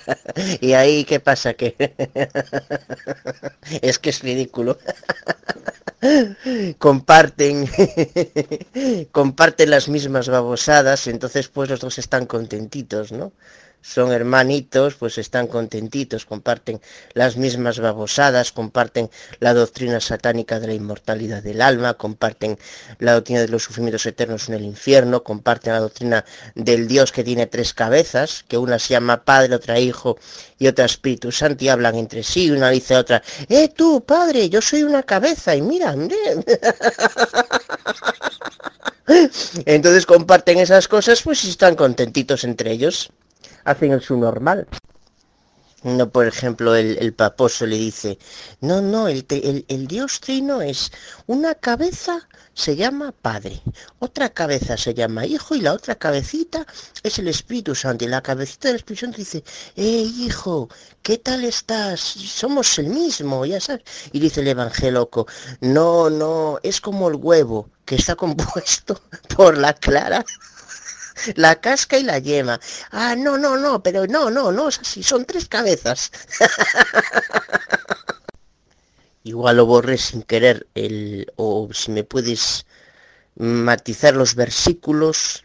y 0.60 0.72
ahí, 0.72 1.04
¿qué 1.04 1.20
pasa? 1.20 1.54
Que 1.54 1.74
es 3.82 3.98
que 3.98 4.10
es 4.10 4.22
ridículo 4.22 4.78
comparten 6.78 7.68
comparten 9.12 9.70
las 9.70 9.88
mismas 9.88 10.28
babosadas, 10.28 11.06
entonces 11.06 11.48
pues 11.48 11.70
los 11.70 11.80
dos 11.80 11.98
están 11.98 12.26
contentitos, 12.26 13.12
¿no? 13.12 13.32
Son 13.84 14.12
hermanitos, 14.12 14.94
pues 14.94 15.18
están 15.18 15.46
contentitos, 15.46 16.24
comparten 16.24 16.80
las 17.12 17.36
mismas 17.36 17.80
babosadas, 17.80 18.50
comparten 18.50 19.10
la 19.40 19.52
doctrina 19.52 20.00
satánica 20.00 20.58
de 20.58 20.68
la 20.68 20.72
inmortalidad 20.72 21.42
del 21.42 21.60
alma, 21.60 21.92
comparten 21.92 22.58
la 22.98 23.12
doctrina 23.12 23.42
de 23.42 23.48
los 23.48 23.64
sufrimientos 23.64 24.06
eternos 24.06 24.48
en 24.48 24.54
el 24.54 24.64
infierno, 24.64 25.22
comparten 25.22 25.74
la 25.74 25.80
doctrina 25.80 26.24
del 26.54 26.88
Dios 26.88 27.12
que 27.12 27.24
tiene 27.24 27.46
tres 27.46 27.74
cabezas, 27.74 28.42
que 28.48 28.56
una 28.56 28.78
se 28.78 28.94
llama 28.94 29.22
Padre, 29.22 29.54
otra 29.54 29.78
Hijo 29.78 30.16
y 30.58 30.66
otra 30.66 30.86
Espíritu 30.86 31.30
Santo, 31.30 31.64
y 31.64 31.68
hablan 31.68 31.96
entre 31.96 32.22
sí, 32.22 32.50
una 32.50 32.70
dice 32.70 32.94
a 32.94 33.00
otra, 33.00 33.22
eh 33.50 33.68
tú, 33.68 34.02
Padre, 34.02 34.48
yo 34.48 34.62
soy 34.62 34.82
una 34.82 35.02
cabeza, 35.02 35.54
y 35.54 35.60
mira, 35.60 35.94
Entonces 39.66 40.06
comparten 40.06 40.58
esas 40.58 40.88
cosas, 40.88 41.20
pues 41.20 41.44
están 41.44 41.76
contentitos 41.76 42.44
entre 42.44 42.72
ellos 42.72 43.10
hacen 43.64 43.92
el 43.92 44.00
su 44.02 44.16
normal. 44.16 44.66
No, 45.84 46.08
por 46.08 46.26
ejemplo, 46.26 46.74
el, 46.74 47.12
paposo 47.12 47.66
le 47.66 47.76
dice, 47.76 48.18
no, 48.62 48.80
no, 48.80 49.06
el, 49.06 49.26
el, 49.28 49.86
Dios 49.86 50.18
trino 50.20 50.62
es 50.62 50.90
una 51.26 51.54
cabeza 51.54 52.26
se 52.54 52.74
llama 52.74 53.12
Padre, 53.12 53.60
otra 53.98 54.30
cabeza 54.30 54.78
se 54.78 54.94
llama 54.94 55.26
Hijo 55.26 55.54
y 55.54 55.60
la 55.60 55.74
otra 55.74 55.96
cabecita 55.96 56.66
es 57.02 57.18
el 57.18 57.28
Espíritu 57.28 57.74
Santo. 57.74 58.06
Y 58.06 58.08
la 58.08 58.22
cabecita 58.22 58.68
del 58.68 58.76
Espíritu 58.76 59.04
Santo 59.04 59.18
dice, 59.18 59.44
eh, 59.76 60.08
hijo, 60.16 60.70
¿qué 61.02 61.18
tal 61.18 61.44
estás? 61.44 62.00
Somos 62.00 62.78
el 62.78 62.86
mismo, 62.86 63.44
ya 63.44 63.60
sabes. 63.60 63.82
Y 64.10 64.20
dice 64.20 64.40
el 64.40 64.48
evangélico, 64.48 65.26
no, 65.60 66.08
no, 66.08 66.60
es 66.62 66.80
como 66.80 67.08
el 67.08 67.16
huevo 67.16 67.68
que 67.84 67.96
está 67.96 68.14
compuesto 68.16 68.98
por 69.36 69.58
la 69.58 69.74
clara 69.74 70.24
la 71.36 71.60
casca 71.60 71.98
y 71.98 72.02
la 72.02 72.18
yema. 72.18 72.60
Ah, 72.90 73.14
no, 73.16 73.38
no, 73.38 73.56
no, 73.56 73.82
pero 73.82 74.06
no, 74.06 74.30
no, 74.30 74.52
no 74.52 74.68
es 74.68 74.78
así, 74.78 75.02
son 75.02 75.24
tres 75.24 75.48
cabezas. 75.48 76.10
Igual 79.24 79.56
lo 79.56 79.66
borré 79.66 79.96
sin 79.96 80.22
querer, 80.22 80.66
el, 80.74 81.32
o 81.36 81.70
si 81.72 81.90
me 81.90 82.04
puedes 82.04 82.66
matizar 83.36 84.14
los 84.14 84.34
versículos, 84.34 85.44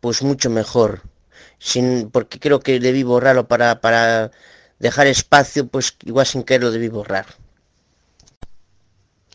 pues 0.00 0.22
mucho 0.22 0.50
mejor. 0.50 1.02
Sin, 1.58 2.10
porque 2.10 2.40
creo 2.40 2.60
que 2.60 2.80
debí 2.80 3.02
borrarlo 3.02 3.48
para, 3.48 3.80
para 3.80 4.30
dejar 4.78 5.06
espacio, 5.06 5.68
pues 5.68 5.96
igual 6.04 6.26
sin 6.26 6.44
querer 6.44 6.64
lo 6.64 6.70
debí 6.72 6.88
borrar. 6.88 7.26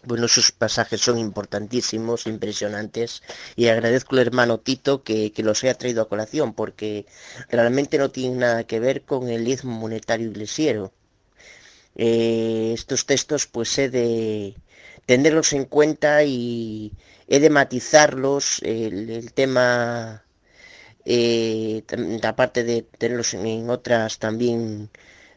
Bueno, 0.04 0.28
sus 0.28 0.52
pasajes 0.52 1.00
son 1.02 1.20
importantísimos, 1.20 2.26
impresionantes, 2.26 3.22
y 3.56 3.68
agradezco 3.68 4.16
al 4.16 4.22
hermano 4.22 4.60
Tito 4.60 5.04
que, 5.04 5.32
los 5.38 5.64
haya 5.64 5.76
traído 5.76 6.02
a 6.02 6.10
colación, 6.10 6.54
porque 6.54 7.06
realmente 7.50 7.98
no 8.00 8.10
tienen 8.10 8.40
nada 8.40 8.64
que 8.66 8.80
ver 8.80 9.04
con 9.04 9.30
el 9.30 9.46
diezmo 9.46 9.74
monetario 9.78 10.30
iglesiero. 10.32 10.92
Eh, 11.96 12.72
estos 12.74 13.06
textos 13.06 13.48
pues 13.48 13.78
he 13.78 13.90
de 13.90 14.56
tenerlos 15.06 15.54
en 15.54 15.66
cuenta 15.66 16.24
y 16.24 16.94
he 17.28 17.40
de 17.40 17.50
matizarlos, 17.50 18.60
el, 18.64 19.32
tema 19.34 20.24
eh, 21.06 21.84
aparte 22.24 22.64
de 22.64 22.84
tenerlos 22.84 23.34
en 23.34 23.70
otras 23.70 24.20
también 24.20 24.90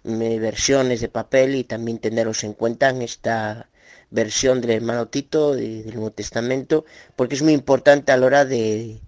versiones 0.04 1.00
de 1.00 1.08
papel 1.08 1.54
y 1.56 1.64
también 1.64 1.98
tenerlos 1.98 2.44
en 2.44 2.54
cuenta 2.54 2.90
en 2.90 3.02
esta 3.02 3.68
versión 4.14 4.60
del 4.60 4.70
hermano 4.70 5.08
Tito 5.08 5.54
del 5.54 5.86
Nuevo 5.86 6.12
Testamento, 6.12 6.84
porque 7.16 7.34
es 7.34 7.42
muy 7.42 7.52
importante 7.52 8.12
a 8.12 8.16
la 8.16 8.26
hora 8.26 8.44
de, 8.44 9.00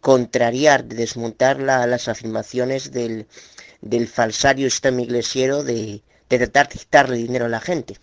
contrariar, 0.00 0.84
de 0.84 0.96
desmontar 0.96 1.60
las 1.60 2.08
afirmaciones 2.08 2.90
del, 2.90 3.26
del 3.80 4.08
falsario 4.08 4.68
sistema 4.68 5.02
iglesiero 5.02 5.62
de, 5.62 6.02
de 6.28 6.38
tratar 6.38 6.68
de 6.68 6.78
quitarle 6.78 7.16
dinero 7.16 7.44
a 7.44 7.48
la 7.48 7.60
gente. 7.60 7.96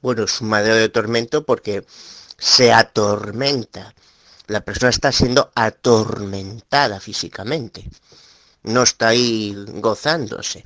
Bueno, 0.00 0.24
es 0.24 0.40
un 0.40 0.48
madero 0.48 0.76
de 0.76 0.88
tormento 0.88 1.44
porque 1.44 1.84
se 2.38 2.72
atormenta. 2.72 3.94
La 4.46 4.62
persona 4.62 4.88
está 4.88 5.12
siendo 5.12 5.50
atormentada 5.54 6.98
físicamente. 6.98 7.84
No 8.62 8.84
está 8.84 9.08
ahí 9.08 9.54
gozándose 9.74 10.64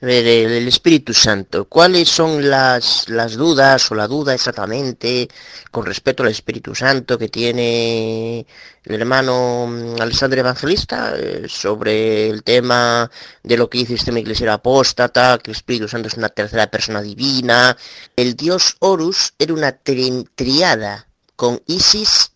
el 0.00 0.68
Espíritu 0.68 1.12
Santo. 1.12 1.64
¿Cuáles 1.64 2.08
son 2.08 2.48
las, 2.48 3.08
las 3.08 3.34
dudas 3.34 3.90
o 3.90 3.94
la 3.94 4.06
duda 4.06 4.34
exactamente 4.34 5.28
con 5.70 5.84
respecto 5.86 6.22
al 6.22 6.30
Espíritu 6.30 6.74
Santo 6.74 7.18
que 7.18 7.28
tiene 7.28 8.46
el 8.84 8.94
hermano 8.94 9.66
mm, 9.66 10.00
Alexandre 10.00 10.40
Evangelista 10.40 11.14
eh, 11.16 11.46
sobre 11.48 12.28
el 12.28 12.42
tema 12.44 13.10
de 13.42 13.56
lo 13.56 13.68
que 13.68 13.78
dice 13.78 13.94
este 13.94 14.18
iglesia 14.18 14.52
apóstata, 14.52 15.38
que 15.38 15.50
el 15.50 15.56
Espíritu 15.56 15.88
Santo 15.88 16.08
es 16.08 16.14
una 16.14 16.28
tercera 16.28 16.68
persona 16.68 17.02
divina? 17.02 17.76
El 18.14 18.36
dios 18.36 18.76
Horus 18.78 19.34
era 19.38 19.52
una 19.52 19.72
triada 19.72 21.08
con 21.34 21.60
Isis 21.66 22.32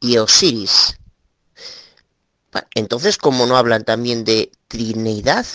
y 0.00 0.16
Osiris. 0.16 0.98
Entonces, 2.74 3.18
¿cómo 3.18 3.46
no 3.46 3.58
hablan 3.58 3.84
también 3.84 4.24
de 4.24 4.50
Trinidad? 4.68 5.46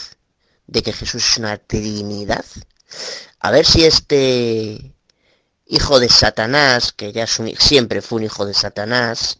De 0.71 0.81
que 0.81 0.93
Jesús 0.93 1.23
es 1.31 1.37
una 1.37 1.57
trinidad. 1.57 2.45
A 3.39 3.51
ver 3.51 3.65
si 3.65 3.83
este 3.85 4.95
hijo 5.65 5.99
de 5.99 6.09
Satanás, 6.09 6.93
que 6.93 7.11
ya 7.11 7.27
siempre 7.27 8.01
fue 8.01 8.19
un 8.19 8.23
hijo 8.23 8.45
de 8.45 8.53
Satanás, 8.53 9.39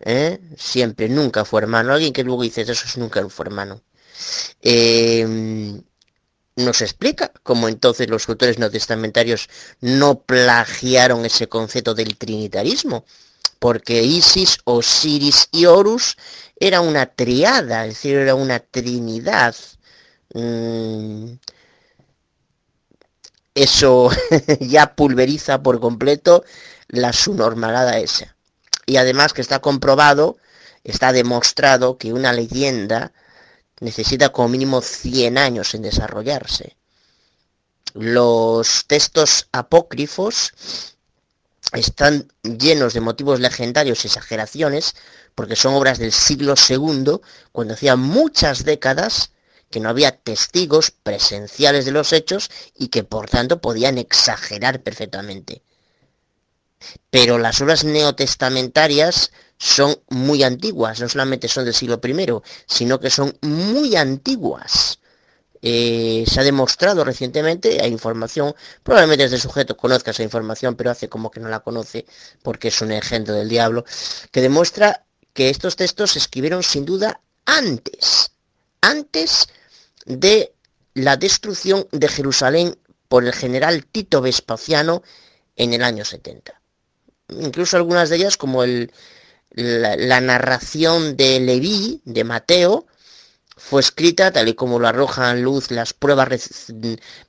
¿eh? 0.00 0.38
siempre, 0.56 1.08
nunca 1.08 1.44
fue 1.44 1.62
hermano. 1.62 1.92
Alguien 1.92 2.12
que 2.12 2.22
luego 2.22 2.42
dice 2.42 2.62
eso 2.62 2.72
es 2.72 2.96
nunca 2.96 3.28
fue 3.28 3.46
hermano. 3.46 3.82
Em, 4.62 5.82
nos 6.56 6.82
explica 6.82 7.32
cómo 7.42 7.68
entonces 7.68 8.08
los 8.08 8.28
autores 8.28 8.58
no 8.58 8.70
testamentarios 8.70 9.48
no 9.80 10.20
plagiaron 10.22 11.24
ese 11.26 11.48
concepto 11.48 11.94
del 11.94 12.16
trinitarismo, 12.16 13.04
porque 13.58 14.02
Isis, 14.04 14.58
Osiris 14.64 15.48
y 15.52 15.66
Horus 15.66 16.16
era 16.56 16.80
una 16.80 17.06
triada, 17.06 17.86
es 17.86 17.94
decir, 17.94 18.16
era 18.16 18.34
una 18.36 18.60
trinidad. 18.60 19.56
Mm, 20.34 21.34
eso 23.54 24.10
ya 24.60 24.94
pulveriza 24.94 25.62
por 25.62 25.80
completo 25.80 26.44
la 26.88 27.12
subnormalada 27.12 27.98
esa. 27.98 28.36
Y 28.86 28.96
además 28.96 29.32
que 29.32 29.40
está 29.42 29.60
comprobado, 29.60 30.38
está 30.84 31.12
demostrado 31.12 31.98
que 31.98 32.12
una 32.12 32.32
leyenda 32.32 33.12
necesita 33.80 34.30
como 34.30 34.48
mínimo 34.48 34.82
100 34.82 35.38
años 35.38 35.74
en 35.74 35.82
desarrollarse. 35.82 36.76
Los 37.94 38.86
textos 38.86 39.48
apócrifos 39.52 40.52
están 41.72 42.32
llenos 42.42 42.94
de 42.94 43.00
motivos 43.00 43.40
legendarios 43.40 44.04
y 44.04 44.08
exageraciones, 44.08 44.94
porque 45.34 45.56
son 45.56 45.74
obras 45.74 45.98
del 45.98 46.12
siglo 46.12 46.54
II, 46.68 47.20
cuando 47.52 47.74
hacía 47.74 47.96
muchas 47.96 48.64
décadas 48.64 49.32
que 49.70 49.80
no 49.80 49.88
había 49.88 50.16
testigos 50.16 50.90
presenciales 50.90 51.84
de 51.84 51.92
los 51.92 52.12
hechos 52.12 52.50
y 52.76 52.88
que 52.88 53.04
por 53.04 53.30
tanto 53.30 53.60
podían 53.60 53.98
exagerar 53.98 54.82
perfectamente. 54.82 55.62
Pero 57.10 57.38
las 57.38 57.60
obras 57.60 57.84
neotestamentarias 57.84 59.32
son 59.58 59.96
muy 60.08 60.42
antiguas, 60.42 61.00
no 61.00 61.08
solamente 61.08 61.46
son 61.46 61.64
del 61.64 61.74
siglo 61.74 62.00
I, 62.02 62.26
sino 62.66 62.98
que 62.98 63.10
son 63.10 63.36
muy 63.42 63.94
antiguas. 63.94 64.98
Eh, 65.62 66.24
se 66.26 66.40
ha 66.40 66.44
demostrado 66.44 67.04
recientemente, 67.04 67.82
hay 67.82 67.92
información, 67.92 68.54
probablemente 68.82 69.24
este 69.24 69.38
sujeto 69.38 69.76
conozca 69.76 70.10
esa 70.10 70.22
información, 70.22 70.74
pero 70.74 70.90
hace 70.90 71.10
como 71.10 71.30
que 71.30 71.38
no 71.38 71.50
la 71.50 71.60
conoce 71.60 72.06
porque 72.42 72.68
es 72.68 72.80
un 72.80 72.92
ejemplo 72.92 73.34
del 73.34 73.50
diablo, 73.50 73.84
que 74.32 74.40
demuestra 74.40 75.04
que 75.34 75.50
estos 75.50 75.76
textos 75.76 76.12
se 76.12 76.18
escribieron 76.18 76.62
sin 76.62 76.86
duda 76.86 77.20
antes, 77.44 78.32
antes 78.80 79.48
de 80.06 80.52
la 80.94 81.16
destrucción 81.16 81.86
de 81.92 82.08
Jerusalén 82.08 82.76
por 83.08 83.24
el 83.24 83.32
general 83.32 83.86
Tito 83.86 84.20
Vespasiano 84.20 85.02
en 85.56 85.74
el 85.74 85.82
año 85.82 86.04
70. 86.04 86.60
Incluso 87.28 87.76
algunas 87.76 88.08
de 88.08 88.16
ellas, 88.16 88.36
como 88.36 88.64
la, 89.50 90.20
narración 90.20 91.16
de 91.16 91.40
Leví, 91.40 92.00
de 92.04 92.24
Mateo, 92.24 92.86
fue 93.56 93.80
escrita, 93.80 94.32
tal 94.32 94.48
y 94.48 94.54
como 94.54 94.78
lo 94.78 94.88
arrojan 94.88 95.42
luz 95.42 95.70
las 95.70 95.92
pruebas 95.92 96.72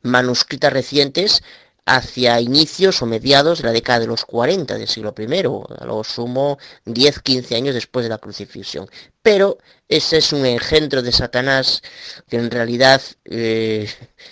manuscritas 0.01 0.71
recientes, 0.71 1.43
hacia 1.85 2.39
inicios 2.39 3.01
o 3.01 3.05
mediados 3.05 3.59
de 3.59 3.65
la 3.65 3.73
década 3.73 3.99
de 3.99 4.07
los 4.07 4.23
40 4.25 4.77
del 4.77 4.87
siglo 4.87 5.13
I, 5.17 5.25
lo 5.85 6.03
sumo 6.03 6.57
10-15 6.85 7.55
años 7.55 7.73
después 7.73 8.03
de 8.03 8.09
la 8.09 8.17
crucifixión. 8.17 8.87
Pero 9.21 9.57
ese 9.91 10.17
es 10.17 10.33
un 10.33 10.45
engendro 10.45 11.01
de 11.01 11.11
Satanás 11.11 11.81
que 12.27 12.37
en 12.37 12.49
realidad 12.49 13.01
eh, 13.25 13.87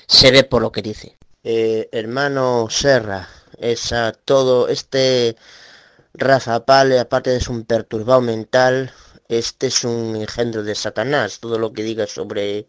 se 0.07 0.31
ve 0.31 0.43
por 0.43 0.61
lo 0.61 0.71
que 0.71 0.81
dice. 0.81 1.17
Eh, 1.43 1.89
hermano 1.91 2.67
Serra, 2.69 3.29
esa, 3.57 4.13
todo 4.13 4.69
este 4.69 5.35
Rafa 6.13 6.65
Pale, 6.65 6.99
aparte 6.99 7.29
de 7.29 7.39
ser 7.39 7.51
un 7.51 7.65
perturbado 7.65 8.21
mental, 8.21 8.91
este 9.27 9.67
es 9.67 9.83
un 9.83 10.15
engendro 10.15 10.63
de 10.63 10.75
Satanás. 10.75 11.39
Todo 11.39 11.59
lo 11.59 11.73
que 11.73 11.83
diga 11.83 12.07
sobre 12.07 12.65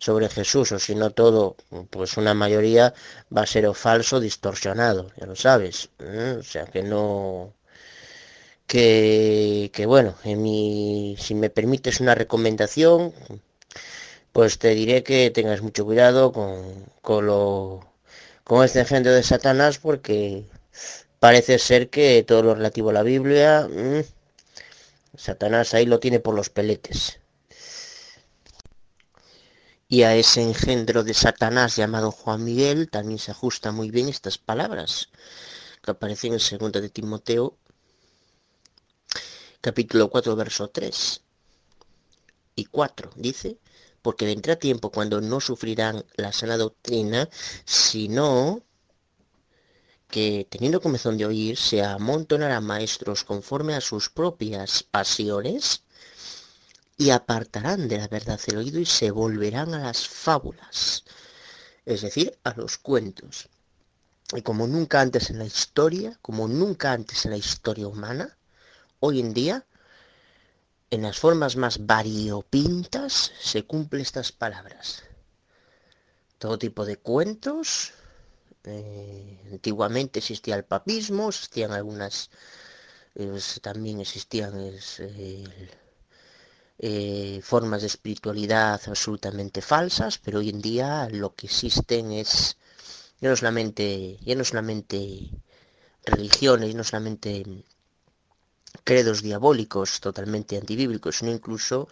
sobre 0.00 0.28
Jesús, 0.30 0.72
o 0.72 0.78
si 0.78 0.94
no 0.94 1.10
todo, 1.10 1.56
pues 1.90 2.16
una 2.16 2.32
mayoría 2.34 2.94
va 3.36 3.42
a 3.42 3.46
ser 3.46 3.66
o 3.66 3.74
falso, 3.74 4.18
distorsionado, 4.18 5.12
ya 5.16 5.26
lo 5.26 5.36
sabes. 5.36 5.90
¿eh? 5.98 6.36
O 6.40 6.42
sea 6.42 6.64
que 6.64 6.82
no... 6.82 7.52
Que, 8.70 9.84
bueno, 9.84 10.14
en 10.22 11.16
si 11.18 11.34
me 11.34 11.50
permites 11.50 11.98
una 11.98 12.14
recomendación, 12.14 13.12
pues 14.32 14.58
te 14.60 14.68
diré 14.76 15.02
que 15.02 15.30
tengas 15.30 15.60
mucho 15.60 15.84
cuidado 15.84 16.30
con, 16.30 16.84
con, 17.02 17.26
lo, 17.26 17.84
con 18.44 18.64
este 18.64 18.80
ejemplo 18.80 19.10
de 19.10 19.24
Satanás, 19.24 19.78
porque 19.78 20.44
parece 21.18 21.58
ser 21.58 21.90
que 21.90 22.22
todo 22.22 22.44
lo 22.44 22.54
relativo 22.54 22.90
a 22.90 22.92
la 22.92 23.02
Biblia, 23.02 23.68
Satanás 25.16 25.74
ahí 25.74 25.86
lo 25.86 25.98
tiene 25.98 26.20
por 26.20 26.36
los 26.36 26.48
peletes. 26.48 27.18
Y 29.88 30.04
a 30.04 30.14
ese 30.14 30.42
engendro 30.42 31.02
de 31.02 31.14
Satanás 31.14 31.74
llamado 31.74 32.12
Juan 32.12 32.44
Miguel 32.44 32.88
también 32.88 33.18
se 33.18 33.32
ajusta 33.32 33.72
muy 33.72 33.90
bien 33.90 34.08
estas 34.08 34.38
palabras 34.38 35.08
que 35.82 35.90
aparecen 35.90 36.28
en 36.28 36.34
el 36.34 36.40
segundo 36.40 36.80
de 36.80 36.88
Timoteo, 36.88 37.56
capítulo 39.60 40.08
4, 40.08 40.36
verso 40.36 40.68
3 40.70 41.22
y 42.54 42.64
4. 42.66 43.10
Dice, 43.16 43.58
porque 44.02 44.24
vendrá 44.24 44.56
tiempo 44.56 44.90
cuando 44.90 45.20
no 45.20 45.40
sufrirán 45.40 46.04
la 46.16 46.32
sana 46.32 46.56
doctrina, 46.56 47.28
sino 47.64 48.62
que 50.08 50.46
teniendo 50.50 50.80
comezón 50.80 51.18
de 51.18 51.26
oír, 51.26 51.56
se 51.56 51.82
amontonarán 51.82 52.64
maestros 52.64 53.24
conforme 53.24 53.74
a 53.74 53.80
sus 53.80 54.08
propias 54.08 54.82
pasiones 54.82 55.84
y 56.96 57.10
apartarán 57.10 57.88
de 57.88 57.98
la 57.98 58.08
verdad 58.08 58.40
el 58.46 58.58
oído 58.58 58.80
y 58.80 58.86
se 58.86 59.10
volverán 59.10 59.72
a 59.74 59.78
las 59.84 60.08
fábulas, 60.08 61.04
es 61.86 62.02
decir, 62.02 62.38
a 62.44 62.54
los 62.54 62.76
cuentos. 62.78 63.48
Y 64.34 64.42
como 64.42 64.66
nunca 64.66 65.00
antes 65.00 65.30
en 65.30 65.38
la 65.38 65.46
historia, 65.46 66.18
como 66.22 66.48
nunca 66.48 66.92
antes 66.92 67.24
en 67.24 67.32
la 67.32 67.36
historia 67.36 67.88
humana, 67.88 68.36
hoy 69.00 69.20
en 69.20 69.34
día, 69.34 69.66
en 70.90 71.02
las 71.02 71.18
formas 71.18 71.56
más 71.56 71.86
variopintas, 71.86 73.32
se 73.40 73.64
cumplen 73.64 74.02
estas 74.02 74.32
palabras. 74.32 75.02
Todo 76.38 76.58
tipo 76.58 76.84
de 76.84 76.96
cuentos. 76.96 77.92
Eh, 78.64 79.38
antiguamente 79.50 80.18
existía 80.18 80.54
el 80.54 80.64
papismo, 80.64 81.30
existían 81.30 81.72
algunas, 81.72 82.30
también 83.62 84.00
existían 84.00 84.54
el, 84.58 84.78
eh, 86.78 87.40
formas 87.42 87.82
de 87.82 87.86
espiritualidad 87.86 88.80
absolutamente 88.86 89.62
falsas, 89.62 90.18
pero 90.18 90.38
hoy 90.38 90.50
en 90.50 90.60
día 90.60 91.08
lo 91.10 91.34
que 91.34 91.46
existen 91.46 92.12
es 92.12 92.56
ya 93.20 93.28
no 93.28 93.36
solamente, 93.36 94.18
ya 94.22 94.34
no 94.34 94.44
solamente 94.44 95.30
religiones, 96.04 96.74
no 96.74 96.84
solamente 96.84 97.44
credos 98.84 99.22
diabólicos 99.22 100.00
totalmente 100.00 100.56
antibíblicos, 100.56 101.18
sino 101.18 101.30
incluso 101.32 101.88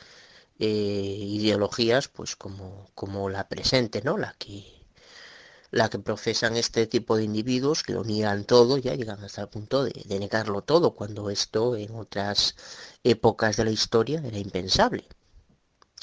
eh, 0.58 0.66
ideologías 0.66 2.08
pues 2.08 2.36
como, 2.36 2.90
como 2.94 3.28
la 3.30 3.48
presente, 3.48 4.02
¿no? 4.02 4.18
La 4.18 4.34
que 4.38 4.78
la 5.70 5.90
que 5.90 5.98
profesan 5.98 6.56
este 6.56 6.86
tipo 6.86 7.16
de 7.16 7.24
individuos 7.24 7.82
que 7.82 7.92
lo 7.92 8.02
niegan 8.02 8.44
todo, 8.44 8.78
ya 8.78 8.94
llegan 8.94 9.22
hasta 9.22 9.42
el 9.42 9.48
punto 9.48 9.84
de, 9.84 9.92
de, 10.06 10.18
negarlo 10.18 10.62
todo, 10.62 10.94
cuando 10.94 11.28
esto 11.28 11.76
en 11.76 11.94
otras 11.94 12.56
épocas 13.04 13.56
de 13.56 13.64
la 13.64 13.70
historia 13.70 14.22
era 14.24 14.38
impensable. 14.38 15.06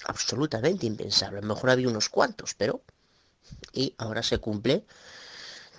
Absolutamente 0.06 0.85
impensable. 0.85 1.39
A 1.39 1.41
lo 1.41 1.47
mejor 1.47 1.72
había 1.72 1.88
unos 1.88 2.10
cuantos, 2.10 2.53
pero... 2.53 2.84
Y 3.73 3.95
ahora 3.97 4.23
se 4.23 4.38
cumple 4.38 4.85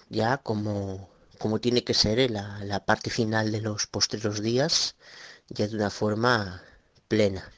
ya 0.09 0.39
como, 0.39 1.09
como 1.37 1.61
tiene 1.61 1.85
que 1.85 1.95
ser 1.95 2.31
la, 2.31 2.61
la 2.65 2.85
parte 2.85 3.11
final 3.11 3.53
de 3.53 3.61
los 3.61 3.87
postreros 3.87 4.43
días, 4.43 4.97
ya 5.49 5.67
de 5.67 5.77
una 5.77 5.91
forma 5.91 6.63
plena. 7.09 7.51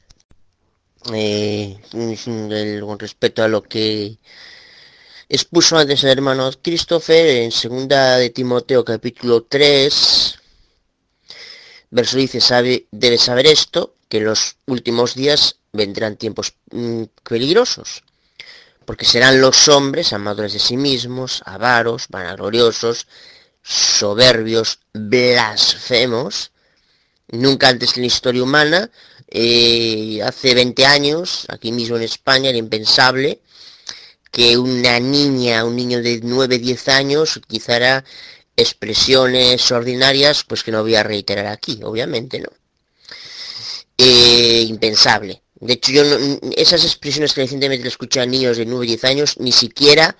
Eh, 1.13 1.79
con 2.81 2.99
respecto 2.99 3.41
a 3.41 3.47
lo 3.47 3.63
que 3.63 4.17
expuso 5.29 5.77
antes 5.77 6.03
el 6.03 6.09
hermano 6.09 6.51
Christopher 6.61 7.25
en 7.25 7.53
segunda 7.53 8.17
de 8.17 8.31
Timoteo 8.31 8.83
capítulo 8.83 9.43
3 9.43 10.39
verso 11.91 12.17
dice 12.17 12.41
sabe 12.41 12.85
debe 12.91 13.17
saber 13.17 13.47
esto 13.47 13.95
que 14.09 14.17
en 14.17 14.25
los 14.25 14.57
últimos 14.65 15.15
días 15.15 15.55
vendrán 15.71 16.17
tiempos 16.17 16.55
mmm, 16.71 17.03
peligrosos 17.23 18.03
porque 18.83 19.05
serán 19.05 19.39
los 19.39 19.69
hombres 19.69 20.11
amadores 20.11 20.51
de 20.51 20.59
sí 20.59 20.75
mismos 20.75 21.43
avaros 21.45 22.07
vanagloriosos 22.09 23.07
soberbios 23.69 24.79
blasfemos 24.93 26.51
nunca 27.27 27.69
antes 27.69 27.95
en 27.95 28.01
la 28.01 28.07
historia 28.07 28.41
humana 28.41 28.89
eh, 29.27 30.21
hace 30.23 30.55
20 30.55 30.85
años 30.87 31.45
aquí 31.49 31.71
mismo 31.71 31.97
en 31.97 32.03
España 32.03 32.49
era 32.49 32.57
impensable 32.57 33.41
que 34.31 34.57
una 34.57 34.99
niña, 34.99 35.63
un 35.65 35.75
niño 35.75 36.01
de 36.01 36.19
9, 36.23 36.57
10 36.57 36.87
años 36.89 37.35
utilizara 37.35 38.03
expresiones 38.55 39.71
ordinarias, 39.71 40.43
pues 40.43 40.63
que 40.63 40.71
no 40.71 40.81
voy 40.81 40.95
a 40.95 41.03
reiterar 41.03 41.47
aquí, 41.47 41.79
obviamente, 41.83 42.39
¿no? 42.39 42.49
Eh, 43.97 44.65
impensable. 44.67 45.41
De 45.55 45.73
hecho, 45.73 45.91
yo 45.91 46.03
no, 46.03 46.39
esas 46.55 46.83
expresiones 46.83 47.33
que 47.33 47.41
recientemente 47.41 47.83
le 47.83 47.89
escuché 47.89 48.21
a 48.21 48.25
niños 48.25 48.57
de 48.57 48.65
9, 48.65 48.85
10 48.85 49.03
años, 49.05 49.39
ni 49.39 49.51
siquiera 49.51 50.15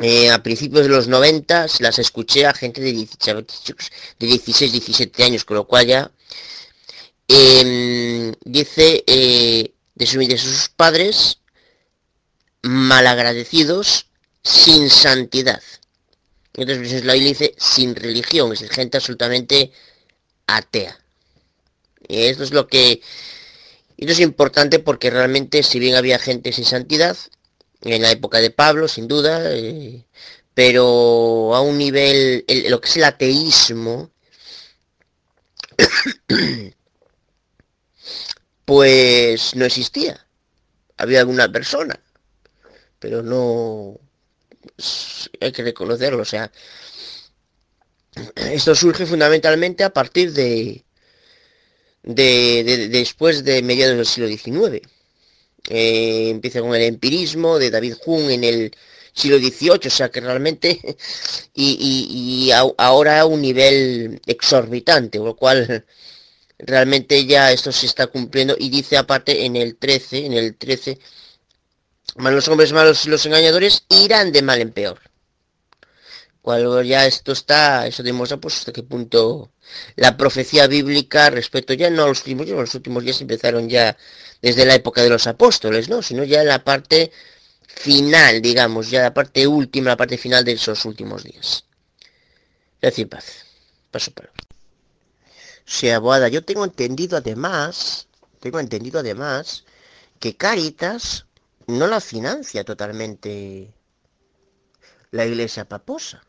eh, 0.00 0.30
a 0.30 0.42
principios 0.42 0.84
de 0.84 0.88
los 0.88 1.08
90 1.08 1.66
las 1.80 1.98
escuché 1.98 2.46
a 2.46 2.54
gente 2.54 2.80
de 2.80 2.92
16, 2.92 3.44
de 4.18 4.26
16 4.26 4.72
17 4.72 5.24
años, 5.24 5.44
con 5.44 5.56
lo 5.56 5.66
cual 5.66 5.86
ya 5.86 6.10
eh, 7.28 8.32
dice 8.44 9.04
eh, 9.06 9.72
de, 9.94 10.06
su, 10.06 10.18
de 10.18 10.38
sus 10.38 10.70
padres 10.70 11.38
malagradecidos 12.62 14.06
sin 14.42 14.88
santidad. 14.88 15.62
Entonces 16.54 17.04
la 17.04 17.14
Biblia 17.14 17.30
dice 17.30 17.54
sin 17.58 17.94
religión, 17.94 18.52
es 18.52 18.68
gente 18.70 18.96
absolutamente 18.96 19.72
atea. 20.46 20.98
Y 22.08 22.24
esto 22.24 22.44
es 22.44 22.52
lo 22.52 22.66
que... 22.66 23.00
Esto 23.96 24.12
es 24.12 24.20
importante 24.20 24.78
porque 24.78 25.10
realmente 25.10 25.62
si 25.62 25.78
bien 25.78 25.94
había 25.94 26.18
gente 26.18 26.52
sin 26.52 26.64
santidad, 26.64 27.16
en 27.82 28.02
la 28.02 28.10
época 28.10 28.38
de 28.38 28.50
Pablo, 28.50 28.88
sin 28.88 29.08
duda, 29.08 29.54
eh, 29.54 30.04
pero 30.54 31.54
a 31.54 31.60
un 31.60 31.78
nivel, 31.78 32.44
el, 32.48 32.70
lo 32.70 32.80
que 32.80 32.88
es 32.88 32.96
el 32.96 33.04
ateísmo, 33.04 34.10
pues 38.64 39.54
no 39.56 39.64
existía. 39.64 40.26
Había 40.96 41.20
alguna 41.20 41.50
persona 41.50 42.00
pero 43.02 43.20
no 43.20 43.98
hay 45.40 45.50
que 45.50 45.64
reconocerlo, 45.64 46.22
o 46.22 46.24
sea, 46.24 46.52
esto 48.36 48.76
surge 48.76 49.06
fundamentalmente 49.06 49.82
a 49.82 49.92
partir 49.92 50.32
de, 50.32 50.84
de 52.04 52.88
después 52.90 53.42
de 53.42 53.60
mediados 53.62 53.96
del 53.96 54.06
siglo 54.06 54.28
XIX. 54.28 54.86
Eh, 55.68 56.30
empieza 56.30 56.60
con 56.60 56.74
el 56.74 56.82
empirismo 56.82 57.58
de 57.58 57.70
David 57.70 57.94
Hume 58.04 58.34
en 58.34 58.44
el 58.44 58.76
siglo 59.12 59.38
XVIII, 59.38 59.86
o 59.86 59.90
sea 59.90 60.10
que 60.10 60.20
realmente, 60.20 60.96
y, 61.54 62.50
ahora 62.78 63.20
a 63.20 63.26
un 63.26 63.40
nivel 63.42 64.20
exorbitante, 64.26 65.18
lo 65.18 65.36
cual 65.36 65.86
realmente 66.58 67.24
ya 67.26 67.52
esto 67.52 67.72
se 67.72 67.86
está 67.86 68.06
cumpliendo, 68.08 68.56
y 68.58 68.70
dice 68.70 68.96
aparte 68.96 69.44
en 69.44 69.56
el 69.56 69.76
13, 69.76 70.26
en 70.26 70.32
el 70.34 70.56
13, 70.56 70.98
los 72.16 72.48
hombres 72.48 72.72
malos 72.72 73.06
y 73.06 73.10
los 73.10 73.24
engañadores 73.26 73.84
irán 73.88 74.32
de 74.32 74.42
mal 74.42 74.60
en 74.60 74.72
peor. 74.72 75.00
Cuando 76.42 76.82
ya 76.82 77.06
esto 77.06 77.32
está, 77.32 77.86
eso 77.86 78.02
demuestra 78.02 78.38
pues 78.38 78.56
hasta 78.58 78.72
qué 78.72 78.82
punto 78.82 79.51
la 79.96 80.16
profecía 80.16 80.66
bíblica 80.66 81.30
respecto 81.30 81.74
ya 81.74 81.90
no 81.90 82.04
a 82.04 82.08
los 82.08 82.20
últimos 82.20 82.46
días, 82.46 82.58
los 82.58 82.74
últimos 82.74 83.04
días 83.04 83.20
empezaron 83.20 83.68
ya 83.68 83.96
desde 84.40 84.64
la 84.64 84.74
época 84.74 85.02
de 85.02 85.10
los 85.10 85.26
apóstoles, 85.26 85.88
¿no? 85.88 86.02
Sino 86.02 86.24
ya 86.24 86.42
en 86.42 86.48
la 86.48 86.64
parte 86.64 87.12
final, 87.66 88.42
digamos, 88.42 88.90
ya 88.90 89.02
la 89.02 89.14
parte 89.14 89.46
última, 89.46 89.90
la 89.90 89.96
parte 89.96 90.18
final 90.18 90.44
de 90.44 90.52
esos 90.52 90.84
últimos 90.84 91.24
días. 91.24 91.64
Decir 92.80 93.08
paz. 93.08 93.46
Paso 93.90 94.10
para. 94.12 94.30
sea, 95.64 95.98
Boada, 95.98 96.28
yo 96.28 96.42
tengo 96.42 96.64
entendido 96.64 97.16
además, 97.16 98.08
tengo 98.40 98.58
entendido 98.58 99.00
además 99.00 99.64
que 100.18 100.36
Caritas 100.36 101.26
no 101.66 101.86
la 101.86 102.00
financia 102.00 102.64
totalmente 102.64 103.72
la 105.10 105.26
iglesia 105.26 105.68
paposa. 105.68 106.22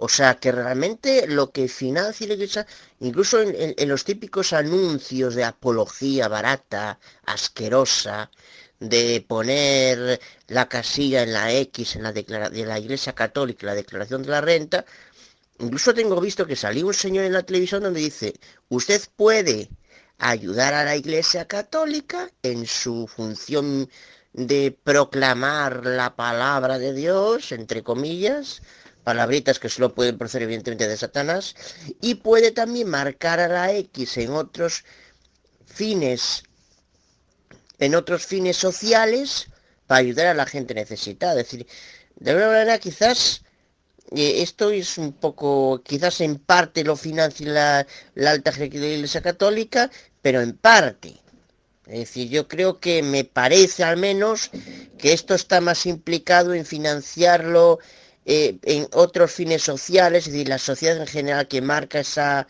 O 0.00 0.08
sea 0.08 0.38
que 0.38 0.52
realmente 0.52 1.26
lo 1.26 1.50
que 1.50 1.66
financia 1.68 2.28
la 2.28 2.34
iglesia, 2.34 2.66
incluso 3.00 3.40
en, 3.40 3.88
los 3.88 4.04
típicos 4.04 4.52
anuncios 4.52 5.34
de 5.34 5.42
apología 5.42 6.28
barata, 6.28 7.00
asquerosa, 7.26 8.30
de 8.78 9.24
poner 9.26 10.20
la 10.46 10.68
casilla 10.68 11.24
en 11.24 11.32
la 11.32 11.52
X 11.52 11.96
en 11.96 12.04
la 12.04 12.12
de 12.12 12.64
la 12.64 12.78
Iglesia 12.78 13.12
Católica, 13.14 13.66
la 13.66 13.74
declaración 13.74 14.22
de 14.22 14.30
la 14.30 14.40
renta, 14.40 14.84
incluso 15.58 15.92
tengo 15.94 16.20
visto 16.20 16.46
que 16.46 16.54
salió 16.54 16.86
un 16.86 16.94
señor 16.94 17.24
en 17.24 17.32
la 17.32 17.42
televisión 17.42 17.82
donde 17.82 18.00
dice, 18.00 18.34
usted 18.68 19.02
puede 19.16 19.68
ayudar 20.18 20.74
a 20.74 20.84
la 20.84 20.94
Iglesia 20.96 21.48
Católica 21.48 22.30
en 22.44 22.66
su 22.66 23.08
función 23.08 23.90
de 24.32 24.76
proclamar 24.84 25.84
la 25.86 26.14
palabra 26.14 26.78
de 26.78 26.92
Dios, 26.92 27.50
entre 27.52 27.82
comillas, 27.82 28.62
palabritas 29.08 29.58
que 29.58 29.70
solo 29.70 29.94
pueden 29.94 30.18
proceder 30.18 30.42
evidentemente 30.42 30.86
de 30.86 30.94
Satanás, 30.98 31.54
y 32.02 32.16
puede 32.16 32.50
también 32.50 32.90
marcar 32.90 33.40
a 33.40 33.48
la 33.48 33.72
X 33.72 34.18
en 34.18 34.32
otros 34.32 34.84
fines, 35.64 36.42
en 37.78 37.94
otros 37.94 38.26
fines 38.26 38.58
sociales, 38.58 39.48
para 39.86 40.00
ayudar 40.00 40.26
a 40.26 40.34
la 40.34 40.44
gente 40.44 40.74
necesitada. 40.74 41.40
Es 41.40 41.50
decir, 41.50 41.66
de 42.16 42.32
alguna 42.32 42.48
manera 42.48 42.78
quizás 42.78 43.44
eh, 44.14 44.42
esto 44.42 44.68
es 44.68 44.98
un 44.98 45.14
poco, 45.14 45.82
quizás 45.82 46.20
en 46.20 46.36
parte 46.36 46.84
lo 46.84 46.94
financia 46.94 47.50
la, 47.50 47.86
la 48.14 48.32
alta 48.32 48.52
jerarquía 48.52 48.80
de 48.82 48.88
la 48.88 48.94
Iglesia 48.96 49.22
Católica, 49.22 49.90
pero 50.20 50.42
en 50.42 50.52
parte. 50.52 51.16
Es 51.86 52.00
decir, 52.00 52.28
yo 52.28 52.46
creo 52.46 52.78
que 52.78 53.02
me 53.02 53.24
parece 53.24 53.84
al 53.84 53.96
menos 53.96 54.50
que 54.98 55.14
esto 55.14 55.34
está 55.34 55.62
más 55.62 55.86
implicado 55.86 56.52
en 56.52 56.66
financiarlo 56.66 57.78
eh, 58.28 58.58
en 58.64 58.86
otros 58.92 59.32
fines 59.32 59.62
sociales, 59.62 60.26
es 60.26 60.32
decir, 60.34 60.48
la 60.48 60.58
sociedad 60.58 60.98
en 60.98 61.06
general 61.06 61.48
que 61.48 61.62
marca 61.62 62.00
esa, 62.00 62.46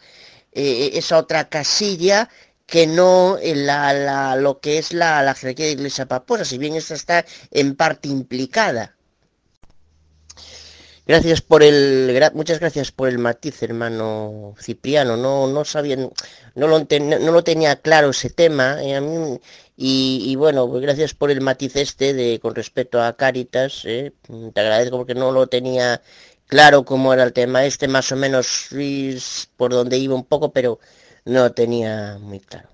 eh, 0.53 0.91
esa 0.95 1.19
otra 1.19 1.49
casilla 1.49 2.29
que 2.67 2.89
no 2.89 3.39
en 3.41 3.65
la, 3.65 3.95
la, 3.95 4.35
lo 4.35 4.59
que 4.59 4.79
es 4.79 4.93
la, 4.93 5.23
la 5.23 5.35
jerarquía 5.35 5.67
de 5.67 5.73
Iglesia 5.73 6.07
Paposa, 6.07 6.45
si 6.45 6.59
bien 6.59 6.75
esta 6.75 6.95
está 6.95 7.25
en 7.53 7.77
parte 7.77 8.09
implicada. 8.09 8.97
Gracias 11.07 11.41
por 11.43 11.63
el, 11.63 12.11
gra 12.13 12.33
muchas 12.35 12.59
gracias 12.59 12.91
por 12.91 13.09
el 13.09 13.19
matiz, 13.19 13.63
hermano 13.63 14.55
Cipriano. 14.61 15.17
No, 15.17 15.47
no 15.47 15.65
sabía, 15.65 15.97
no 15.97 16.67
lo, 16.67 16.85
ten, 16.87 17.09
no 17.09 17.33
lo 17.33 17.45
tenía 17.45 17.77
claro 17.77 18.11
ese 18.11 18.31
tema. 18.31 18.77
Eh, 18.83 19.01
mí, 19.01 19.41
y, 19.81 20.35
bueno, 20.35 20.69
pues 20.69 20.83
gracias 20.83 21.15
por 21.15 21.31
el 21.31 21.41
matiz 21.41 21.77
este 21.77 22.13
de 22.13 22.41
con 22.41 22.55
respecto 22.57 23.01
a 23.01 23.17
Caritas. 23.17 23.83
Eh, 23.85 24.13
te 24.53 24.61
agradezco 24.61 24.97
porque 24.97 25.15
no 25.15 25.31
lo 25.31 25.47
tenía 25.47 26.03
claro 26.49 26.85
cómo 26.85 27.13
era 27.15 27.23
el 27.23 27.33
tema 27.33 27.65
este, 27.65 27.87
más 27.87 28.11
o 28.11 28.17
menos 28.17 28.71
por 29.57 29.71
donde 29.71 29.99
iba 29.99 30.17
un 30.17 30.25
poco, 30.25 30.53
pero 30.53 30.81
no 31.25 31.53
tenía 31.53 32.19
muy 32.21 32.41
claro. 32.41 32.69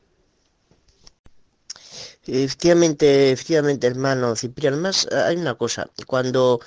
Efectivamente, 2.26 3.32
efectivamente, 3.32 3.86
hermano 3.86 4.35
Cipriano. 4.35 4.78
Más 4.78 5.06
hay 5.12 5.36
una 5.36 5.56
cosa, 5.56 5.90
cuando 6.06 6.60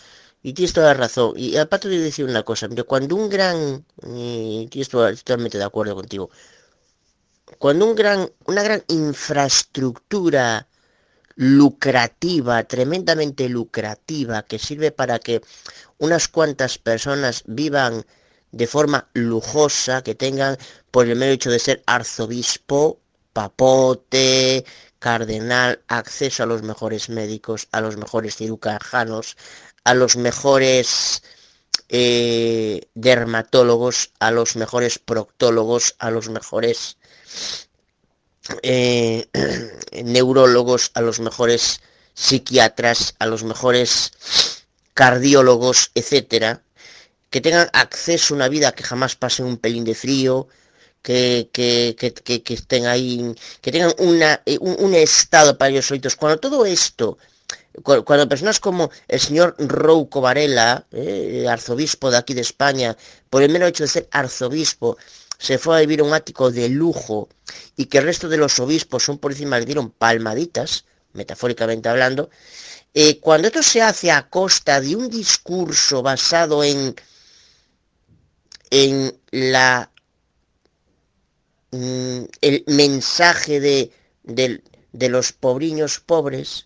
y 0.43 0.53
tienes 0.53 0.73
toda 0.73 0.87
la 0.87 0.93
razón. 0.93 1.33
Y 1.35 1.57
aparte 1.57 1.89
de 1.89 1.99
decir 1.99 2.25
una 2.25 2.43
cosa, 2.43 2.69
cuando 2.87 3.15
un 3.15 3.29
gran, 3.29 3.85
y 4.05 4.69
estoy 4.75 5.15
totalmente 5.15 5.57
de 5.57 5.63
acuerdo 5.63 5.95
contigo, 5.95 6.29
cuando 7.59 7.85
un 7.85 7.95
gran, 7.95 8.31
una 8.45 8.63
gran 8.63 8.83
infraestructura 8.87 10.67
lucrativa, 11.35 12.63
tremendamente 12.63 13.47
lucrativa, 13.47 14.43
que 14.43 14.59
sirve 14.59 14.91
para 14.91 15.19
que 15.19 15.41
unas 15.97 16.27
cuantas 16.27 16.77
personas 16.77 17.43
vivan 17.45 18.05
de 18.51 18.67
forma 18.67 19.09
lujosa, 19.13 20.03
que 20.03 20.15
tengan 20.15 20.57
por 20.91 21.07
el 21.07 21.17
mero 21.17 21.33
hecho 21.33 21.51
de 21.51 21.59
ser 21.59 21.83
arzobispo, 21.85 22.99
papote, 23.33 24.65
cardenal, 24.99 25.81
acceso 25.87 26.43
a 26.43 26.47
los 26.47 26.63
mejores 26.63 27.09
médicos, 27.09 27.67
a 27.71 27.81
los 27.81 27.97
mejores 27.97 28.35
cirujanos, 28.37 29.37
a 29.83 29.93
los 29.93 30.17
mejores 30.17 31.21
eh, 31.89 32.81
dermatólogos, 32.95 34.11
a 34.19 34.31
los 34.31 34.55
mejores 34.55 34.97
proctólogos, 34.99 35.95
a 35.99 36.09
los 36.09 36.29
mejores 36.29 36.97
eh, 38.63 39.27
neurólogos, 40.03 40.91
a 40.93 41.01
los 41.01 41.19
mejores 41.19 41.81
psiquiatras, 42.13 43.15
a 43.19 43.25
los 43.25 43.43
mejores 43.43 44.11
cardiólogos, 44.93 45.91
etcétera, 45.93 46.61
que 47.29 47.41
tengan 47.41 47.69
acceso 47.73 48.33
a 48.33 48.37
una 48.37 48.49
vida 48.49 48.71
que 48.71 48.83
jamás 48.83 49.15
pase 49.15 49.43
un 49.43 49.57
pelín 49.57 49.83
de 49.83 49.95
frío, 49.95 50.47
que, 51.01 51.49
que, 51.53 51.95
que, 51.97 52.53
estén 52.53 52.85
ahí, 52.85 53.33
que 53.61 53.71
tengan 53.71 53.93
una, 53.99 54.41
eh, 54.45 54.57
un, 54.59 54.93
estado 54.93 55.57
para 55.57 55.69
ellos 55.69 55.87
solitos. 55.87 56.15
Cuando 56.15 56.39
todo 56.39 56.65
esto, 56.65 57.17
cuando, 57.83 58.27
personas 58.27 58.59
como 58.59 58.89
el 59.07 59.19
señor 59.19 59.55
Rouco 59.57 60.19
Varela, 60.19 60.85
eh, 60.91 61.45
arzobispo 61.49 62.11
de 62.11 62.17
aquí 62.17 62.33
de 62.33 62.41
España, 62.41 62.97
por 63.29 63.41
el 63.41 63.51
mero 63.51 63.67
hecho 63.67 63.83
de 63.83 63.89
ser 63.89 64.07
arzobispo, 64.11 64.97
se 65.37 65.57
fue 65.57 65.77
a 65.77 65.79
vivir 65.81 66.01
un 66.01 66.13
ático 66.13 66.51
de 66.51 66.69
lujo 66.69 67.29
y 67.75 67.85
que 67.85 67.99
el 67.99 68.05
resto 68.05 68.27
de 68.27 68.37
los 68.37 68.59
obispos 68.59 69.03
son 69.03 69.19
por 69.19 69.31
encima 69.31 69.59
le 69.59 69.65
dieron 69.65 69.91
palmaditas, 69.91 70.85
metafóricamente 71.13 71.89
hablando, 71.89 72.29
eh, 72.93 73.19
cuando 73.19 73.47
esto 73.47 73.61
se 73.61 73.81
hace 73.81 74.11
a 74.11 74.29
costa 74.29 74.81
de 74.81 74.95
un 74.95 75.09
discurso 75.09 76.01
basado 76.01 76.63
en, 76.63 76.95
en 78.71 79.19
la, 79.31 79.91
mm, 81.71 82.23
el 82.41 82.63
mensaje 82.67 83.59
de, 83.59 83.91
de, 84.23 85.09
los 85.09 85.31
pobriños 85.31 85.99
pobres, 85.99 86.65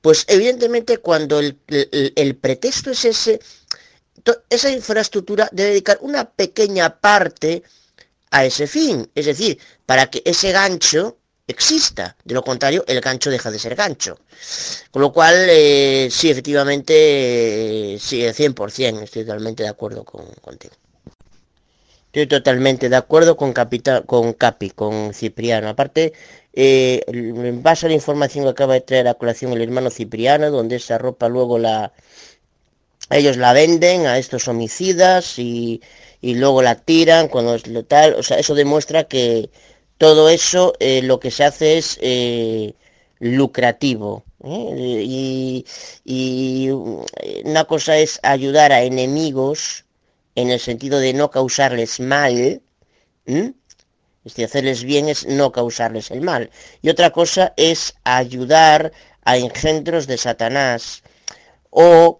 pues 0.00 0.24
evidentemente 0.28 0.98
cuando 0.98 1.38
el, 1.38 1.58
el 1.68 2.36
pretexto 2.36 2.90
es 2.90 3.04
ese, 3.04 3.40
esa 4.48 4.70
infraestructura 4.70 5.48
debe 5.52 5.70
dedicar 5.70 5.98
una 6.00 6.30
pequeña 6.30 6.98
parte 7.00 7.62
a 8.32 8.44
ese 8.44 8.66
fin, 8.66 9.08
es 9.14 9.26
decir, 9.26 9.58
para 9.86 10.10
que 10.10 10.22
ese 10.24 10.52
gancho 10.52 11.18
exista. 11.46 12.16
De 12.24 12.34
lo 12.34 12.42
contrario, 12.42 12.84
el 12.88 13.00
gancho 13.00 13.30
deja 13.30 13.50
de 13.50 13.58
ser 13.58 13.74
gancho. 13.76 14.18
Con 14.90 15.02
lo 15.02 15.12
cual, 15.12 15.34
eh, 15.48 16.08
sí, 16.10 16.30
efectivamente, 16.30 17.98
sí, 18.00 18.22
100%, 18.22 19.02
estoy 19.02 19.24
totalmente 19.24 19.62
de 19.62 19.68
acuerdo 19.68 20.04
con, 20.04 20.26
contigo. 20.40 20.74
Estoy 22.06 22.26
totalmente 22.26 22.88
de 22.88 22.96
acuerdo 22.96 23.36
con, 23.36 23.54
con 24.06 24.32
Capi, 24.34 24.70
con 24.70 25.14
Cipriano. 25.14 25.68
Aparte, 25.68 26.12
eh, 26.52 27.02
en 27.06 27.62
base 27.62 27.86
a 27.86 27.88
la 27.88 27.94
información 27.94 28.44
que 28.44 28.50
acaba 28.50 28.74
de 28.74 28.82
traer 28.82 29.08
a 29.08 29.14
colación 29.14 29.52
el 29.52 29.62
hermano 29.62 29.90
Cipriano, 29.90 30.50
donde 30.50 30.76
esa 30.76 30.98
ropa 30.98 31.28
luego 31.28 31.58
la... 31.58 31.92
Ellos 33.10 33.36
la 33.36 33.52
venden 33.52 34.06
a 34.06 34.18
estos 34.18 34.48
homicidas 34.48 35.38
y 35.38 35.82
y 36.22 36.36
luego 36.36 36.62
la 36.62 36.76
tiran 36.76 37.28
cuando 37.28 37.56
es 37.56 37.64
tal, 37.88 38.14
o 38.14 38.22
sea, 38.22 38.38
eso 38.38 38.54
demuestra 38.54 39.04
que 39.04 39.50
todo 39.98 40.30
eso 40.30 40.72
eh, 40.78 41.02
lo 41.02 41.18
que 41.20 41.32
se 41.32 41.44
hace 41.44 41.78
es 41.78 41.98
eh, 42.00 42.74
lucrativo. 43.18 44.24
¿eh? 44.44 45.02
Y, 46.04 46.70
una 47.44 47.64
cosa 47.64 47.98
es 47.98 48.20
ayudar 48.22 48.72
a 48.72 48.82
enemigos 48.82 49.84
en 50.36 50.50
el 50.50 50.60
sentido 50.60 50.98
de 51.00 51.12
no 51.12 51.30
causarles 51.30 51.98
mal, 52.00 52.62
es 53.26 53.52
decir, 54.24 54.44
hacerles 54.44 54.84
bien 54.84 55.08
es 55.08 55.26
no 55.26 55.50
causarles 55.50 56.10
el 56.12 56.20
mal. 56.20 56.50
Y 56.82 56.88
otra 56.88 57.10
cosa 57.10 57.52
es 57.56 57.94
ayudar 58.04 58.92
a 59.24 59.36
engendros 59.36 60.06
de 60.06 60.18
Satanás 60.18 61.02
o 61.70 62.18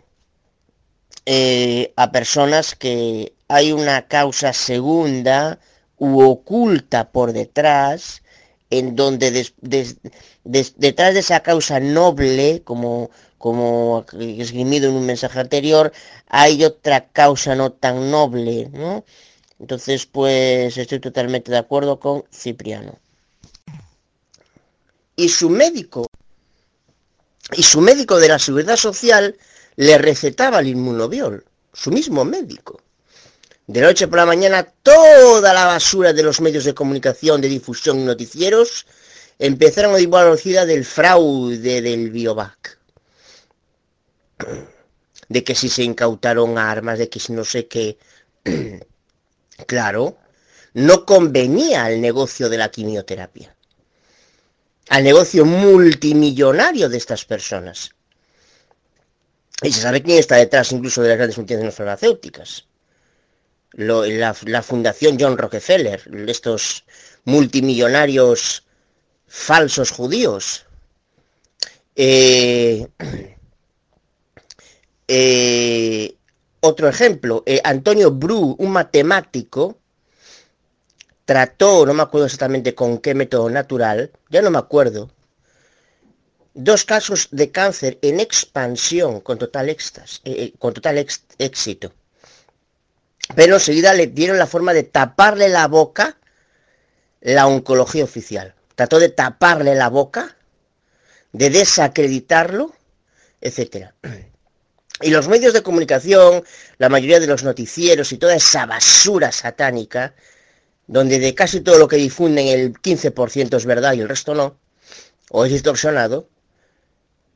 a 1.97 2.13
personas 2.13 2.75
que 2.75 3.33
hay 3.53 3.71
una 3.71 4.09
causa 4.09 4.55
segunda 4.55 5.59
u 5.99 6.23
oculta 6.23 7.13
por 7.13 7.35
detrás, 7.35 8.23
en 8.71 8.97
donde 8.97 9.47
detrás 9.61 11.13
de 11.13 11.21
esa 11.21 11.41
causa 11.41 11.79
noble, 11.79 12.63
como, 12.65 13.11
como 13.37 14.07
esgrimido 14.19 14.89
en 14.89 14.95
un 14.95 15.05
mensaje 15.05 15.39
anterior, 15.39 15.93
hay 16.29 16.65
otra 16.65 17.09
causa 17.09 17.55
no 17.55 17.73
tan 17.73 18.11
noble, 18.11 18.71
¿no? 18.73 19.05
Entonces, 19.61 20.07
pues 20.07 20.79
estoy 20.79 21.01
totalmente 21.01 21.53
de 21.53 21.59
acuerdo 21.59 22.01
con 22.01 22.25
Cipriano. 22.33 22.99
Y 25.15 25.29
su 25.29 25.51
médico, 25.51 26.07
y 27.55 27.63
su 27.63 27.83
médico 27.83 28.19
de 28.19 28.29
la 28.29 28.39
seguridad 28.39 28.77
social 28.77 29.37
le 29.77 29.99
recetaba 29.99 30.61
el 30.61 30.69
inmunobiol, 30.69 31.45
su 31.75 31.91
mismo 31.91 32.25
médico. 32.25 32.81
De 33.73 33.81
noche 33.81 34.07
por 34.07 34.19
la 34.19 34.27
mañana, 34.27 34.65
toda 34.83 35.55
la 35.55 35.65
basura 35.65 36.13
de 36.13 36.23
los 36.23 36.43
medios 36.43 36.65
de 36.65 36.75
comunicación, 36.75 37.41
de 37.41 37.49
difusión 37.49 38.01
y 38.01 38.05
noticieros 38.05 38.85
empezaron 39.39 39.95
a 39.95 39.97
divulgar 39.97 40.39
la 40.45 40.67
del 40.67 40.85
fraude 40.85 41.81
del 41.81 42.11
Biovac. 42.11 42.79
De 45.27 45.43
que 45.43 45.55
si 45.55 45.71
se 45.71 45.85
incautaron 45.85 46.59
armas, 46.59 46.99
de 46.99 47.09
que 47.09 47.19
si 47.19 47.33
no 47.33 47.47
sé 47.47 47.67
qué. 47.67 47.97
claro, 49.67 50.19
no 50.75 51.07
convenía 51.07 51.87
al 51.87 51.99
negocio 51.99 52.51
de 52.51 52.59
la 52.59 52.71
quimioterapia. 52.71 53.57
Al 54.91 55.03
negocio 55.03 55.47
multimillonario 55.47 56.91
de 56.91 56.99
estas 56.99 57.25
personas. 57.25 57.93
Y 59.63 59.73
se 59.73 59.81
sabe 59.81 60.03
quién 60.03 60.19
está 60.19 60.37
detrás 60.37 60.73
incluso 60.73 61.01
de 61.01 61.09
las 61.09 61.17
grandes 61.17 61.39
multinacionales 61.39 61.75
farmacéuticas 61.75 62.67
la, 63.75 64.63
fundación 64.63 65.17
John 65.19 65.39
Rockefeller, 65.39 66.03
estos 66.29 66.85
multimillonarios 67.25 68.65
falsos 69.27 69.91
judíos. 69.91 70.67
Eh, 71.97 72.87
eh, 75.09 76.15
otro 76.61 76.89
ejemplo, 76.89 77.43
eh, 77.47 77.61
Antonio 77.65 78.11
Bru, 78.11 78.57
un 78.59 78.73
matemático, 78.73 79.79
trató, 81.25 81.87
no 81.87 81.95
me 81.95 82.03
acuerdo 82.03 82.27
exactamente 82.27 82.75
con 82.75 82.99
qué 82.99 83.15
método 83.15 83.49
natural, 83.49 84.11
ya 84.29 84.43
no 84.43 84.51
me 84.51 84.59
acuerdo, 84.59 85.11
dos 86.55 86.85
casos 86.85 87.29
de 87.31 87.51
cáncer 87.51 87.99
en 88.03 88.21
expansión 88.21 89.21
con 89.21 89.39
total, 89.39 89.75
con 90.59 90.75
total 90.75 91.07
éxito 91.39 91.93
pero 93.35 93.55
enseguida 93.55 93.95
le 93.95 94.09
dieron 94.09 94.39
la 94.39 94.47
forma 94.47 94.73
de 94.73 94.83
taparle 94.83 95.49
la 95.49 95.69
boca 95.69 96.19
la 97.23 97.47
oncología 97.47 98.05
oficial. 98.05 98.55
Trató 98.75 98.99
de 98.99 99.09
taparle 99.09 99.75
la 99.75 99.89
boca, 99.89 100.37
de 101.33 101.51
desacreditarlo, 101.51 102.75
etc. 103.41 103.89
Y 105.01 105.11
los 105.11 105.29
medios 105.29 105.55
de 105.55 105.63
comunicación, 105.63 106.45
la 106.79 106.89
mayoría 106.89 107.21
de 107.21 107.27
los 107.27 107.45
noticieros 107.45 108.13
y 108.13 108.19
toda 108.19 108.35
esa 108.35 108.67
basura 108.67 109.33
satánica, 109.33 110.15
donde 110.87 111.19
de 111.19 111.35
casi 111.35 111.61
todo 111.61 111.79
lo 111.79 111.89
que 111.89 111.97
difunden 111.97 112.49
el 112.49 112.75
15% 112.75 113.57
es 113.57 113.67
verdad 113.67 113.95
y 113.95 114.01
el 114.01 114.09
resto 114.09 114.35
no, 114.35 114.59
o 115.31 115.45
es 115.45 115.53
distorsionado, 115.53 116.29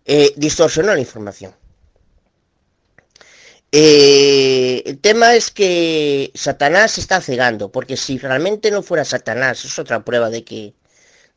eh, 0.04 0.32
distorsionó 0.36 0.94
la 0.94 1.00
información. 1.00 1.54
Eh, 3.78 4.82
el 4.86 4.98
tema 5.00 5.34
es 5.34 5.50
que 5.50 6.32
Satanás 6.34 6.96
está 6.96 7.20
cegando, 7.20 7.70
porque 7.70 7.98
si 7.98 8.16
realmente 8.16 8.70
no 8.70 8.82
fuera 8.82 9.04
Satanás, 9.04 9.66
es 9.66 9.78
otra 9.78 10.02
prueba 10.02 10.30
de 10.30 10.44
que 10.44 10.72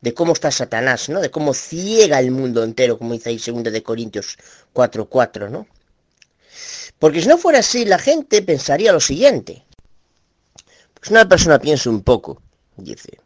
de 0.00 0.14
cómo 0.14 0.32
está 0.32 0.50
Satanás, 0.50 1.10
¿no? 1.10 1.20
De 1.20 1.30
cómo 1.30 1.52
ciega 1.52 2.18
el 2.18 2.30
mundo 2.30 2.64
entero, 2.64 2.96
como 2.96 3.12
dice 3.12 3.28
ahí 3.28 3.36
2 3.36 3.64
de 3.64 3.82
Corintios 3.82 4.38
4:4, 4.72 5.50
¿no? 5.50 5.66
Porque 6.98 7.20
si 7.20 7.28
no 7.28 7.36
fuera 7.36 7.58
así, 7.58 7.84
la 7.84 7.98
gente 7.98 8.40
pensaría 8.40 8.90
lo 8.90 9.00
siguiente. 9.00 9.66
Pues 10.94 11.10
una 11.10 11.28
persona 11.28 11.58
piensa 11.58 11.90
un 11.90 12.02
poco, 12.02 12.40
dice, 12.78 13.20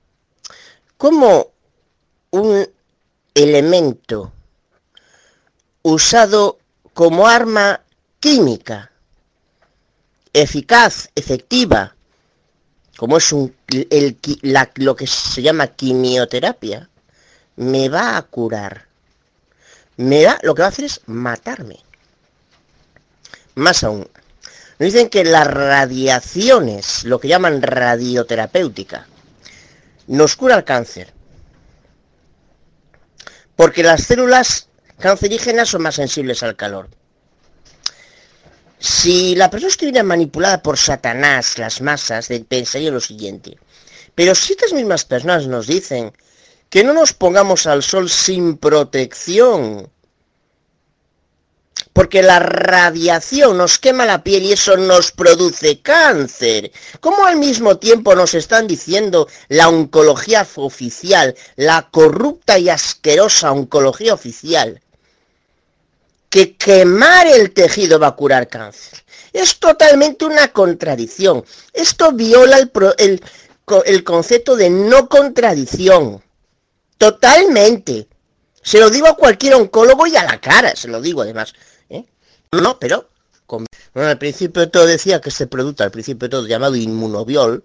¿cómo 0.96 1.52
un 2.32 2.68
elemento 3.32 4.32
usado 5.82 6.58
como 6.94 7.28
arma 7.28 7.80
química 8.18 8.90
eficaz, 10.34 11.08
efectiva, 11.14 11.94
como 12.98 13.16
es 13.16 13.32
un, 13.32 13.54
el, 13.68 14.18
lo 14.74 14.94
que 14.94 15.06
se 15.06 15.40
llama 15.40 15.68
quimioterapia, 15.68 16.90
me 17.56 17.88
va 17.88 18.16
a 18.16 18.22
curar. 18.22 18.86
Me 19.96 20.26
va, 20.26 20.38
lo 20.42 20.54
que 20.54 20.62
va 20.62 20.66
a 20.66 20.70
hacer 20.70 20.84
es 20.84 21.00
matarme. 21.06 21.78
Más 23.54 23.84
aún, 23.84 24.08
nos 24.78 24.92
dicen 24.92 25.08
que 25.08 25.24
las 25.24 25.46
radiaciones, 25.46 27.04
lo 27.04 27.20
que 27.20 27.28
llaman 27.28 27.62
radioterapéutica, 27.62 29.06
nos 30.08 30.34
cura 30.34 30.56
el 30.56 30.64
cáncer. 30.64 31.12
Porque 33.54 33.84
las 33.84 34.02
células 34.02 34.68
cancerígenas 34.98 35.68
son 35.68 35.82
más 35.82 35.94
sensibles 35.94 36.42
al 36.42 36.56
calor. 36.56 36.88
Si 38.84 39.34
la 39.34 39.48
persona 39.48 39.70
estuviera 39.70 40.02
manipulada 40.02 40.62
por 40.62 40.76
Satanás, 40.76 41.56
las 41.56 41.80
masas, 41.80 42.28
pensaría 42.46 42.90
lo 42.90 43.00
siguiente. 43.00 43.56
Pero 44.14 44.34
si 44.34 44.52
estas 44.52 44.74
mismas 44.74 45.06
personas 45.06 45.46
nos 45.46 45.66
dicen 45.66 46.12
que 46.68 46.84
no 46.84 46.92
nos 46.92 47.14
pongamos 47.14 47.64
al 47.64 47.82
sol 47.82 48.10
sin 48.10 48.58
protección, 48.58 49.90
porque 51.94 52.22
la 52.22 52.40
radiación 52.40 53.56
nos 53.56 53.78
quema 53.78 54.04
la 54.04 54.22
piel 54.22 54.42
y 54.42 54.52
eso 54.52 54.76
nos 54.76 55.12
produce 55.12 55.80
cáncer. 55.80 56.70
¿Cómo 57.00 57.24
al 57.24 57.36
mismo 57.36 57.78
tiempo 57.78 58.14
nos 58.14 58.34
están 58.34 58.66
diciendo 58.66 59.28
la 59.48 59.70
oncología 59.70 60.46
oficial, 60.56 61.34
la 61.56 61.88
corrupta 61.90 62.58
y 62.58 62.68
asquerosa 62.68 63.50
oncología 63.50 64.12
oficial, 64.12 64.82
que 66.34 66.56
quemar 66.56 67.28
el 67.28 67.52
tejido 67.52 68.00
va 68.00 68.08
a 68.08 68.16
curar 68.16 68.48
cáncer. 68.48 69.04
Es 69.32 69.60
totalmente 69.60 70.24
una 70.24 70.48
contradicción. 70.48 71.44
Esto 71.72 72.10
viola 72.10 72.58
el, 72.98 73.22
el, 73.84 74.02
concepto 74.02 74.56
de 74.56 74.68
no 74.68 75.08
contradicción. 75.08 76.24
Totalmente. 76.98 78.08
Se 78.60 78.80
lo 78.80 78.90
digo 78.90 79.06
a 79.06 79.16
cualquier 79.16 79.54
oncólogo 79.54 80.08
y 80.08 80.16
a 80.16 80.24
la 80.24 80.40
cara, 80.40 80.74
se 80.74 80.88
lo 80.88 81.00
digo 81.00 81.22
además. 81.22 81.52
¿eh? 81.88 82.04
No, 82.50 82.80
pero 82.80 83.08
al 83.94 84.18
principio 84.18 84.62
de 84.62 84.66
todo 84.66 84.86
decía 84.86 85.20
que 85.20 85.28
este 85.28 85.46
producto, 85.46 85.84
al 85.84 85.92
principio 85.92 86.26
de 86.26 86.30
todo 86.30 86.48
llamado 86.48 86.74
Inmunobiol, 86.74 87.62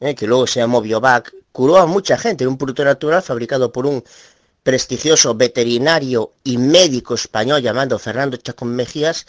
¿eh? 0.00 0.14
que 0.14 0.26
luego 0.26 0.46
se 0.46 0.60
llamó 0.60 0.80
Biovac, 0.80 1.30
curó 1.52 1.76
a 1.76 1.84
mucha 1.84 2.16
gente, 2.16 2.46
un 2.46 2.56
producto 2.56 2.86
natural 2.86 3.22
fabricado 3.22 3.70
por 3.70 3.84
un 3.84 4.02
prestigioso 4.62 5.34
veterinario 5.34 6.32
y 6.44 6.58
médico 6.58 7.14
español 7.14 7.62
llamado 7.62 7.98
Fernando 7.98 8.36
Chacón 8.36 8.74
Mejías, 8.74 9.26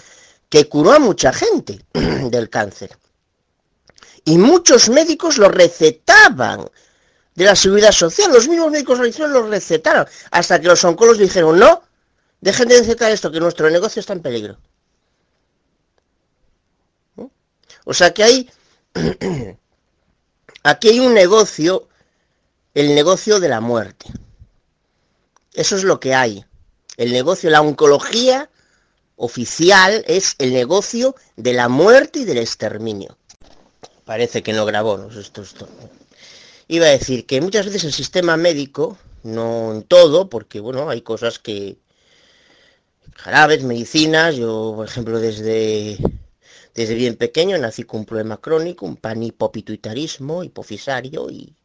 que 0.49 0.69
curó 0.69 0.93
a 0.93 0.99
mucha 0.99 1.33
gente 1.33 1.79
del 1.93 2.49
cáncer. 2.49 2.97
Y 4.25 4.37
muchos 4.37 4.89
médicos 4.89 5.37
lo 5.37 5.49
recetaban 5.49 6.69
de 7.35 7.45
la 7.45 7.55
seguridad 7.55 7.91
social. 7.91 8.31
Los 8.31 8.47
mismos 8.47 8.71
médicos 8.71 8.99
religiosos 8.99 9.31
lo 9.31 9.47
recetaron. 9.47 10.05
Hasta 10.31 10.61
que 10.61 10.67
los 10.67 10.83
oncólogos 10.83 11.17
dijeron, 11.17 11.59
no, 11.59 11.83
dejen 12.39 12.69
de 12.69 12.79
recetar 12.79 13.11
esto, 13.11 13.31
que 13.31 13.39
nuestro 13.39 13.69
negocio 13.69 13.99
está 13.99 14.13
en 14.13 14.21
peligro. 14.21 14.57
O 17.85 17.93
sea 17.93 18.13
que 18.13 18.23
hay, 18.23 18.49
aquí 20.63 20.89
hay 20.89 20.99
un 20.99 21.13
negocio, 21.13 21.89
el 22.73 22.95
negocio 22.95 23.39
de 23.39 23.49
la 23.49 23.59
muerte. 23.59 24.05
Eso 25.53 25.75
es 25.75 25.83
lo 25.83 25.99
que 25.99 26.13
hay. 26.13 26.45
El 26.97 27.11
negocio, 27.11 27.49
la 27.49 27.61
oncología 27.61 28.49
oficial 29.15 30.03
es 30.07 30.35
el 30.39 30.53
negocio 30.53 31.15
de 31.35 31.53
la 31.53 31.69
muerte 31.69 32.19
y 32.19 32.25
del 32.25 32.39
exterminio. 32.39 33.17
Parece 34.05 34.43
que 34.43 34.53
no 34.53 34.65
grabó, 34.65 34.97
¿no? 34.97 35.09
Esto. 35.19 35.43
Iba 36.67 36.87
a 36.87 36.89
decir 36.89 37.25
que 37.25 37.41
muchas 37.41 37.65
veces 37.65 37.83
el 37.83 37.93
sistema 37.93 38.35
médico, 38.37 38.97
no 39.23 39.73
en 39.73 39.83
todo, 39.83 40.29
porque 40.29 40.59
bueno, 40.59 40.89
hay 40.89 41.01
cosas 41.01 41.39
que 41.39 41.77
jarabes, 43.15 43.63
medicinas, 43.63 44.35
yo 44.35 44.73
por 44.75 44.87
ejemplo 44.87 45.19
desde 45.19 45.97
desde 46.73 46.95
bien 46.95 47.15
pequeño 47.15 47.57
nací 47.57 47.83
con 47.83 48.01
un 48.01 48.05
problema 48.05 48.37
crónico, 48.37 48.85
un 48.85 48.97
panhipopituitarismo 48.97 50.43
hipofisario 50.43 51.29
y 51.29 51.55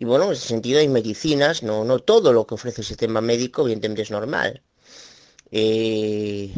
y 0.00 0.06
bueno, 0.06 0.24
en 0.24 0.32
ese 0.32 0.48
sentido 0.48 0.80
hay 0.80 0.88
medicinas, 0.88 1.62
no, 1.62 1.84
no 1.84 1.98
todo 1.98 2.32
lo 2.32 2.46
que 2.46 2.54
ofrece 2.54 2.80
el 2.80 2.86
sistema 2.86 3.20
médico, 3.20 3.60
evidentemente 3.60 4.00
es 4.00 4.10
normal. 4.10 4.62
Eh, 5.50 6.54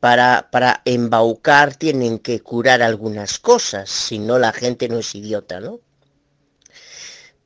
para, 0.00 0.50
para 0.50 0.82
embaucar 0.84 1.76
tienen 1.76 2.18
que 2.18 2.40
curar 2.40 2.82
algunas 2.82 3.38
cosas, 3.38 3.88
si 3.88 4.18
no 4.18 4.40
la 4.40 4.52
gente 4.52 4.88
no 4.88 4.98
es 4.98 5.14
idiota, 5.14 5.60
¿no? 5.60 5.78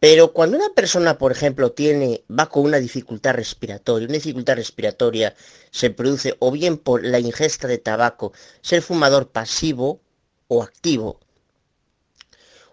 Pero 0.00 0.32
cuando 0.32 0.56
una 0.56 0.70
persona, 0.70 1.18
por 1.18 1.32
ejemplo, 1.32 1.72
tiene, 1.72 2.24
va 2.30 2.48
con 2.48 2.64
una 2.64 2.78
dificultad 2.78 3.34
respiratoria, 3.34 4.08
una 4.08 4.14
dificultad 4.14 4.56
respiratoria 4.56 5.34
se 5.70 5.90
produce 5.90 6.34
o 6.38 6.50
bien 6.50 6.78
por 6.78 7.04
la 7.04 7.18
ingesta 7.18 7.68
de 7.68 7.76
tabaco, 7.76 8.32
ser 8.62 8.80
fumador 8.80 9.32
pasivo 9.32 10.00
o 10.48 10.62
activo, 10.62 11.20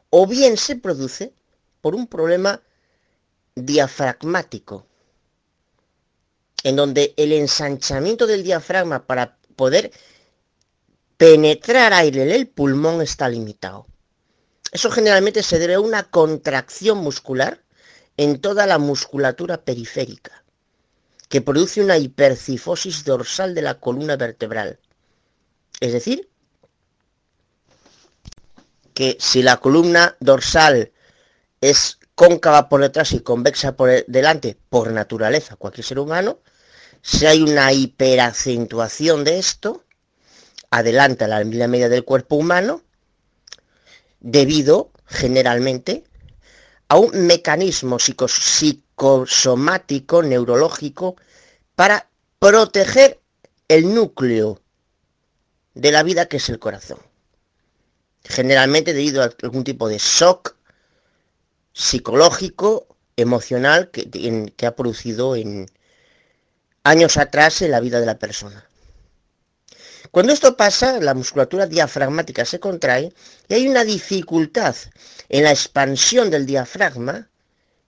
o 0.10 0.26
bien 0.26 0.56
se 0.56 0.78
produce 0.78 1.34
por 1.81 1.95
un 1.95 2.07
problema 2.07 2.61
diafragmático, 3.56 4.85
en 6.64 6.76
donde 6.76 7.14
el 7.18 7.31
ensanchamiento 7.34 8.27
del 8.27 8.43
diafragma 8.43 9.06
para 9.06 9.38
poder 9.56 9.91
penetrar 11.18 11.93
aire 11.93 12.23
en 12.23 12.31
el 12.31 12.47
pulmón 12.47 13.01
está 13.01 13.27
limitado. 13.27 13.88
Eso 14.72 14.91
generalmente 14.91 15.43
se 15.43 15.60
debe 15.60 15.76
a 15.76 15.80
una 15.80 16.03
contracción 16.03 16.99
muscular 16.99 17.64
en 18.18 18.39
toda 18.39 18.68
la 18.68 18.77
musculatura 18.77 19.64
periférica, 19.64 20.43
que 21.27 21.41
produce 21.41 21.81
una 21.81 21.97
hipercifosis 21.97 23.03
dorsal 23.03 23.56
de 23.56 23.61
la 23.61 23.80
columna 23.80 24.15
vertebral. 24.15 24.80
Es 25.80 25.93
decir, 25.93 26.30
que 28.93 29.18
si 29.19 29.41
la 29.41 29.57
columna 29.57 30.18
dorsal 30.19 30.91
es 31.61 31.99
cóncava 32.15 32.69
por 32.69 32.81
detrás 32.81 33.11
y 33.14 33.22
convexa 33.22 33.76
por 33.76 34.06
delante 34.07 34.57
por 34.69 34.91
naturaleza, 34.91 35.56
cualquier 35.56 35.86
ser 35.86 35.99
humano, 35.99 36.40
si 37.02 37.26
hay 37.26 37.41
una 37.41 37.72
hiperacentuación 37.72 39.23
de 39.23 39.40
esto, 39.40 39.86
adelanta 40.69 41.27
la 41.27 41.44
media 41.44 41.90
del 41.90 42.03
cuerpo 42.03 42.36
humano, 42.36 42.84
debido 44.19 44.91
generalmente 45.06 46.03
a 46.90 46.98
un 46.98 47.26
mecanismo 47.26 47.98
psicosomático, 47.99 50.22
neurológico, 50.23 51.15
para 51.76 52.10
proteger 52.40 53.22
el 53.68 53.94
núcleo 53.94 54.60
de 55.73 55.91
la 55.91 56.03
vida 56.03 56.27
que 56.27 56.38
es 56.38 56.48
el 56.49 56.60
corazón. 56.60 56.99
Generalmente 58.23 58.94
debido 58.94 59.23
a 59.23 59.31
algún 59.41 59.64
tipo 59.64 59.88
de 59.88 59.98
shock 59.98 60.56
psicológico, 61.80 62.88
emocional 63.15 63.89
que, 63.89 64.65
ha 64.68 64.76
producido 64.76 65.38
en 65.38 65.72
años 66.84 67.15
atrás 67.18 67.61
en 67.61 67.72
la 67.72 67.80
vida 67.80 68.01
de 68.01 68.06
la 68.06 68.19
persona. 68.19 68.68
Cuando 70.11 70.34
esto 70.34 70.57
pasa, 70.57 70.99
la 70.99 71.14
musculatura 71.14 71.68
diafragmática 71.68 72.43
se 72.43 72.60
contrae 72.60 73.14
y 73.47 73.53
hay 73.53 73.68
una 73.68 73.85
dificultad 73.85 74.76
en 75.30 75.43
la 75.45 75.51
expansión 75.51 76.30
del 76.30 76.45
diafragma 76.45 77.30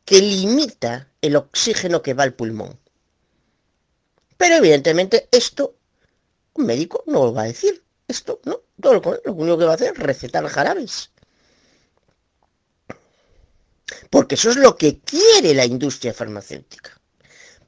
que 0.06 0.22
limita 0.22 1.10
el 1.22 1.36
oxígeno 1.36 2.02
que 2.02 2.14
va 2.14 2.24
al 2.24 2.34
pulmón. 2.34 2.80
Pero 4.38 4.56
evidentemente 4.56 5.28
esto 5.32 5.76
un 6.54 6.66
médico 6.66 7.04
no 7.08 7.26
lo 7.26 7.34
va 7.34 7.44
a 7.44 7.46
decir. 7.46 7.84
Esto 8.08 8.40
no, 8.46 8.62
todo 8.80 8.94
lo, 8.94 9.22
lo 9.26 9.34
único 9.34 9.58
que 9.58 9.66
va 9.66 9.72
a 9.72 9.76
hacer 9.76 9.94
es 9.94 10.00
recetar 10.00 10.46
jarabes. 10.48 11.11
Porque 14.10 14.36
eso 14.36 14.50
es 14.50 14.58
lo 14.58 14.76
que 14.76 15.00
quiere 15.00 15.54
la 15.54 15.66
industria 15.66 16.14
farmacéutica. 16.14 17.00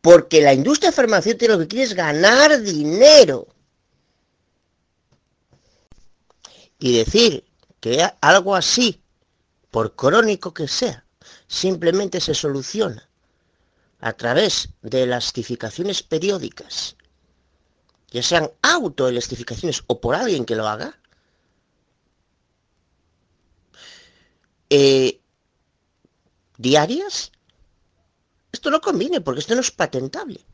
Porque 0.02 0.42
la 0.42 0.54
industria 0.54 0.92
farmacéutica 0.92 1.54
lo 1.54 1.60
que 1.60 1.68
quiere 1.68 1.86
es 1.86 1.94
ganar 1.94 2.62
dinero. 2.62 3.48
Y 6.80 6.98
decir 6.98 7.46
que 7.80 8.06
algo 8.22 8.56
así, 8.56 9.02
por 9.72 9.96
crónico 9.96 10.54
que 10.54 10.68
sea, 10.68 11.06
simplemente 11.48 12.20
se 12.20 12.34
soluciona 12.34 13.10
a 14.00 14.14
través 14.14 14.70
de 14.82 15.04
elastificaciones 15.04 16.04
periódicas, 16.04 16.98
ya 18.12 18.22
sean 18.22 18.52
autoelastificaciones 18.62 19.84
o 19.88 20.02
por 20.02 20.16
alguien 20.16 20.44
que 20.44 20.56
lo 20.56 20.68
haga, 20.68 21.00
eh, 24.70 25.22
diarias, 26.58 27.32
esto 28.52 28.70
no 28.70 28.82
conviene 28.82 29.22
porque 29.22 29.40
esto 29.40 29.56
no 29.56 29.62
es 29.62 29.72
patentable. 29.72 30.46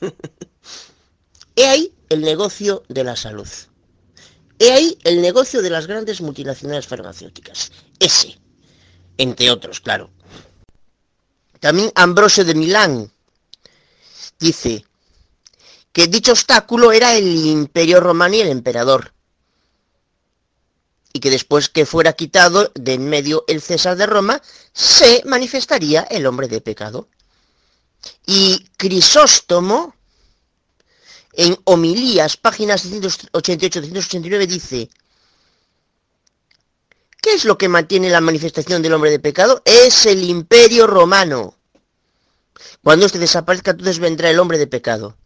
He 1.56 1.66
ahí 1.66 1.94
el 2.08 2.22
negocio 2.22 2.84
de 2.88 3.04
la 3.04 3.16
salud. 3.16 3.48
He 4.58 4.72
ahí 4.72 4.98
el 5.04 5.20
negocio 5.20 5.62
de 5.62 5.70
las 5.70 5.86
grandes 5.86 6.20
multinacionales 6.20 6.86
farmacéuticas. 6.86 7.72
Ese, 7.98 8.38
entre 9.18 9.50
otros, 9.50 9.80
claro. 9.80 10.10
También 11.58 11.92
Ambrosio 11.94 12.44
de 12.44 12.54
Milán 12.54 13.12
dice 14.38 14.84
que 15.92 16.06
dicho 16.06 16.32
obstáculo 16.32 16.92
era 16.92 17.14
el 17.14 17.46
imperio 17.46 18.00
romano 18.00 18.36
y 18.36 18.40
el 18.40 18.48
emperador. 18.48 19.12
Y 21.12 21.20
que 21.20 21.30
después 21.30 21.68
que 21.68 21.86
fuera 21.86 22.12
quitado 22.12 22.70
de 22.74 22.94
en 22.94 23.08
medio 23.08 23.44
el 23.48 23.60
César 23.60 23.96
de 23.96 24.06
Roma, 24.06 24.40
se 24.72 25.22
manifestaría 25.26 26.02
el 26.02 26.26
hombre 26.26 26.48
de 26.48 26.60
pecado. 26.60 27.08
Y 28.26 28.66
Crisóstomo, 28.76 29.94
en 31.32 31.58
homilías, 31.64 32.36
páginas 32.36 32.86
188-189, 32.86 34.46
dice, 34.46 34.90
¿qué 37.20 37.32
es 37.32 37.44
lo 37.44 37.58
que 37.58 37.68
mantiene 37.68 38.10
la 38.10 38.20
manifestación 38.20 38.82
del 38.82 38.94
hombre 38.94 39.10
de 39.10 39.18
pecado? 39.18 39.62
Es 39.64 40.06
el 40.06 40.22
imperio 40.22 40.86
romano. 40.86 41.56
Cuando 42.82 43.06
este 43.06 43.18
desaparezca, 43.18 43.72
entonces 43.72 43.98
vendrá 43.98 44.30
el 44.30 44.38
hombre 44.38 44.58
de 44.58 44.66
pecado. 44.66 45.16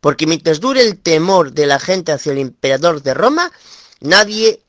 Porque 0.00 0.26
mientras 0.26 0.60
dure 0.60 0.82
el 0.82 0.98
temor 0.98 1.52
de 1.52 1.66
la 1.66 1.78
gente 1.78 2.12
hacia 2.12 2.32
el 2.32 2.38
emperador 2.38 3.02
de 3.02 3.14
Roma, 3.14 3.52
nadie 4.00 4.63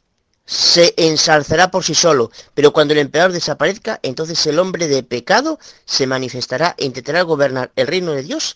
se 0.46 0.94
ensalzará 0.98 1.72
por 1.72 1.84
sí 1.84 1.96
solo, 1.96 2.32
pero 2.54 2.72
cuando 2.72 2.94
el 2.94 3.00
emperador 3.00 3.34
desaparezca, 3.34 4.00
entonces 4.04 4.46
el 4.46 4.60
hombre 4.60 4.88
de 4.88 5.02
pecado 5.02 5.60
se 5.86 6.06
manifestará 6.06 6.76
e 6.78 6.86
intentará 6.86 7.24
gobernar 7.24 7.72
el 7.76 7.88
reino 7.88 8.12
de 8.12 8.24
Dios 8.24 8.56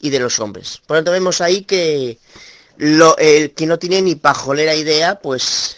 y 0.00 0.10
de 0.10 0.18
los 0.18 0.40
hombres. 0.40 0.80
Por 0.86 0.96
lo 0.96 0.98
tanto, 1.00 1.12
vemos 1.12 1.40
ahí 1.40 1.62
que 1.62 2.18
lo, 2.76 3.16
el 3.18 3.54
que 3.54 3.66
no 3.66 3.78
tiene 3.78 4.02
ni 4.02 4.16
pajolera 4.16 4.74
idea, 4.74 5.20
pues 5.20 5.76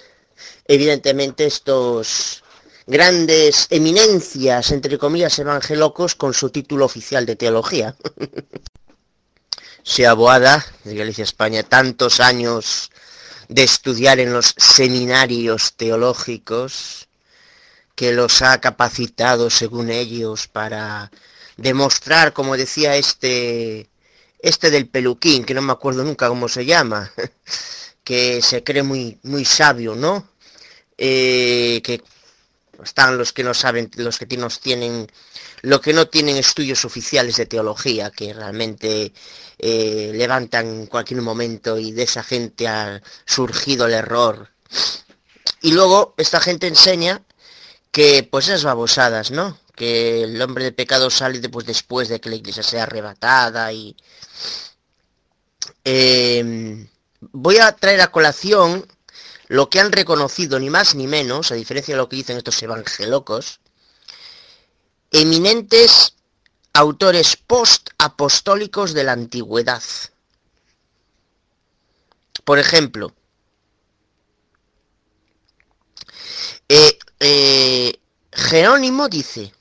evidentemente 0.66 1.44
estos 1.44 2.42
grandes 2.86 3.66
eminencias, 3.70 4.72
entre 4.72 4.98
comillas, 4.98 5.38
evangelocos, 5.38 6.14
con 6.14 6.32
su 6.32 6.50
título 6.50 6.86
oficial 6.86 7.26
de 7.26 7.36
teología. 7.36 7.94
Se 9.82 10.06
aboada 10.06 10.64
de 10.84 10.94
Galicia, 10.94 11.24
España, 11.24 11.62
tantos 11.62 12.20
años 12.20 12.90
de 13.50 13.64
estudiar 13.64 14.20
en 14.20 14.32
los 14.32 14.54
seminarios 14.56 15.74
teológicos 15.76 17.08
que 17.96 18.12
los 18.12 18.42
ha 18.42 18.60
capacitado, 18.60 19.50
según 19.50 19.90
ellos, 19.90 20.46
para 20.46 21.10
demostrar, 21.56 22.32
como 22.32 22.56
decía 22.56 22.94
este, 22.94 23.90
este 24.38 24.70
del 24.70 24.88
peluquín, 24.88 25.44
que 25.44 25.54
no 25.54 25.62
me 25.62 25.72
acuerdo 25.72 26.04
nunca 26.04 26.28
cómo 26.28 26.48
se 26.48 26.64
llama, 26.64 27.12
que 28.04 28.40
se 28.40 28.62
cree 28.62 28.84
muy, 28.84 29.18
muy 29.24 29.44
sabio, 29.44 29.96
¿no? 29.96 30.28
Eh, 30.96 31.80
que 31.82 32.02
están 32.84 33.18
los 33.18 33.32
que 33.32 33.42
no 33.42 33.52
saben, 33.52 33.90
los 33.96 34.18
que 34.18 34.36
nos 34.36 34.60
tienen, 34.60 35.10
lo 35.62 35.80
que 35.80 35.92
no 35.92 36.06
tienen 36.06 36.36
estudios 36.36 36.84
oficiales 36.84 37.36
de 37.36 37.46
teología, 37.46 38.12
que 38.12 38.32
realmente 38.32 39.12
eh, 39.62 40.12
levantan 40.14 40.66
en 40.66 40.86
cualquier 40.86 41.20
momento 41.20 41.78
y 41.78 41.92
de 41.92 42.04
esa 42.04 42.22
gente 42.22 42.66
ha 42.66 43.02
surgido 43.26 43.86
el 43.86 43.92
error. 43.92 44.50
Y 45.60 45.72
luego 45.72 46.14
esta 46.16 46.40
gente 46.40 46.66
enseña 46.66 47.22
que 47.90 48.22
pues 48.30 48.46
esas 48.48 48.64
babosadas, 48.64 49.30
¿no? 49.30 49.58
Que 49.74 50.22
el 50.24 50.40
hombre 50.40 50.64
de 50.64 50.72
pecado 50.72 51.10
sale 51.10 51.40
después, 51.40 51.66
después 51.66 52.08
de 52.08 52.20
que 52.20 52.30
la 52.30 52.36
iglesia 52.36 52.62
sea 52.62 52.84
arrebatada 52.84 53.72
y... 53.72 53.96
Em, 55.84 56.88
voy 57.20 57.58
a 57.58 57.72
traer 57.72 58.00
a 58.00 58.10
colación 58.10 58.86
lo 59.48 59.68
que 59.68 59.80
han 59.80 59.92
reconocido 59.92 60.58
ni 60.58 60.70
más 60.70 60.94
ni 60.94 61.06
menos, 61.06 61.50
a 61.50 61.54
diferencia 61.54 61.94
de 61.94 61.98
lo 61.98 62.08
que 62.08 62.16
dicen 62.16 62.36
estos 62.36 62.62
evangelocos, 62.62 63.60
eminentes 65.10 66.14
autores 66.72 67.36
post-apostólicos 67.36 68.94
de 68.94 69.04
la 69.04 69.12
antigüedad. 69.12 69.82
Por 72.44 72.58
ejemplo, 72.58 73.14
eh, 76.68 76.98
eh, 77.20 78.00
Jerónimo 78.32 79.08
dice 79.08 79.52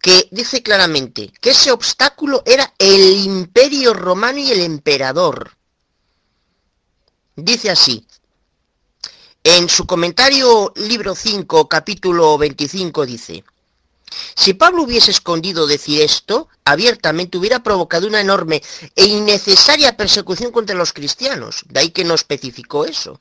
que 0.00 0.28
dice 0.30 0.62
claramente 0.62 1.32
que 1.40 1.50
ese 1.50 1.72
obstáculo 1.72 2.42
era 2.44 2.74
el 2.78 3.24
imperio 3.24 3.94
romano 3.94 4.38
y 4.38 4.50
el 4.50 4.60
emperador. 4.60 5.56
Dice 7.36 7.70
así, 7.70 8.06
en 9.42 9.68
su 9.68 9.86
comentario 9.86 10.72
libro 10.76 11.14
5, 11.14 11.68
capítulo 11.68 12.38
25, 12.38 13.06
dice, 13.06 13.44
si 14.34 14.54
Pablo 14.54 14.82
hubiese 14.82 15.10
escondido 15.10 15.66
decir 15.66 16.02
esto, 16.02 16.48
abiertamente 16.64 17.38
hubiera 17.38 17.62
provocado 17.62 18.06
una 18.06 18.20
enorme 18.20 18.62
e 18.94 19.04
innecesaria 19.04 19.96
persecución 19.96 20.52
contra 20.52 20.76
los 20.76 20.92
cristianos. 20.92 21.64
De 21.68 21.80
ahí 21.80 21.90
que 21.90 22.04
no 22.04 22.14
especificó 22.14 22.84
eso. 22.84 23.20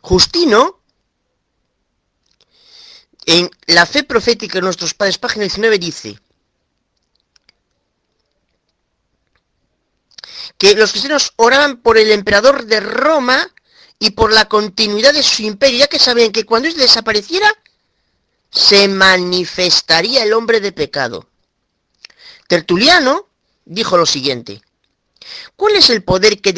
Justino, 0.00 0.80
en 3.26 3.50
La 3.66 3.84
fe 3.84 4.04
profética 4.04 4.54
de 4.54 4.62
nuestros 4.62 4.94
padres, 4.94 5.18
página 5.18 5.42
19, 5.42 5.78
dice 5.78 6.18
que 10.56 10.74
los 10.74 10.90
cristianos 10.90 11.32
oraban 11.36 11.76
por 11.76 11.98
el 11.98 12.10
emperador 12.10 12.64
de 12.64 12.80
Roma 12.80 13.52
y 13.98 14.10
por 14.10 14.32
la 14.32 14.46
continuidad 14.46 15.12
de 15.12 15.22
su 15.22 15.42
imperio, 15.42 15.80
ya 15.80 15.86
que 15.88 15.98
sabían 15.98 16.32
que 16.32 16.44
cuando 16.44 16.68
él 16.68 16.76
desapareciera, 16.76 17.52
se 18.50 18.88
manifestaría 18.88 20.22
el 20.24 20.32
hombre 20.32 20.60
de 20.60 20.72
pecado. 20.72 21.28
Tertuliano 22.46 23.28
dijo 23.64 23.96
lo 23.96 24.06
siguiente, 24.06 24.62
¿cuál 25.56 25.76
es 25.76 25.90
el 25.90 26.02
poder 26.02 26.40
que, 26.40 26.52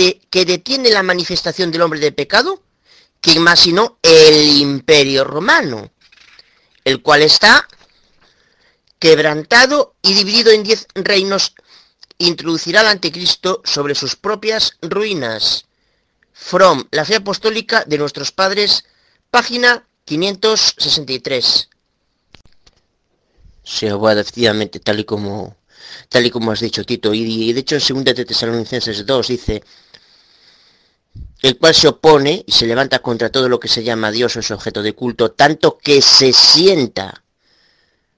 detiene 0.44 0.90
la 0.90 1.02
manifestación 1.02 1.70
del 1.70 1.82
hombre 1.82 2.00
de 2.00 2.12
pecado? 2.12 2.62
¿Quién 3.20 3.42
más 3.42 3.60
sino 3.60 3.98
el 4.02 4.58
imperio 4.58 5.24
romano, 5.24 5.90
el 6.84 7.02
cual 7.02 7.22
está 7.22 7.68
quebrantado 8.98 9.94
y 10.02 10.14
dividido 10.14 10.52
en 10.52 10.62
diez 10.62 10.86
reinos, 10.94 11.54
introducirá 12.18 12.80
al 12.80 12.86
anticristo 12.86 13.62
sobre 13.64 13.94
sus 13.94 14.16
propias 14.16 14.76
ruinas. 14.80 15.66
From 16.32 16.86
la 16.90 17.04
fe 17.04 17.16
apostólica 17.16 17.84
de 17.84 17.98
nuestros 17.98 18.32
padres, 18.32 18.84
página 19.30 19.86
563 20.04 21.70
se 23.70 23.92
va 23.92 24.12
efectivamente 24.12 24.80
tal 24.80 24.98
y 25.00 25.04
como 25.04 25.56
tal 26.08 26.26
y 26.26 26.30
como 26.30 26.50
has 26.50 26.60
dicho 26.60 26.84
Tito. 26.84 27.14
Y, 27.14 27.52
de 27.52 27.60
hecho 27.60 27.76
en 27.76 28.04
2 28.04 28.14
de 28.16 28.24
Tesalonicenses 28.24 29.06
2 29.06 29.28
dice 29.28 29.62
el 31.42 31.56
cual 31.56 31.74
se 31.74 31.88
opone 31.88 32.44
y 32.46 32.52
se 32.52 32.66
levanta 32.66 32.98
contra 32.98 33.30
todo 33.30 33.48
lo 33.48 33.58
que 33.58 33.68
se 33.68 33.82
llama 33.82 34.10
Dios 34.10 34.36
o 34.36 34.40
es 34.40 34.50
objeto 34.50 34.82
de 34.82 34.92
culto 34.92 35.30
tanto 35.32 35.78
que 35.78 36.02
se 36.02 36.32
sienta 36.32 37.24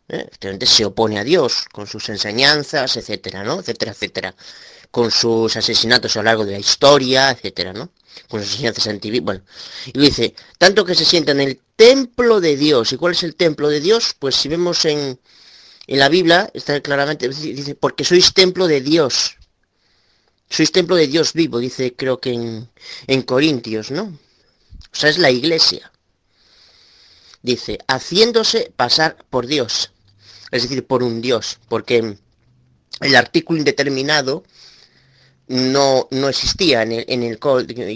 ¿eh? 0.09 0.29
se 0.67 0.85
opone 0.85 1.19
a 1.21 1.25
Dios 1.25 1.67
con 1.71 1.87
sus 1.87 2.09
enseñanzas 2.09 2.97
etcétera 2.97 3.45
no 3.45 3.61
etcétera 3.61 3.93
etcétera. 3.93 4.35
Con 4.91 5.11
sus 5.11 5.57
asesinatos 5.57 6.17
a 6.17 6.21
lo 6.21 6.25
largo 6.25 6.45
de 6.47 6.53
la 6.53 6.59
historia 6.59 7.31
etcétera 7.31 7.73
no 7.73 7.93
con 8.29 8.41
sus 8.41 8.53
enseñanzas 8.53 8.89
antiguas 8.89 9.23
bueno. 9.23 9.43
Y 9.87 9.99
dice 9.99 10.35
tanto 10.59 10.85
que 10.85 10.95
se 10.95 11.05
sienta 11.05 11.33
en 11.33 11.41
el 11.41 11.61
templo 11.77 12.41
de 12.41 12.57
Dios. 12.57 12.93
Y 12.93 12.97
cuál 12.97 13.13
es 13.13 13.23
el 13.23 13.37
templo 13.37 13.69
de 13.69 13.81
Dios 13.81 14.17
pues 14.19 14.35
si 14.35 14.49
vemos 14.49 14.85
en 14.87 15.19
en 15.93 15.99
la 15.99 16.09
Biblia 16.09 16.51
está 16.55 16.81
claramente, 16.81 17.29
dice, 17.29 17.75
porque 17.75 18.03
sois 18.03 18.33
templo 18.33 18.67
de 18.67 18.81
Dios. 18.81 19.37
Sois 20.49 20.73
templo 20.73 20.97
de 20.97 21.07
Dios 21.07 21.35
vivo, 21.35 21.59
dice 21.59 21.93
creo 21.95 22.19
que 22.19 22.33
en, 22.33 22.71
en 23.07 23.21
Corintios, 23.21 23.91
¿no? 23.91 24.05
O 24.05 24.97
sea, 24.97 25.11
es 25.11 25.19
la 25.19 25.31
iglesia. 25.31 25.93
Dice, 27.43 27.79
haciéndose 27.89 28.73
pasar 28.75 29.23
por 29.29 29.47
Dios. 29.47 29.93
Es 30.51 30.63
decir, 30.63 30.87
por 30.87 31.03
un 31.03 31.21
Dios. 31.21 31.59
Porque 31.69 32.17
el 33.01 33.15
artículo 33.15 33.59
indeterminado 33.59 34.45
no, 35.49 36.09
no 36.11 36.31
existía 36.31 36.81
en 36.85 36.93
el, 36.93 37.05
en 37.07 37.23
el, 37.23 37.39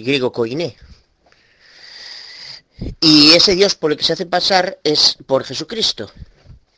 griego 0.05 0.33
koiné. 0.33 0.77
Y 3.01 3.33
ese 3.33 3.55
Dios 3.55 3.75
por 3.75 3.91
el 3.91 3.97
que 3.97 4.05
se 4.05 4.13
hace 4.13 4.27
pasar 4.27 4.81
es 4.85 5.17
por 5.27 5.45
Jesucristo. 5.45 6.13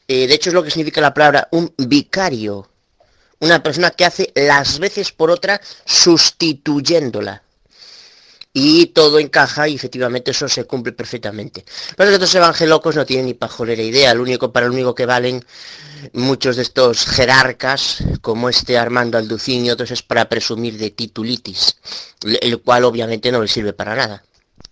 Eh, 0.09 0.26
de 0.26 0.35
hecho 0.35 0.51
es 0.51 0.55
lo 0.55 0.62
que 0.62 0.70
significa 0.70 1.01
la 1.01 1.14
palabra 1.14 1.48
un 1.52 1.72
vicario. 1.76 2.68
Una 3.40 3.62
persona 3.62 3.90
que 3.90 4.05
hace 4.05 4.32
las 4.35 4.78
veces 4.78 5.12
por 5.12 5.30
otra 5.30 5.60
sustituyéndola. 5.85 7.43
y 8.52 8.86
todo 8.86 9.18
encaja 9.20 9.68
y 9.68 9.74
efectivamente 9.76 10.30
eso 10.32 10.48
se 10.48 10.64
cumple 10.64 10.93
perfectamente. 10.93 11.64
Pero 11.97 12.10
estos 12.10 12.35
evangelocos 12.35 12.97
no 12.97 13.06
tienen 13.06 13.26
ni 13.26 13.35
pajolera 13.35 13.82
idea, 13.82 14.14
lo 14.14 14.22
único 14.22 14.52
para 14.52 14.66
lo 14.66 14.72
único 14.72 14.94
que 14.94 15.06
valen 15.06 15.44
muchos 16.12 16.56
de 16.56 16.62
estos 16.62 17.06
jerarcas, 17.06 18.02
como 18.20 18.48
este 18.48 18.76
Armando 18.78 19.18
Alducín 19.18 19.64
y 19.64 19.70
otros, 19.70 19.90
es 19.90 20.02
para 20.02 20.28
presumir 20.28 20.76
de 20.78 20.90
titulitis, 20.90 21.76
el 22.40 22.60
cual 22.62 22.85
obviamente 22.85 23.30
no 23.30 23.43
le 23.43 23.48
sirve 23.48 23.72
para 23.74 23.94
nada. 23.94 24.24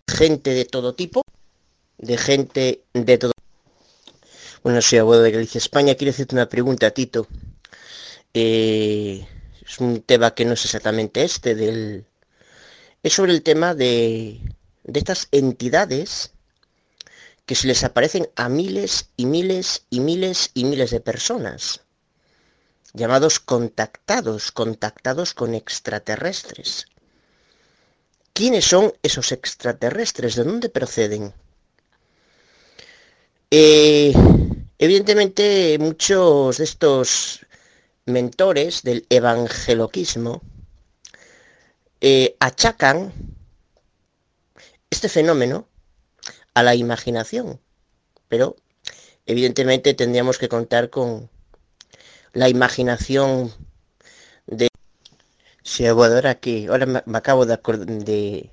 Gente 0.08 0.50
de 0.50 0.64
todo 0.64 0.94
tipo, 0.94 1.22
de 1.98 2.16
gente 2.18 2.82
de 2.92 3.18
todo 3.18 3.32
bueno, 4.66 4.82
soy 4.82 4.98
abuelo 4.98 5.22
de 5.22 5.30
Galicia, 5.30 5.60
España. 5.60 5.94
Quiero 5.94 6.10
hacerte 6.10 6.34
una 6.34 6.48
pregunta, 6.48 6.90
Tito. 6.90 7.28
Eh, 8.34 9.24
es 9.64 9.78
un 9.78 10.02
tema 10.02 10.34
que 10.34 10.44
no 10.44 10.55
es 10.55 10.64
exactamente 10.64 11.22
este, 11.22 11.55
del... 11.55 12.05
es 13.01 13.12
sobre 13.12 13.30
el 13.30 13.44
tema 13.44 13.76
de, 13.76 14.40
de 14.82 14.98
estas 14.98 15.28
entidades 15.30 16.32
que 17.44 17.55
se 17.55 17.68
les 17.68 17.84
aparecen 17.84 18.28
a 18.34 18.48
miles 18.48 19.10
y 19.16 19.26
miles 19.26 19.86
y 19.88 20.01
miles 20.01 20.51
y 20.52 20.64
miles 20.64 20.90
de 20.90 20.98
personas, 20.98 21.82
llamados 22.93 23.38
contactados, 23.38 24.51
contactados 24.51 25.32
con 25.32 25.55
extraterrestres. 25.55 26.86
¿Quiénes 28.32 28.64
son 28.64 28.93
esos 29.05 29.30
extraterrestres? 29.30 30.34
¿De 30.34 30.43
dónde 30.43 30.68
proceden? 30.70 31.34
Eh, 33.51 34.12
evidentemente 34.78 35.78
muchos 35.78 36.59
de 36.59 36.64
estos 36.64 37.47
mentores 38.05 38.82
del 38.82 39.06
evangeloquismo 39.09 40.43
eh, 42.01 42.36
achacan 42.40 43.12
este 44.90 45.09
fenómeno 45.09 45.68
a 46.55 46.64
la 46.64 46.74
imaginación, 46.74 47.60
pero 48.28 48.56
evidentemente 49.27 49.94
tendríamos 49.94 50.39
que 50.39 50.48
contar 50.48 50.90
con 50.90 51.31
la 52.32 52.48
imaginación 52.48 53.52
de... 54.47 54.68
Sí, 55.62 55.86
ahora 55.86 56.39
ahora 56.68 56.86
me, 56.86 57.18
acabo 57.18 57.47
de, 57.47 57.56
de, 57.56 58.51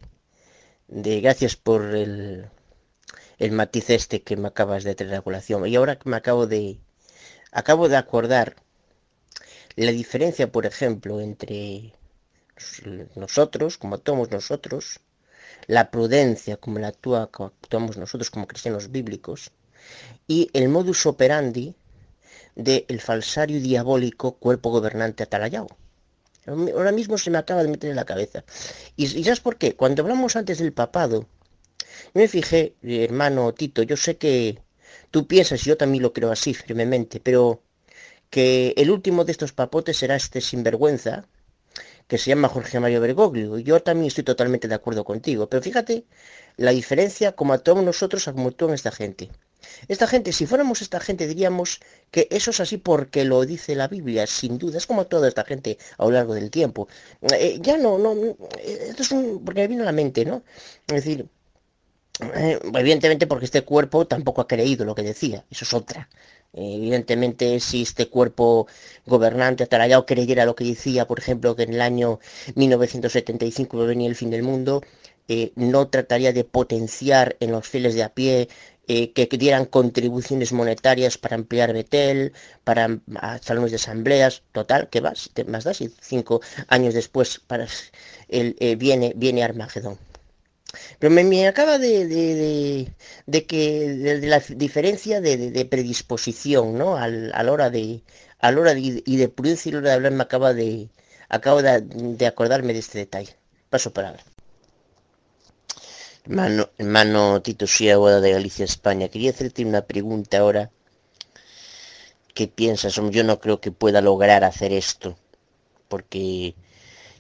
de... 0.88 1.22
Gracias 1.22 1.56
por 1.56 1.84
el 1.96 2.50
el 3.40 3.52
matiz 3.52 3.90
este 3.90 4.22
que 4.22 4.38
me 4.38 4.48
acabas 4.48 4.84
de 4.84 4.96
traer 4.96 5.16
a 5.16 5.22
colación. 5.22 5.68
Y 5.68 5.76
ahora 5.76 5.98
que 5.98 6.10
me 6.10 6.18
acabo 6.18 6.48
de 6.48 6.80
acabo 7.52 7.90
de 7.90 7.98
acordar 7.98 8.56
la 9.76 9.92
diferencia, 9.92 10.52
por 10.52 10.66
ejemplo, 10.66 11.20
entre 11.22 11.94
nosotros, 13.16 13.78
como 13.78 13.96
actuamos 13.96 14.30
nosotros, 14.32 15.00
la 15.68 15.90
prudencia, 15.90 16.58
como 16.58 16.80
la 16.80 16.90
actúa, 16.90 17.24
actuamos 17.24 17.98
nosotros 17.98 18.30
como 18.30 18.48
cristianos 18.48 18.92
bíblicos, 18.92 19.52
y 20.28 20.50
el 20.54 20.70
modus 20.70 21.06
operandi 21.06 21.76
del 22.56 23.02
falsario 23.02 23.60
diabólico 23.60 24.34
cuerpo 24.34 24.70
gobernante 24.70 25.24
atalayado. 25.24 25.68
Ahora 26.46 26.92
mismo 26.92 27.18
se 27.18 27.32
me 27.32 27.38
acaba 27.38 27.64
de 27.64 27.70
meter 27.70 27.90
en 27.90 27.96
la 27.96 28.06
cabeza. 28.06 28.44
¿Y, 28.96 29.06
¿Y 29.06 29.24
sabes 29.24 29.40
por 29.40 29.58
qué? 29.58 29.76
Cuando 29.76 30.04
hablamos 30.04 30.36
antes 30.36 30.60
del 30.60 30.74
papado, 30.74 31.26
me 32.14 32.28
fijé, 32.28 32.76
hermano 32.82 33.54
Tito, 33.54 33.84
yo 33.84 33.98
sé 33.98 34.18
que 34.18 34.60
tú 35.12 35.28
piensas, 35.28 35.66
y 35.66 35.70
yo 35.70 35.78
también 35.78 36.04
lo 36.04 36.14
creo 36.14 36.32
así 36.32 36.54
firmemente, 36.54 37.20
pero 37.20 37.62
que 38.30 38.74
el 38.78 38.90
último 38.92 39.26
de 39.26 39.32
estos 39.32 39.54
papotes 39.54 39.98
será 39.98 40.16
este 40.16 40.42
sinvergüenza, 40.42 41.28
que 42.08 42.18
se 42.18 42.30
llama 42.30 42.50
Jorge 42.50 42.80
Mario 42.80 43.02
Bergoglio. 43.02 43.58
Yo 43.60 43.82
también 43.82 44.08
estoy 44.08 44.24
totalmente 44.24 44.68
de 44.68 44.76
acuerdo 44.76 45.04
contigo, 45.04 45.48
pero 45.50 45.62
fíjate 45.64 46.06
la 46.58 46.72
diferencia 46.72 47.34
como 47.34 47.54
actuamos 47.54 47.84
nosotros 47.84 48.26
como 48.26 48.50
actúan 48.50 48.74
esta 48.74 48.92
gente. 48.92 49.30
Esta 49.88 50.08
gente, 50.08 50.34
si 50.34 50.46
fuéramos 50.46 50.82
esta 50.82 51.00
gente, 51.00 51.28
diríamos 51.28 51.80
que 52.12 52.28
eso 52.32 52.52
es 52.52 52.60
así 52.60 52.78
porque 52.78 53.24
lo 53.24 53.46
dice 53.46 53.76
la 53.76 53.88
Biblia, 53.88 54.28
sin 54.28 54.58
duda. 54.58 54.78
Es 54.78 54.88
como 54.88 55.08
toda 55.08 55.28
esta 55.28 55.46
gente 55.46 55.78
a 55.98 56.04
lo 56.06 56.12
largo 56.12 56.34
del 56.34 56.52
tiempo. 56.52 56.88
Eh, 57.22 57.60
ya 57.62 57.78
no, 57.78 57.98
no, 57.98 58.16
esto 58.62 59.04
es 59.04 59.12
un, 59.12 59.44
porque 59.44 59.62
me 59.62 59.68
vino 59.68 59.84
a 59.84 59.86
la 59.86 59.92
mente, 59.92 60.26
¿no? 60.26 60.44
Es 60.88 61.06
decir, 61.06 61.28
eh, 62.20 62.60
evidentemente 62.76 63.26
porque 63.28 63.46
este 63.46 63.64
cuerpo 63.64 64.06
tampoco 64.06 64.42
ha 64.42 64.48
creído 64.48 64.86
lo 64.86 64.94
que 64.96 65.02
decía, 65.02 65.46
eso 65.50 65.66
es 65.66 65.74
otra. 65.74 66.10
evidentemente 66.54 67.60
si 67.60 67.82
este 67.82 68.08
cuerpo 68.10 68.68
gobernante 69.08 69.64
atarallado 69.64 70.06
creyera 70.06 70.46
lo 70.46 70.56
que 70.56 70.64
decía, 70.66 71.08
por 71.08 71.20
ejemplo, 71.20 71.56
que 71.56 71.64
en 71.64 71.74
el 71.74 71.82
año 71.82 72.20
1975 72.56 73.78
venía 73.88 74.08
el 74.10 74.16
fin 74.16 74.30
del 74.30 74.44
mundo, 74.44 74.84
eh, 75.28 75.54
no 75.56 75.88
trataría 75.90 76.34
de 76.34 76.44
potenciar 76.44 77.36
en 77.40 77.52
los 77.52 77.68
fieles 77.68 77.96
de 77.96 78.04
a 78.04 78.10
pie 78.14 78.50
eh, 78.88 79.14
que 79.14 79.26
dieran 79.38 79.66
contribuciones 79.66 80.52
monetarias 80.54 81.18
para 81.18 81.36
ampliar 81.36 81.74
Betel, 81.74 82.34
para 82.64 83.00
salones 83.42 83.72
de 83.72 83.78
asambleas, 83.78 84.44
total, 84.52 84.90
¿qué 84.90 85.02
vas? 85.02 85.32
más 85.48 85.64
da 85.64 85.74
si 85.74 85.90
cinco 86.02 86.42
años 86.68 86.94
después 86.94 87.42
viene, 88.78 89.14
viene 89.16 89.44
Armagedón. 89.44 89.98
Pero 91.00 91.12
me, 91.14 91.48
acaba 91.48 91.78
de, 91.78 92.88
que 93.48 93.90
de, 93.90 94.28
la 94.28 94.40
diferencia 94.40 95.22
de, 95.22 95.66
predisposición, 95.70 96.78
¿no? 96.78 96.98
Al, 96.98 97.32
a 97.34 97.44
la 97.44 97.52
hora 97.52 97.70
de 97.70 98.02
a 98.40 98.52
la 98.52 98.60
hora 98.60 98.74
y 98.78 99.16
de 99.18 99.30
prudencia 99.30 99.70
y 99.70 99.72
la 99.72 99.78
hora 99.80 99.90
de 99.90 99.96
hablar 99.96 100.12
me 100.12 100.24
acaba 100.24 100.54
de 100.54 100.90
acabo 101.34 101.62
de, 101.62 102.28
acordarme 102.28 102.74
de 102.74 102.80
este 102.80 103.00
detalle. 103.00 103.36
Paso 103.70 103.92
palabra. 103.92 104.24
Hermano, 106.26 106.70
hermano 106.78 107.42
Tito 107.42 107.68
Siagua 107.68 108.22
de 108.22 108.32
Galicia, 108.32 108.66
España, 108.66 109.10
quería 109.10 109.32
hacerte 109.32 109.66
una 109.66 109.82
pregunta 109.82 110.38
ahora. 110.38 110.70
¿Qué 112.34 112.48
piensas? 112.48 112.96
Yo 112.96 113.24
no 113.24 113.40
creo 113.40 113.60
que 113.60 113.72
pueda 113.72 114.02
lograr 114.02 114.44
hacer 114.44 114.72
esto, 114.74 115.18
porque 115.88 116.56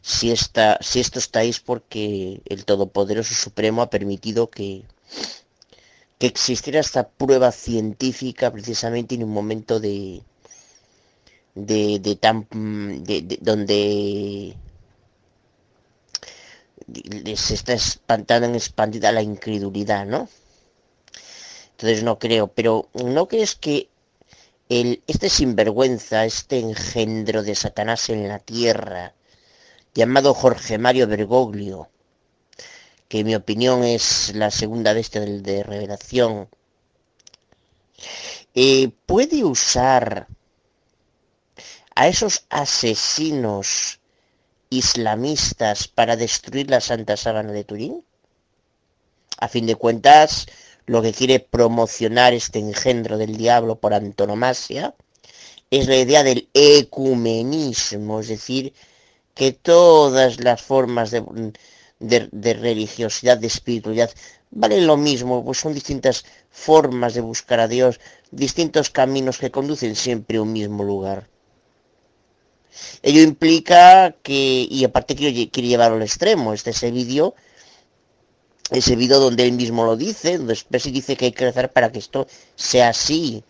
si, 0.03 0.31
esta, 0.31 0.77
si 0.81 0.99
esto 0.99 1.17
estáis 1.17 1.61
porque 1.61 2.41
el 2.45 2.65
Todopoderoso 2.65 3.33
Supremo 3.33 3.81
ha 3.81 3.89
permitido 3.89 4.49
que, 4.49 4.83
que 6.19 6.27
existiera 6.27 6.81
esta 6.81 7.07
prueba 7.07 7.53
científica 7.53 8.51
precisamente 8.51 9.15
en 9.15 9.23
un 9.23 9.31
momento 9.31 9.79
de, 9.79 10.21
de, 11.55 11.99
de 11.99 12.15
tan 12.17 12.45
de, 12.51 13.37
donde 13.39 14.57
se 17.37 17.53
está 17.53 17.71
espantando 17.71 18.47
en 18.47 18.55
expandida 18.55 19.09
la 19.13 19.21
incredulidad, 19.21 20.05
¿no? 20.05 20.27
Entonces 21.71 22.03
no 22.03 22.19
creo, 22.19 22.49
pero 22.49 22.89
¿no 22.93 23.29
crees 23.29 23.55
que 23.55 23.87
el, 24.67 25.01
este 25.07 25.29
sinvergüenza, 25.29 26.25
este 26.25 26.59
engendro 26.59 27.41
de 27.41 27.55
Satanás 27.55 28.09
en 28.09 28.27
la 28.27 28.39
tierra, 28.39 29.13
llamado 29.93 30.33
Jorge 30.33 30.77
Mario 30.77 31.07
Bergoglio, 31.07 31.89
que 33.07 33.19
en 33.19 33.27
mi 33.27 33.35
opinión 33.35 33.83
es 33.83 34.33
la 34.35 34.51
segunda 34.51 34.93
bestia 34.93 35.21
del 35.21 35.43
de 35.43 35.63
revelación, 35.63 36.49
eh, 38.55 38.91
puede 39.05 39.43
usar 39.43 40.27
a 41.95 42.07
esos 42.07 42.45
asesinos 42.49 43.99
islamistas 44.69 45.87
para 45.87 46.15
destruir 46.15 46.69
la 46.69 46.81
Santa 46.81 47.17
Sábana 47.17 47.51
de 47.51 47.63
Turín? 47.63 48.03
A 49.37 49.47
fin 49.47 49.65
de 49.65 49.75
cuentas, 49.75 50.47
lo 50.85 51.01
que 51.01 51.13
quiere 51.13 51.39
promocionar 51.39 52.33
este 52.33 52.59
engendro 52.59 53.17
del 53.17 53.37
diablo 53.37 53.75
por 53.79 53.93
antonomasia 53.93 54.95
es 55.69 55.87
la 55.87 55.97
idea 55.97 56.23
del 56.23 56.49
ecumenismo, 56.53 58.19
es 58.19 58.27
decir, 58.27 58.73
que 59.33 59.51
todas 59.51 60.39
las 60.39 60.61
formas 60.61 61.11
de, 61.11 62.53
religiosidad, 62.53 63.37
de 63.37 63.47
espiritualidad, 63.47 64.11
valen 64.51 64.87
lo 64.87 64.97
mismo, 64.97 65.43
pues 65.43 65.59
son 65.59 65.73
distintas 65.73 66.25
formas 66.49 67.13
de 67.13 67.21
buscar 67.21 67.59
a 67.59 67.67
Dios, 67.67 67.99
distintos 68.31 68.89
caminos 68.89 69.37
que 69.39 69.51
conducen 69.51 69.95
siempre 69.95 70.37
a 70.37 70.41
un 70.41 70.53
mismo 70.53 70.83
lugar. 70.83 71.27
Ello 73.01 73.21
implica 73.21 74.15
que, 74.23 74.67
y 74.69 74.83
aparte 74.83 75.15
quiero, 75.15 75.49
quiero 75.51 75.69
llevarlo 75.69 75.97
al 75.97 76.03
extremo, 76.03 76.53
este 76.53 76.71
ese 76.71 76.91
vídeo, 76.91 77.35
ese 78.71 78.95
vídeo 78.95 79.19
donde 79.19 79.45
él 79.45 79.51
mismo 79.53 79.85
lo 79.85 79.95
dice, 79.95 80.37
donde 80.37 80.53
después 80.53 80.83
dice 80.83 81.15
que 81.15 81.25
hay 81.25 81.31
que 81.31 81.45
rezar 81.45 81.71
para 81.71 81.91
que 81.91 81.99
esto 81.99 82.27
sea 82.55 82.89
así, 82.89 83.43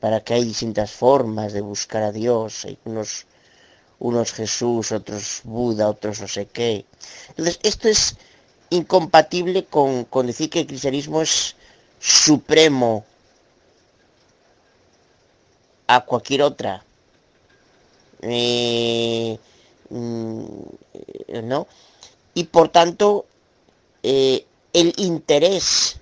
para 0.00 0.20
que 0.20 0.34
hay 0.34 0.44
distintas 0.44 0.92
formas 0.92 1.52
de 1.52 1.60
buscar 1.60 2.02
a 2.02 2.12
Dios, 2.12 2.64
hay 2.64 2.78
unos 2.84 3.26
unos 4.02 4.32
Jesús, 4.32 4.90
otros 4.90 5.42
Buda, 5.44 5.88
otros 5.88 6.20
no 6.20 6.26
sé 6.26 6.46
qué. 6.46 6.84
Entonces, 7.28 7.60
esto 7.62 7.88
es 7.88 8.16
incompatible 8.70 9.64
con, 9.64 10.06
decir 10.26 10.50
que 10.50 10.60
el 10.60 10.66
cristianismo 10.66 11.22
es 11.22 11.54
supremo 12.00 13.04
a 15.86 16.00
cualquier 16.00 16.42
otra. 16.42 16.84
Eh, 18.22 19.38
mm, 19.90 20.44
¿No? 21.44 21.68
Y 22.34 22.44
por 22.44 22.70
tanto, 22.70 23.26
eh, 24.02 24.44
el 24.72 24.94
interés 24.96 25.98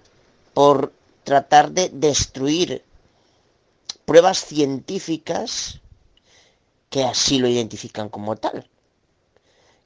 por 0.54 0.92
tratar 1.24 1.70
de 1.72 1.90
destruir 1.90 2.82
pruebas 4.06 4.38
científicas 4.38 5.80
que 6.90 7.04
así 7.04 7.38
lo 7.38 7.48
identifican 7.48 8.08
como 8.10 8.36
tal. 8.36 8.68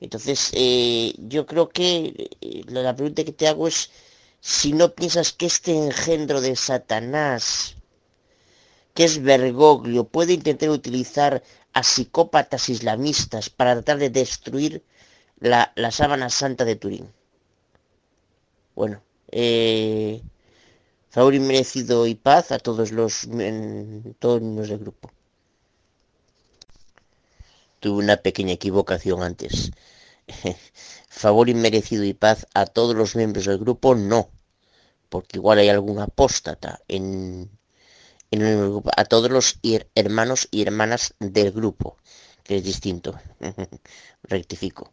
Entonces, 0.00 0.50
eh, 0.54 1.14
yo 1.18 1.46
creo 1.46 1.68
que 1.70 2.30
eh, 2.40 2.64
la 2.68 2.94
pregunta 2.96 3.24
que 3.24 3.32
te 3.32 3.48
hago 3.48 3.68
es 3.68 3.90
si 4.40 4.72
no 4.72 4.94
piensas 4.94 5.32
que 5.32 5.46
este 5.46 5.72
engendro 5.76 6.40
de 6.40 6.56
Satanás, 6.56 7.76
que 8.94 9.04
es 9.04 9.22
Bergoglio, 9.22 10.04
puede 10.04 10.34
intentar 10.34 10.70
utilizar 10.70 11.42
a 11.72 11.82
psicópatas 11.82 12.68
islamistas 12.68 13.50
para 13.50 13.74
tratar 13.74 13.98
de 13.98 14.10
destruir 14.10 14.82
la, 15.40 15.72
sábana 15.90 16.30
santa 16.30 16.64
de 16.64 16.76
Turín. 16.76 17.12
Bueno, 18.74 19.02
eh, 19.30 20.22
favor 21.10 21.34
inmerecido 21.34 22.06
y 22.06 22.14
paz 22.14 22.52
a 22.52 22.58
todos 22.58 22.92
los, 22.92 23.28
todos 24.18 24.42
los 24.42 24.68
del 24.68 24.78
grupo. 24.78 25.13
Tuve 27.84 28.02
una 28.02 28.16
pequeña 28.16 28.54
equivocación 28.54 29.22
antes. 29.22 29.70
favor 31.10 31.50
inmerecido 31.50 32.02
y 32.02 32.14
paz 32.14 32.46
a 32.54 32.64
todos 32.64 32.96
los 32.96 33.14
miembros 33.14 33.44
del 33.44 33.58
grupo, 33.58 33.94
no. 33.94 34.30
Porque 35.10 35.36
igual 35.36 35.58
hay 35.58 35.68
algún 35.68 35.98
apóstata 35.98 36.80
en, 36.88 37.50
en 38.30 38.40
el 38.40 38.70
grupo. 38.70 38.90
A 38.96 39.04
todos 39.04 39.30
los 39.30 39.58
hermanos 39.94 40.48
y 40.50 40.62
hermanas 40.62 41.14
del 41.20 41.52
grupo, 41.52 41.98
que 42.42 42.56
es 42.56 42.64
distinto. 42.64 43.20
Rectifico. 44.22 44.90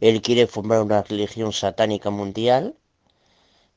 Él 0.00 0.22
quiere 0.22 0.46
formar 0.46 0.80
una 0.80 1.02
religión 1.02 1.52
satánica 1.52 2.08
mundial. 2.08 2.74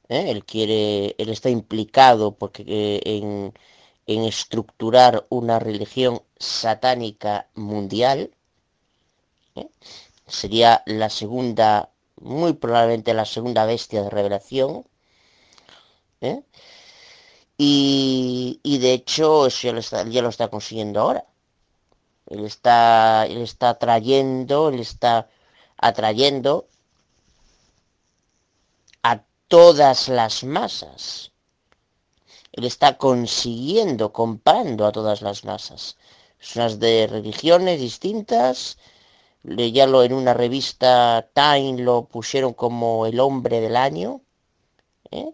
¿eh? 0.07 0.31
Él 0.31 0.45
quiere, 0.45 1.15
él 1.17 1.27
está 1.27 1.49
implicado 1.49 2.37
porque 2.37 2.63
eh, 2.65 3.01
en, 3.03 3.53
en 4.07 4.23
estructurar 4.23 5.25
una 5.29 5.59
religión 5.59 6.21
satánica 6.37 7.47
mundial. 7.55 8.31
¿eh? 9.55 9.67
Sería 10.27 10.83
la 10.85 11.09
segunda, 11.09 11.89
muy 12.17 12.53
probablemente 12.53 13.13
la 13.13 13.25
segunda 13.25 13.65
bestia 13.65 14.03
de 14.03 14.09
revelación. 14.09 14.85
Y, 17.57 18.59
y, 18.63 18.79
de 18.79 18.93
hecho 18.93 19.45
eso 19.47 19.67
ya 19.67 19.73
lo, 19.73 19.79
está, 19.79 20.03
ya 20.07 20.21
lo 20.21 20.29
está 20.29 20.49
consiguiendo 20.49 21.01
ahora. 21.01 21.25
Él 22.27 22.45
está, 22.45 23.25
él 23.27 23.37
está 23.41 23.77
trayendo, 23.77 24.69
él 24.69 24.79
está 24.79 25.29
atrayendo 25.77 26.67
a 29.03 29.23
todas 29.47 30.07
las 30.09 30.43
masas. 30.43 31.31
Él 32.55 32.63
está 32.63 32.97
consiguiendo, 32.97 34.13
comprando 34.13 34.85
a 34.85 34.93
todas 34.93 35.21
las 35.21 35.43
masas. 35.43 35.97
Personas 36.37 36.79
de 36.79 37.05
religiones 37.07 37.81
distintas. 37.81 38.77
lo 39.43 40.03
en 40.03 40.13
una 40.13 40.33
revista 40.33 41.27
Time, 41.33 41.81
lo 41.83 42.05
pusieron 42.05 42.53
como 42.53 43.05
el 43.07 43.19
hombre 43.19 43.59
del 43.59 43.75
año. 43.75 44.21
¿eh? 45.11 45.33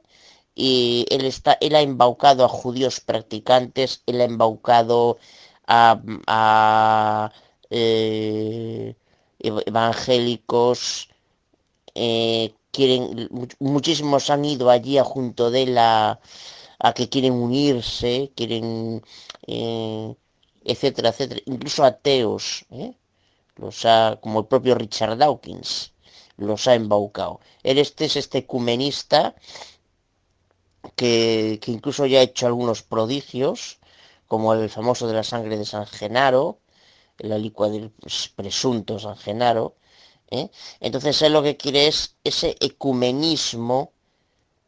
Y 0.56 1.06
él, 1.11 1.26
está, 1.26 1.57
él 1.61 1.76
ha 1.76 1.81
embaucado 1.81 2.43
a 2.43 2.49
judíos 2.49 2.99
practicantes, 3.02 4.02
él 4.07 4.22
ha 4.22 4.26
embaucado 4.26 5.19
a, 5.68 7.31
eh, 7.69 8.95
evangélicos, 9.39 11.10
eh, 11.95 12.53
quieren, 12.72 13.30
muchísimos 13.60 14.30
han 14.31 14.45
ido 14.45 14.69
allí 14.72 14.98
a 14.98 15.03
junto 15.03 15.52
de 15.52 15.68
la, 15.68 16.19
a 16.88 16.94
que 16.94 17.10
quieren 17.10 17.34
unirse, 17.34 18.32
quieren, 18.36 19.02
eh, 19.48 20.16
etcétera, 20.64 21.10
etcétera, 21.10 21.41
incluso 21.45 21.84
ateos, 21.84 22.66
¿eh? 22.72 22.94
los 23.56 23.86
ha, 23.86 24.20
como 24.22 24.40
el 24.41 24.48
propio 24.48 24.76
Richard 24.76 25.18
Dawkins, 25.18 25.94
los 26.38 26.68
ha 26.68 26.76
embaucado. 26.76 27.40
Él 27.64 27.78
este 27.78 28.06
es 28.06 28.16
este 28.16 28.40
ecumenista 28.40 29.36
que, 30.95 31.60
que 31.62 31.72
incluso 31.72 32.06
ya 32.06 32.20
ha 32.20 32.24
hecho 32.24 32.48
algunos 32.48 32.84
prodigios, 32.84 33.80
como 34.28 34.53
el 34.53 34.70
famoso 34.70 35.08
de 35.08 35.14
la 35.14 35.24
sangre 35.24 35.58
de 35.58 35.66
San 35.66 35.86
Genaro, 35.86 36.60
la 37.18 37.38
licua 37.38 37.70
del 37.70 37.91
presunto 38.36 38.99
San 38.99 39.18
Genaro. 39.18 39.76
¿eh? 40.30 40.49
Entonces 40.80 41.22
él 41.22 41.34
lo 41.34 41.44
que 41.44 41.58
quiere 41.58 41.88
es 41.88 42.16
ese 42.24 42.56
ecumenismo, 42.60 43.94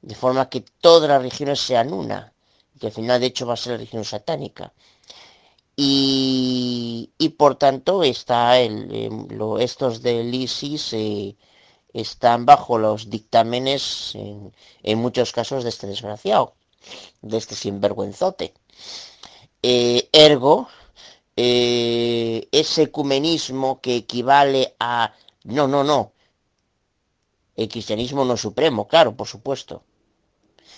de 0.03 0.15
forma 0.15 0.49
que 0.49 0.61
todas 0.81 1.09
las 1.09 1.19
religiones 1.19 1.59
sean 1.59 1.93
una, 1.93 2.33
que 2.79 2.87
al 2.87 2.93
final 2.93 3.19
de 3.19 3.27
hecho 3.27 3.47
va 3.47 3.53
a 3.55 3.57
ser 3.57 3.71
la 3.71 3.77
religión 3.77 4.05
satánica. 4.05 4.73
Y, 5.75 7.09
por 7.37 7.55
tanto 7.55 8.03
está 8.03 8.59
el, 8.59 8.93
em, 8.93 9.27
estos 9.59 10.03
del 10.03 10.33
ISIS 10.35 10.93
eh, 10.93 11.35
están 11.93 12.45
bajo 12.45 12.77
los 12.77 13.09
dictámenes 13.09 14.13
en, 14.15 14.53
en, 14.83 14.99
muchos 14.99 15.31
casos 15.31 15.63
de 15.63 15.69
este 15.69 15.87
desgraciado, 15.87 16.53
de 17.21 17.37
este 17.37 17.55
sinvergüenzote. 17.55 18.53
Eh, 19.63 20.09
ergo, 20.11 20.67
eh, 21.37 22.47
ese 22.51 22.83
ecumenismo 22.83 23.79
que 23.81 23.95
equivale 23.95 24.75
a... 24.79 25.13
No, 25.45 25.67
no, 25.67 25.83
no. 25.83 26.11
El 27.55 27.69
cristianismo 27.69 28.25
no 28.25 28.37
supremo, 28.37 28.87
claro, 28.87 29.15
por 29.15 29.27
supuesto. 29.27 29.83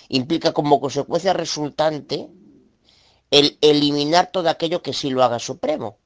Implica 0.10 0.53
como 0.53 0.80
consecuencia 0.80 1.34
resultante 1.34 2.30
el 3.32 3.57
eliminar 3.61 4.32
todo 4.32 4.49
aquello 4.49 4.82
que 4.82 4.94
sí 4.94 5.10
lo 5.10 5.23
haga 5.23 5.40
supremo. 5.40 5.98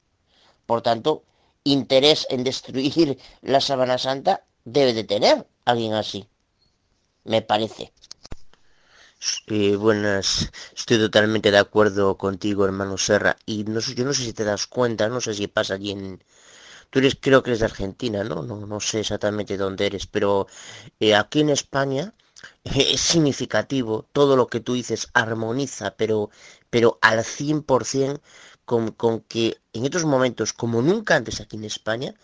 Por 0.66 0.82
tanto, 0.82 1.24
interés 1.64 2.26
en 2.30 2.44
destruir 2.44 3.18
la 3.42 3.60
Sabana 3.60 3.98
Santa 3.98 4.44
debe 4.64 4.92
de 4.92 5.04
tener 5.04 5.46
alguien 5.64 5.94
así. 5.94 6.26
Me 7.24 7.42
parece. 7.42 7.92
Eh, 9.48 9.76
buenas, 9.76 10.50
estoy 10.74 10.98
totalmente 10.98 11.50
de 11.50 11.58
acuerdo 11.58 12.16
contigo, 12.16 12.64
hermano 12.64 12.96
Serra. 12.96 13.36
Y 13.44 13.64
no 13.64 13.80
yo 13.80 14.04
no 14.04 14.14
sé 14.14 14.24
si 14.24 14.32
te 14.32 14.44
das 14.44 14.66
cuenta, 14.66 15.08
no 15.08 15.20
sé 15.20 15.34
si 15.34 15.46
pasa 15.46 15.74
allí 15.74 15.90
en... 15.90 16.24
Tú 16.88 16.98
eres, 16.98 17.16
creo 17.20 17.42
que 17.42 17.50
eres 17.50 17.60
de 17.60 17.66
Argentina, 17.66 18.24
¿no? 18.24 18.42
No, 18.42 18.66
no 18.66 18.80
sé 18.80 19.00
exactamente 19.00 19.56
dónde 19.56 19.86
eres, 19.86 20.06
pero 20.06 20.46
eh, 20.98 21.14
aquí 21.14 21.40
en 21.40 21.50
España 21.50 22.14
es 22.64 23.00
significativo, 23.00 24.06
todo 24.12 24.36
lo 24.36 24.46
que 24.46 24.60
tú 24.60 24.74
dices 24.74 25.08
armoniza, 25.14 25.92
pero, 25.96 26.30
pero 26.70 26.98
al 27.02 27.20
100% 27.24 28.20
con, 28.64 28.92
con 28.92 29.20
que 29.20 29.58
en 29.72 29.84
estos 29.84 30.04
momentos, 30.04 30.52
como 30.52 30.82
nunca 30.82 31.16
antes 31.16 31.40
aquí 31.40 31.56
en 31.56 31.64
España, 31.64 32.14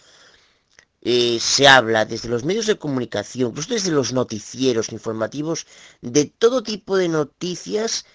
eh, 1.02 1.38
se 1.40 1.68
habla 1.68 2.04
desde 2.04 2.28
los 2.28 2.44
medios 2.44 2.66
de 2.66 2.78
comunicación, 2.78 3.50
incluso 3.50 3.74
desde 3.74 3.92
los 3.92 4.12
noticieros 4.12 4.92
informativos, 4.92 5.66
de 6.00 6.24
todo 6.26 6.62
tipo 6.62 6.96
de 6.96 7.08
noticias 7.08 8.06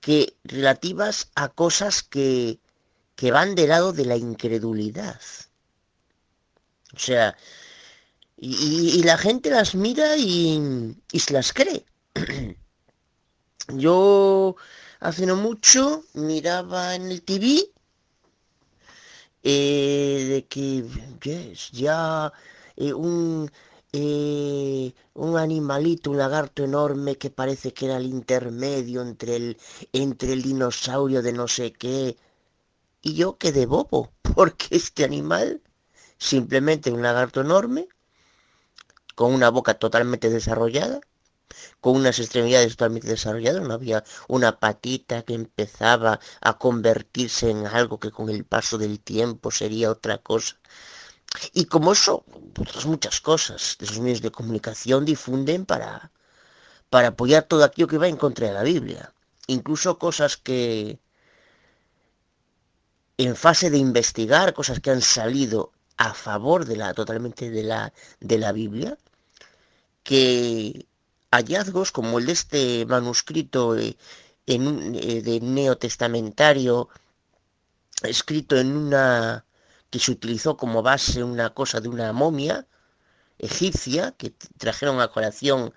que 0.00 0.34
relativas 0.44 1.30
a 1.34 1.48
cosas 1.48 2.02
que, 2.02 2.58
que 3.16 3.30
van 3.32 3.54
del 3.54 3.68
lado 3.70 3.92
de 3.92 4.06
la 4.06 4.16
incredulidad. 4.16 5.20
O 6.94 6.98
sea, 6.98 7.36
y, 8.42 9.02
la 9.02 9.18
gente 9.18 9.50
las 9.50 9.74
mira 9.74 10.16
y, 10.16 10.96
y 11.12 11.20
se 11.20 11.32
las 11.34 11.52
cree. 11.52 11.84
Yo 13.68 14.56
hace 15.00 15.26
no 15.26 15.36
mucho 15.36 16.04
miraba 16.14 16.94
en 16.94 17.10
el 17.10 17.22
TV 17.22 17.70
eh, 19.42 20.26
de 20.28 20.46
que 20.46 21.54
ya 21.72 22.32
eh, 22.76 22.92
un, 22.92 23.50
eh, 23.92 24.92
un 25.14 25.36
animalito, 25.38 26.10
un 26.10 26.18
lagarto 26.18 26.64
enorme 26.64 27.16
que 27.16 27.30
parece 27.30 27.72
que 27.72 27.86
era 27.86 27.96
el 27.98 28.06
intermedio 28.06 29.02
entre 29.02 29.36
el, 29.36 29.58
entre 29.92 30.32
el 30.32 30.42
dinosaurio 30.42 31.22
de 31.22 31.32
no 31.32 31.48
sé 31.48 31.72
qué. 31.72 32.16
Y 33.02 33.14
yo 33.14 33.38
quedé 33.38 33.66
bobo, 33.66 34.12
porque 34.34 34.76
este 34.76 35.04
animal, 35.04 35.62
simplemente 36.18 36.90
un 36.92 37.02
lagarto 37.02 37.40
enorme, 37.42 37.88
con 39.20 39.34
una 39.34 39.50
boca 39.50 39.74
totalmente 39.74 40.30
desarrollada, 40.30 40.98
con 41.82 41.94
unas 41.96 42.18
extremidades 42.18 42.70
totalmente 42.70 43.06
desarrolladas, 43.06 43.62
no 43.62 43.74
había 43.74 44.02
una 44.28 44.58
patita 44.58 45.24
que 45.24 45.34
empezaba 45.34 46.20
a 46.40 46.56
convertirse 46.56 47.50
en 47.50 47.66
algo 47.66 48.00
que 48.00 48.10
con 48.10 48.30
el 48.30 48.46
paso 48.46 48.78
del 48.78 48.98
tiempo 48.98 49.50
sería 49.50 49.90
otra 49.90 50.16
cosa. 50.16 50.58
Y 51.52 51.66
como 51.66 51.92
eso, 51.92 52.24
otras 52.58 52.86
muchas 52.86 53.20
cosas 53.20 53.76
de 53.78 53.84
esos 53.84 54.00
medios 54.00 54.22
de 54.22 54.30
comunicación 54.30 55.04
difunden 55.04 55.66
para, 55.66 56.12
para 56.88 57.08
apoyar 57.08 57.42
todo 57.42 57.62
aquello 57.64 57.88
que 57.88 57.98
va 57.98 58.08
en 58.08 58.16
contra 58.16 58.46
de 58.46 58.54
la 58.54 58.62
Biblia. 58.62 59.12
Incluso 59.48 59.98
cosas 59.98 60.38
que 60.38 60.98
en 63.18 63.36
fase 63.36 63.68
de 63.68 63.76
investigar, 63.76 64.54
cosas 64.54 64.80
que 64.80 64.90
han 64.90 65.02
salido 65.02 65.72
a 65.98 66.14
favor 66.14 66.64
de 66.64 66.76
la 66.76 66.94
totalmente 66.94 67.50
de 67.50 67.64
la 67.64 67.92
de 68.20 68.38
la 68.38 68.52
Biblia 68.52 68.96
que 70.10 70.88
hallazgos 71.30 71.92
como 71.92 72.18
el 72.18 72.26
de 72.26 72.32
este 72.32 72.84
manuscrito 72.86 73.78
eh, 73.78 73.96
en 74.44 74.96
eh, 74.96 75.22
de 75.22 75.38
neotestamentario 75.40 76.88
escrito 78.02 78.56
en 78.56 78.76
una 78.76 79.44
que 79.88 80.00
se 80.00 80.10
utilizó 80.10 80.56
como 80.56 80.82
base 80.82 81.22
una 81.22 81.50
cosa 81.54 81.80
de 81.80 81.88
una 81.88 82.12
momia 82.12 82.66
egipcia 83.38 84.10
que 84.18 84.34
trajeron 84.58 85.00
a 85.00 85.12
colación 85.12 85.72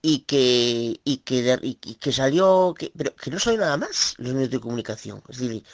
y 0.00 0.20
que 0.20 1.00
y 1.02 1.16
que, 1.18 1.58
y 1.60 1.94
que 1.96 2.12
salió 2.12 2.72
que, 2.78 2.92
pero 2.96 3.16
que 3.16 3.32
no 3.32 3.40
salió 3.40 3.58
nada 3.60 3.76
más 3.78 4.14
los 4.18 4.32
medios 4.32 4.50
de 4.50 4.60
comunicación. 4.60 5.24
Es 5.28 5.38
decir 5.38 5.64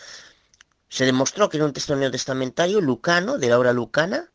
se 0.88 1.04
demostró 1.04 1.50
que 1.50 1.58
era 1.58 1.66
un 1.66 1.74
texto 1.74 1.94
neotestamentario 1.94 2.80
lucano 2.80 3.36
de 3.36 3.48
la 3.50 3.58
obra 3.58 3.74
lucana 3.74 4.30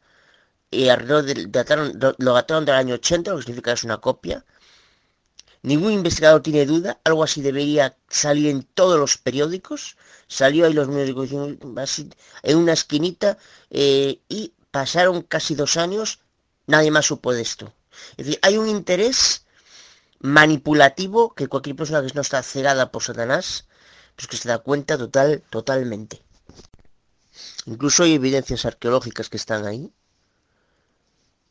y 0.72 0.90
alrededor 0.90 1.24
de, 1.26 1.48
dataron, 1.48 1.98
lo 2.18 2.34
dataron 2.34 2.66
del 2.66 2.76
año 2.76 2.96
80 2.96 3.32
lo 3.32 3.38
que 3.38 3.44
significa 3.44 3.72
que 3.72 3.76
es 3.76 3.84
una 3.84 3.98
copia. 3.98 4.46
Ningún 5.62 5.94
investigador 5.94 6.44
tiene 6.44 6.66
duda 6.66 7.00
algo 7.04 7.24
así 7.24 7.42
debería 7.42 7.98
salir 8.08 8.50
en 8.50 8.64
todos 8.64 9.00
los 9.00 9.18
periódicos. 9.18 9.98
Salió 10.28 10.66
ahí 10.66 10.74
los 10.74 10.88
así, 11.78 12.10
en 12.44 12.58
una 12.58 12.74
esquinita 12.74 13.38
eh, 13.72 14.20
y 14.30 14.54
pasaron 14.70 15.24
casi 15.24 15.56
dos 15.56 15.78
años 15.78 16.20
nadie 16.68 16.92
más 16.92 17.08
supo 17.08 17.34
de 17.34 17.42
esto. 17.42 17.74
Es 18.18 18.26
decir 18.26 18.40
hay 18.44 18.58
un 18.58 18.70
interés 18.70 19.46
manipulativo 20.20 21.34
que 21.34 21.48
cualquier 21.48 21.76
persona 21.76 22.06
que 22.06 22.14
no 22.14 22.22
está 22.22 22.44
cegada 22.44 22.92
por 22.92 23.04
Satanás, 23.04 23.66
pues 24.16 24.28
que 24.28 24.38
se 24.38 24.50
da 24.50 24.60
cuenta 24.60 24.98
total, 24.98 25.44
totalmente. 25.50 26.22
Incluso 27.66 28.04
hay 28.04 28.14
evidencias 28.14 28.66
arqueológicas 28.66 29.30
que 29.30 29.38
están 29.38 29.66
ahí 29.66 29.92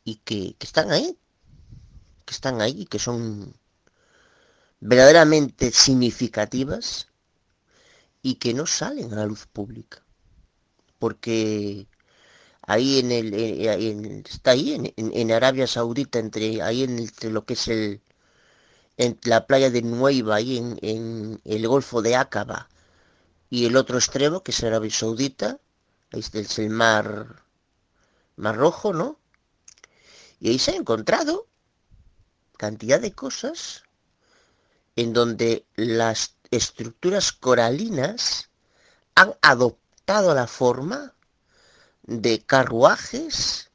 y 0.05 0.17
que, 0.17 0.55
que 0.57 0.65
están 0.65 0.91
ahí, 0.91 1.17
que 2.25 2.33
están 2.33 2.61
ahí 2.61 2.83
y 2.83 2.85
que 2.85 2.99
son 2.99 3.53
verdaderamente 4.79 5.71
significativas 5.71 7.07
y 8.21 8.35
que 8.35 8.53
no 8.53 8.65
salen 8.67 9.11
a 9.13 9.17
la 9.17 9.25
luz 9.25 9.47
pública. 9.47 10.03
Porque 10.99 11.87
ahí 12.61 12.99
en 12.99 13.11
el, 13.11 13.33
en, 13.33 14.23
está 14.27 14.51
ahí 14.51 14.73
en, 14.73 14.93
en, 14.95 15.31
Arabia 15.31 15.67
Saudita, 15.67 16.19
entre 16.19 16.61
ahí 16.61 16.83
entre 16.83 17.31
lo 17.31 17.45
que 17.45 17.53
es 17.53 17.67
el, 17.67 18.01
en 18.97 19.19
la 19.25 19.47
playa 19.47 19.69
de 19.69 19.81
Nueva, 19.81 20.35
ahí 20.35 20.57
en, 20.57 20.77
en 20.81 21.41
el 21.45 21.67
Golfo 21.67 22.01
de 22.01 22.15
Aqaba, 22.15 22.69
y 23.49 23.65
el 23.65 23.75
otro 23.77 23.97
extremo, 23.97 24.43
que 24.43 24.51
es 24.51 24.63
Arabia 24.63 24.91
Saudita, 24.91 25.59
ahí 26.11 26.23
es 26.33 26.59
el 26.59 26.69
mar, 26.69 27.43
mar 28.37 28.55
Rojo, 28.55 28.93
¿no? 28.93 29.19
Y 30.45 30.49
ahí 30.49 30.59
se 30.59 30.69
ha 30.69 30.75
encontrado 30.75 31.47
cantidad 32.59 33.01
de 33.01 33.13
cosas 33.13 33.81
en 34.95 35.11
donde 35.11 35.65
las 35.75 36.35
estructuras 36.51 37.31
coralinas 37.31 38.51
han 39.15 39.33
adoptado 39.41 40.35
la 40.35 40.45
forma 40.45 41.15
de 42.03 42.43
carruajes 42.45 43.71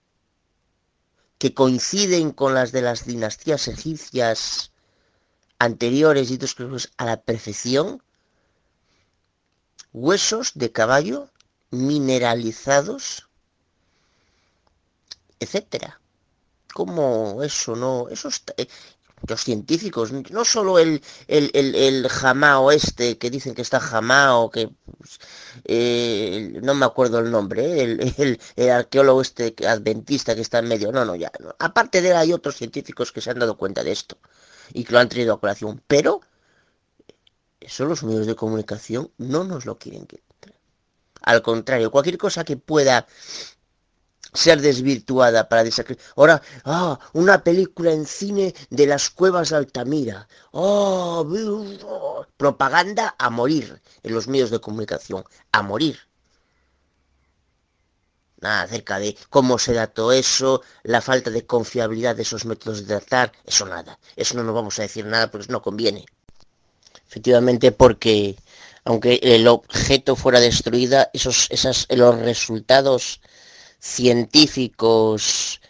que 1.39 1.55
coinciden 1.55 2.31
con 2.31 2.55
las 2.55 2.71
de 2.71 2.83
las 2.83 3.05
dinastías 3.05 3.67
egipcias 3.67 4.71
anteriores 5.59 6.31
y 6.31 6.35
otros 6.35 6.93
a 6.99 7.05
la 7.05 7.21
perfección, 7.21 8.01
huesos 9.93 10.53
de 10.55 10.71
caballo 10.71 11.33
mineralizados, 11.73 13.29
etcétera. 15.41 16.00
Como 16.73 17.43
eso 17.43 17.75
no, 17.77 18.09
eso 18.09 18.29
está, 18.29 18.55
eh, 18.57 18.69
los 19.27 19.45
científicos, 19.45 20.13
no 20.13 20.45
solo 20.45 20.79
el, 20.79 21.03
el, 21.29 21.51
el, 21.53 21.75
el, 21.75 22.09
jamao 22.09 22.71
este 22.71 23.19
que 23.19 23.31
dicen 23.31 23.55
que 23.55 23.63
está 23.63 23.81
jamao, 23.81 24.51
que 24.51 24.71
eh, 25.65 26.59
no 26.63 26.75
me 26.75 26.87
acuerdo 26.87 27.19
el 27.19 27.31
nombre, 27.31 27.83
eh, 27.83 28.15
el, 28.17 28.41
el, 28.57 28.71
arqueólogo 28.71 29.21
este 29.21 29.55
adventista 29.67 30.35
que 30.35 30.41
está 30.41 30.61
en 30.61 30.69
medio, 30.69 30.91
no, 30.93 31.05
no, 31.05 31.17
ya, 31.17 31.31
no. 31.41 31.55
aparte 31.59 32.01
de 32.01 32.11
él 32.11 32.17
hay 32.17 32.33
otros 32.33 32.57
científicos 32.57 33.13
que 33.13 33.21
se 33.21 33.31
han 33.31 33.39
dado 33.39 33.57
cuenta 33.57 33.85
de 33.85 33.93
esto 33.93 34.17
y 34.73 34.85
que 34.85 34.93
lo 34.93 35.01
han 35.01 35.09
traído 35.09 35.35
a 35.35 35.41
colación, 35.41 35.83
pero 35.87 36.21
eso 37.61 37.85
los 37.85 38.03
medios 38.03 38.27
de 38.27 38.37
comunicación 38.37 39.11
no 39.19 39.45
nos 39.45 39.67
lo 39.67 39.79
quieren 39.79 40.07
quitar. 40.07 40.55
Al 41.23 41.43
contrario, 41.43 41.91
cualquier 41.91 42.17
cosa 42.17 42.45
que 42.45 42.57
pueda 42.57 43.07
ser 44.33 44.61
desvirtuada 44.61 45.49
para 45.49 45.65
desacreditar. 45.65 46.13
Ahora, 46.17 46.43
ah, 46.65 46.99
una 47.13 47.43
película 47.43 47.93
en 47.93 48.07
cine 48.07 48.55
de 48.71 48.87
las 48.87 49.11
cuevas 49.11 49.51
de 49.51 49.57
Altamira. 49.57 50.29
Oh, 50.53 51.27
propaganda 52.37 53.15
a 53.19 53.31
morir 53.31 53.81
en 54.03 54.15
los 54.15 54.29
medios 54.29 54.51
de 54.51 54.61
comunicación. 54.61 55.25
A 55.53 55.63
morir. 55.63 55.99
Nada 58.41 58.63
acerca 58.63 58.99
de 58.99 59.17
cómo 59.29 59.59
se 59.59 59.75
dató 59.75 60.13
eso, 60.13 60.63
la 60.83 61.03
falta 61.03 61.31
de 61.31 61.45
confiabilidad 61.45 62.17
de 62.17 62.23
esos 62.23 62.47
métodos 62.47 62.87
de 62.87 62.95
datar, 62.95 63.33
eso 63.45 63.67
nada. 63.67 63.99
Eso 64.17 64.35
no 64.35 64.43
nos 64.45 64.55
vamos 64.55 64.79
a 64.79 64.83
decir 64.83 65.05
nada 65.05 65.31
porque 65.31 65.53
no 65.53 65.61
conviene. 65.61 66.07
Efectivamente 67.07 67.71
porque 67.73 68.37
aunque 68.85 69.21
el 69.23 69.47
objeto 69.47 70.17
fuera 70.17 70.41
destruida, 70.41 71.11
esos, 71.13 71.49
esas, 71.51 71.87
los 71.91 72.19
resultados 72.19 73.21
científicos 73.81 75.61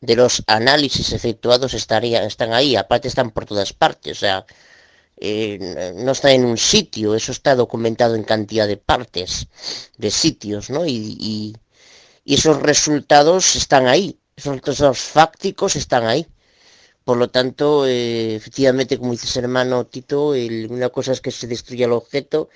de 0.00 0.16
los 0.16 0.42
análisis 0.46 1.12
efectuados 1.12 1.74
estarían, 1.74 2.24
están 2.24 2.52
ahí, 2.52 2.76
aparte 2.76 3.08
están 3.08 3.30
por 3.30 3.44
todas 3.44 3.72
partes, 3.72 4.18
o 4.18 4.20
sea, 4.20 4.46
eh, 5.18 5.92
no 5.96 6.12
está 6.12 6.32
en 6.32 6.44
un 6.46 6.56
sitio, 6.56 7.14
eso 7.14 7.32
está 7.32 7.54
documentado 7.54 8.14
en 8.14 8.24
cantidad 8.24 8.66
de 8.66 8.78
partes, 8.78 9.48
de 9.98 10.10
sitios, 10.10 10.70
¿no? 10.70 10.86
Y, 10.86 11.16
y, 12.24 12.34
esos 12.34 12.62
resultados 12.62 13.56
están 13.56 13.86
ahí, 13.88 14.18
esos 14.36 14.56
resultados 14.60 15.00
fácticos 15.00 15.76
están 15.76 16.06
ahí. 16.06 16.26
Por 17.04 17.16
lo 17.16 17.28
tanto, 17.30 17.86
eh, 17.86 18.36
efectivamente, 18.36 18.98
como 18.98 19.12
dices 19.12 19.36
hermano 19.36 19.86
Tito, 19.86 20.30
una 20.68 20.90
cosa 20.90 21.12
es 21.12 21.20
que 21.20 21.30
se 21.32 21.46
destruya 21.46 21.86
el 21.86 21.92
objeto 21.92 22.48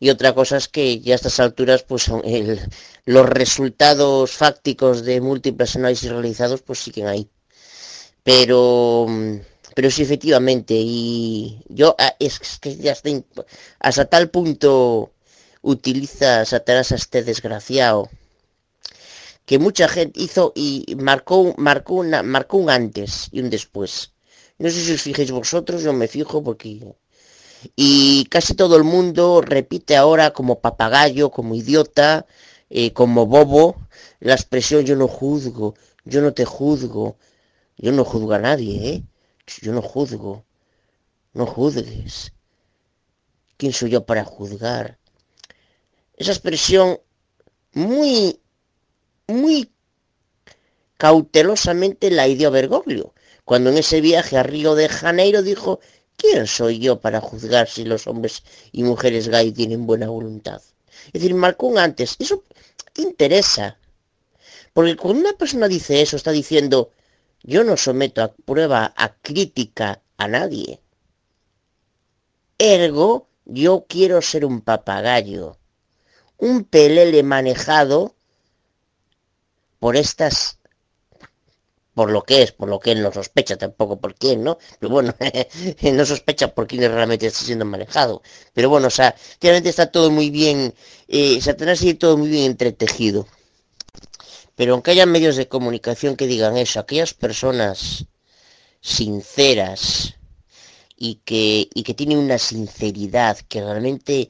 y 0.00 0.10
otra 0.10 0.34
cosa 0.34 0.56
es 0.56 0.68
que 0.68 1.00
ya 1.00 1.14
a 1.14 1.16
estas 1.16 1.40
alturas 1.40 1.82
pues 1.82 2.08
el, 2.24 2.60
los 3.04 3.26
resultados 3.28 4.32
fácticos 4.32 5.04
de 5.04 5.20
múltiples 5.20 5.76
análisis 5.76 6.10
realizados 6.10 6.62
pues 6.62 6.78
siguen 6.80 7.06
ahí. 7.08 7.28
Pero 8.22 9.06
pero 9.74 9.90
sí 9.90 10.02
efectivamente 10.02 10.74
y 10.76 11.60
yo 11.68 11.94
ah, 11.98 12.14
es 12.18 12.58
que 12.60 12.76
ya 12.76 12.92
hasta, 12.92 13.10
hasta 13.80 14.04
tal 14.06 14.30
punto 14.30 15.12
utiliza 15.62 16.44
Satanás 16.44 16.92
a 16.92 16.96
este 16.96 17.22
desgraciado 17.22 18.08
que 19.46 19.58
mucha 19.58 19.88
gente 19.88 20.20
hizo 20.20 20.52
y 20.54 20.96
marcó, 20.98 21.54
marcó, 21.56 21.94
una, 21.94 22.22
marcó 22.22 22.58
un 22.58 22.68
antes 22.68 23.28
y 23.30 23.40
un 23.40 23.48
después. 23.48 24.12
No 24.58 24.68
sé 24.70 24.80
si 24.80 24.92
os 24.92 25.02
fijéis 25.02 25.30
vosotros, 25.30 25.82
yo 25.82 25.92
me 25.92 26.08
fijo 26.08 26.42
porque... 26.42 26.80
Y 27.74 28.26
casi 28.26 28.54
todo 28.54 28.76
el 28.76 28.84
mundo 28.84 29.40
repite 29.40 29.96
ahora 29.96 30.32
como 30.32 30.60
papagayo, 30.60 31.30
como 31.30 31.54
idiota, 31.54 32.26
eh, 32.70 32.92
como 32.92 33.26
bobo, 33.26 33.76
la 34.20 34.34
expresión 34.34 34.84
yo 34.84 34.96
no 34.96 35.08
juzgo, 35.08 35.74
yo 36.04 36.20
no 36.20 36.32
te 36.32 36.44
juzgo, 36.44 37.16
yo 37.76 37.92
no 37.92 38.04
juzgo 38.04 38.32
a 38.32 38.38
nadie, 38.38 38.88
¿eh? 38.88 39.02
Yo 39.62 39.72
no 39.72 39.82
juzgo, 39.82 40.44
no 41.32 41.46
juzgues. 41.46 42.32
¿Quién 43.56 43.72
soy 43.72 43.90
yo 43.90 44.04
para 44.04 44.24
juzgar? 44.24 44.98
Esa 46.16 46.32
expresión 46.32 46.98
muy 47.72 48.40
muy 49.28 49.70
cautelosamente 50.96 52.10
la 52.10 52.28
idió 52.28 52.50
Bergoglio, 52.50 53.14
cuando 53.44 53.70
en 53.70 53.78
ese 53.78 54.00
viaje 54.00 54.36
a 54.36 54.42
Río 54.42 54.74
de 54.74 54.88
Janeiro 54.88 55.42
dijo, 55.42 55.80
¿quién 56.16 56.46
soy 56.46 56.78
yo 56.78 57.00
para 57.00 57.20
juzgar 57.20 57.68
si 57.68 57.84
los 57.84 58.06
hombres 58.06 58.42
y 58.72 58.82
mujeres 58.82 59.28
gay 59.28 59.52
tienen 59.52 59.86
buena 59.86 60.08
voluntad? 60.08 60.60
Es 61.06 61.12
decir, 61.12 61.34
marcó 61.34 61.66
un 61.66 61.78
antes. 61.78 62.16
Eso 62.18 62.44
interesa. 62.96 63.78
Porque 64.72 64.96
cuando 64.96 65.20
una 65.20 65.32
persona 65.32 65.68
dice 65.68 66.02
eso, 66.02 66.16
está 66.16 66.32
diciendo, 66.32 66.90
yo 67.42 67.64
no 67.64 67.76
someto 67.76 68.22
a 68.22 68.34
prueba, 68.34 68.92
a 68.96 69.14
crítica 69.14 70.02
a 70.16 70.28
nadie. 70.28 70.80
Ergo, 72.58 73.28
yo 73.44 73.86
quiero 73.88 74.20
ser 74.22 74.44
un 74.44 74.60
papagayo, 74.60 75.58
un 76.38 76.64
pelele 76.64 77.22
manejado 77.22 78.14
por 79.78 79.96
estas 79.96 80.58
por 81.96 82.10
lo 82.10 82.24
que 82.24 82.42
es, 82.42 82.52
por 82.52 82.68
lo 82.68 82.78
que 82.78 82.92
él 82.92 83.02
no 83.02 83.10
sospecha 83.10 83.56
tampoco 83.56 83.98
por 83.98 84.14
quién, 84.14 84.44
¿no? 84.44 84.58
Pero 84.78 84.90
bueno, 84.92 85.14
no 85.82 86.04
sospecha 86.04 86.54
por 86.54 86.66
quién 86.66 86.82
realmente 86.82 87.26
está 87.26 87.42
siendo 87.42 87.64
manejado. 87.64 88.20
Pero 88.52 88.68
bueno, 88.68 88.88
o 88.88 88.90
sea, 88.90 89.16
realmente 89.40 89.70
está 89.70 89.90
todo 89.90 90.10
muy 90.10 90.28
bien, 90.28 90.74
eh, 91.08 91.40
Satanás 91.40 91.78
sigue 91.78 91.94
todo 91.94 92.18
muy 92.18 92.28
bien 92.28 92.44
entretejido. 92.44 93.26
Pero 94.54 94.74
aunque 94.74 94.90
haya 94.90 95.06
medios 95.06 95.36
de 95.36 95.48
comunicación 95.48 96.16
que 96.16 96.26
digan 96.26 96.58
eso, 96.58 96.80
aquellas 96.80 97.14
personas 97.14 98.04
sinceras 98.82 100.16
y 100.98 101.22
que, 101.24 101.70
y 101.72 101.82
que 101.82 101.94
tienen 101.94 102.18
una 102.18 102.36
sinceridad, 102.36 103.38
que 103.48 103.62
realmente 103.62 104.28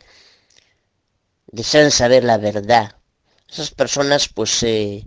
desean 1.48 1.90
saber 1.90 2.22
la 2.22 2.38
verdad, 2.38 2.96
esas 3.50 3.72
personas 3.72 4.28
pues 4.28 4.62
eh, 4.62 5.04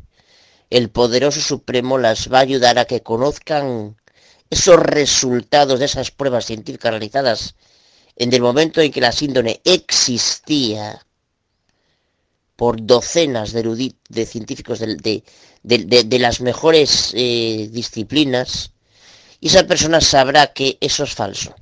el 0.70 0.90
poderoso 0.90 1.41
supremo 1.41 1.98
las 1.98 2.32
va 2.32 2.40
a 2.40 2.41
ayudar 2.41 2.80
a 2.80 2.86
que 2.86 3.02
conozcan 3.02 3.98
esos 4.50 4.78
resultados 4.78 5.80
de 5.80 5.86
esas 5.86 6.12
pruebas 6.12 6.46
científicas 6.46 6.91
realizadas 6.91 7.56
en 8.16 8.34
el 8.34 8.41
momento 8.41 8.82
en 8.82 8.91
que 8.91 9.02
la 9.02 9.12
síndrome 9.12 9.62
existía 9.64 11.06
por 12.56 12.86
docenas 12.86 13.54
de, 13.54 13.94
de 14.10 14.26
científicos 14.26 14.80
de, 14.80 15.24
de, 15.64 16.20
las 16.20 16.41
mejores 16.41 17.14
eh, 17.16 17.70
disciplinas, 17.72 18.74
y 19.40 19.48
esa 19.48 19.66
persona 19.66 20.02
sabrá 20.02 20.52
que 20.52 20.78
eso 20.82 21.06
es 21.06 21.14
falso, 21.16 21.56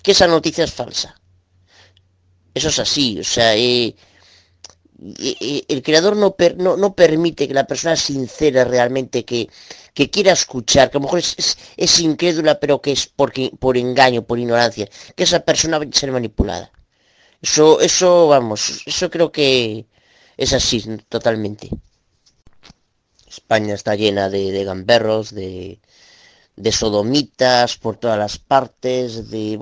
que 0.00 0.12
esa 0.12 0.28
noticia 0.28 0.62
es 0.62 0.72
falsa. 0.72 1.20
Eso 2.54 2.68
es 2.68 2.78
así, 2.78 3.18
o 3.18 3.24
sea, 3.24 3.56
eh, 3.56 3.96
el 4.98 5.82
creador 5.82 6.16
no, 6.16 6.34
no, 6.76 6.94
permite 6.94 7.46
que 7.46 7.54
la 7.54 7.66
persona 7.66 7.94
sincera 7.96 8.64
realmente 8.64 9.24
que, 9.24 9.48
que 9.94 10.10
quiera 10.10 10.32
escuchar, 10.32 10.90
que 10.90 10.98
a 10.98 11.00
lo 11.00 11.04
mejor 11.04 11.20
es, 11.20 12.00
incrédula, 12.00 12.58
pero 12.58 12.80
que 12.80 12.92
es 12.92 13.06
porque, 13.06 13.52
por 13.58 13.76
engaño, 13.76 14.22
por 14.22 14.38
ignorancia, 14.38 14.88
que 15.14 15.22
esa 15.22 15.40
persona 15.40 15.78
va 15.78 15.84
a 15.84 15.92
ser 15.92 16.10
manipulada. 16.10 16.72
Eso, 17.40 17.80
eso, 17.80 18.28
vamos, 18.28 18.82
eso 18.86 19.08
creo 19.10 19.30
que 19.30 19.86
es 20.36 20.52
así 20.52 20.82
totalmente. 21.08 21.70
España 23.28 23.74
está 23.74 23.94
llena 23.94 24.28
de, 24.28 24.64
gamberros, 24.64 25.32
de, 25.32 25.80
de, 26.56 26.72
sodomitas 26.72 27.76
por 27.76 27.96
todas 27.96 28.18
las 28.18 28.38
partes, 28.38 29.30
de... 29.30 29.58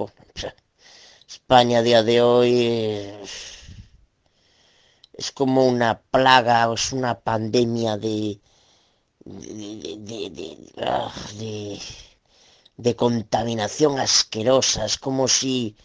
España 1.28 1.80
a 1.80 1.82
día 1.82 2.02
de 2.02 2.22
hoy 2.22 3.12
es 5.16 5.32
como 5.32 5.66
una 5.66 6.00
plaga, 6.00 6.72
es 6.72 6.92
una 6.92 7.18
pandemia 7.20 7.96
de, 7.96 8.40
ah, 10.82 11.12
de, 11.38 11.78
de, 12.76 12.96
contaminación 12.96 13.98
asquerosa, 13.98 14.84
es 14.84 14.98
como 14.98 15.26
si 15.28 15.76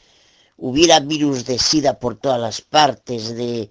hubiera 0.57 0.99
virus 0.99 1.45
de 1.45 1.57
sida 1.59 1.97
por 1.99 2.17
todas 2.17 2.39
las 2.39 2.61
partes, 2.61 3.35
de, 3.35 3.69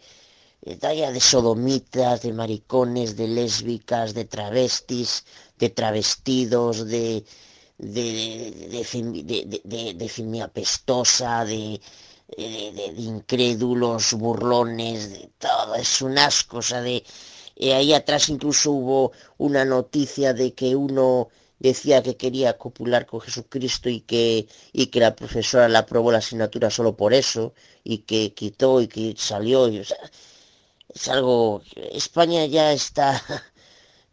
de, 0.62 0.76
de 1.12 1.20
sodomitas, 1.20 2.22
de 2.22 2.32
maricones, 2.32 3.16
de 3.16 3.28
lésbicas, 3.28 4.14
de 4.14 4.24
travestis, 4.24 5.24
de 5.58 5.68
travestidos, 5.70 6.86
de, 6.86 7.24
de, 7.78 8.50
de, 8.70 9.62
de, 9.64 9.94
de, 9.94 10.42
apestosa, 10.42 11.44
de, 11.44 11.54
de, 11.54 11.80
incrédulos, 12.36 14.14
burlones, 14.14 15.10
de 15.10 15.30
todo, 15.38 15.74
es 15.74 16.02
un 16.02 16.18
asco, 16.18 16.58
o 16.58 16.62
sea, 16.62 16.80
de... 16.80 17.04
Eh, 17.56 17.74
ahí 17.74 17.92
atrás 17.92 18.30
incluso 18.30 18.72
hubo 18.72 19.12
una 19.36 19.64
noticia 19.66 20.32
de 20.32 20.54
que 20.54 20.74
uno 20.76 21.28
decía 21.58 22.02
que 22.02 22.16
quería 22.16 22.56
copular 22.56 23.04
con 23.06 23.20
Jesucristo 23.20 23.90
y 23.90 24.00
que, 24.00 24.48
y 24.72 24.86
que 24.86 25.00
la 25.00 25.14
profesora 25.14 25.68
le 25.68 25.76
aprobó 25.78 26.10
la 26.10 26.18
asignatura 26.18 26.70
solo 26.70 26.96
por 26.96 27.12
eso, 27.12 27.52
y 27.84 27.98
que 27.98 28.32
quitó 28.34 28.80
y 28.80 28.88
que 28.88 29.14
salió, 29.16 29.68
y, 29.68 29.80
o 29.80 29.84
sea, 29.84 29.98
es 30.94 31.08
algo... 31.08 31.62
España 31.92 32.46
ya 32.46 32.72
está... 32.72 33.22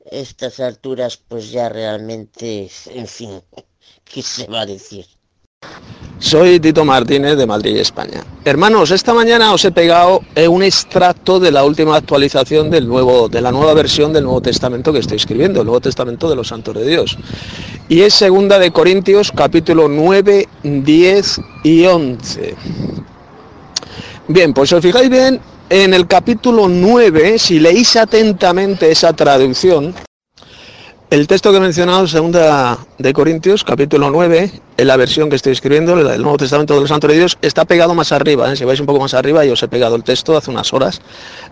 Estas 0.10 0.62
alturas 0.62 1.18
pues 1.18 1.52
ya 1.52 1.68
realmente, 1.68 2.70
en 2.88 3.08
fin, 3.08 3.44
¿qué 4.06 4.22
se 4.22 4.48
va 4.48 4.62
a 4.62 4.66
decir? 4.66 5.06
Soy 6.20 6.60
Tito 6.60 6.84
Martínez 6.84 7.38
de 7.38 7.46
Madrid, 7.46 7.78
España. 7.78 8.24
Hermanos, 8.44 8.90
esta 8.90 9.14
mañana 9.14 9.54
os 9.54 9.64
he 9.66 9.72
pegado 9.72 10.22
un 10.50 10.64
extracto 10.64 11.40
de 11.40 11.52
la 11.52 11.64
última 11.64 11.96
actualización 11.96 12.72
del 12.72 12.88
nuevo, 12.88 13.30
de 13.30 13.40
la 13.40 13.52
nueva 13.52 13.76
versión 13.76 14.12
del 14.14 14.24
Nuevo 14.24 14.42
Testamento 14.42 14.92
que 14.92 15.00
estoy 15.00 15.18
escribiendo, 15.18 15.60
el 15.60 15.68
Nuevo 15.68 15.82
Testamento 15.82 16.28
de 16.28 16.36
los 16.36 16.48
Santos 16.48 16.76
de 16.76 16.88
Dios. 16.88 17.18
Y 17.88 18.02
es 18.02 18.16
segunda 18.16 18.58
de 18.58 18.72
Corintios, 18.72 19.32
capítulo 19.32 19.88
9, 19.88 20.50
10 20.64 21.42
y 21.64 21.86
11. 21.86 22.56
Bien, 24.28 24.54
pues 24.54 24.74
os 24.74 24.82
fijáis 24.82 25.10
bien, 25.10 25.40
en 25.70 25.94
el 25.94 26.08
capítulo 26.08 26.68
9, 26.68 27.38
si 27.38 27.60
leéis 27.60 27.96
atentamente 27.96 28.92
esa 28.92 29.14
traducción, 29.14 29.94
el 31.10 31.26
texto 31.26 31.52
que 31.52 31.58
he 31.58 31.62
mencionado, 31.62 32.06
segunda 32.06 32.78
de 32.98 33.14
Corintios, 33.14 33.64
capítulo 33.64 34.12
9, 34.12 34.52
en 34.76 34.88
la 34.88 34.98
versión 34.98 35.30
que 35.30 35.38
estoy 35.38 35.54
escribiendo, 35.54 35.98
el 35.98 36.22
Nuevo 36.22 36.38
Testamento 36.38 36.74
de 36.74 36.82
los 36.82 36.90
Santos 36.90 37.10
de 37.10 37.18
Dios, 37.18 37.38
está 37.42 37.64
pegado 37.64 37.96
más 37.96 38.12
arriba. 38.12 38.52
¿eh? 38.52 38.58
Si 38.58 38.66
vais 38.66 38.80
un 38.82 38.86
poco 38.86 39.00
más 39.00 39.14
arriba, 39.14 39.46
yo 39.46 39.54
os 39.54 39.64
he 39.64 39.70
pegado 39.70 39.96
el 39.96 40.04
texto 40.04 40.36
hace 40.36 40.52
unas 40.52 40.74
horas. 40.74 41.02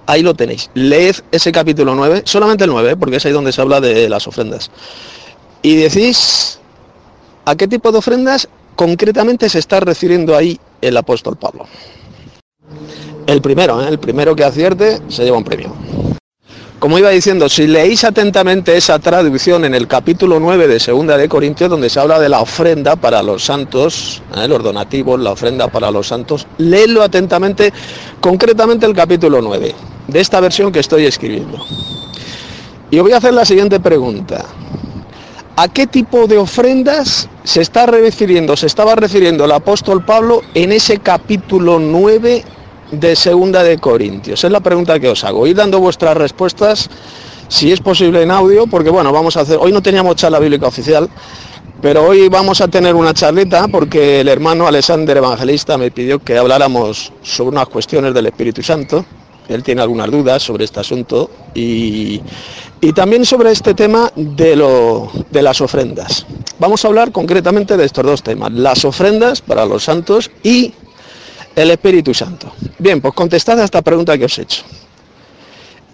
Ahí 0.07 0.23
lo 0.23 0.33
tenéis. 0.33 0.69
Leed 0.73 1.15
ese 1.31 1.53
capítulo 1.53 1.95
9, 1.95 2.23
solamente 2.25 2.65
el 2.65 2.69
9, 2.69 2.91
¿eh? 2.91 2.95
porque 2.97 3.15
es 3.15 3.25
ahí 3.25 3.31
donde 3.31 3.53
se 3.53 3.61
habla 3.61 3.79
de 3.79 4.09
las 4.09 4.27
ofrendas. 4.27 4.71
Y 5.61 5.77
decís, 5.77 6.59
¿a 7.45 7.55
qué 7.55 7.67
tipo 7.67 7.93
de 7.93 7.99
ofrendas 7.99 8.49
concretamente 8.75 9.47
se 9.47 9.59
está 9.59 9.79
refiriendo 9.79 10.35
ahí 10.35 10.59
el 10.81 10.97
apóstol 10.97 11.37
Pablo? 11.37 11.65
El 13.25 13.41
primero, 13.41 13.81
¿eh? 13.81 13.87
el 13.87 13.99
primero 13.99 14.35
que 14.35 14.43
acierte 14.43 14.99
se 15.07 15.23
lleva 15.23 15.37
un 15.37 15.45
premio 15.45 15.73
como 16.85 16.99
iba 16.99 17.09
diciendo, 17.09 17.49
si 17.49 17.65
leéis 17.65 18.03
atentamente 18.03 18.77
esa 18.77 18.99
traducción 18.99 19.65
en 19.65 19.73
el 19.73 19.87
capítulo 19.87 20.39
9 20.39 20.67
de 20.67 20.79
Segunda 20.79 21.17
de 21.17 21.27
Corintios, 21.27 21.67
donde 21.67 21.89
se 21.89 21.99
habla 21.99 22.19
de 22.19 22.29
la 22.29 22.41
ofrenda 22.41 22.95
para 22.95 23.23
los 23.23 23.43
santos, 23.43 24.21
¿eh? 24.37 24.47
los 24.47 24.63
donativos, 24.63 25.19
la 25.19 25.31
ofrenda 25.31 25.67
para 25.67 25.89
los 25.89 26.07
santos, 26.07 26.45
leedlo 26.59 27.01
atentamente, 27.01 27.73
concretamente 28.21 28.85
el 28.85 28.93
capítulo 28.93 29.41
9, 29.41 29.73
de 30.09 30.19
esta 30.19 30.39
versión 30.39 30.71
que 30.71 30.79
estoy 30.79 31.07
escribiendo. 31.07 31.57
Y 32.91 32.99
voy 32.99 33.13
a 33.13 33.17
hacer 33.17 33.33
la 33.33 33.45
siguiente 33.45 33.79
pregunta. 33.79 34.45
¿A 35.55 35.67
qué 35.67 35.87
tipo 35.87 36.27
de 36.27 36.37
ofrendas 36.37 37.27
se 37.43 37.61
está 37.61 37.87
refiriendo, 37.87 38.55
se 38.55 38.67
estaba 38.67 38.93
refiriendo 38.93 39.45
el 39.45 39.53
apóstol 39.53 40.05
Pablo 40.05 40.43
en 40.53 40.71
ese 40.71 40.99
capítulo 40.99 41.79
9 41.79 42.43
de 42.91 43.15
Segunda 43.15 43.63
de 43.63 43.77
Corintios? 43.77 44.43
Es 44.43 44.51
la 44.51 44.59
pregunta 44.59 44.99
que 44.99 45.09
os 45.09 45.23
hago. 45.23 45.47
Ir 45.47 45.55
dando 45.55 45.79
vuestras 45.79 46.15
respuestas, 46.15 46.89
si 47.47 47.71
es 47.71 47.79
posible 47.79 48.21
en 48.21 48.31
audio, 48.31 48.67
porque 48.67 48.89
bueno, 48.89 49.11
vamos 49.11 49.37
a 49.37 49.41
hacer, 49.41 49.57
hoy 49.59 49.71
no 49.71 49.81
teníamos 49.81 50.15
charla 50.15 50.39
bíblica 50.39 50.67
oficial, 50.67 51.09
pero 51.81 52.03
hoy 52.03 52.29
vamos 52.29 52.61
a 52.61 52.67
tener 52.67 52.95
una 52.95 53.13
charleta 53.13 53.67
porque 53.67 54.21
el 54.21 54.27
hermano 54.27 54.65
Alexander 54.65 55.17
Evangelista 55.17 55.77
me 55.77 55.91
pidió 55.91 56.19
que 56.19 56.37
habláramos 56.37 57.11
sobre 57.21 57.51
unas 57.51 57.67
cuestiones 57.67 58.13
del 58.13 58.25
Espíritu 58.27 58.63
Santo. 58.63 59.05
Él 59.47 59.61
tiene 59.61 59.83
algunas 59.83 60.09
dudas 60.09 60.41
sobre 60.41 60.65
este 60.65 60.79
asunto 60.79 61.29
y, 61.53 62.19
y 62.81 62.93
también 62.93 63.25
sobre 63.25 63.51
este 63.51 63.75
tema 63.75 64.11
de, 64.15 64.55
lo, 64.55 65.11
de 65.29 65.41
las 65.43 65.61
ofrendas. 65.61 66.25
Vamos 66.57 66.83
a 66.83 66.87
hablar 66.87 67.11
concretamente 67.11 67.77
de 67.77 67.85
estos 67.85 68.03
dos 68.03 68.23
temas, 68.23 68.51
las 68.51 68.85
ofrendas 68.85 69.41
para 69.41 69.65
los 69.67 69.83
santos 69.83 70.31
y 70.41 70.73
el 71.55 71.71
Espíritu 71.71 72.13
Santo. 72.13 72.51
Bien, 72.77 73.01
pues 73.01 73.13
contestad 73.13 73.59
a 73.59 73.65
esta 73.65 73.81
pregunta 73.81 74.17
que 74.17 74.25
os 74.25 74.37
he 74.37 74.43
hecho. 74.43 74.63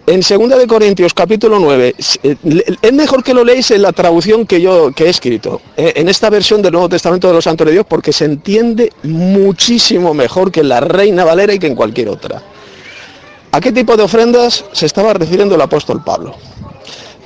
En 0.08 0.22
2 0.22 0.60
de 0.60 0.68
Corintios 0.68 1.14
capítulo 1.14 1.60
9, 1.60 1.96
eh, 2.24 2.36
es 2.82 2.94
mejor 2.94 3.24
que 3.24 3.34
lo 3.36 3.44
leáis 3.44 3.70
en 3.72 3.84
la 3.84 3.92
traducción 3.92 4.48
que 4.48 4.60
yo 4.60 4.92
que 4.92 5.06
he 5.06 5.10
escrito, 5.10 5.62
eh, 5.78 5.94
en 5.96 6.10
esta 6.10 6.30
versión 6.30 6.62
del 6.62 6.72
Nuevo 6.74 6.90
Testamento 6.90 7.28
de 7.28 7.36
los 7.36 7.44
Santos 7.44 7.68
de 7.68 7.74
Dios, 7.74 7.86
porque 7.88 8.12
se 8.12 8.26
entiende 8.26 8.92
muchísimo 9.04 10.14
mejor 10.14 10.52
que 10.52 10.62
en 10.62 10.70
la 10.70 10.80
Reina 10.80 11.24
Valera 11.24 11.54
y 11.54 11.60
que 11.60 11.68
en 11.68 11.76
cualquier 11.76 12.10
otra. 12.10 12.42
¿A 13.52 13.62
qué 13.62 13.72
tipo 13.72 13.96
de 13.96 14.04
ofrendas 14.04 14.66
se 14.72 14.88
estaba 14.88 15.14
refiriendo 15.14 15.56
el 15.56 15.62
apóstol 15.62 16.04
Pablo? 16.04 16.36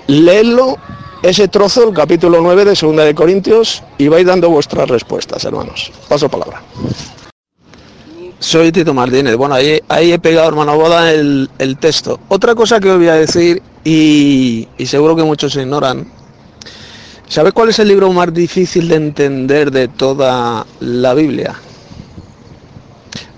Leedlo, 0.07 0.77
ese 1.23 1.47
trozo, 1.47 1.87
el 1.87 1.95
capítulo 1.95 2.41
9 2.41 2.65
de 2.65 2.75
2 2.75 2.95
de 2.97 3.15
Corintios, 3.15 3.83
y 3.97 4.09
vais 4.09 4.25
dando 4.25 4.49
vuestras 4.49 4.89
respuestas, 4.89 5.45
hermanos. 5.45 5.91
Paso 6.09 6.27
palabra. 6.27 6.61
Soy 8.45 8.71
Tito 8.71 8.93
Martínez. 8.93 9.35
Bueno, 9.37 9.55
ahí, 9.55 9.81
ahí 9.89 10.11
he 10.11 10.19
pegado, 10.19 10.47
hermano 10.49 10.77
Boda, 10.77 11.11
el, 11.11 11.49
texto. 11.79 12.19
Otra 12.27 12.53
cosa 12.53 12.79
que 12.79 12.91
os 12.91 12.97
voy 12.97 13.07
a 13.07 13.15
decir, 13.15 13.63
y, 13.83 14.67
seguro 14.85 15.15
que 15.15 15.23
muchos 15.23 15.55
ignoran, 15.55 16.05
¿sabes 17.27 17.53
cuál 17.53 17.69
es 17.69 17.79
el 17.79 17.87
libro 17.87 18.13
más 18.13 18.31
difícil 18.31 18.87
de 18.87 18.97
entender 18.97 19.71
de 19.71 19.87
toda 19.87 20.63
la 20.79 21.15
Biblia? 21.15 21.55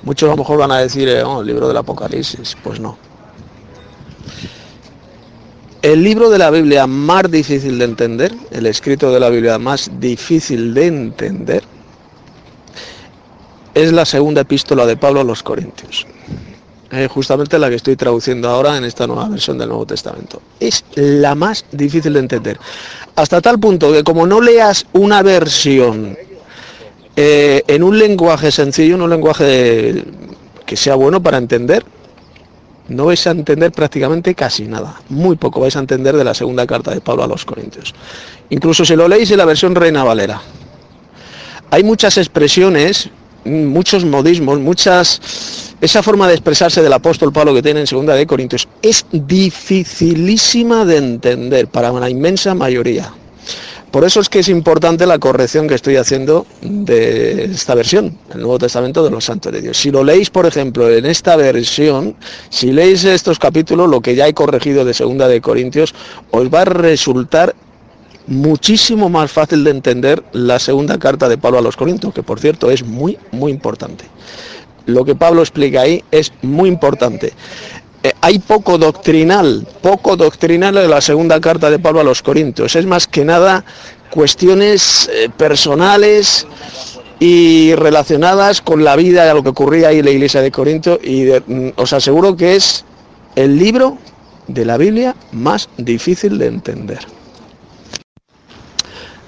Muchos 0.04 0.28
a 0.28 0.34
lo 0.34 0.40
mejor 0.40 0.58
van 0.58 0.74
a 0.74 0.80
decir, 0.80 1.08
eh, 1.08 1.24
oh, 1.24 1.40
el 1.40 1.48
libro 1.48 1.70
del 1.70 1.78
Apocalipsis. 1.78 2.58
Pues 2.62 2.82
no. 2.82 2.98
El 5.82 6.04
libro 6.04 6.30
de 6.30 6.38
la 6.38 6.52
Biblia 6.52 6.86
más 6.86 7.32
difícil 7.32 7.80
de 7.80 7.86
entender, 7.86 8.36
el 8.52 8.66
escrito 8.66 9.10
de 9.14 9.22
la 9.22 9.30
Biblia 9.30 9.58
más 9.58 9.90
difícil 10.02 10.74
de 10.74 10.88
entender, 10.88 11.64
es 13.78 13.92
la 13.94 14.06
segunda 14.06 14.42
epístola 14.42 14.86
de 14.86 14.98
Pablo 14.98 15.22
a 15.22 15.24
los 15.24 15.44
Corintios. 15.44 16.08
eh, 16.92 17.08
justamente 17.08 17.60
la 17.60 17.70
que 17.70 17.76
estoy 17.76 17.96
traduciendo 17.96 18.50
ahora 18.50 18.78
en 18.78 18.86
esta 18.86 19.06
nueva 19.08 19.28
versión 19.28 19.58
del 19.58 19.70
Nuevo 19.70 19.86
Testamento. 19.86 20.42
Es 20.60 20.84
la 20.96 21.36
más 21.36 21.66
difícil 21.72 22.14
de 22.14 22.20
entender. 22.20 22.60
Hasta 23.16 23.42
tal 23.42 23.60
punto 23.60 23.92
que 23.92 24.04
como 24.04 24.26
no 24.26 24.42
leas 24.42 24.86
una 24.94 25.22
versión 25.22 26.18
eh, 27.16 27.64
en 27.68 27.84
un 27.84 28.00
lenguaje 28.00 28.52
sencillo, 28.52 28.96
en 28.96 29.02
un 29.02 29.10
lenguaje 29.10 30.06
que 30.66 30.78
sea 30.78 30.96
bueno 30.96 31.22
para 31.22 31.38
entender, 31.38 31.84
no 32.88 33.06
vais 33.06 33.28
a 33.28 33.32
entender 33.32 33.72
prácticamente 33.72 34.34
casi 34.34 34.64
nada. 34.64 35.02
Muy 35.10 35.36
poco 35.36 35.60
vais 35.60 35.76
a 35.76 35.80
entender 35.80 36.16
de 36.16 36.24
la 36.24 36.34
segunda 36.34 36.66
carta 36.66 36.92
de 36.92 37.02
Pablo 37.02 37.24
a 37.24 37.28
los 37.28 37.44
Corintios. 37.44 37.94
Incluso 38.50 38.86
si 38.86 38.96
lo 38.96 39.08
leéis 39.08 39.30
en 39.32 39.38
la 39.38 39.46
versión 39.46 39.76
Reina 39.76 40.04
Valera. 40.04 40.42
Hay 41.70 41.84
muchas 41.84 42.18
expresiones, 42.18 43.10
muchos 43.48 44.06
modismos, 44.06 44.60
muchas... 44.60 45.74
Esa 45.80 46.02
forma 46.02 46.28
de 46.28 46.34
expresarse 46.34 46.82
del 46.82 46.94
apóstol 46.94 47.32
Pablo 47.32 47.54
que 47.54 47.62
tiene 47.62 47.82
en 47.82 47.88
segunda 47.88 48.16
de 48.16 48.26
Corintios 48.26 48.68
es 48.82 49.06
dificilísima 49.12 50.86
de 50.86 50.98
entender 50.98 51.68
para 51.68 51.92
una 51.92 52.10
inmensa 52.10 52.56
mayoría. 52.56 53.14
Por 53.92 54.04
eso 54.04 54.20
es 54.20 54.28
que 54.28 54.40
es 54.40 54.50
importante 54.50 55.06
la 55.06 55.18
corrección 55.18 55.68
que 55.68 55.76
estoy 55.76 55.96
haciendo 55.96 56.46
de 56.62 57.46
esta 57.46 57.74
versión, 57.74 58.18
el 58.34 58.42
Nuevo 58.42 58.60
Testamento 58.60 59.04
de 59.04 59.12
los 59.12 59.24
Santos 59.24 59.54
de 59.54 59.62
Dios. 59.62 59.78
Si 59.78 59.92
lo 59.92 60.04
leéis, 60.04 60.30
por 60.30 60.46
ejemplo, 60.46 60.90
en 60.90 61.06
esta 61.06 61.36
versión, 61.38 62.16
si 62.50 62.74
leéis 62.74 63.06
estos 63.06 63.40
capítulos, 63.40 63.90
lo 63.90 64.02
que 64.02 64.14
ya 64.16 64.28
he 64.28 64.34
corregido 64.34 64.84
de 64.84 64.94
Segunda 64.94 65.28
de 65.28 65.40
Corintios, 65.40 65.96
os 66.32 66.54
va 66.54 66.62
a 66.62 66.66
resultar 66.66 67.56
muchísimo 68.28 69.10
más 69.10 69.32
fácil 69.32 69.64
de 69.64 69.72
entender 69.72 70.24
la 70.34 70.60
segunda 70.60 70.98
carta 70.98 71.28
de 71.30 71.38
Pablo 71.38 71.60
a 71.60 71.62
los 71.62 71.78
Corintios, 71.78 72.14
que 72.14 72.24
por 72.24 72.40
cierto 72.40 72.70
es 72.70 72.84
muy, 72.84 73.18
muy 73.32 73.52
importante. 73.52 74.06
Lo 74.86 75.04
que 75.04 75.16
Pablo 75.16 75.42
explica 75.42 75.82
ahí 75.82 76.04
es 76.12 76.32
muy 76.42 76.70
importante. 76.70 77.34
Eh, 78.04 78.12
hay 78.22 78.40
poco 78.40 78.78
doctrinal, 78.78 79.68
poco 79.82 80.16
doctrinal 80.16 80.78
en 80.78 80.90
la 80.90 81.02
segunda 81.02 81.42
carta 81.42 81.70
de 81.70 81.80
Pablo 81.80 82.02
a 82.02 82.04
los 82.04 82.22
Corintios. 82.22 82.76
Es 82.76 82.86
más 82.86 83.08
que 83.08 83.26
nada 83.26 83.66
cuestiones 84.10 85.10
eh, 85.14 85.30
personales 85.36 86.48
y 87.20 87.74
relacionadas 87.76 88.62
con 88.62 88.84
la 88.84 88.96
vida 88.96 89.34
lo 89.34 89.44
que 89.44 89.50
ocurría 89.50 89.90
ahí 89.90 90.00
en 90.00 90.06
la 90.06 90.12
iglesia 90.12 90.42
de 90.42 90.52
Corinto 90.52 91.00
y 91.04 91.26
mm, 91.26 91.72
os 91.76 91.92
aseguro 91.94 92.38
que 92.38 92.56
es 92.56 92.86
el 93.36 93.58
libro 93.58 93.98
de 94.48 94.66
la 94.66 94.78
Biblia 94.78 95.16
más 95.32 95.70
difícil 95.78 96.38
de 96.38 96.48
entender. 96.48 97.17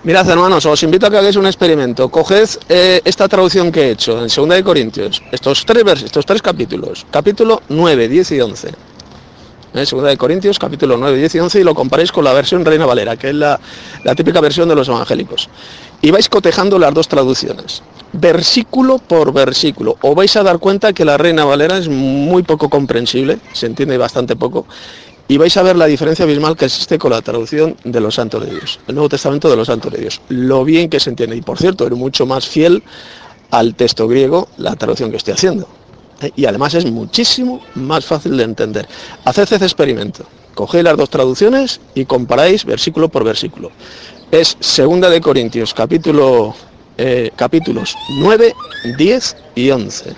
Mirad 0.02 0.30
hermanos, 0.30 0.66
os 0.66 0.82
invito 0.84 1.08
a 1.08 1.10
que 1.10 1.18
hagáis 1.18 1.36
un 1.36 1.46
experimento. 1.46 2.08
Coged 2.08 2.48
eh, 2.70 3.02
esta 3.04 3.28
traducción 3.28 3.70
que 3.70 3.82
he 3.82 3.92
hecho 3.92 4.14
en 4.14 4.30
2 4.34 4.48
de 4.48 4.64
Corintios, 4.64 5.22
estos 5.30 5.66
tres 5.66 5.84
versos, 5.84 6.06
estos 6.06 6.26
tres 6.26 6.42
capítulos, 6.42 7.06
capítulo 7.12 7.62
9, 7.68 8.08
10 8.08 8.32
y 8.32 8.40
11. 8.40 8.68
En 9.74 9.86
2 9.86 10.04
de 10.04 10.16
Corintios, 10.16 10.58
capítulo 10.58 10.96
9, 10.96 11.18
10 11.18 11.36
y 11.36 11.40
11, 11.40 11.60
y 11.60 11.64
lo 11.66 11.76
comparéis 11.76 12.14
con 12.14 12.24
la 12.24 12.32
versión 12.32 12.64
Reina 12.64 12.86
Valera, 12.86 13.18
que 13.18 13.28
es 13.28 13.36
la, 13.36 13.60
la 14.06 14.16
típica 14.16 14.40
versión 14.40 14.70
de 14.70 14.76
los 14.76 14.88
evangélicos. 14.88 15.50
Y 16.02 16.12
vais 16.12 16.30
cotejando 16.30 16.80
las 16.80 16.94
dos 16.94 17.10
traducciones, 17.10 17.84
versículo 18.14 19.00
por 19.00 19.34
versículo. 19.34 19.98
Os 20.00 20.16
vais 20.16 20.34
a 20.38 20.44
dar 20.44 20.60
cuenta 20.60 20.94
que 20.94 21.04
la 21.04 21.18
Reina 21.18 21.44
Valera 21.44 21.78
es 21.78 21.90
muy 21.90 22.44
poco 22.44 22.70
comprensible, 22.70 23.38
se 23.52 23.66
entiende 23.66 23.98
bastante 23.98 24.38
poco, 24.38 24.66
y 25.30 25.38
vais 25.38 25.56
a 25.57 25.61
ver 25.61 25.76
la 25.76 25.85
diferencia 25.85 26.26
abismal 26.26 26.57
que 26.57 26.65
existe 26.65 26.97
con 26.97 27.11
la 27.11 27.22
traducción 27.22 27.77
de 27.84 28.01
los 28.01 28.15
santos 28.15 28.43
de 28.43 28.49
Dios, 28.49 28.80
el 28.88 28.95
Nuevo 28.95 29.10
Testamento 29.10 29.47
de 29.47 29.56
los 29.56 29.68
santos 29.68 29.93
de 29.93 29.99
Dios. 29.99 30.22
Lo 30.27 30.65
bien 30.65 30.89
que 30.89 30.99
se 30.99 31.11
entiende. 31.11 31.35
Y 31.35 31.43
por 31.43 31.60
cierto, 31.60 31.85
es 31.85 31.91
mucho 31.91 32.26
más 32.26 32.47
fiel 32.47 32.81
al 33.51 33.76
texto 33.76 34.07
griego 34.07 34.49
la 34.57 34.76
traducción 34.76 35.11
que 35.11 35.18
estoy 35.18 35.35
haciendo. 35.35 35.68
¿eh? 36.22 36.31
Y 36.35 36.45
además 36.45 36.73
es 36.73 36.91
muchísimo 36.91 37.61
más 37.76 38.07
fácil 38.07 38.38
de 38.38 38.43
entender. 38.43 38.88
Haced 39.23 39.53
ese 39.53 39.65
experimento. 39.65 40.26
Cogéis 40.56 40.84
las 40.84 40.97
dos 40.97 41.11
traducciones 41.11 41.80
y 41.93 42.06
comparáis 42.06 42.65
versículo 42.65 43.07
por 43.07 43.23
versículo. 43.23 43.69
Es 44.31 44.57
segunda 44.60 45.11
de 45.11 45.22
Corintios, 45.22 45.76
capítulo, 45.76 46.56
eh, 46.97 47.30
capítulos 47.35 47.95
9, 48.19 48.56
10 48.97 49.38
y 49.53 49.69
11. 49.69 50.15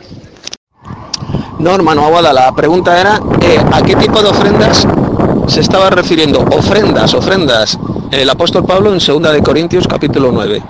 No, 1.59 1.75
hermano 1.75 2.05
Aguada, 2.05 2.31
la 2.31 2.55
pregunta 2.55 2.99
era 2.99 3.21
eh, 3.41 3.59
¿a 3.71 3.83
qué 3.83 3.95
tipo 3.95 4.21
de 4.23 4.29
ofrendas 4.29 4.87
se 5.47 5.61
estaba 5.61 5.89
refiriendo? 5.89 6.39
Ofrendas, 6.39 7.13
ofrendas. 7.13 7.77
El 8.11 8.29
apóstol 8.29 8.65
Pablo 8.65 8.93
en 8.93 8.99
2 8.99 9.33
de 9.33 9.41
Corintios 9.41 9.87
capítulo 9.87 10.31
9. 10.31 10.61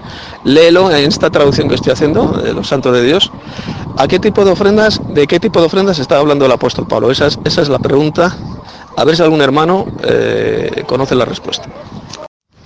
Léelo 0.46 0.92
en 0.92 1.08
esta 1.08 1.30
traducción 1.30 1.68
que 1.68 1.76
estoy 1.76 1.94
haciendo, 1.94 2.28
de 2.28 2.54
los 2.54 2.68
santos 2.68 2.94
de 2.94 3.04
Dios. 3.04 3.32
¿A 3.98 4.08
qué 4.08 4.20
tipo 4.20 4.46
de 4.46 4.52
ofrendas, 4.52 5.02
de 5.14 5.28
qué 5.28 5.40
tipo 5.40 5.60
de 5.60 5.66
ofrendas 5.66 6.00
estaba 6.00 6.22
hablando 6.22 6.46
el 6.46 6.52
apóstol 6.52 6.88
Pablo? 6.88 7.12
Esa 7.12 7.28
es, 7.28 7.40
esa 7.44 7.62
es 7.62 7.70
la 7.70 7.80
pregunta. 7.80 8.36
A 8.96 9.04
ver 9.04 9.16
si 9.16 9.24
algún 9.24 9.42
hermano 9.42 9.88
eh, 10.04 10.84
conoce 10.88 11.16
la 11.16 11.26
respuesta. 11.26 11.68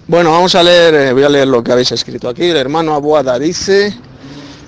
Bueno, 0.08 0.32
vamos 0.32 0.54
a 0.56 0.64
leer, 0.64 0.94
eh, 0.94 1.14
voy 1.14 1.24
a 1.24 1.30
leer 1.30 1.48
lo 1.48 1.64
que 1.64 1.72
habéis 1.72 1.92
escrito 1.92 2.30
aquí. 2.30 2.44
El 2.44 2.58
hermano 2.58 2.94
Abuada 2.94 3.40
dice, 3.40 3.98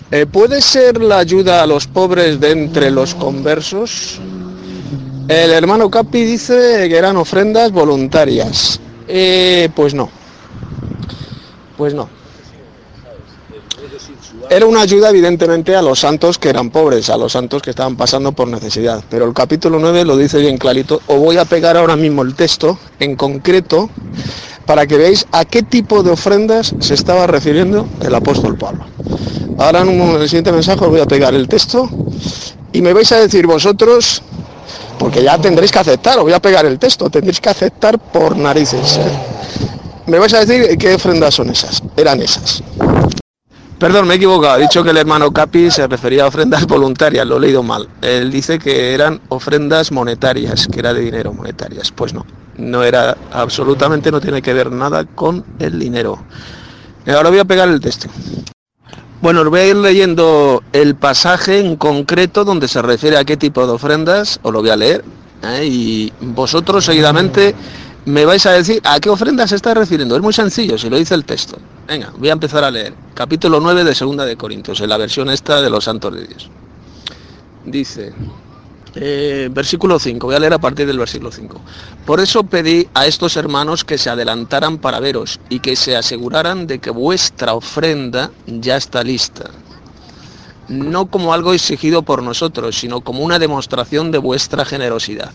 eh, 0.09 0.26
¿Puede 0.26 0.61
ser 0.61 1.01
la 1.01 1.18
ayuda 1.18 1.61
a 1.61 1.68
los 1.68 1.85
pobres 1.85 2.39
de 2.39 2.51
entre 2.51 2.89
los 2.91 3.14
conversos? 3.14 4.22
El 5.28 5.52
hermano 5.52 5.90
Capi 5.90 6.24
dice 6.24 6.88
que 6.88 6.98
eran 6.98 7.18
ofrendas 7.18 7.72
voluntarias. 7.72 8.80
Eh, 9.08 9.70
pues 9.76 9.94
no. 9.94 10.10
Pues 11.76 11.94
no. 11.94 12.10
Era 14.49 14.66
una 14.66 14.82
ayuda 14.82 15.10
evidentemente 15.10 15.76
a 15.76 15.82
los 15.82 15.99
santos 15.99 16.38
que 16.38 16.48
eran 16.48 16.70
pobres, 16.70 17.10
a 17.10 17.18
los 17.18 17.34
santos 17.34 17.62
que 17.62 17.72
estaban 17.72 17.98
pasando 17.98 18.32
por 18.32 18.48
necesidad. 18.48 19.04
Pero 19.10 19.26
el 19.26 19.34
capítulo 19.34 19.78
9 19.80 20.06
lo 20.06 20.16
dice 20.16 20.40
bien 20.40 20.58
clarito. 20.58 21.02
Os 21.08 21.20
voy 21.20 21.38
a 21.38 21.44
pegar 21.44 21.76
ahora 21.76 21.98
mismo 21.98 22.22
el 22.22 22.34
texto 22.34 22.80
en 22.99 23.18
concreto 23.18 23.90
para 24.66 24.88
que 24.88 24.98
veáis 24.98 25.28
a 25.34 25.44
qué 25.44 25.64
tipo 25.64 26.04
de 26.04 26.12
ofrendas 26.12 26.74
se 26.80 26.94
estaba 26.94 27.28
refiriendo 27.28 27.88
el 28.02 28.16
apóstol 28.16 28.58
Pablo. 28.58 28.86
Ahora 29.58 29.82
en, 29.82 29.99
el 29.99 30.30
siguiente 30.30 30.52
mensaje 30.52 30.84
os 30.84 30.90
voy 30.90 31.02
a 31.02 31.06
pegar 31.06 31.34
el 31.34 31.48
texto 31.48 31.90
y 32.72 32.82
me 32.82 32.94
vais 32.94 33.12
a 33.12 33.20
decir 33.20 33.48
vosotros, 33.48 34.22
porque 34.98 35.24
ya 35.24 35.38
tendréis 35.38 35.72
que 35.72 35.80
aceptar, 35.80 36.18
os 36.18 36.24
voy 36.24 36.34
a 36.34 36.41
pegar 36.41 36.65
el 36.65 36.80
texto, 36.80 37.10
tendréis 37.10 37.40
que 37.40 37.49
aceptar 37.49 37.99
por 37.99 38.36
narices. 38.36 38.98
¿eh? 38.98 39.11
Me 40.07 40.19
vais 40.19 40.34
a 40.34 40.44
decir 40.44 40.78
qué 40.78 40.95
ofrendas 40.95 41.36
son 41.36 41.49
esas, 41.49 41.82
eran 41.95 42.22
esas. 42.22 42.64
Perdón, 43.80 44.07
me 44.07 44.15
he 44.15 44.18
equivocado, 44.18 44.57
he 44.57 44.61
dicho 44.61 44.84
que 44.84 44.90
el 44.90 44.98
hermano 44.98 45.32
Capi 45.32 45.69
se 45.69 45.86
refería 45.86 46.24
a 46.24 46.28
ofrendas 46.28 46.65
voluntarias, 46.68 47.28
lo 47.28 47.38
he 47.38 47.41
leído 47.41 47.61
mal. 47.61 47.88
Él 48.02 48.32
dice 48.32 48.57
que 48.57 48.94
eran 48.94 49.22
ofrendas 49.30 49.91
monetarias, 49.91 50.68
que 50.68 50.80
era 50.80 50.94
de 50.94 51.02
dinero 51.02 51.32
monetarias. 51.32 51.91
Pues 51.91 52.14
no, 52.14 52.26
no 52.57 52.84
era, 52.84 53.15
absolutamente 53.32 54.11
no 54.11 54.19
tiene 54.19 54.41
que 54.41 54.53
ver 54.53 54.72
nada 54.72 55.06
con 55.06 55.45
el 55.60 55.78
dinero. 55.78 56.24
Ahora 57.06 57.30
voy 57.30 57.40
a 57.40 57.45
pegar 57.45 57.69
el 57.69 57.80
texto. 57.80 58.10
Bueno, 59.19 59.41
os 59.41 59.49
voy 59.49 59.61
a 59.61 59.68
ir 59.68 59.76
leyendo 59.76 60.61
el 60.73 60.95
pasaje 60.95 61.60
en 61.60 61.76
concreto 61.76 62.45
donde 62.45 62.68
se 62.68 62.81
refiere 62.84 63.18
a 63.18 63.26
qué 63.26 63.35
tipo 63.35 63.65
de 63.65 63.73
ofrendas, 63.73 64.39
os 64.44 64.53
lo 64.53 64.61
voy 64.61 64.69
a 64.69 64.76
leer, 64.76 65.03
¿eh? 65.41 65.65
y 65.65 66.14
vosotros 66.22 66.85
seguidamente 66.85 67.56
me 68.06 68.26
vais 68.26 68.45
a 68.45 68.52
decir 68.52 68.80
a 68.85 68.99
qué 68.99 69.10
ofrendas 69.10 69.49
se 69.49 69.56
está 69.56 69.73
refiriendo. 69.73 70.15
Es 70.15 70.22
muy 70.22 70.34
sencillo, 70.34 70.77
si 70.77 70.88
lo 70.89 70.98
dice 70.98 71.15
el 71.15 71.26
texto. 71.26 71.57
Venga, 71.88 72.14
voy 72.15 72.30
a 72.30 72.34
empezar 72.34 72.64
a 72.64 72.69
leer. 72.69 72.94
Capítulo 73.15 73.60
9 73.60 73.84
de 73.84 73.95
Segunda 73.95 74.23
de 74.23 74.38
Corintios, 74.38 74.80
en 74.81 74.89
la 74.89 74.98
versión 74.98 75.30
esta 75.31 75.61
de 75.61 75.69
los 75.72 75.85
santos 75.85 76.14
de 76.14 76.27
Dios. 76.27 76.52
Dice, 77.65 78.14
eh, 78.95 79.49
versículo 79.51 79.99
5, 79.99 80.27
voy 80.27 80.35
a 80.35 80.39
leer 80.39 80.53
a 80.53 80.59
partir 80.59 80.88
del 80.88 80.97
versículo 80.97 81.31
5. 81.31 81.61
Por 82.05 82.19
eso 82.19 82.43
pedí 82.43 82.88
a 82.93 83.05
estos 83.05 83.35
hermanos 83.38 83.84
que 83.84 83.97
se 83.97 84.09
adelantaran 84.09 84.77
para 84.77 84.99
veros 84.99 85.39
y 85.49 85.59
que 85.59 85.76
se 85.76 85.95
aseguraran 85.95 86.68
de 86.68 86.80
que 86.80 86.89
vuestra 86.89 87.53
ofrenda 87.53 88.31
ya 88.45 88.77
está 88.77 89.03
lista. 89.03 89.51
No 90.68 91.05
como 91.07 91.34
algo 91.34 91.53
exigido 91.53 92.01
por 92.03 92.23
nosotros, 92.23 92.77
sino 92.77 93.01
como 93.01 93.23
una 93.23 93.39
demostración 93.39 94.11
de 94.11 94.18
vuestra 94.18 94.65
generosidad. 94.65 95.31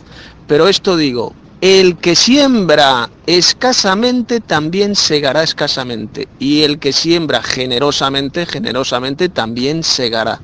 Pero 0.46 0.68
esto 0.68 0.96
digo, 0.96 1.34
el 1.62 1.96
que 1.96 2.16
siembra 2.16 3.08
escasamente 3.24 4.40
también 4.40 4.96
segará 4.96 5.44
escasamente, 5.44 6.26
y 6.40 6.62
el 6.62 6.80
que 6.80 6.92
siembra 6.92 7.40
generosamente, 7.40 8.46
generosamente 8.46 9.28
también 9.28 9.84
segará 9.84 10.40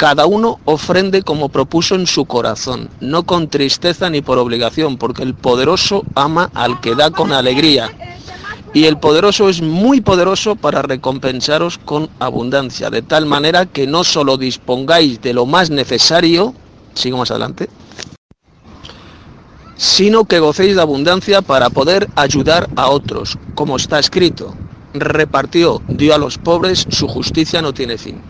cada 0.00 0.24
uno 0.24 0.60
ofrende 0.64 1.20
como 1.20 1.50
propuso 1.50 1.94
en 1.94 2.06
su 2.06 2.24
corazón, 2.24 2.88
no 3.00 3.24
con 3.24 3.48
tristeza 3.48 4.08
ni 4.08 4.22
por 4.22 4.38
obligación, 4.38 4.96
porque 4.96 5.22
el 5.22 5.34
poderoso 5.34 6.04
ama 6.14 6.50
al 6.54 6.80
que 6.80 6.94
da 6.94 7.10
con 7.10 7.32
alegría. 7.32 7.90
Y 8.72 8.86
el 8.86 8.96
poderoso 8.96 9.50
es 9.50 9.60
muy 9.60 10.00
poderoso 10.00 10.56
para 10.56 10.80
recompensaros 10.80 11.76
con 11.76 12.08
abundancia, 12.18 12.88
de 12.88 13.02
tal 13.02 13.26
manera 13.26 13.66
que 13.66 13.86
no 13.86 14.02
solo 14.02 14.38
dispongáis 14.38 15.20
de 15.20 15.34
lo 15.34 15.44
más 15.44 15.68
necesario, 15.68 16.54
sigo 16.94 17.18
más 17.18 17.30
adelante, 17.30 17.68
sino 19.76 20.24
que 20.24 20.40
gocéis 20.40 20.76
de 20.76 20.80
abundancia 20.80 21.42
para 21.42 21.68
poder 21.68 22.08
ayudar 22.16 22.70
a 22.74 22.88
otros, 22.88 23.36
como 23.54 23.76
está 23.76 23.98
escrito. 23.98 24.54
Repartió, 24.94 25.82
dio 25.88 26.14
a 26.14 26.18
los 26.18 26.38
pobres, 26.38 26.86
su 26.88 27.06
justicia 27.06 27.60
no 27.60 27.74
tiene 27.74 27.98
fin 27.98 28.29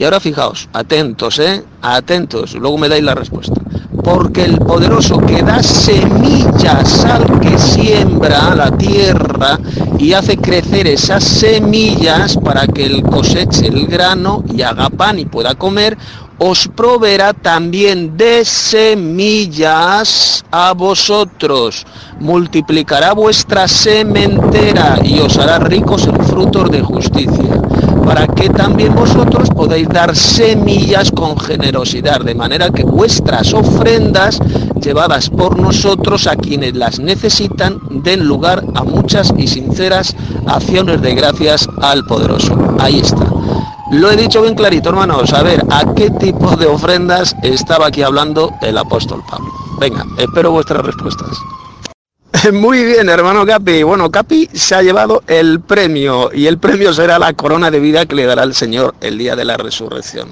Y 0.00 0.04
ahora 0.04 0.18
fijaos, 0.18 0.66
atentos, 0.72 1.38
¿eh? 1.40 1.62
Atentos, 1.82 2.54
luego 2.54 2.78
me 2.78 2.88
dais 2.88 3.04
la 3.04 3.14
respuesta. 3.14 3.60
Porque 4.02 4.46
el 4.46 4.56
poderoso 4.56 5.18
que 5.18 5.42
da 5.42 5.62
semillas 5.62 7.04
al 7.04 7.38
que 7.38 7.58
siembra 7.58 8.54
la 8.54 8.70
tierra 8.70 9.60
y 9.98 10.14
hace 10.14 10.38
crecer 10.38 10.86
esas 10.86 11.22
semillas 11.22 12.38
para 12.38 12.66
que 12.66 12.86
él 12.86 13.02
coseche 13.02 13.66
el 13.66 13.86
grano 13.88 14.42
y 14.50 14.62
haga 14.62 14.88
pan 14.88 15.18
y 15.18 15.26
pueda 15.26 15.54
comer, 15.54 15.98
os 16.38 16.68
proveerá 16.68 17.34
también 17.34 18.16
de 18.16 18.46
semillas 18.46 20.42
a 20.50 20.72
vosotros, 20.72 21.86
multiplicará 22.18 23.12
vuestra 23.12 23.68
sementera 23.68 24.98
y 25.04 25.20
os 25.20 25.36
hará 25.36 25.58
ricos 25.58 26.06
en 26.06 26.18
frutos 26.24 26.70
de 26.70 26.80
justicia, 26.80 27.60
para 28.10 28.26
que 28.26 28.50
también 28.50 28.92
vosotros 28.92 29.50
podáis 29.50 29.88
dar 29.88 30.16
semillas 30.16 31.12
con 31.12 31.38
generosidad, 31.38 32.18
de 32.22 32.34
manera 32.34 32.70
que 32.70 32.82
vuestras 32.82 33.54
ofrendas 33.54 34.40
llevadas 34.82 35.30
por 35.30 35.56
nosotros 35.56 36.26
a 36.26 36.34
quienes 36.34 36.74
las 36.74 36.98
necesitan 36.98 37.78
den 37.88 38.26
lugar 38.26 38.64
a 38.74 38.82
muchas 38.82 39.32
y 39.36 39.46
sinceras 39.46 40.16
acciones 40.44 41.00
de 41.02 41.14
gracias 41.14 41.68
al 41.80 42.04
poderoso. 42.04 42.58
Ahí 42.80 42.98
está. 42.98 43.26
Lo 43.92 44.10
he 44.10 44.16
dicho 44.16 44.42
bien 44.42 44.56
clarito, 44.56 44.88
hermanos. 44.88 45.32
A 45.32 45.44
ver, 45.44 45.64
¿a 45.70 45.94
qué 45.94 46.10
tipo 46.10 46.56
de 46.56 46.66
ofrendas 46.66 47.36
estaba 47.44 47.86
aquí 47.86 48.02
hablando 48.02 48.52
el 48.60 48.76
apóstol 48.76 49.22
Pablo? 49.30 49.46
Venga, 49.78 50.04
espero 50.18 50.50
vuestras 50.50 50.84
respuestas. 50.84 51.28
Muy 52.52 52.84
bien, 52.84 53.08
hermano 53.08 53.44
Capi. 53.44 53.82
Bueno, 53.82 54.10
Capi 54.10 54.48
se 54.52 54.74
ha 54.74 54.82
llevado 54.82 55.22
el 55.26 55.60
premio 55.60 56.30
y 56.32 56.46
el 56.46 56.58
premio 56.58 56.92
será 56.92 57.18
la 57.18 57.32
corona 57.34 57.70
de 57.70 57.80
vida 57.80 58.06
que 58.06 58.14
le 58.14 58.24
dará 58.24 58.44
el 58.44 58.54
Señor 58.54 58.94
el 59.00 59.18
día 59.18 59.36
de 59.36 59.44
la 59.44 59.56
resurrección. 59.56 60.28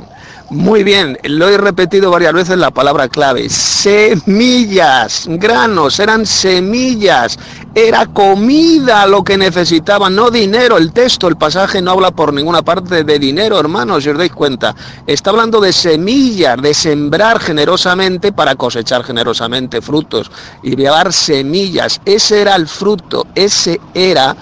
Muy 0.50 0.82
bien, 0.82 1.18
lo 1.24 1.46
he 1.50 1.58
repetido 1.58 2.10
varias 2.10 2.32
veces 2.32 2.56
la 2.56 2.70
palabra 2.70 3.08
clave. 3.08 3.50
Semillas, 3.50 5.26
granos, 5.28 6.00
eran 6.00 6.24
semillas. 6.24 7.38
Era 7.74 8.06
comida 8.06 9.06
lo 9.06 9.22
que 9.22 9.36
necesitaban, 9.36 10.14
no 10.14 10.30
dinero. 10.30 10.78
El 10.78 10.92
texto, 10.92 11.28
el 11.28 11.36
pasaje 11.36 11.82
no 11.82 11.90
habla 11.90 12.12
por 12.12 12.32
ninguna 12.32 12.62
parte 12.62 13.04
de 13.04 13.18
dinero, 13.18 13.60
hermanos, 13.60 14.04
si 14.04 14.08
os 14.08 14.16
dais 14.16 14.32
cuenta. 14.32 14.74
Está 15.06 15.30
hablando 15.30 15.60
de 15.60 15.70
semillas, 15.70 16.56
de 16.62 16.72
sembrar 16.72 17.40
generosamente 17.40 18.32
para 18.32 18.54
cosechar 18.54 19.04
generosamente 19.04 19.82
frutos 19.82 20.30
y 20.62 20.76
llevar 20.76 21.12
semillas. 21.12 22.00
Ese 22.06 22.40
era 22.40 22.56
el 22.56 22.66
fruto, 22.68 23.26
ese 23.34 23.78
era 23.92 24.34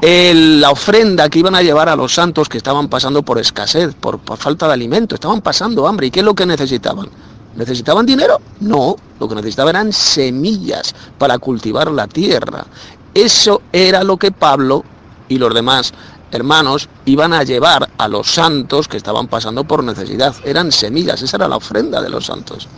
la 0.00 0.70
ofrenda 0.70 1.28
que 1.28 1.38
iban 1.38 1.54
a 1.54 1.62
llevar 1.62 1.88
a 1.88 1.96
los 1.96 2.14
santos 2.14 2.48
que 2.48 2.58
estaban 2.58 2.88
pasando 2.88 3.22
por 3.22 3.38
escasez, 3.38 3.94
por, 3.94 4.18
por, 4.18 4.36
falta 4.36 4.66
de 4.66 4.74
alimento, 4.74 5.14
estaban 5.14 5.40
pasando 5.40 5.86
hambre. 5.86 6.08
¿Y 6.08 6.10
qué 6.10 6.20
es 6.20 6.24
lo 6.24 6.34
que 6.34 6.46
necesitaban? 6.46 7.08
¿Necesitaban 7.56 8.04
dinero? 8.04 8.38
No, 8.60 8.96
lo 9.18 9.28
que 9.28 9.34
necesitaban 9.34 9.76
eran 9.76 9.92
semillas 9.92 10.94
para 11.18 11.38
cultivar 11.38 11.90
la 11.90 12.06
tierra. 12.06 12.66
Eso 13.14 13.62
era 13.72 14.04
lo 14.04 14.18
que 14.18 14.30
Pablo 14.30 14.84
y 15.28 15.38
los 15.38 15.54
demás 15.54 15.94
hermanos 16.36 16.88
iban 17.04 17.32
a 17.32 17.42
llevar 17.42 17.90
a 17.98 18.08
los 18.08 18.28
santos 18.28 18.86
que 18.86 18.96
estaban 18.96 19.26
pasando 19.26 19.64
por 19.64 19.82
necesidad. 19.82 20.34
Eran 20.44 20.70
semillas, 20.70 21.22
esa 21.22 21.36
era 21.36 21.48
la 21.48 21.56
ofrenda 21.56 22.00
de 22.00 22.08
los 22.08 22.26
santos. 22.26 22.68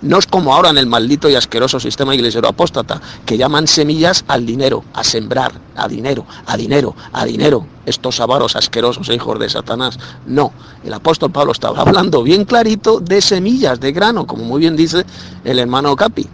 No 0.00 0.18
es 0.18 0.26
como 0.26 0.54
ahora 0.54 0.70
en 0.70 0.78
el 0.78 0.86
maldito 0.86 1.28
y 1.28 1.34
asqueroso 1.34 1.80
sistema 1.80 2.14
iglesiero 2.14 2.48
apóstata, 2.48 3.00
que 3.26 3.36
llaman 3.36 3.66
semillas 3.66 4.24
al 4.28 4.46
dinero, 4.46 4.84
a 4.94 5.02
sembrar, 5.02 5.52
a 5.74 5.88
dinero, 5.88 6.24
a 6.46 6.56
dinero, 6.56 6.94
a 7.12 7.24
dinero. 7.24 7.66
Estos 7.84 8.20
avaros 8.20 8.54
asquerosos, 8.54 9.08
hijos 9.08 9.38
de 9.40 9.48
Satanás. 9.48 9.98
No, 10.26 10.52
el 10.84 10.94
apóstol 10.94 11.32
Pablo 11.32 11.52
estaba 11.52 11.80
hablando 11.80 12.22
bien 12.22 12.44
clarito 12.44 13.00
de 13.00 13.20
semillas, 13.20 13.80
de 13.80 13.92
grano, 13.92 14.26
como 14.26 14.44
muy 14.44 14.60
bien 14.60 14.76
dice 14.76 15.04
el 15.44 15.58
hermano 15.58 15.96
Capi. 15.96 16.28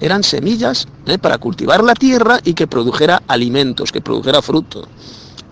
Eran 0.00 0.22
semillas 0.24 0.88
¿eh? 1.06 1.18
para 1.18 1.36
cultivar 1.36 1.84
la 1.84 1.94
tierra 1.94 2.40
y 2.42 2.54
que 2.54 2.66
produjera 2.66 3.22
alimentos, 3.28 3.92
que 3.92 4.00
produjera 4.00 4.40
fruto. 4.40 4.88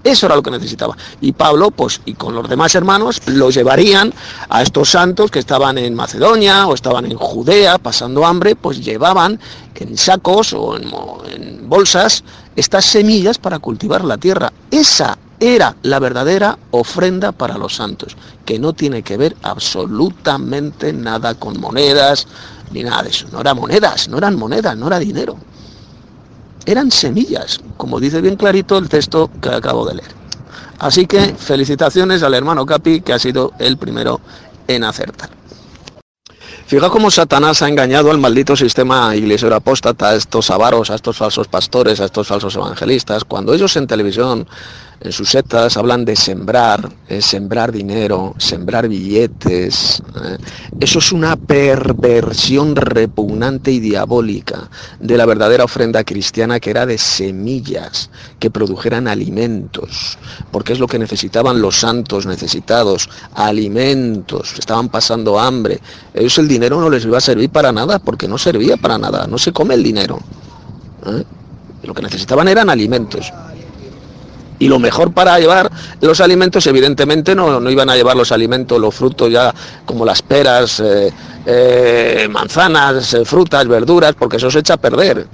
Eso 0.04 0.26
era 0.26 0.36
lo 0.36 0.42
que 0.42 0.50
necesitaba. 0.50 0.96
Y 1.20 1.32
Pablo, 1.32 1.70
pues, 1.70 2.00
y 2.04 2.14
con 2.14 2.34
los 2.34 2.48
demás 2.48 2.74
hermanos, 2.74 3.20
lo 3.26 3.50
llevarían 3.50 4.12
a 4.48 4.62
estos 4.62 4.90
santos 4.90 5.30
que 5.30 5.38
estaban 5.38 5.78
en 5.78 5.94
Macedonia 5.94 6.66
o 6.66 6.74
estaban 6.74 7.06
en 7.06 7.16
Judea 7.16 7.78
pasando 7.78 8.24
hambre, 8.24 8.54
pues 8.54 8.84
llevaban 8.84 9.38
en 9.74 9.96
sacos 9.96 10.52
o 10.52 10.76
en, 10.76 11.68
bolsas 11.68 12.24
estas 12.56 12.84
semillas 12.86 13.38
para 13.38 13.58
cultivar 13.58 14.04
la 14.04 14.16
tierra. 14.16 14.52
Esa 14.70 15.18
era 15.38 15.76
la 15.82 15.98
verdadera 15.98 16.58
ofrenda 16.70 17.30
para 17.32 17.58
los 17.58 17.76
santos, 17.76 18.16
que 18.44 18.58
no 18.58 18.72
tiene 18.72 19.02
que 19.02 19.16
ver 19.16 19.36
absolutamente 19.42 20.92
nada 20.92 21.34
con 21.34 21.60
monedas 21.60 22.26
ni 22.72 22.82
nada 22.82 23.02
de 23.02 23.10
eso. 23.10 23.26
No 23.30 23.40
eran 23.40 23.56
monedas, 23.56 24.08
no 24.08 24.18
eran 24.18 24.36
monedas, 24.36 24.76
no 24.76 24.86
era 24.86 24.98
dinero 24.98 25.36
eran 26.70 26.90
semillas, 26.90 27.60
como 27.78 27.98
dice 27.98 28.20
bien 28.20 28.36
clarito 28.36 28.76
el 28.76 28.90
texto 28.90 29.30
que 29.40 29.48
acabo 29.48 29.86
de 29.86 29.94
leer. 29.94 30.10
Así 30.78 31.06
que 31.06 31.34
felicitaciones 31.34 32.22
al 32.22 32.34
hermano 32.34 32.66
Capi, 32.66 33.00
que 33.00 33.14
ha 33.14 33.18
sido 33.18 33.52
el 33.58 33.78
primero 33.78 34.20
en 34.66 34.84
acertar. 34.84 35.30
Fijaos 36.66 36.92
cómo 36.92 37.10
Satanás 37.10 37.62
ha 37.62 37.68
engañado 37.68 38.10
al 38.10 38.18
maldito 38.18 38.54
sistema 38.54 39.16
iglesia 39.16 39.48
apóstata, 39.56 40.10
a 40.10 40.14
estos 40.14 40.50
avaros, 40.50 40.90
a 40.90 40.96
estos 40.96 41.16
falsos 41.16 41.48
pastores, 41.48 42.00
a 42.00 42.04
estos 42.04 42.28
falsos 42.28 42.54
evangelistas, 42.54 43.24
cuando 43.24 43.54
ellos 43.54 43.74
en 43.76 43.86
televisión 43.86 44.46
en 45.00 45.12
sus 45.12 45.30
setas 45.30 45.76
hablan 45.76 46.04
de 46.04 46.16
sembrar, 46.16 46.90
eh, 47.08 47.22
sembrar 47.22 47.70
dinero, 47.70 48.34
sembrar 48.36 48.88
billetes. 48.88 50.02
Eh. 50.24 50.38
Eso 50.80 50.98
es 50.98 51.12
una 51.12 51.36
perversión 51.36 52.74
repugnante 52.74 53.70
y 53.70 53.78
diabólica 53.78 54.68
de 54.98 55.16
la 55.16 55.24
verdadera 55.24 55.64
ofrenda 55.64 56.02
cristiana 56.02 56.58
que 56.58 56.70
era 56.70 56.84
de 56.84 56.98
semillas 56.98 58.10
que 58.40 58.50
produjeran 58.50 59.06
alimentos, 59.06 60.18
porque 60.50 60.72
es 60.72 60.80
lo 60.80 60.88
que 60.88 60.98
necesitaban 60.98 61.62
los 61.62 61.78
santos 61.78 62.26
necesitados, 62.26 63.08
alimentos, 63.34 64.54
estaban 64.58 64.88
pasando 64.88 65.38
hambre. 65.38 65.80
Ellos 66.12 66.38
el 66.38 66.48
dinero 66.48 66.80
no 66.80 66.90
les 66.90 67.04
iba 67.04 67.18
a 67.18 67.20
servir 67.20 67.50
para 67.50 67.70
nada, 67.70 68.00
porque 68.00 68.26
no 68.26 68.36
servía 68.36 68.76
para 68.76 68.98
nada, 68.98 69.28
no 69.28 69.38
se 69.38 69.52
come 69.52 69.74
el 69.74 69.82
dinero. 69.84 70.18
Eh. 71.06 71.24
Lo 71.84 71.94
que 71.94 72.02
necesitaban 72.02 72.48
eran 72.48 72.68
alimentos. 72.68 73.32
Y 74.58 74.68
lo 74.68 74.78
mejor 74.78 75.12
para 75.12 75.38
llevar 75.38 75.70
los 76.00 76.20
alimentos, 76.20 76.66
evidentemente 76.66 77.34
no, 77.34 77.60
no 77.60 77.70
iban 77.70 77.90
a 77.90 77.96
llevar 77.96 78.16
los 78.16 78.32
alimentos, 78.32 78.80
los 78.80 78.94
frutos 78.94 79.30
ya 79.30 79.54
como 79.84 80.04
las 80.04 80.22
peras, 80.22 80.80
eh, 80.80 81.12
eh, 81.46 82.28
manzanas, 82.30 83.14
eh, 83.14 83.24
frutas, 83.24 83.66
verduras, 83.68 84.14
porque 84.18 84.36
eso 84.36 84.50
se 84.50 84.58
echa 84.58 84.74
a 84.74 84.78
perder 84.78 85.26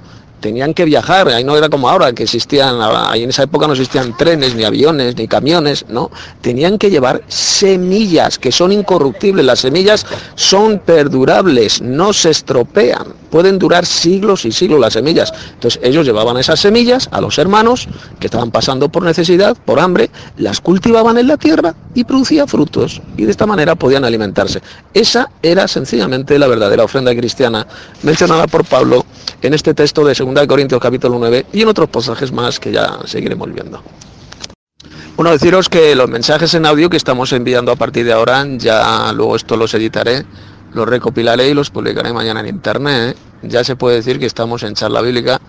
tenían 0.45 0.75
que 0.75 0.85
viajar, 0.85 1.27
ahí 1.29 1.43
no 1.43 1.57
era 1.57 1.69
como 1.69 1.89
ahora, 1.89 2.13
que 2.13 2.21
existían, 2.21 2.77
ahí 2.79 3.23
en 3.23 3.31
esa 3.31 3.41
época 3.41 3.65
no 3.65 3.73
existían 3.73 4.15
trenes, 4.15 4.53
ni 4.53 4.63
aviones, 4.63 5.15
ni 5.17 5.27
camiones, 5.27 5.85
no, 5.89 6.11
tenían 6.39 6.77
que 6.77 6.91
llevar 6.91 7.23
semillas 7.27 8.37
que 8.37 8.51
son 8.51 8.71
incorruptibles, 8.71 9.43
las 9.43 9.61
semillas 9.61 10.05
son 10.35 10.77
perdurables, 10.77 11.81
no 11.81 12.13
se 12.13 12.29
estropean, 12.29 13.07
pueden 13.31 13.57
durar 13.57 13.87
siglos 13.87 14.45
y 14.45 14.51
siglos 14.51 14.79
las 14.79 14.93
semillas. 14.93 15.33
Entonces 15.55 15.81
ellos 15.83 16.05
llevaban 16.05 16.37
esas 16.37 16.59
semillas 16.59 17.09
a 17.11 17.21
los 17.21 17.39
hermanos 17.39 17.87
que 18.19 18.27
estaban 18.27 18.51
pasando 18.51 18.89
por 18.89 19.01
necesidad, 19.01 19.57
por 19.65 19.79
hambre, 19.79 20.11
las 20.37 20.61
cultivaban 20.61 21.17
en 21.17 21.27
la 21.27 21.37
tierra 21.37 21.73
y 21.95 22.03
producía 22.03 22.45
frutos 22.45 23.01
y 23.17 23.25
de 23.25 23.31
esta 23.31 23.47
manera 23.47 23.73
podían 23.73 24.05
alimentarse. 24.05 24.61
Esa 24.93 25.31
era 25.41 25.67
sencillamente 25.67 26.37
la 26.37 26.45
verdadera 26.45 26.83
ofrenda 26.83 27.15
cristiana 27.15 27.65
mencionada 28.03 28.45
por 28.45 28.63
Pablo 28.63 29.05
en 29.41 29.53
este 29.53 29.73
texto 29.73 30.03
de 30.05 30.13
2 30.13 30.33
Corintios 30.45 30.81
capítulo 30.81 31.17
9 31.17 31.47
y 31.53 31.61
en 31.61 31.67
otros 31.69 31.89
pasajes 31.89 32.31
más 32.31 32.59
que 32.59 32.71
ya 32.71 32.99
seguiremos 33.05 33.51
viendo. 33.53 33.81
Bueno, 35.15 35.31
deciros 35.31 35.69
que 35.69 35.95
los 35.95 36.09
mensajes 36.09 36.53
en 36.55 36.65
audio 36.65 36.89
que 36.89 36.97
estamos 36.97 37.31
enviando 37.31 37.71
a 37.71 37.77
partir 37.77 38.05
de 38.05 38.11
ahora, 38.11 38.45
ya 38.57 39.13
luego 39.13 39.37
esto 39.37 39.55
los 39.55 39.73
editaré, 39.73 40.25
los 40.73 40.85
recopilaré 40.85 41.49
y 41.49 41.53
los 41.53 41.69
publicaré 41.69 42.11
mañana 42.11 42.41
en 42.41 42.47
internet. 42.47 43.17
Ya 43.41 43.63
se 43.63 43.77
puede 43.77 43.95
decir 43.95 44.19
que 44.19 44.25
estamos 44.25 44.63
en 44.63 44.73
charla 44.73 45.01
bíblica. 45.01 45.39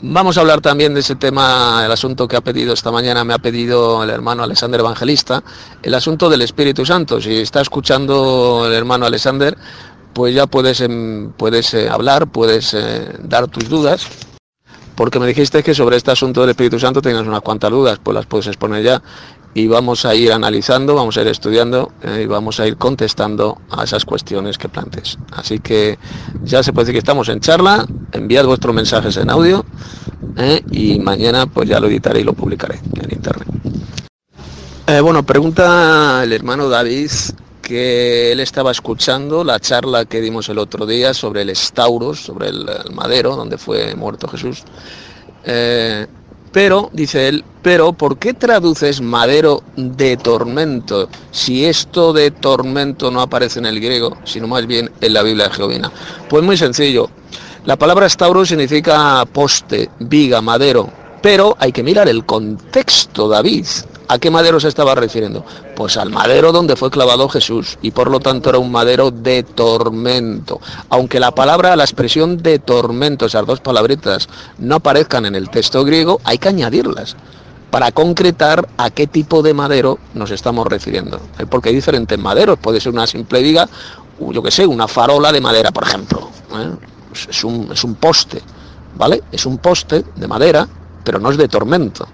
Vamos 0.00 0.38
a 0.38 0.42
hablar 0.42 0.60
también 0.60 0.94
de 0.94 1.00
ese 1.00 1.16
tema, 1.16 1.82
el 1.84 1.90
asunto 1.90 2.28
que 2.28 2.36
ha 2.36 2.40
pedido 2.40 2.72
esta 2.72 2.92
mañana, 2.92 3.24
me 3.24 3.34
ha 3.34 3.38
pedido 3.38 4.04
el 4.04 4.10
hermano 4.10 4.44
Alexander 4.44 4.78
Evangelista, 4.78 5.42
el 5.82 5.94
asunto 5.94 6.30
del 6.30 6.42
Espíritu 6.42 6.86
Santo. 6.86 7.20
Si 7.20 7.38
está 7.38 7.60
escuchando 7.60 8.66
el 8.68 8.72
hermano 8.72 9.06
Alexander, 9.06 9.58
pues 10.12 10.32
ya 10.32 10.46
puedes, 10.46 10.80
em, 10.80 11.32
puedes 11.32 11.74
eh, 11.74 11.88
hablar, 11.88 12.28
puedes 12.28 12.74
eh, 12.74 13.08
dar 13.24 13.48
tus 13.48 13.68
dudas, 13.68 14.06
porque 14.98 15.20
me 15.20 15.28
dijiste 15.28 15.62
que 15.62 15.76
sobre 15.76 15.96
este 15.96 16.10
asunto 16.10 16.40
del 16.40 16.50
Espíritu 16.50 16.80
Santo 16.80 17.00
tenías 17.00 17.24
unas 17.24 17.42
cuantas 17.42 17.70
dudas, 17.70 18.00
pues 18.02 18.16
las 18.16 18.26
puedes 18.26 18.48
exponer 18.48 18.82
ya 18.82 19.00
y 19.54 19.68
vamos 19.68 20.04
a 20.04 20.12
ir 20.16 20.32
analizando, 20.32 20.96
vamos 20.96 21.16
a 21.16 21.20
ir 21.20 21.28
estudiando 21.28 21.92
eh, 22.02 22.22
y 22.24 22.26
vamos 22.26 22.58
a 22.58 22.66
ir 22.66 22.76
contestando 22.76 23.60
a 23.70 23.84
esas 23.84 24.04
cuestiones 24.04 24.58
que 24.58 24.68
plantes. 24.68 25.16
Así 25.30 25.60
que 25.60 26.00
ya 26.42 26.64
se 26.64 26.72
puede 26.72 26.86
decir 26.86 26.94
que 26.94 26.98
estamos 26.98 27.28
en 27.28 27.38
charla, 27.38 27.86
enviad 28.10 28.44
vuestros 28.44 28.74
mensajes 28.74 29.16
en 29.18 29.30
audio 29.30 29.64
y 30.72 30.98
mañana 30.98 31.46
pues 31.46 31.68
ya 31.68 31.78
lo 31.78 31.86
editaré 31.86 32.22
y 32.22 32.24
lo 32.24 32.32
publicaré 32.32 32.80
en 33.00 33.12
internet. 33.12 33.46
bueno, 35.00 35.22
pregunta 35.22 36.22
el 36.24 36.32
hermano 36.32 36.68
David 36.68 37.10
que 37.68 38.32
él 38.32 38.40
estaba 38.40 38.70
escuchando 38.70 39.44
la 39.44 39.60
charla 39.60 40.06
que 40.06 40.22
dimos 40.22 40.48
el 40.48 40.56
otro 40.58 40.86
día 40.86 41.12
sobre 41.12 41.42
el 41.42 41.50
Estauros, 41.50 42.18
sobre 42.18 42.48
el, 42.48 42.66
madero 42.94 43.36
donde 43.36 43.58
fue 43.58 43.94
muerto 43.94 44.26
Jesús. 44.26 44.62
Eh, 45.44 46.06
pero, 46.50 46.88
dice 46.94 47.28
él, 47.28 47.44
pero 47.60 47.92
¿por 47.92 48.16
qué 48.18 48.32
traduces 48.32 49.02
madero 49.02 49.62
de 49.76 50.16
tormento 50.16 51.10
si 51.30 51.66
esto 51.66 52.14
de 52.14 52.30
tormento 52.30 53.10
no 53.10 53.20
aparece 53.20 53.58
en 53.58 53.66
el 53.66 53.80
griego, 53.80 54.16
sino 54.24 54.48
más 54.48 54.66
bien 54.66 54.90
en 55.02 55.12
la 55.12 55.22
Biblia 55.22 55.48
de 55.48 55.54
Jehovina? 55.54 55.92
Pues 56.26 56.42
muy 56.42 56.56
sencillo. 56.56 57.10
La 57.66 57.76
palabra 57.76 58.06
estauro 58.06 58.46
significa 58.46 59.26
poste, 59.30 59.90
viga, 59.98 60.40
madero, 60.40 60.90
pero 61.20 61.54
hay 61.58 61.70
que 61.70 61.82
mirar 61.82 62.08
el 62.08 62.24
contexto, 62.24 63.28
David. 63.28 63.66
¿A 64.10 64.18
qué 64.18 64.30
madero 64.30 64.58
se 64.58 64.68
estaba 64.68 64.94
refiriendo? 64.94 65.44
Pues 65.76 65.98
al 65.98 66.08
madero 66.08 66.50
donde 66.50 66.76
fue 66.76 66.90
clavado 66.90 67.28
Jesús 67.28 67.78
y 67.82 67.90
por 67.90 68.10
lo 68.10 68.20
tanto 68.20 68.48
era 68.48 68.58
un 68.58 68.72
madero 68.72 69.10
de 69.10 69.42
tormento. 69.42 70.60
Aunque 70.88 71.20
la 71.20 71.32
palabra, 71.32 71.76
la 71.76 71.84
expresión 71.84 72.38
de 72.38 72.58
tormento, 72.58 73.26
esas 73.26 73.44
dos 73.44 73.60
palabritas, 73.60 74.26
no 74.56 74.76
aparezcan 74.76 75.26
en 75.26 75.34
el 75.34 75.50
texto 75.50 75.84
griego, 75.84 76.22
hay 76.24 76.38
que 76.38 76.48
añadirlas 76.48 77.16
para 77.70 77.92
concretar 77.92 78.66
a 78.78 78.88
qué 78.88 79.06
tipo 79.06 79.42
de 79.42 79.52
madero 79.52 79.98
nos 80.14 80.30
estamos 80.30 80.66
refiriendo. 80.66 81.20
Porque 81.50 81.68
hay 81.68 81.74
diferentes 81.74 82.18
maderos, 82.18 82.58
puede 82.58 82.80
ser 82.80 82.92
una 82.92 83.06
simple 83.06 83.42
viga, 83.42 83.68
yo 84.18 84.42
que 84.42 84.50
sé, 84.50 84.66
una 84.66 84.88
farola 84.88 85.32
de 85.32 85.42
madera, 85.42 85.70
por 85.70 85.84
ejemplo. 85.84 86.30
¿eh? 86.54 86.70
Es 87.28 87.44
un 87.44 87.94
poste, 88.00 88.40
¿vale? 88.96 89.22
Es 89.30 89.44
un 89.44 89.58
poste 89.58 90.02
de 90.16 90.26
madera, 90.26 90.66
pero 91.04 91.18
no 91.18 91.30
es 91.30 91.36
de 91.36 91.46
tormento. 91.46 92.08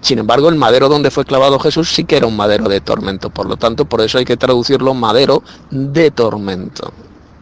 Sin 0.00 0.18
embargo, 0.18 0.48
el 0.48 0.56
madero 0.56 0.88
donde 0.88 1.10
fue 1.10 1.24
clavado 1.24 1.58
Jesús 1.58 1.92
sí 1.92 2.04
que 2.04 2.16
era 2.16 2.26
un 2.26 2.36
madero 2.36 2.68
de 2.68 2.80
tormento, 2.80 3.30
por 3.30 3.46
lo 3.46 3.56
tanto, 3.56 3.84
por 3.84 4.00
eso 4.00 4.18
hay 4.18 4.24
que 4.24 4.36
traducirlo 4.36 4.94
madero 4.94 5.42
de 5.70 6.10
tormento. 6.10 6.92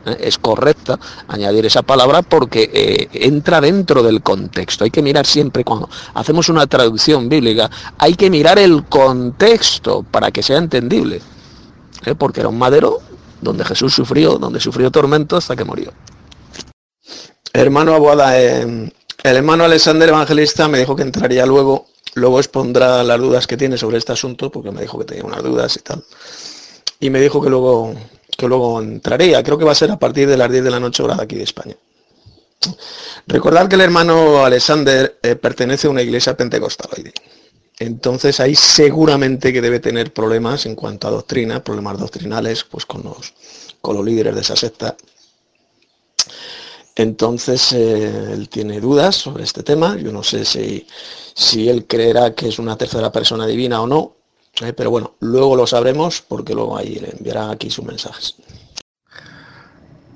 ¿Eh? 0.05 0.17
Es 0.21 0.39
correcta 0.39 0.99
añadir 1.29 1.67
esa 1.67 1.83
palabra 1.83 2.23
porque 2.23 2.71
eh, 2.73 3.09
entra 3.13 3.61
dentro 3.61 4.03
del 4.03 4.23
contexto. 4.23 4.85
Hay 4.85 4.91
que 4.91 5.03
mirar 5.03 5.27
siempre 5.27 5.65
cuando 5.65 5.89
hacemos 6.15 6.49
una 6.49 6.67
traducción 6.67 7.29
bíblica, 7.29 7.71
hay 7.97 8.15
que 8.15 8.31
mirar 8.31 8.59
el 8.59 8.85
contexto 8.87 10.03
para 10.03 10.31
que 10.31 10.43
sea 10.43 10.59
entendible. 10.59 11.21
¿Eh? 12.05 12.15
Porque 12.17 12.41
era 12.41 12.49
un 12.49 12.59
madero 12.59 13.01
donde 13.41 13.65
Jesús 13.65 13.95
sufrió, 13.95 14.37
donde 14.39 14.59
sufrió 14.59 14.91
tormento 14.91 15.37
hasta 15.37 15.55
que 15.55 15.65
murió. 15.65 15.93
Hermano 17.53 17.95
Abuada, 17.95 18.39
el 18.39 18.93
hermano 19.23 19.65
Alexander 19.65 20.09
Evangelista 20.09 20.69
me 20.69 20.79
dijo 20.79 20.95
que 20.95 21.03
entraría 21.03 21.47
luego 21.47 21.87
Luego 22.19 22.39
expondrá 22.39 23.03
las 23.03 23.19
dudas 23.19 23.47
que 23.47 23.57
tiene 23.57 23.79
sobre 23.79 23.99
este 23.99 24.13
asunto, 24.13 24.51
porque 24.51 24.71
me 24.71 24.83
dijo 24.83 24.99
que 24.99 25.05
tenía 25.05 25.25
unas 25.25 25.43
dudas 25.43 25.77
y 25.77 25.81
tal. 25.81 26.05
Y 27.01 27.11
me 27.11 27.21
dijo 27.21 27.41
que 27.41 27.49
luego, 27.49 27.95
que 28.37 28.47
luego 28.49 28.83
entraría. 28.83 29.43
Creo 29.43 29.57
que 29.57 29.65
va 29.65 29.73
a 29.73 29.77
ser 29.77 29.91
a 29.91 29.99
partir 29.99 30.29
de 30.29 30.37
las 30.37 30.51
10 30.51 30.65
de 30.65 30.71
la 30.71 30.81
noche 30.81 31.03
hora 31.03 31.15
de 31.15 31.23
aquí 31.23 31.37
de 31.37 31.45
España. 31.45 31.77
Recordad 33.27 33.69
que 33.69 33.77
el 33.77 33.83
hermano 33.83 34.45
Alexander 34.45 35.19
eh, 35.23 35.37
pertenece 35.37 35.87
a 35.87 35.91
una 35.91 36.03
iglesia 36.03 36.37
pentecostal 36.37 36.91
Entonces 37.79 38.41
ahí 38.41 38.57
seguramente 38.57 39.53
que 39.53 39.61
debe 39.61 39.79
tener 39.79 40.13
problemas 40.13 40.67
en 40.67 40.75
cuanto 40.75 41.07
a 41.07 41.13
doctrina, 41.13 41.63
problemas 41.63 41.99
doctrinales, 41.99 42.65
pues 42.65 42.85
con 42.85 43.05
los, 43.05 43.35
con 43.81 43.97
los 43.97 44.05
líderes 44.05 44.35
de 44.35 44.41
esa 44.41 44.57
secta. 44.57 44.97
Entonces 46.99 47.73
eh, 47.75 48.33
él 48.33 48.49
tiene 48.49 48.81
dudas 48.81 49.15
sobre 49.15 49.45
este 49.45 49.63
tema. 49.63 49.97
Yo 49.97 50.11
no 50.11 50.25
sé 50.25 50.45
si, 50.45 50.85
si 51.33 51.69
él 51.69 51.87
creerá 51.87 52.35
que 52.35 52.49
es 52.49 52.59
una 52.59 52.77
tercera 52.77 53.13
persona 53.13 53.47
divina 53.47 53.81
o 53.81 53.87
no, 53.87 54.17
eh, 54.61 54.73
pero 54.73 54.91
bueno, 54.91 55.15
luego 55.21 55.55
lo 55.55 55.65
sabremos 55.65 56.21
porque 56.27 56.55
luego 56.55 56.77
ahí 56.77 56.97
le 56.97 57.11
enviará 57.17 57.51
aquí 57.51 57.71
sus 57.71 57.85
mensajes. 57.85 58.35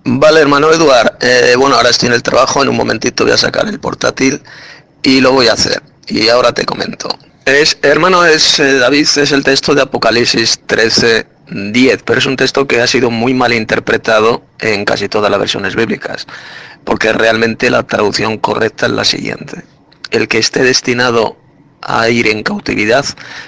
Vale, 0.05 0.41
hermano 0.41 0.73
Eduard. 0.73 1.19
Eh, 1.21 1.55
bueno, 1.57 1.77
ahora 1.77 1.91
estoy 1.91 2.09
en 2.09 2.15
el 2.15 2.23
trabajo, 2.25 2.61
en 2.65 2.69
un 2.69 2.77
momentito 2.77 3.23
voy 3.23 3.33
a 3.33 3.39
sacar 3.39 3.69
el 3.69 3.79
portátil 3.79 4.43
y 5.05 5.21
lo 5.21 5.31
voy 5.31 5.47
a 5.47 5.53
hacer. 5.53 5.81
Y 6.09 6.29
ahora 6.31 6.53
te 6.53 6.67
comento. 6.67 7.09
Es, 7.45 7.79
hermano, 7.83 8.25
es 8.25 8.59
David, 8.59 9.07
es 9.19 9.31
el 9.31 9.45
texto 9.45 9.77
de 9.77 9.83
Apocalipsis 9.83 10.59
13, 10.67 11.27
10, 11.53 12.03
pero 12.05 12.19
es 12.19 12.27
un 12.27 12.37
texto 12.37 12.67
que 12.67 12.81
ha 12.81 12.87
sido 12.87 13.11
muy 13.11 13.35
mal 13.35 13.53
interpretado 13.53 14.43
en 14.59 14.85
casi 14.85 15.09
todas 15.09 15.31
las 15.31 15.39
versiones 15.39 15.77
bíblicas, 15.77 16.27
porque 16.85 17.13
realmente 17.13 17.71
la 17.71 17.83
traducción 17.85 18.39
correcta 18.39 18.87
es 18.87 18.93
la 18.93 19.05
siguiente 19.05 19.65
el 20.13 20.29
que 20.29 20.39
esté 20.39 20.63
destinado 20.63 21.37
a 21.81 22.09
ir 22.09 22.29
en 22.29 22.45
cautividad 22.45 23.05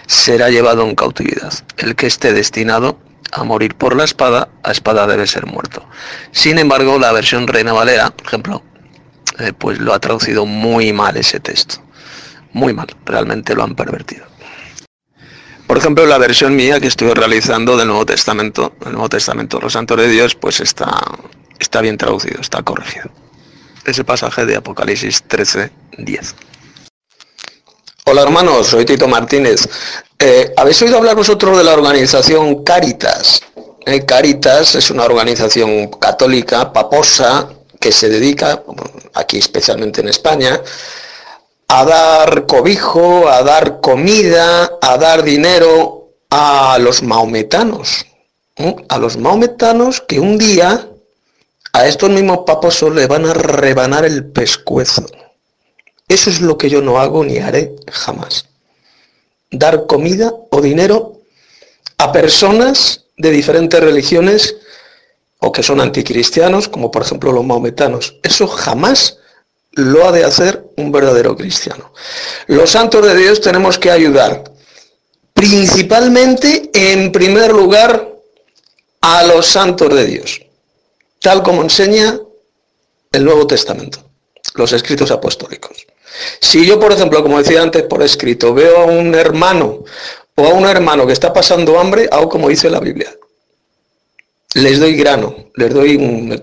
será 0.07 0.51
llevado 0.51 0.89
en 0.89 0.97
cautividad. 0.97 1.53
El 1.77 1.95
que 1.95 2.07
esté 2.07 2.33
destinado 2.33 2.99
a 3.31 3.45
morir 3.45 3.77
por 3.77 3.95
la 3.95 4.05
espada, 4.05 4.49
a 4.63 4.73
espada 4.73 5.07
debe 5.07 5.27
ser 5.27 5.47
muerto. 5.47 5.87
Sin 6.33 6.59
embargo, 6.59 6.99
la 6.99 7.13
versión 7.13 7.47
Reina 7.47 7.73
Valera, 7.73 8.11
por 8.11 8.27
ejemplo, 8.27 8.63
eh, 9.39 9.53
pues 9.57 9.79
lo 9.79 9.93
ha 9.93 10.01
traducido 10.01 10.47
muy 10.47 10.93
mal 10.93 11.17
ese 11.17 11.39
texto. 11.39 11.77
Muy 12.53 12.73
mal, 12.73 12.89
realmente 13.05 13.55
lo 13.55 13.63
han 13.63 13.75
pervertido. 13.75 14.25
Por 15.67 15.79
ejemplo, 15.79 16.07
la 16.07 16.19
versión 16.19 16.57
mía 16.57 16.81
que 16.81 16.87
estoy 16.87 17.13
realizando 17.13 17.77
del 17.77 17.89
Nuevo 17.89 18.07
Testamento, 18.07 18.75
el 18.87 18.93
Nuevo 18.93 19.09
Testamento, 19.09 19.61
los 19.61 19.73
santos 19.73 19.99
de 19.99 20.09
Dios, 20.09 20.35
pues 20.35 20.61
está, 20.61 21.01
está 21.59 21.81
bien 21.81 21.99
traducido, 21.99 22.41
está 22.41 22.63
corregido. 22.63 23.11
Ese 23.85 24.03
pasaje 24.03 24.47
de 24.47 24.57
Apocalipsis 24.57 25.25
13, 25.25 25.71
10. 25.99 26.35
Hola 28.07 28.23
hermanos, 28.23 28.69
soy 28.69 28.85
Tito 28.85 29.07
Martínez. 29.09 29.69
Eh, 30.19 30.55
¿Habéis 30.57 30.81
oído 30.83 30.97
hablar 30.97 31.17
vosotros 31.17 31.59
de 31.59 31.65
la 31.65 31.75
organización 31.75 32.65
Caritas? 32.65 33.43
Eh, 33.85 34.05
Caritas 34.07 34.75
es 34.75 34.91
una 34.91 35.05
organización 35.05 35.89
católica, 35.89 36.73
paposa, 36.73 37.49
que 37.79 37.93
se 37.93 38.09
dedica, 38.09 38.63
aquí 39.13 39.37
especialmente 39.37 40.01
en 40.01 40.09
España, 40.09 40.61
a 41.69 41.85
dar 41.85 42.47
cobijo, 42.47 43.29
a 43.29 43.43
dar 43.43 43.81
comida, 43.83 44.79
a 44.81 44.97
dar 44.97 45.23
dinero 45.23 46.15
a 46.31 46.79
los 46.81 47.03
maometanos. 47.03 48.07
¿eh? 48.57 48.77
A 48.89 48.97
los 48.97 49.19
maometanos 49.19 50.01
que 50.01 50.21
un 50.21 50.39
día 50.39 50.89
a 51.75 51.89
estos 51.89 52.09
mismos 52.09 52.41
paposos 52.47 52.95
le 52.95 53.09
van 53.09 53.27
a 53.27 53.35
rebanar 53.35 54.05
el 54.05 54.25
pescuezo. 54.25 55.05
Eso 56.07 56.31
es 56.31 56.41
lo 56.41 56.57
que 56.57 56.71
yo 56.71 56.81
no 56.81 57.01
hago 57.01 57.25
ni 57.25 57.39
haré 57.39 57.75
jamás. 57.91 58.47
Dar 59.51 59.87
comida 59.87 60.33
o 60.51 60.61
dinero 60.61 61.21
a 61.99 62.13
personas 62.13 63.07
de 63.17 63.33
diferentes 63.33 63.81
religiones 63.81 64.57
o 65.41 65.51
que 65.51 65.65
son 65.65 65.81
anticristianos, 65.81 66.69
como 66.69 66.93
por 66.93 67.03
ejemplo 67.03 67.33
los 67.33 67.45
maometanos. 67.45 68.19
Eso 68.23 68.47
jamás 68.47 69.19
lo 69.73 70.07
ha 70.07 70.13
de 70.13 70.25
hacer 70.25 70.65
un 70.77 70.93
verdadero 70.93 71.37
cristiano. 71.37 71.93
Los 72.47 72.71
santos 72.71 73.05
de 73.05 73.17
Dios 73.17 73.41
tenemos 73.41 73.81
que 73.81 73.91
ayudar 73.91 74.45
principalmente, 75.33 76.71
en 76.73 77.11
primer 77.11 77.53
lugar, 77.53 78.15
a 79.01 79.25
los 79.25 79.47
santos 79.47 79.93
de 79.93 80.07
Dios, 80.07 80.41
tal 81.25 81.43
como 81.43 81.63
enseña 81.63 82.21
el 83.11 83.25
Nuevo 83.25 83.47
Testamento, 83.47 83.99
los 84.57 84.75
escritos 84.75 85.11
apostólicos. 85.11 85.87
Si 86.39 86.67
yo, 86.67 86.79
por 86.79 86.93
ejemplo, 86.93 87.23
como 87.23 87.39
decía 87.39 87.63
antes 87.63 87.83
por 87.85 88.03
escrito, 88.03 88.53
veo 88.53 88.83
a 88.83 88.85
un 88.85 89.15
hermano 89.15 89.85
o 90.35 90.45
a 90.47 90.51
un 90.51 90.67
hermano 90.67 91.07
que 91.07 91.15
está 91.15 91.33
pasando 91.33 91.81
hambre, 91.81 92.11
hago 92.13 92.29
como 92.29 92.51
dice 92.51 92.69
la 92.69 92.79
Biblia. 92.79 93.11
Les 94.53 94.79
doy 94.79 94.97
grano, 94.97 95.47
les 95.55 95.73
doy 95.73 95.97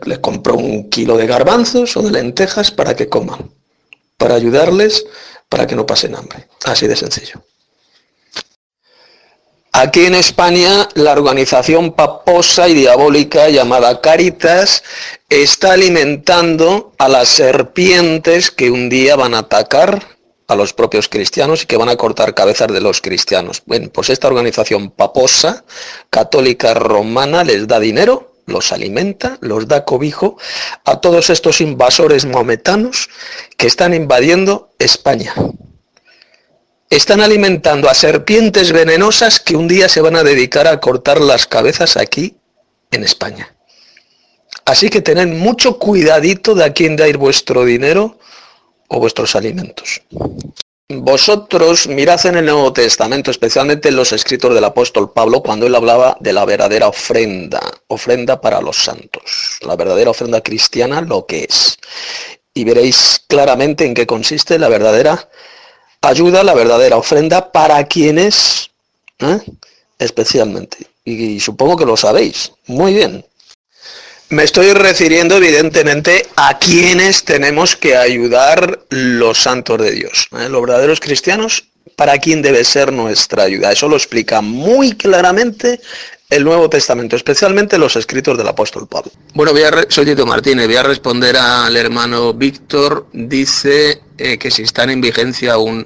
les 0.03 0.17
compro 0.17 0.55
un 0.55 0.89
kilo 0.89 1.15
de 1.15 1.27
garbanzos 1.27 1.95
o 1.95 2.01
de 2.01 2.09
lentejas 2.09 2.71
para 2.71 2.95
que 2.95 3.07
coman, 3.07 3.51
para 4.17 4.33
ayudarles 4.33 5.05
para 5.47 5.67
que 5.67 5.75
no 5.75 5.85
pasen 5.85 6.15
hambre. 6.15 6.47
Así 6.65 6.87
de 6.87 6.95
sencillo. 6.95 7.43
Aquí 9.73 10.05
en 10.05 10.15
España, 10.15 10.89
la 10.95 11.13
organización 11.13 11.93
paposa 11.93 12.67
y 12.67 12.73
diabólica 12.73 13.47
llamada 13.47 14.01
Caritas 14.01 14.83
está 15.29 15.71
alimentando 15.73 16.91
a 16.97 17.07
las 17.07 17.29
serpientes 17.29 18.51
que 18.51 18.69
un 18.69 18.89
día 18.89 19.15
van 19.15 19.33
a 19.33 19.39
atacar 19.39 20.17
a 20.49 20.55
los 20.55 20.73
propios 20.73 21.07
cristianos 21.07 21.63
y 21.63 21.67
que 21.67 21.77
van 21.77 21.87
a 21.87 21.95
cortar 21.95 22.35
cabezas 22.35 22.67
de 22.67 22.81
los 22.81 22.99
cristianos. 22.99 23.63
Bueno, 23.65 23.89
pues 23.93 24.09
esta 24.09 24.27
organización 24.27 24.91
paposa, 24.91 25.63
católica 26.09 26.73
romana, 26.73 27.45
les 27.45 27.65
da 27.65 27.79
dinero, 27.79 28.33
los 28.47 28.73
alimenta, 28.73 29.37
los 29.39 29.69
da 29.69 29.85
cobijo 29.85 30.35
a 30.83 30.99
todos 30.99 31.29
estos 31.29 31.61
invasores 31.61 32.25
maometanos 32.25 33.09
que 33.55 33.67
están 33.67 33.93
invadiendo 33.93 34.69
España 34.79 35.33
están 36.91 37.21
alimentando 37.21 37.89
a 37.89 37.93
serpientes 37.93 38.73
venenosas 38.73 39.39
que 39.39 39.55
un 39.55 39.67
día 39.67 39.87
se 39.87 40.01
van 40.01 40.17
a 40.17 40.23
dedicar 40.23 40.67
a 40.67 40.81
cortar 40.81 41.21
las 41.21 41.47
cabezas 41.47 41.95
aquí 41.95 42.35
en 42.91 43.05
España. 43.05 43.55
Así 44.65 44.89
que 44.89 45.01
tened 45.01 45.27
mucho 45.27 45.79
cuidadito 45.79 46.53
de 46.53 46.65
a 46.65 46.73
quién 46.73 46.97
dais 46.97 47.15
vuestro 47.15 47.63
dinero 47.63 48.19
o 48.89 48.99
vuestros 48.99 49.37
alimentos. 49.37 50.01
Vosotros 50.89 51.87
mirad 51.87 52.25
en 52.25 52.35
el 52.35 52.45
Nuevo 52.45 52.73
Testamento, 52.73 53.31
especialmente 53.31 53.87
en 53.87 53.95
los 53.95 54.11
escritos 54.11 54.53
del 54.53 54.65
apóstol 54.65 55.13
Pablo, 55.13 55.41
cuando 55.41 55.67
él 55.67 55.75
hablaba 55.75 56.17
de 56.19 56.33
la 56.33 56.43
verdadera 56.43 56.89
ofrenda, 56.89 57.61
ofrenda 57.87 58.41
para 58.41 58.59
los 58.59 58.75
santos, 58.75 59.59
la 59.61 59.77
verdadera 59.77 60.11
ofrenda 60.11 60.41
cristiana, 60.41 60.99
lo 60.99 61.25
que 61.25 61.47
es. 61.49 61.77
Y 62.53 62.65
veréis 62.65 63.23
claramente 63.29 63.85
en 63.85 63.93
qué 63.93 64.05
consiste 64.05 64.59
la 64.59 64.67
verdadera 64.67 65.29
ayuda, 66.01 66.43
la 66.43 66.53
verdadera 66.53 66.97
ofrenda 66.97 67.51
para 67.51 67.83
quienes, 67.85 68.71
¿eh? 69.19 69.39
especialmente. 69.99 70.77
y 71.05 71.39
supongo 71.39 71.77
que 71.77 71.85
lo 71.85 71.97
sabéis. 71.97 72.51
Muy 72.67 72.93
bien. 72.93 73.25
Me 74.31 74.43
estoy 74.43 74.71
refiriendo 74.71 75.35
evidentemente 75.35 76.25
a 76.37 76.57
quienes 76.57 77.25
tenemos 77.25 77.75
que 77.75 77.97
ayudar 77.97 78.79
los 78.89 79.41
santos 79.41 79.77
de 79.79 79.91
Dios, 79.91 80.29
¿eh? 80.39 80.47
los 80.47 80.61
verdaderos 80.61 81.01
cristianos, 81.01 81.65
para 81.97 82.17
quién 82.17 82.41
debe 82.41 82.63
ser 82.63 82.93
nuestra 82.93 83.43
ayuda. 83.43 83.73
Eso 83.73 83.89
lo 83.89 83.97
explica 83.97 84.39
muy 84.39 84.93
claramente 84.93 85.81
el 86.31 86.45
Nuevo 86.45 86.69
Testamento, 86.69 87.17
especialmente 87.17 87.77
los 87.77 87.97
escritos 87.97 88.37
del 88.37 88.47
apóstol 88.47 88.87
Pablo. 88.87 89.11
Bueno, 89.33 89.51
voy 89.51 89.63
a 89.63 89.85
soy 89.89 90.05
Tito 90.05 90.25
Martínez, 90.25 90.65
voy 90.65 90.77
a 90.77 90.83
responder 90.83 91.35
al 91.35 91.75
hermano 91.75 92.33
Víctor. 92.33 93.05
Dice 93.11 94.01
eh, 94.17 94.37
que 94.39 94.49
si 94.49 94.63
están 94.63 94.89
en 94.89 95.01
vigencia 95.01 95.53
aún 95.53 95.85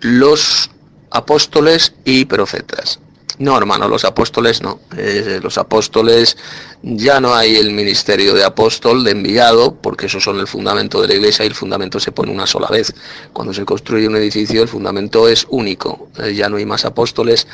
los 0.00 0.70
apóstoles 1.10 1.92
y 2.06 2.24
profetas. 2.24 3.00
No, 3.38 3.56
hermano, 3.56 3.86
los 3.86 4.04
apóstoles 4.04 4.62
no. 4.62 4.80
Eh, 4.96 5.40
los 5.42 5.58
apóstoles 5.58 6.38
ya 6.82 7.20
no 7.20 7.34
hay 7.34 7.56
el 7.56 7.70
ministerio 7.70 8.34
de 8.34 8.44
apóstol, 8.44 9.04
de 9.04 9.12
enviado, 9.12 9.76
porque 9.76 10.06
esos 10.06 10.24
son 10.24 10.40
el 10.40 10.48
fundamento 10.48 11.00
de 11.00 11.08
la 11.08 11.14
iglesia 11.14 11.44
y 11.44 11.48
el 11.48 11.54
fundamento 11.54 12.00
se 12.00 12.10
pone 12.10 12.32
una 12.32 12.46
sola 12.46 12.68
vez. 12.68 12.92
Cuando 13.32 13.54
se 13.54 13.64
construye 13.64 14.08
un 14.08 14.16
edificio 14.16 14.62
el 14.62 14.68
fundamento 14.68 15.28
es 15.28 15.46
único, 15.48 16.08
eh, 16.18 16.34
ya 16.34 16.48
no 16.48 16.56
hay 16.56 16.66
más 16.66 16.84
apóstoles, 16.84 17.46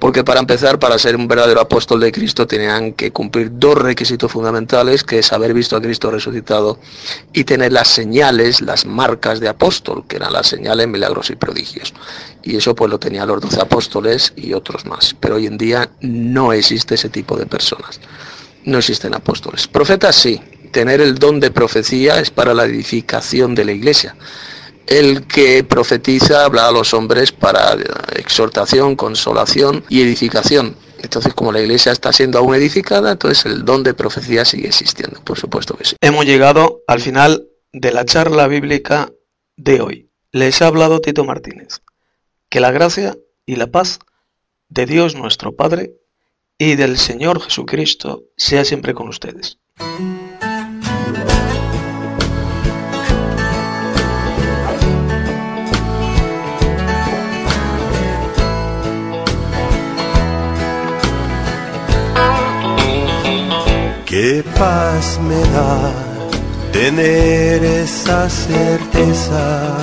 porque 0.00 0.24
para 0.24 0.40
empezar, 0.40 0.80
para 0.80 0.98
ser 0.98 1.14
un 1.14 1.28
verdadero 1.28 1.60
apóstol 1.60 2.00
de 2.00 2.10
Cristo 2.10 2.46
tenían 2.46 2.92
que 2.94 3.12
cumplir 3.12 3.52
dos 3.52 3.76
requisitos 3.76 4.32
fundamentales, 4.32 5.04
que 5.04 5.20
es 5.20 5.32
haber 5.32 5.54
visto 5.54 5.76
a 5.76 5.80
Cristo 5.80 6.10
resucitado 6.10 6.80
y 7.32 7.44
tener 7.44 7.72
las 7.72 7.86
señales, 7.86 8.60
las 8.60 8.84
marcas 8.84 9.38
de 9.38 9.48
apóstol, 9.48 10.04
que 10.08 10.16
eran 10.16 10.32
las 10.32 10.48
señales, 10.48 10.88
milagros 10.88 11.30
y 11.30 11.36
prodigios. 11.36 11.94
Y 12.42 12.56
eso 12.56 12.74
pues 12.74 12.90
lo 12.90 12.98
tenían 12.98 13.28
los 13.28 13.40
doce 13.40 13.60
apóstoles 13.60 14.32
y 14.34 14.52
otros 14.54 14.86
más. 14.86 15.14
Pero 15.20 15.36
hoy 15.36 15.46
en 15.46 15.56
día 15.56 15.88
no 16.00 16.52
existe 16.52 16.96
ese 16.96 17.08
tipo 17.08 17.36
de 17.36 17.46
personas 17.46 18.00
no 18.64 18.78
existen 18.78 19.14
apóstoles. 19.14 19.66
Profetas 19.66 20.16
sí, 20.16 20.40
tener 20.70 21.00
el 21.00 21.16
don 21.16 21.40
de 21.40 21.50
profecía 21.50 22.18
es 22.18 22.30
para 22.30 22.54
la 22.54 22.64
edificación 22.64 23.54
de 23.54 23.64
la 23.64 23.72
iglesia. 23.72 24.16
El 24.86 25.26
que 25.26 25.62
profetiza 25.62 26.44
habla 26.44 26.66
a 26.66 26.72
los 26.72 26.92
hombres 26.92 27.30
para 27.30 27.76
exhortación, 28.16 28.96
consolación 28.96 29.84
y 29.88 30.02
edificación. 30.02 30.76
Entonces, 31.02 31.34
como 31.34 31.52
la 31.52 31.60
iglesia 31.60 31.92
está 31.92 32.12
siendo 32.12 32.38
aún 32.38 32.54
edificada, 32.54 33.12
entonces 33.12 33.44
el 33.46 33.64
don 33.64 33.82
de 33.82 33.94
profecía 33.94 34.44
sigue 34.44 34.68
existiendo, 34.68 35.20
por 35.20 35.38
supuesto 35.38 35.76
que 35.76 35.84
sí. 35.84 35.96
Hemos 36.00 36.24
llegado 36.26 36.82
al 36.86 37.00
final 37.00 37.46
de 37.72 37.92
la 37.92 38.04
charla 38.04 38.46
bíblica 38.48 39.10
de 39.56 39.80
hoy. 39.80 40.10
Les 40.30 40.62
ha 40.62 40.66
hablado 40.66 41.00
Tito 41.00 41.24
Martínez. 41.24 41.80
Que 42.48 42.60
la 42.60 42.70
gracia 42.70 43.16
y 43.46 43.56
la 43.56 43.68
paz 43.68 43.98
de 44.68 44.86
Dios 44.86 45.14
nuestro 45.14 45.54
Padre 45.54 45.92
y 46.58 46.76
del 46.76 46.98
Señor 46.98 47.40
Jesucristo 47.40 48.24
sea 48.36 48.64
siempre 48.64 48.94
con 48.94 49.08
ustedes. 49.08 49.58
Qué 64.06 64.44
paz 64.58 65.18
me 65.22 65.40
da 65.52 65.90
tener 66.70 67.64
esa 67.64 68.28
certeza 68.28 69.78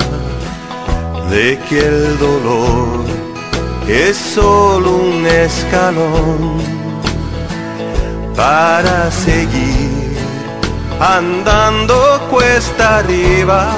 de 1.30 1.58
que 1.68 1.78
el 1.80 2.18
dolor 2.18 3.19
es 3.90 4.16
solo 4.16 4.96
un 4.96 5.26
escalón 5.26 6.58
para 8.36 9.10
seguir 9.10 10.16
andando 11.00 11.96
cuesta 12.30 12.98
arriba 12.98 13.68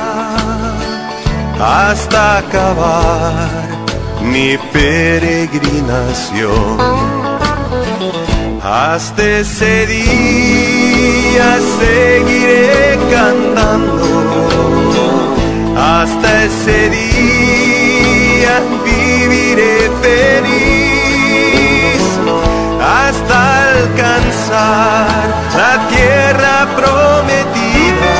hasta 1.58 2.38
acabar 2.38 3.48
mi 4.22 4.58
peregrinación. 4.72 6.78
Hasta 8.62 9.40
ese 9.40 9.86
día 9.86 11.58
seguiré 11.80 12.98
cantando, 13.10 14.04
hasta 15.76 16.44
ese 16.44 16.90
día 16.90 17.81
viviré 18.84 19.90
feliz 20.02 22.02
hasta 22.80 23.68
alcanzar 23.70 25.06
la 25.56 25.88
tierra 25.88 26.68
prometida 26.76 28.14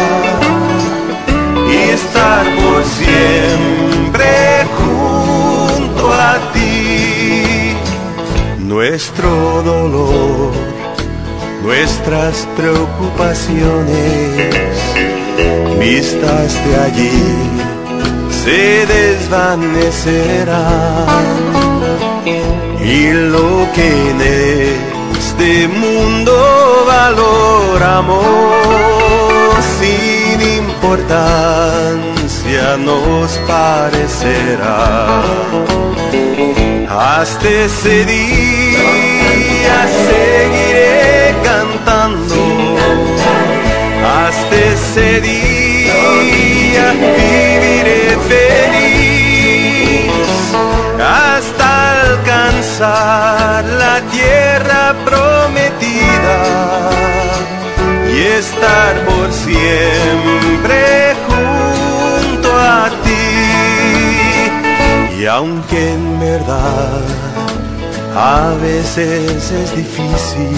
y 1.68 1.76
estar 1.90 2.44
por 2.56 2.82
siempre 2.84 4.64
junto 4.78 6.12
a 6.12 6.38
ti. 6.52 7.76
Nuestro 8.58 9.62
dolor, 9.62 10.52
nuestras 11.62 12.48
preocupaciones, 12.56 14.54
vistas 15.78 16.50
de 16.64 16.76
allí 16.76 17.71
se 18.44 18.86
desvanecerán 18.86 21.06
y 22.84 23.12
lo 23.12 23.68
que 23.72 24.10
en 24.10 24.20
este 24.20 25.68
mundo 25.68 26.84
valoramos 26.88 28.26
sin 29.78 30.40
importancia 30.58 32.76
nos 32.78 33.30
parecerá. 33.46 35.22
Hasta 36.90 37.48
ese 37.48 38.04
día 38.04 39.86
seguiré 40.08 41.36
cantando. 41.44 42.34
Hasta 44.04 44.56
ese 44.56 45.20
día 45.20 46.02
la 52.88 54.00
tierra 54.10 54.94
prometida 55.04 56.38
y 58.12 58.18
estar 58.20 59.04
por 59.06 59.32
siempre 59.32 61.14
junto 61.28 62.48
a 62.52 62.90
ti. 63.04 63.26
Y 65.20 65.26
aunque 65.26 65.92
en 65.92 66.20
verdad 66.20 67.02
a 68.16 68.54
veces 68.60 69.50
es 69.50 69.76
difícil 69.76 70.56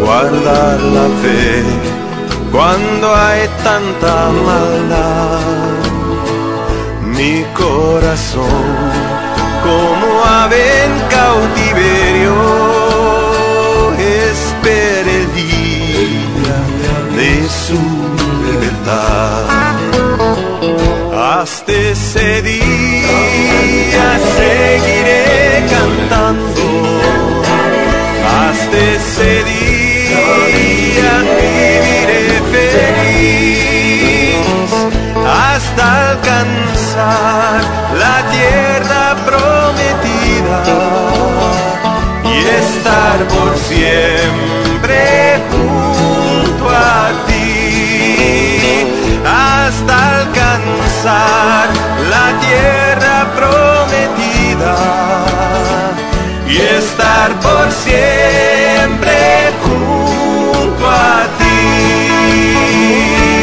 guardar 0.00 0.80
la 0.80 1.08
fe 1.22 1.62
cuando 2.50 3.14
hay 3.14 3.48
tanta 3.62 4.30
maldad. 4.46 5.40
Mi 7.16 7.44
corazón, 7.54 9.15
como 9.66 10.08
ave 10.24 10.62
en 10.84 10.92
cautiverio, 11.16 12.36
espera 14.30 15.10
el 15.20 15.28
día 15.42 16.58
de 17.18 17.32
su 17.64 17.82
libertad. 18.46 19.44
Hasta 21.38 21.72
ese 21.72 22.42
día 22.42 24.08
seguiré 24.36 25.24
cantando. 25.74 26.64
Hasta 28.38 28.76
ese 28.96 29.32
día 29.52 31.12
viviré 31.38 32.24
feliz 32.52 33.66
hasta 35.26 36.10
alcanzar 36.10 37.60
la 37.98 38.16
tierra 38.30 39.05
por 43.28 43.56
siempre 43.56 45.40
junto 45.50 46.68
a 46.68 47.10
ti 47.26 48.86
hasta 49.24 49.94
alcanzar 50.20 51.68
la 52.10 52.26
tierra 52.40 53.16
prometida 53.36 54.76
y 56.48 56.56
estar 56.56 57.28
por 57.40 57.70
siempre 57.72 59.18
junto 59.62 60.84
a 60.88 61.26
ti. 61.38 63.35